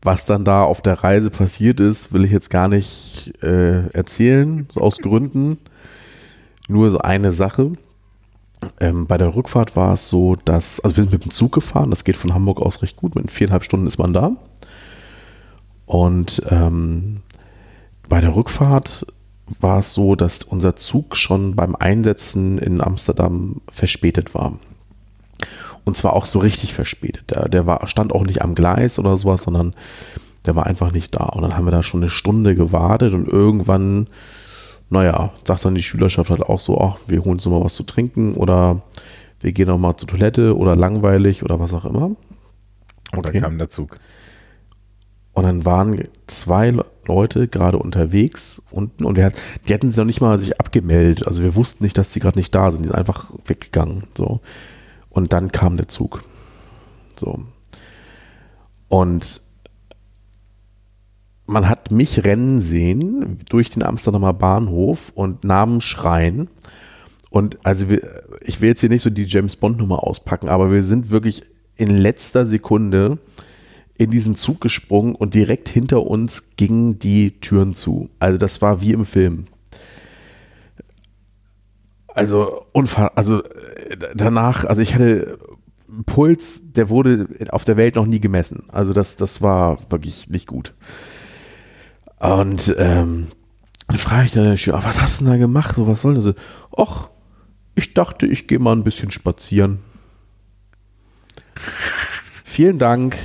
was 0.00 0.24
dann 0.24 0.44
da 0.44 0.62
auf 0.62 0.80
der 0.80 1.02
Reise 1.04 1.30
passiert 1.30 1.80
ist, 1.80 2.12
will 2.12 2.24
ich 2.24 2.30
jetzt 2.30 2.48
gar 2.50 2.68
nicht 2.68 3.32
äh, 3.42 3.88
erzählen, 3.88 4.66
aus 4.74 4.98
Gründen. 4.98 5.58
Nur 6.68 6.90
so 6.90 6.98
eine 6.98 7.32
Sache. 7.32 7.72
Ähm, 8.80 9.06
bei 9.06 9.18
der 9.18 9.34
Rückfahrt 9.34 9.76
war 9.76 9.92
es 9.92 10.08
so, 10.08 10.36
dass, 10.36 10.80
also 10.80 10.96
wir 10.96 11.04
sind 11.04 11.12
mit 11.12 11.24
dem 11.24 11.30
Zug 11.30 11.52
gefahren, 11.52 11.90
das 11.90 12.04
geht 12.04 12.16
von 12.16 12.32
Hamburg 12.32 12.60
aus 12.62 12.80
recht 12.80 12.96
gut, 12.96 13.14
mit 13.14 13.30
viereinhalb 13.30 13.64
Stunden 13.64 13.86
ist 13.86 13.98
man 13.98 14.14
da. 14.14 14.32
Und 15.84 16.42
ähm, 16.48 17.16
bei 18.08 18.20
der 18.22 18.34
Rückfahrt 18.34 19.06
war 19.60 19.80
es 19.80 19.94
so, 19.94 20.14
dass 20.14 20.42
unser 20.42 20.76
Zug 20.76 21.16
schon 21.16 21.54
beim 21.54 21.76
Einsetzen 21.76 22.58
in 22.58 22.80
Amsterdam 22.80 23.60
verspätet 23.70 24.34
war. 24.34 24.58
Und 25.84 25.96
zwar 25.96 26.14
auch 26.14 26.24
so 26.24 26.38
richtig 26.38 26.72
verspätet. 26.72 27.30
Der, 27.30 27.48
der 27.48 27.66
war, 27.66 27.86
stand 27.86 28.12
auch 28.12 28.24
nicht 28.24 28.40
am 28.40 28.54
Gleis 28.54 28.98
oder 28.98 29.16
sowas, 29.16 29.42
sondern 29.42 29.74
der 30.46 30.56
war 30.56 30.66
einfach 30.66 30.92
nicht 30.92 31.14
da. 31.14 31.24
Und 31.24 31.42
dann 31.42 31.56
haben 31.56 31.66
wir 31.66 31.72
da 31.72 31.82
schon 31.82 32.00
eine 32.02 32.10
Stunde 32.10 32.54
gewartet 32.54 33.12
und 33.12 33.28
irgendwann, 33.28 34.08
naja, 34.88 35.32
sagt 35.46 35.64
dann 35.64 35.74
die 35.74 35.82
Schülerschaft 35.82 36.30
halt 36.30 36.42
auch 36.42 36.60
so, 36.60 36.80
ach, 36.80 36.98
wir 37.06 37.20
holen 37.20 37.34
uns 37.34 37.44
noch 37.44 37.52
mal 37.52 37.64
was 37.64 37.74
zu 37.74 37.82
trinken 37.82 38.34
oder 38.34 38.80
wir 39.40 39.52
gehen 39.52 39.68
noch 39.68 39.78
mal 39.78 39.96
zur 39.96 40.08
Toilette 40.08 40.56
oder 40.56 40.74
langweilig 40.74 41.42
oder 41.42 41.60
was 41.60 41.74
auch 41.74 41.84
immer. 41.84 42.06
Und 42.06 42.16
Okay. 43.12 43.32
dann 43.32 43.42
kam 43.42 43.58
der 43.58 43.68
Zug. 43.68 43.98
Und 45.34 45.44
dann 45.44 45.64
waren 45.64 46.08
zwei 46.26 46.70
Le- 46.70 46.86
Leute 47.06 47.48
gerade 47.48 47.78
unterwegs 47.78 48.62
unten 48.70 49.04
und 49.04 49.16
wir, 49.16 49.30
die 49.68 49.74
hatten 49.74 49.88
sich 49.88 49.96
noch 49.98 50.06
nicht 50.06 50.22
mal 50.22 50.38
sich 50.38 50.58
abgemeldet. 50.58 51.26
Also 51.26 51.42
wir 51.42 51.54
wussten 51.54 51.84
nicht, 51.84 51.98
dass 51.98 52.12
die 52.12 52.20
gerade 52.20 52.38
nicht 52.38 52.54
da 52.54 52.70
sind. 52.70 52.84
Die 52.84 52.88
sind 52.88 52.96
einfach 52.96 53.30
weggegangen. 53.44 54.04
So. 54.16 54.40
Und 55.10 55.34
dann 55.34 55.52
kam 55.52 55.76
der 55.76 55.88
Zug. 55.88 56.24
So. 57.18 57.40
Und 58.88 59.42
man 61.46 61.68
hat 61.68 61.90
mich 61.90 62.24
rennen 62.24 62.60
sehen 62.62 63.40
durch 63.50 63.68
den 63.68 63.82
Amsterdamer 63.82 64.32
Bahnhof 64.32 65.12
und 65.14 65.44
Namen 65.44 65.82
schreien. 65.82 66.48
Und 67.28 67.58
also 67.66 67.90
wir, 67.90 68.22
ich 68.40 68.60
will 68.60 68.68
jetzt 68.68 68.80
hier 68.80 68.88
nicht 68.88 69.02
so 69.02 69.10
die 69.10 69.24
James 69.24 69.56
Bond 69.56 69.76
Nummer 69.76 70.04
auspacken, 70.04 70.48
aber 70.48 70.72
wir 70.72 70.82
sind 70.82 71.10
wirklich 71.10 71.42
in 71.76 71.90
letzter 71.90 72.46
Sekunde 72.46 73.18
in 73.96 74.10
diesen 74.10 74.34
Zug 74.34 74.60
gesprungen 74.60 75.14
und 75.14 75.34
direkt 75.34 75.68
hinter 75.68 76.04
uns 76.06 76.56
gingen 76.56 76.98
die 76.98 77.40
Türen 77.40 77.74
zu. 77.74 78.10
Also 78.18 78.38
das 78.38 78.60
war 78.60 78.80
wie 78.80 78.92
im 78.92 79.04
Film. 79.04 79.46
Also 82.08 82.64
unfassbar, 82.72 83.12
also 83.16 83.42
äh, 83.42 83.96
danach, 84.14 84.64
also 84.64 84.82
ich 84.82 84.94
hatte 84.94 85.38
einen 85.88 86.04
Puls, 86.04 86.72
der 86.72 86.88
wurde 86.88 87.28
auf 87.50 87.64
der 87.64 87.76
Welt 87.76 87.94
noch 87.96 88.06
nie 88.06 88.20
gemessen. 88.20 88.64
Also 88.68 88.92
das, 88.92 89.16
das 89.16 89.42
war 89.42 89.78
wirklich 89.90 90.28
nicht 90.28 90.46
gut. 90.46 90.74
Und 92.18 92.74
ähm, 92.78 93.28
dann 93.88 93.98
frage 93.98 94.24
ich 94.24 94.32
dann, 94.32 94.44
den 94.44 94.58
Schüler, 94.58 94.78
"Ah, 94.78 94.84
was 94.84 95.00
hast 95.00 95.20
du 95.20 95.24
denn 95.24 95.34
da 95.34 95.38
gemacht? 95.38 95.74
So, 95.74 95.86
was 95.86 96.02
soll 96.02 96.14
das? 96.14 96.34
Och, 96.76 97.10
ich 97.74 97.94
dachte, 97.94 98.26
ich 98.26 98.46
gehe 98.46 98.58
mal 98.58 98.72
ein 98.74 98.84
bisschen 98.84 99.10
spazieren. 99.10 99.80
Vielen 102.44 102.78
Dank. 102.78 103.16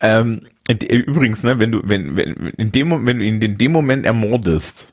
Ähm, 0.00 0.42
übrigens, 0.68 1.42
ne, 1.42 1.58
wenn 1.58 1.72
du, 1.72 1.80
wenn, 1.84 2.16
wenn, 2.16 2.34
in 2.56 2.72
dem, 2.72 3.06
wenn 3.06 3.18
du 3.18 3.24
ihn 3.24 3.40
in 3.40 3.58
dem 3.58 3.72
Moment 3.72 4.06
ermordest, 4.06 4.92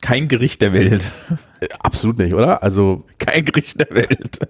kein 0.00 0.28
Gericht 0.28 0.62
der 0.62 0.72
Welt. 0.72 1.12
Äh, 1.58 1.68
Absolut 1.78 2.18
nicht, 2.18 2.34
oder? 2.34 2.62
Also, 2.62 3.06
Kein 3.18 3.46
Gericht 3.46 3.80
der 3.80 3.90
Welt. 3.90 4.40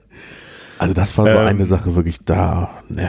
also 0.76 0.92
das 0.92 1.16
war 1.16 1.24
so 1.24 1.30
Ähm. 1.30 1.46
eine 1.46 1.64
Sache 1.64 1.94
wirklich 1.94 2.18
da. 2.24 2.82
Ne, 2.88 3.08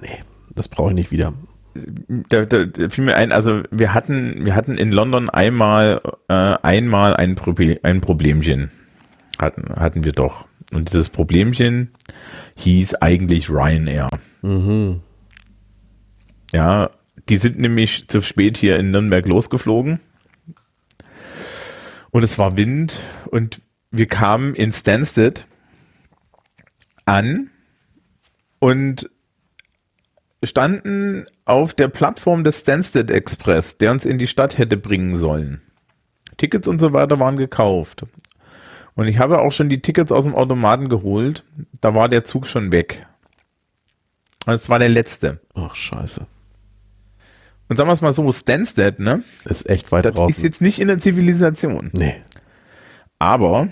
nee, 0.00 0.20
das 0.54 0.68
brauche 0.68 0.90
ich 0.90 0.94
nicht 0.94 1.10
wieder. 1.10 1.34
Da, 1.74 2.44
da, 2.44 2.64
da 2.64 2.88
fiel 2.88 3.04
mir 3.04 3.16
ein, 3.16 3.32
also 3.32 3.62
wir 3.72 3.92
hatten, 3.92 4.44
wir 4.44 4.54
hatten 4.54 4.78
in 4.78 4.92
London 4.92 5.28
einmal, 5.28 6.00
äh, 6.28 6.32
einmal 6.62 7.16
ein, 7.16 7.34
Proble 7.34 7.80
ein 7.82 8.00
Problemchen. 8.00 8.70
Hatten, 9.36 9.74
hatten 9.74 10.04
wir 10.04 10.12
doch. 10.12 10.46
Und 10.72 10.90
dieses 10.92 11.08
Problemchen 11.08 11.90
hieß 12.54 12.94
eigentlich 12.96 13.50
Ryanair. 13.50 14.08
Ja, 16.52 16.90
die 17.28 17.36
sind 17.36 17.58
nämlich 17.58 18.08
zu 18.08 18.22
spät 18.22 18.56
hier 18.56 18.78
in 18.78 18.90
Nürnberg 18.90 19.26
losgeflogen. 19.26 20.00
Und 22.10 22.22
es 22.22 22.38
war 22.38 22.56
Wind 22.56 23.00
und 23.26 23.60
wir 23.90 24.06
kamen 24.06 24.54
in 24.54 24.72
Stansted 24.72 25.46
an 27.04 27.50
und 28.58 29.10
standen 30.42 31.26
auf 31.44 31.74
der 31.74 31.88
Plattform 31.88 32.44
des 32.44 32.60
Stansted 32.60 33.10
Express, 33.10 33.78
der 33.78 33.92
uns 33.92 34.04
in 34.04 34.18
die 34.18 34.26
Stadt 34.26 34.56
hätte 34.58 34.76
bringen 34.76 35.16
sollen. 35.16 35.60
Tickets 36.36 36.68
und 36.68 36.78
so 36.78 36.92
weiter 36.92 37.18
waren 37.18 37.36
gekauft. 37.36 38.06
Und 38.94 39.06
ich 39.06 39.18
habe 39.18 39.40
auch 39.40 39.52
schon 39.52 39.68
die 39.68 39.82
Tickets 39.82 40.12
aus 40.12 40.24
dem 40.24 40.34
Automaten 40.34 40.88
geholt. 40.88 41.44
Da 41.80 41.94
war 41.94 42.08
der 42.08 42.24
Zug 42.24 42.46
schon 42.46 42.72
weg. 42.72 43.06
Das 44.44 44.68
war 44.68 44.78
der 44.78 44.88
letzte. 44.88 45.40
Ach, 45.54 45.74
scheiße. 45.74 46.26
Und 47.68 47.76
sagen 47.76 47.88
wir 47.88 47.92
es 47.94 48.00
mal 48.00 48.12
so, 48.12 48.30
Stansted, 48.32 48.98
ne? 48.98 49.22
Ist 49.44 49.68
echt 49.68 49.92
weit 49.92 50.04
Das 50.06 50.14
draußen. 50.14 50.30
ist 50.30 50.42
jetzt 50.42 50.60
nicht 50.62 50.78
in 50.80 50.88
der 50.88 50.98
Zivilisation. 50.98 51.90
nee. 51.92 52.16
Aber 53.20 53.68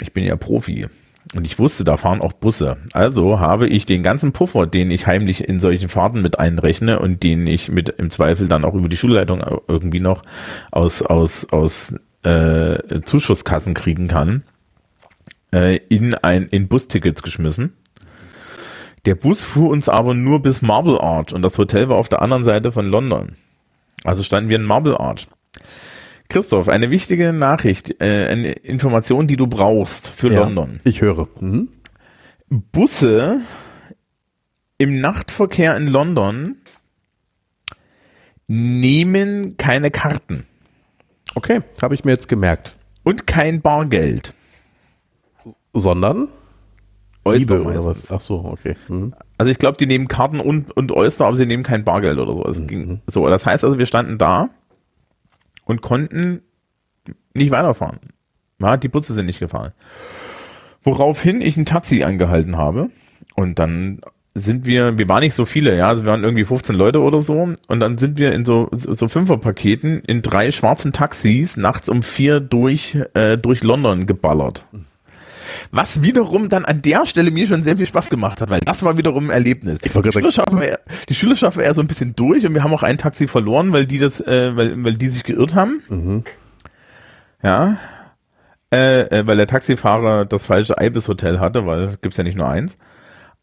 ich 0.00 0.14
bin 0.14 0.24
ja 0.24 0.36
Profi 0.36 0.86
und 1.34 1.44
ich 1.46 1.58
wusste, 1.58 1.84
da 1.84 1.98
fahren 1.98 2.22
auch 2.22 2.32
Busse. 2.32 2.78
Also 2.94 3.38
habe 3.38 3.68
ich 3.68 3.84
den 3.84 4.02
ganzen 4.02 4.32
Puffer, 4.32 4.66
den 4.66 4.90
ich 4.90 5.06
heimlich 5.06 5.46
in 5.46 5.60
solchen 5.60 5.90
Fahrten 5.90 6.22
mit 6.22 6.38
einrechne 6.38 6.98
und 6.98 7.22
den 7.22 7.46
ich 7.46 7.70
mit 7.70 7.90
im 7.90 8.08
Zweifel 8.10 8.48
dann 8.48 8.64
auch 8.64 8.72
über 8.74 8.88
die 8.88 8.96
Schulleitung 8.96 9.44
irgendwie 9.68 10.00
noch 10.00 10.22
aus, 10.70 11.02
aus, 11.02 11.52
aus 11.52 11.94
äh, 12.22 13.02
Zuschusskassen 13.04 13.74
kriegen 13.74 14.08
kann, 14.08 14.42
äh, 15.52 15.76
in, 15.88 16.14
ein, 16.14 16.46
in 16.48 16.68
Bustickets 16.68 17.22
geschmissen. 17.22 17.74
Der 19.06 19.14
Bus 19.14 19.44
fuhr 19.44 19.70
uns 19.70 19.88
aber 19.88 20.14
nur 20.14 20.40
bis 20.42 20.62
Marble 20.62 21.00
Arch 21.00 21.32
und 21.32 21.42
das 21.42 21.56
Hotel 21.58 21.88
war 21.88 21.96
auf 21.96 22.08
der 22.08 22.22
anderen 22.22 22.44
Seite 22.44 22.72
von 22.72 22.86
London. 22.86 23.36
Also 24.04 24.22
standen 24.22 24.50
wir 24.50 24.56
in 24.56 24.64
Marble 24.64 24.98
Arch. 24.98 25.26
Christoph, 26.28 26.68
eine 26.68 26.90
wichtige 26.90 27.32
Nachricht, 27.32 28.00
äh, 28.02 28.26
eine 28.28 28.52
Information, 28.52 29.26
die 29.26 29.36
du 29.36 29.46
brauchst 29.46 30.08
für 30.08 30.30
Ja, 30.32 30.40
London. 30.40 30.80
Ich 30.84 31.00
höre. 31.00 31.28
Mhm. 31.40 31.68
Busse 32.50 33.40
im 34.76 35.00
Nachtverkehr 35.00 35.76
in 35.76 35.86
London 35.86 36.56
nehmen 38.46 39.56
keine 39.56 39.90
Karten 39.90 40.44
Okay, 41.34 41.60
habe 41.82 41.94
ich 41.94 42.04
mir 42.04 42.12
jetzt 42.12 42.28
gemerkt. 42.28 42.74
und 43.04 43.26
kein 43.26 43.60
Bargeld. 43.60 44.34
Sondern? 45.72 46.28
Oyster 47.28 47.58
Liebe 47.58 47.68
oder 47.68 47.82
meistens. 47.82 48.10
was? 48.10 48.12
Ach 48.12 48.20
so, 48.20 48.44
okay. 48.44 48.76
Mhm. 48.88 49.14
Also 49.36 49.50
ich 49.50 49.58
glaube, 49.58 49.76
die 49.76 49.86
nehmen 49.86 50.08
Karten 50.08 50.40
und, 50.40 50.76
und 50.76 50.92
Oyster, 50.92 51.26
aber 51.26 51.36
sie 51.36 51.46
nehmen 51.46 51.62
kein 51.62 51.84
Bargeld 51.84 52.18
oder 52.18 52.34
so. 52.34 52.44
Es 52.44 52.66
ging 52.66 53.00
so. 53.06 53.28
Das 53.28 53.46
heißt 53.46 53.64
also, 53.64 53.78
wir 53.78 53.86
standen 53.86 54.18
da 54.18 54.50
und 55.64 55.82
konnten 55.82 56.42
nicht 57.34 57.50
weiterfahren. 57.50 57.98
Ja, 58.60 58.76
die 58.76 58.88
Busse 58.88 59.14
sind 59.14 59.26
nicht 59.26 59.38
gefahren. 59.38 59.72
Woraufhin 60.82 61.40
ich 61.40 61.56
ein 61.56 61.66
Taxi 61.66 62.02
angehalten 62.02 62.56
habe 62.56 62.90
und 63.36 63.58
dann 63.58 64.00
sind 64.34 64.66
wir, 64.66 64.98
wir 64.98 65.08
waren 65.08 65.20
nicht 65.20 65.34
so 65.34 65.44
viele, 65.44 65.76
ja, 65.76 65.88
also 65.88 66.04
wir 66.04 66.10
waren 66.10 66.24
irgendwie 66.24 66.44
15 66.44 66.74
Leute 66.74 67.00
oder 67.02 67.20
so 67.20 67.48
und 67.66 67.80
dann 67.80 67.98
sind 67.98 68.18
wir 68.18 68.32
in 68.32 68.44
so, 68.44 68.68
so, 68.72 69.08
Fünferpaketen 69.08 70.00
in 70.06 70.22
drei 70.22 70.50
schwarzen 70.50 70.92
Taxis 70.92 71.56
nachts 71.56 71.88
um 71.88 72.02
vier 72.02 72.40
durch, 72.40 72.96
äh, 73.14 73.36
durch 73.36 73.62
London 73.62 74.06
geballert. 74.06 74.66
Was 75.70 76.02
wiederum 76.02 76.48
dann 76.48 76.64
an 76.64 76.82
der 76.82 77.04
Stelle 77.06 77.30
mir 77.30 77.46
schon 77.46 77.62
sehr 77.62 77.76
viel 77.76 77.86
Spaß 77.86 78.10
gemacht 78.10 78.40
hat, 78.40 78.48
weil 78.50 78.60
das 78.60 78.82
war 78.82 78.96
wiederum 78.96 79.28
ein 79.28 79.30
Erlebnis. 79.30 79.78
Ich 79.82 79.92
die, 79.92 80.12
Schüler 80.12 80.32
schaffen 80.32 80.60
wir, 80.60 80.80
die 81.08 81.14
Schüler 81.14 81.36
schaffen 81.36 81.60
eher 81.60 81.74
so 81.74 81.80
ein 81.80 81.86
bisschen 81.86 82.16
durch 82.16 82.46
und 82.46 82.54
wir 82.54 82.62
haben 82.64 82.72
auch 82.72 82.82
ein 82.82 82.98
Taxi 82.98 83.28
verloren, 83.28 83.72
weil 83.72 83.84
die 83.84 83.98
das, 83.98 84.20
äh, 84.20 84.56
weil, 84.56 84.82
weil 84.82 84.94
die 84.94 85.08
sich 85.08 85.24
geirrt 85.24 85.54
haben. 85.54 85.82
Mhm. 85.88 86.24
Ja. 87.42 87.76
Äh, 88.72 89.00
äh, 89.02 89.26
weil 89.26 89.36
der 89.36 89.46
Taxifahrer 89.46 90.24
das 90.24 90.46
falsche 90.46 90.76
Ibis-Hotel 90.80 91.40
hatte, 91.40 91.66
weil 91.66 91.96
gibt's 92.00 92.18
ja 92.18 92.24
nicht 92.24 92.36
nur 92.36 92.48
eins. 92.48 92.76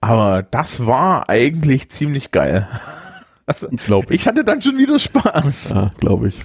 Aber 0.02 0.44
das 0.44 0.86
war 0.86 1.30
eigentlich 1.30 1.90
ziemlich 1.90 2.32
geil. 2.32 2.68
Also, 3.48 3.68
Glaub 3.86 4.10
ich. 4.10 4.22
ich 4.22 4.28
hatte 4.28 4.44
dann 4.44 4.60
schon 4.64 4.80
wieder 4.80 4.98
Spaß. 4.98 5.70
Ja, 5.76 5.92
glaube 6.00 6.30
ich. 6.30 6.44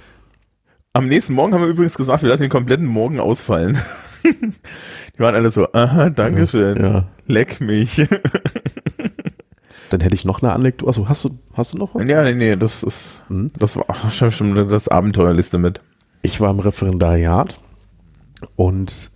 Am 0.93 1.07
nächsten 1.07 1.33
Morgen 1.33 1.51
haben 1.51 1.61
wir 1.61 1.67
übrigens 1.69 1.97
gesagt, 1.97 2.21
wir 2.21 2.29
lassen 2.29 2.43
den 2.43 2.51
kompletten 2.51 2.85
Morgen 2.85 3.19
ausfallen. 3.19 3.75
Die 4.23 5.19
waren 5.19 5.35
alle 5.35 5.51
so, 5.51 5.67
aha, 5.73 6.09
dankeschön. 6.09 6.83
Ja. 6.83 7.05
Leck 7.27 7.61
mich. 7.61 8.01
Dann 9.89 9.99
hätte 9.99 10.15
ich 10.15 10.23
noch 10.25 10.41
eine 10.41 10.53
Anekdote. 10.53 10.89
Achso, 10.89 11.09
hast 11.09 11.25
du, 11.25 11.37
hast 11.53 11.73
du 11.73 11.77
noch 11.77 11.93
was? 11.95 12.05
Ja, 12.05 12.23
nee, 12.23 12.33
nee, 12.33 12.55
das 12.55 12.81
ist, 12.83 13.23
Hm? 13.27 13.51
das 13.57 13.75
war 13.75 13.85
schon, 14.09 14.31
schon 14.31 14.55
das 14.67 14.87
Abenteuerliste 14.87 15.57
mit. 15.57 15.81
Ich 16.21 16.39
war 16.39 16.49
im 16.51 16.59
Referendariat 16.59 17.57
und 18.55 19.11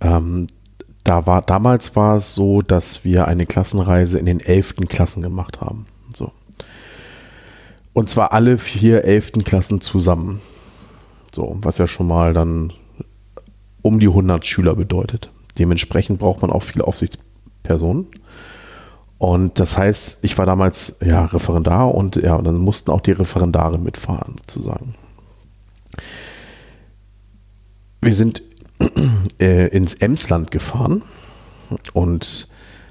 ähm, 0.00 0.48
da 1.04 1.26
war, 1.26 1.42
damals 1.42 1.96
war 1.96 2.16
es 2.16 2.34
so, 2.34 2.60
dass 2.62 3.04
wir 3.04 3.26
eine 3.26 3.46
Klassenreise 3.46 4.18
in 4.18 4.26
den 4.26 4.40
11. 4.40 4.74
Klassen 4.88 5.22
gemacht 5.22 5.60
haben. 5.60 5.86
So. 6.14 6.30
Und 7.92 8.08
zwar 8.08 8.32
alle 8.32 8.58
vier 8.58 9.04
11. 9.04 9.32
Klassen 9.44 9.80
zusammen. 9.80 10.40
So, 11.34 11.56
was 11.60 11.78
ja 11.78 11.86
schon 11.86 12.06
mal 12.06 12.34
dann 12.34 12.72
um 13.82 13.98
die 13.98 14.08
100 14.08 14.46
Schüler 14.46 14.74
bedeutet. 14.74 15.30
Dementsprechend 15.58 16.18
braucht 16.18 16.42
man 16.42 16.50
auch 16.50 16.62
viele 16.62 16.86
Aufsichtspersonen. 16.86 18.06
Und 19.18 19.60
das 19.60 19.78
heißt, 19.78 20.18
ich 20.22 20.36
war 20.38 20.46
damals 20.46 20.96
ja 21.04 21.24
Referendar 21.26 21.94
und 21.94 22.16
ja, 22.16 22.40
dann 22.40 22.56
mussten 22.56 22.90
auch 22.90 23.00
die 23.00 23.12
Referendare 23.12 23.78
mitfahren, 23.78 24.36
sozusagen. 24.40 24.94
Wir 28.00 28.14
sind 28.14 28.42
äh, 29.38 29.68
ins 29.68 29.94
Emsland 29.94 30.50
gefahren 30.50 31.02
und 31.92 32.48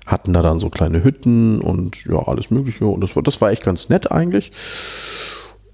hatten 0.07 0.33
da 0.33 0.41
dann 0.41 0.59
so 0.59 0.69
kleine 0.69 1.03
Hütten 1.03 1.59
und 1.59 2.05
ja, 2.05 2.25
alles 2.27 2.49
Mögliche. 2.49 2.85
Und 2.85 3.01
das 3.01 3.15
war, 3.15 3.23
das 3.23 3.41
war 3.41 3.51
echt 3.51 3.63
ganz 3.63 3.89
nett 3.89 4.11
eigentlich. 4.11 4.51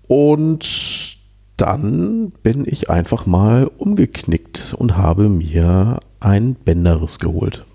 Und 0.08 1.18
dann 1.58 2.32
bin 2.44 2.66
ich 2.68 2.90
einfach 2.90 3.26
mal 3.26 3.70
umgeknickt 3.78 4.76
und 4.78 4.96
habe 4.96 5.28
mir 5.30 6.00
ein 6.20 6.54
Bänderriss 6.56 7.20
geholt. 7.20 7.66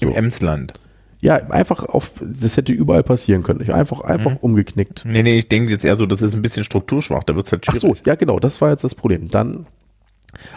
Im 0.00 0.10
So. 0.10 0.14
Emsland. 0.14 0.72
Ja, 1.20 1.36
einfach 1.36 1.84
auf, 1.84 2.12
das 2.20 2.56
hätte 2.56 2.72
überall 2.72 3.04
passieren 3.04 3.44
können. 3.44 3.60
Ich 3.60 3.72
einfach, 3.72 4.00
einfach 4.00 4.36
umgeknickt. 4.40 5.04
Nee, 5.04 5.22
nee, 5.22 5.38
ich 5.38 5.48
denke 5.48 5.70
jetzt 5.70 5.84
eher 5.84 5.94
so, 5.94 6.04
das 6.06 6.20
ist 6.20 6.34
ein 6.34 6.42
bisschen 6.42 6.64
strukturschwach, 6.64 7.22
da 7.22 7.36
wird's 7.36 7.52
halt 7.52 7.64
Ach 7.68 7.76
schwierig. 7.76 7.98
so, 7.98 8.02
ja 8.10 8.16
genau, 8.16 8.40
das 8.40 8.60
war 8.60 8.70
jetzt 8.70 8.82
das 8.82 8.96
Problem. 8.96 9.28
Dann, 9.28 9.66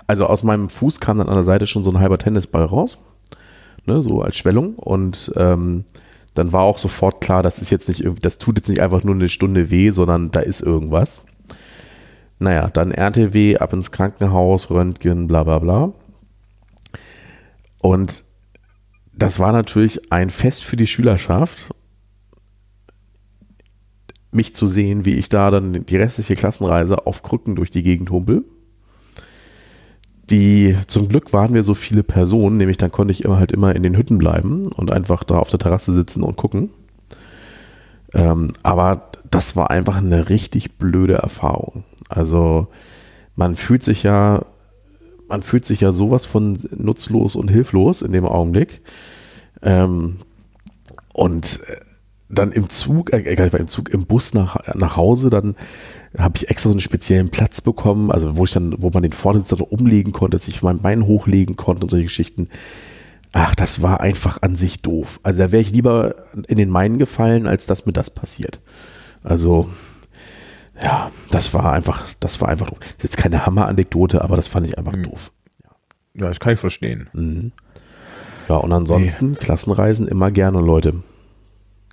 also 0.08 0.26
aus 0.26 0.42
meinem 0.42 0.70
Fuß 0.70 1.00
kam 1.00 1.20
dann 1.20 1.28
an 1.30 1.36
der 1.36 1.44
Seite 1.44 1.68
schon 1.68 1.84
so 1.84 1.92
ein 1.92 2.00
halber 2.00 2.18
Tennisball 2.18 2.64
raus, 2.66 2.98
ne, 3.86 4.02
so 4.02 4.24
als 4.24 4.38
Schwellung 4.38 4.74
und 4.76 5.32
ähm, 5.36 5.86
dann 6.34 6.52
war 6.52 6.64
auch 6.64 6.80
sofort 6.80 7.22
klar, 7.22 7.44
das 7.44 7.60
ist 7.62 7.70
jetzt 7.70 7.88
nicht, 7.88 8.04
das 8.22 8.40
tut 8.40 8.58
jetzt 8.58 8.68
nicht 8.70 8.82
einfach 8.82 9.04
nur 9.04 9.14
eine 9.16 9.30
Stunde 9.30 9.70
weh, 9.70 9.92
sondern 9.92 10.32
da 10.32 10.40
ist 10.40 10.62
irgendwas. 10.62 11.26
Naja, 12.40 12.70
dann 12.70 12.92
RTW, 12.92 13.58
ab 13.58 13.74
ins 13.74 13.92
Krankenhaus, 13.92 14.70
Röntgen, 14.70 15.28
bla 15.28 15.44
bla 15.44 15.60
bla. 15.60 15.94
Und 17.80 18.24
das 19.14 19.40
war 19.40 19.52
natürlich 19.52 20.12
ein 20.12 20.30
Fest 20.30 20.64
für 20.64 20.76
die 20.76 20.88
Schülerschaft, 20.88 21.74
mich 24.32 24.56
zu 24.56 24.68
sehen, 24.68 25.06
wie 25.06 25.14
ich 25.14 25.30
da 25.30 25.50
dann 25.50 25.86
die 25.86 25.98
restliche 25.98 26.36
Klassenreise 26.36 27.08
auf 27.08 27.24
Krücken 27.24 27.56
durch 27.56 27.72
die 27.72 27.84
Gegend 27.84 28.12
humpel. 28.12 28.44
Die, 30.30 30.76
zum 30.88 31.08
Glück 31.08 31.32
waren 31.34 31.54
wir 31.54 31.64
so 31.64 31.76
viele 31.76 32.04
Personen, 32.04 32.58
nämlich 32.58 32.78
dann 32.78 32.92
konnte 32.92 33.12
ich 33.12 33.24
immer 33.24 33.38
halt 33.38 33.52
immer 33.52 33.76
in 33.76 33.84
den 33.84 33.96
Hütten 33.96 34.18
bleiben 34.18 34.66
und 34.74 34.92
einfach 34.92 35.24
da 35.24 35.38
auf 35.38 35.50
der 35.50 35.60
Terrasse 35.60 35.94
sitzen 35.94 36.24
und 36.24 36.36
gucken. 36.36 36.72
Ähm, 38.14 38.52
aber 38.64 39.12
das 39.30 39.56
war 39.56 39.70
einfach 39.70 39.98
eine 39.98 40.30
richtig 40.30 40.78
blöde 40.78 41.14
Erfahrung. 41.14 41.84
Also 42.10 42.68
man 43.36 43.56
fühlt 43.56 43.84
sich 43.84 44.04
ja, 44.04 44.46
man 45.28 45.42
fühlt 45.42 45.66
sich 45.66 45.82
ja 45.82 45.92
sowas 45.92 46.26
von 46.26 46.58
nutzlos 46.76 47.36
und 47.36 47.50
hilflos 47.50 48.02
in 48.02 48.12
dem 48.12 48.26
Augenblick. 48.26 48.82
Ähm, 49.62 50.18
und 51.14 51.62
äh, 51.68 51.78
dann 52.30 52.52
im 52.52 52.70
Zug, 52.70 53.14
äh, 53.14 53.20
im 53.20 53.68
Zug, 53.68 53.90
im 53.90 54.06
Bus 54.06 54.34
nach, 54.34 54.76
nach 54.76 54.96
Hause, 54.96 55.30
dann 55.30 55.56
habe 56.18 56.38
ich 56.38 56.50
extra 56.50 56.70
so 56.70 56.74
einen 56.74 56.80
speziellen 56.80 57.30
Platz 57.30 57.62
bekommen, 57.62 58.12
also 58.12 58.38
wo 58.38 58.46
ich 58.46 58.52
dann, 58.52 58.76
wo 58.80 58.90
man 58.90 59.04
den 59.04 59.12
Vordersitz 59.12 59.50
dann 59.50 59.62
umlegen 59.62 60.12
konnte, 60.12 60.38
dass 60.38 60.48
ich 60.48 60.62
mein 60.62 60.82
Bein 60.82 61.06
hochlegen 61.06 61.56
konnte 61.56 61.84
und 61.84 61.90
solche 61.90 62.06
Geschichten. 62.06 62.50
Ach, 63.32 63.54
das 63.54 63.82
war 63.82 64.00
einfach 64.00 64.42
an 64.42 64.56
sich 64.56 64.82
doof. 64.82 65.20
Also 65.24 65.40
da 65.40 65.52
wäre 65.52 65.62
ich 65.62 65.72
lieber 65.72 66.16
in 66.48 66.58
den 66.58 66.70
Main 66.70 66.98
gefallen, 66.98 67.48
als 67.48 67.66
dass 67.66 67.86
mir 67.86 67.92
das 67.92 68.10
passiert. 68.10 68.62
Also, 69.24 69.70
ja, 70.82 71.12
das 71.32 71.54
war 71.54 71.72
einfach, 71.74 72.08
das 72.20 72.42
war 72.42 72.50
einfach 72.50 72.70
doof. 72.70 72.80
Das 72.80 72.90
ist 72.90 73.04
jetzt 73.04 73.18
keine 73.18 73.46
Hammer-Anekdote, 73.46 74.22
aber 74.22 74.36
das 74.36 74.48
fand 74.48 74.68
ich 74.68 74.78
einfach 74.78 74.96
doof. 74.96 75.32
Ja, 76.14 76.28
das 76.28 76.40
kann 76.40 76.54
ich 76.54 76.60
verstehen. 76.60 77.10
Ja, 78.48 78.58
und 78.58 78.72
ansonsten 78.72 79.36
Klassenreisen 79.36 80.08
immer 80.08 80.32
gerne, 80.32 80.60
Leute. 80.62 81.04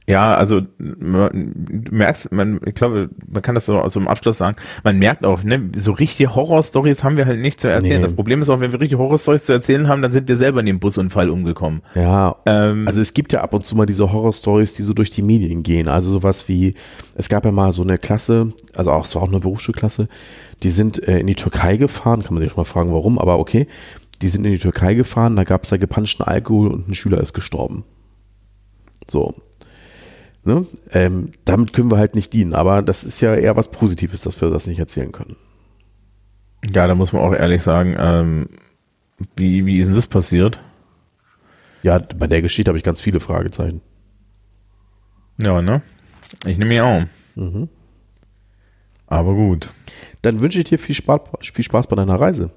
Ja, 0.09 0.35
also 0.35 0.63
man, 0.79 1.53
du 1.55 1.95
merkst, 1.95 2.33
man, 2.33 2.61
ich 2.67 2.75
glaube, 2.75 3.11
man 3.33 3.41
kann 3.41 3.55
das 3.55 3.67
so 3.67 3.79
aus 3.79 3.93
dem 3.93 4.09
Abschluss 4.09 4.39
sagen, 4.39 4.57
man 4.83 4.99
merkt 4.99 5.25
auch, 5.25 5.45
ne, 5.45 5.71
so 5.77 5.93
richtige 5.93 6.35
Horrorstories 6.35 7.05
haben 7.05 7.17
wir 7.17 7.27
halt 7.27 7.41
nicht 7.41 7.61
zu 7.61 7.69
erzählen. 7.69 7.99
Nee. 7.99 8.03
Das 8.03 8.15
Problem 8.15 8.43
ist 8.43 8.51
auch, 8.51 8.59
wenn 8.59 8.73
wir 8.73 8.81
richtige 8.81 9.01
Horrorstories 9.01 9.45
zu 9.45 9.53
erzählen 9.53 9.87
haben, 9.87 10.03
dann 10.03 10.11
sind 10.11 10.27
wir 10.27 10.37
selber 10.37 10.59
in 10.59 10.67
den 10.67 10.81
Busunfall 10.81 11.31
umgekommen. 11.31 11.83
Ja, 11.95 12.35
Ähm, 12.47 12.87
also 12.89 13.01
es 13.01 13.15
gibt 13.15 13.33
ja 13.33 13.43
ab 13.43 13.55
und 13.55 13.65
zu 13.65 13.77
mal 13.77 13.87
diese 13.87 14.13
Horrorstories, 14.13 14.73
die 14.73 14.83
so 14.83 14.93
durch 14.93 15.11
die 15.11 15.23
Medien 15.23 15.63
gehen. 15.63 15.87
Also 15.87 16.11
sowas 16.11 16.49
wie, 16.49 16.75
es 17.15 17.29
gab 17.29 17.45
ja 17.45 17.53
mal 17.53 17.73
so 17.73 17.83
eine 17.83 17.97
Klasse, 17.97 18.53
also 18.75 18.91
auch, 18.91 19.05
es 19.05 19.15
war 19.15 19.23
auch 19.23 19.29
eine 19.29 19.39
Berufsschulklasse, 19.39 20.09
die 20.65 20.71
sind 20.71 21.07
äh, 21.07 21.21
in 21.21 21.29
die 21.29 21.37
Türkei 21.37 21.77
gefahren, 21.77 22.25
kann 22.25 22.35
man 22.35 22.43
sich 22.43 22.51
schon 22.51 22.61
mal 22.61 22.65
fragen, 22.65 22.93
warum, 22.93 23.19
aber 23.19 23.39
okay. 23.39 23.69
Die 24.21 24.29
sind 24.29 24.45
in 24.45 24.53
die 24.53 24.59
Türkei 24.59 24.95
gefahren, 24.95 25.37
da 25.37 25.45
gab 25.45 25.65
es 25.65 25.71
da 25.71 25.77
gepanschten 25.77 26.27
Alkohol 26.27 26.71
und 26.71 26.89
ein 26.89 26.95
Schüler 26.95 27.21
ist 27.21 27.33
gestorben. 27.33 27.85
So. 29.09 29.35
Ne? 30.45 30.67
Ähm, 30.91 31.31
damit 31.45 31.73
können 31.73 31.91
wir 31.91 31.99
halt 31.99 32.15
nicht 32.15 32.33
dienen, 32.33 32.53
aber 32.53 32.83
das 32.83 33.05
ist 33.05 33.21
ja 33.21 33.35
eher 33.35 33.57
was 33.57 33.71
Positives, 33.71 34.23
dass 34.23 34.41
wir 34.41 34.51
das 34.51 34.67
nicht 34.67 34.81
erzählen 34.81 35.13
können. 35.13 35.37
ja, 36.69 36.87
da 36.87 36.95
muss 36.95 37.13
man 37.13 37.23
auch 37.23 37.33
ehrlich 37.33 37.63
sagen, 37.63 37.97
ähm, 37.99 38.49
wie, 39.37 39.67
wie 39.67 39.79
ist 39.79 39.87
denn 39.87 39.95
das 39.95 40.09
passiert? 40.09 40.61
Ja, 41.83 41.99
bei 41.99 42.27
der 42.27 42.43
Geschichte 42.43 42.71
habe 42.71 42.79
ich 42.79 42.85
ganz 42.85 43.01
viele 43.01 43.21
Fragezeichen. 43.21 43.81
Ja, 45.39 45.63
ne? 45.63 45.83
Ich 46.47 46.59
nehme 46.59 46.75
ja 46.75 46.85
auch. 46.85 47.03
Mhm. 47.37 47.69
Aber 49.07 49.35
gut. 49.35 49.73
Dann 50.23 50.41
wünsche 50.41 50.59
ich 50.59 50.65
dir 50.65 50.79
viel 50.79 50.95
Spaß, 50.95 51.21
viel 51.41 51.65
Spaß 51.65 51.87
bei 51.87 51.97
deiner 51.97 52.21
Reise. 52.21 52.51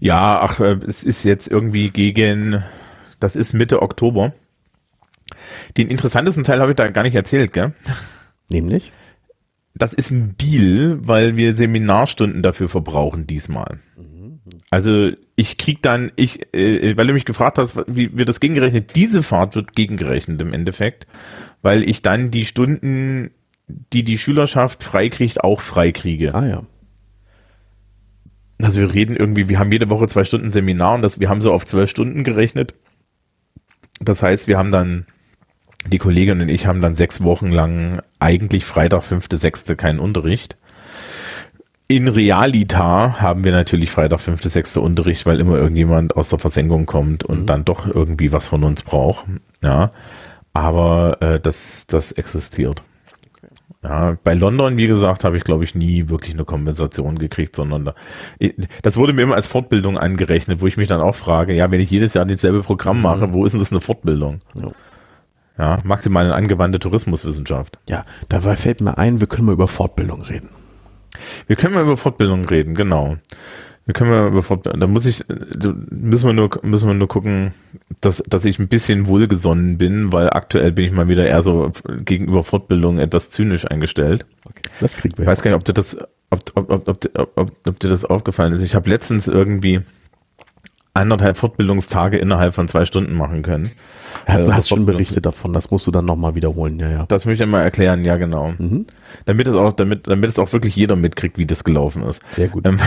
Ja, 0.00 0.40
ach, 0.40 0.60
äh, 0.60 0.78
es 0.86 1.04
ist 1.04 1.24
jetzt 1.24 1.48
irgendwie 1.48 1.90
gegen, 1.90 2.64
das 3.20 3.36
ist 3.36 3.52
Mitte 3.52 3.82
Oktober. 3.82 4.32
Den 5.76 5.88
interessantesten 5.88 6.44
Teil 6.44 6.60
habe 6.60 6.72
ich 6.72 6.76
da 6.76 6.88
gar 6.88 7.02
nicht 7.02 7.14
erzählt, 7.14 7.52
gell? 7.52 7.72
Nämlich? 8.48 8.92
Das 9.74 9.92
ist 9.92 10.10
ein 10.10 10.36
Deal, 10.38 10.98
weil 11.00 11.36
wir 11.36 11.54
Seminarstunden 11.54 12.42
dafür 12.42 12.68
verbrauchen 12.68 13.26
diesmal. 13.26 13.80
Also 14.70 15.10
ich 15.36 15.56
krieg 15.56 15.82
dann, 15.82 16.12
ich, 16.16 16.54
äh, 16.54 16.96
weil 16.96 17.06
du 17.06 17.12
mich 17.12 17.24
gefragt 17.24 17.58
hast, 17.58 17.76
wie 17.86 18.16
wird 18.16 18.28
das 18.28 18.40
gegengerechnet? 18.40 18.96
Diese 18.96 19.22
Fahrt 19.22 19.54
wird 19.54 19.74
gegengerechnet 19.74 20.40
im 20.40 20.52
Endeffekt, 20.52 21.06
weil 21.62 21.88
ich 21.88 22.02
dann 22.02 22.30
die 22.30 22.44
Stunden, 22.44 23.30
die 23.92 24.02
die 24.02 24.18
Schülerschaft 24.18 24.82
freikriegt, 24.82 25.42
auch 25.42 25.60
freikriege. 25.60 26.34
Ah 26.34 26.46
ja. 26.46 26.62
Also 28.60 28.80
wir 28.80 28.92
reden 28.92 29.16
irgendwie, 29.16 29.48
wir 29.48 29.58
haben 29.58 29.72
jede 29.72 29.88
Woche 29.88 30.08
zwei 30.08 30.24
Stunden 30.24 30.50
Seminar 30.50 30.96
und 30.96 31.02
das, 31.02 31.20
wir 31.20 31.28
haben 31.28 31.40
so 31.40 31.52
auf 31.52 31.64
zwölf 31.64 31.88
Stunden 31.88 32.24
gerechnet. 32.24 32.74
Das 34.00 34.22
heißt, 34.22 34.48
wir 34.48 34.58
haben 34.58 34.70
dann 34.70 35.06
Die 35.86 35.98
Kollegin 35.98 36.40
und 36.40 36.50
ich 36.50 36.66
haben 36.66 36.80
dann 36.80 36.94
sechs 36.94 37.22
Wochen 37.22 37.50
lang 37.50 38.00
eigentlich 38.18 38.64
Freitag, 38.64 39.04
fünfte, 39.04 39.36
sechste 39.36 39.76
keinen 39.76 40.00
Unterricht. 40.00 40.56
In 41.86 42.08
Realita 42.08 43.20
haben 43.20 43.44
wir 43.44 43.52
natürlich 43.52 43.90
Freitag, 43.90 44.20
fünfte, 44.20 44.50
sechste 44.50 44.82
Unterricht, 44.82 45.24
weil 45.24 45.40
immer 45.40 45.56
irgendjemand 45.56 46.16
aus 46.16 46.28
der 46.28 46.38
Versenkung 46.38 46.84
kommt 46.84 47.24
und 47.24 47.42
mhm. 47.42 47.46
dann 47.46 47.64
doch 47.64 47.86
irgendwie 47.86 48.32
was 48.32 48.46
von 48.46 48.62
uns 48.64 48.82
braucht. 48.82 49.24
Ja, 49.62 49.92
aber 50.52 51.16
äh, 51.20 51.40
das, 51.40 51.86
das 51.86 52.12
existiert. 52.12 52.82
Ja, 53.82 54.18
bei 54.24 54.34
London, 54.34 54.76
wie 54.76 54.88
gesagt, 54.88 55.22
habe 55.24 55.36
ich, 55.36 55.44
glaube 55.44 55.62
ich, 55.62 55.74
nie 55.74 56.08
wirklich 56.08 56.34
eine 56.34 56.44
Kompensation 56.44 57.16
gekriegt, 57.18 57.54
sondern 57.54 57.84
da, 57.86 57.94
das 58.82 58.96
wurde 58.96 59.12
mir 59.12 59.22
immer 59.22 59.36
als 59.36 59.46
Fortbildung 59.46 59.96
angerechnet, 59.96 60.60
wo 60.60 60.66
ich 60.66 60.76
mich 60.76 60.88
dann 60.88 61.00
auch 61.00 61.14
frage, 61.14 61.54
ja, 61.54 61.70
wenn 61.70 61.80
ich 61.80 61.90
jedes 61.90 62.14
Jahr 62.14 62.26
dasselbe 62.26 62.62
Programm 62.62 63.00
mache, 63.00 63.28
mhm. 63.28 63.32
wo 63.32 63.46
ist 63.46 63.52
denn 63.52 63.60
das 63.60 63.70
eine 63.70 63.80
Fortbildung? 63.80 64.40
Ja. 64.54 64.72
Ja, 65.58 65.78
maximal 65.82 66.24
eine 66.24 66.34
angewandte 66.34 66.78
Tourismuswissenschaft. 66.78 67.78
Ja, 67.88 68.04
dabei 68.28 68.54
fällt 68.54 68.80
mir 68.80 68.96
ein, 68.96 69.20
wir 69.20 69.26
können 69.26 69.46
mal 69.46 69.52
über 69.52 69.68
Fortbildung 69.68 70.22
reden. 70.22 70.50
Wir 71.48 71.56
können 71.56 71.74
mal 71.74 71.82
über 71.82 71.96
Fortbildung 71.96 72.44
reden, 72.44 72.76
genau. 72.76 73.16
Wir 73.84 73.94
können 73.94 74.10
mal 74.10 74.28
über 74.28 74.42
Fortbildung, 74.42 74.80
da 74.80 74.86
muss 74.86 75.06
ich, 75.06 75.24
müssen 75.90 76.26
wir 76.26 76.32
nur, 76.32 76.50
müssen 76.62 76.86
wir 76.86 76.94
nur 76.94 77.08
gucken, 77.08 77.52
dass, 78.00 78.22
dass 78.28 78.44
ich 78.44 78.60
ein 78.60 78.68
bisschen 78.68 79.06
wohlgesonnen 79.06 79.78
bin, 79.78 80.12
weil 80.12 80.30
aktuell 80.30 80.70
bin 80.70 80.84
ich 80.84 80.92
mal 80.92 81.08
wieder 81.08 81.26
eher 81.26 81.42
so 81.42 81.72
gegenüber 82.04 82.44
Fortbildung 82.44 82.98
etwas 82.98 83.30
zynisch 83.30 83.68
eingestellt. 83.68 84.26
Okay, 84.44 84.62
das 84.80 84.96
kriegen 84.96 85.18
wir. 85.18 85.22
Ich 85.22 85.28
weiß 85.28 85.42
gar 85.42 85.50
nicht, 85.50 85.56
ob 85.56 85.64
dir 85.64 85.72
das, 85.72 85.96
ob, 86.30 86.40
ob, 86.54 86.70
ob, 86.70 86.88
ob, 86.88 87.30
ob, 87.34 87.52
ob 87.66 87.80
dir 87.80 87.88
das 87.88 88.04
aufgefallen 88.04 88.52
ist. 88.52 88.62
Ich 88.62 88.76
habe 88.76 88.88
letztens 88.88 89.26
irgendwie 89.26 89.80
anderthalb 90.98 91.36
Fortbildungstage 91.36 92.18
innerhalb 92.18 92.54
von 92.54 92.68
zwei 92.68 92.84
Stunden 92.84 93.14
machen 93.14 93.42
können. 93.42 93.70
Ja, 94.26 94.38
äh, 94.38 94.44
du 94.44 94.50
äh, 94.50 94.54
hast 94.54 94.68
schon 94.68 94.86
berichtet 94.86 95.26
davon, 95.26 95.52
das 95.52 95.70
musst 95.70 95.86
du 95.86 95.90
dann 95.90 96.04
nochmal 96.04 96.34
wiederholen, 96.34 96.78
ja, 96.78 96.90
ja. 96.90 97.06
Das 97.06 97.24
möchte 97.24 97.44
ich 97.44 97.50
mal 97.50 97.62
erklären, 97.62 98.04
ja, 98.04 98.16
genau. 98.16 98.54
Mhm. 98.58 98.86
Damit 99.24 99.46
es 99.46 99.54
auch, 99.54 99.72
damit, 99.72 100.06
damit 100.06 100.30
es 100.30 100.38
auch 100.38 100.52
wirklich 100.52 100.76
jeder 100.76 100.96
mitkriegt, 100.96 101.38
wie 101.38 101.46
das 101.46 101.64
gelaufen 101.64 102.02
ist. 102.02 102.22
Sehr 102.36 102.48
gut. 102.48 102.66
Ähm, 102.66 102.78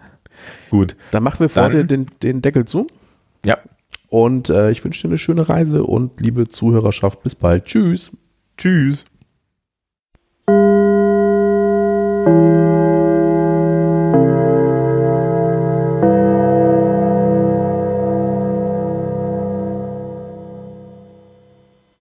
gut. 0.70 0.96
Dann 1.10 1.22
machen 1.22 1.40
wir 1.40 1.48
vor 1.48 1.70
den, 1.70 1.86
den, 1.86 2.06
den 2.22 2.42
Deckel 2.42 2.64
zu. 2.64 2.86
Ja. 3.44 3.58
Und 4.08 4.50
äh, 4.50 4.70
ich 4.70 4.84
wünsche 4.84 5.02
dir 5.02 5.08
eine 5.08 5.18
schöne 5.18 5.48
Reise 5.48 5.84
und 5.84 6.20
liebe 6.20 6.48
Zuhörerschaft, 6.48 7.22
bis 7.22 7.34
bald. 7.34 7.64
Tschüss. 7.64 8.16
Tschüss. 8.58 9.06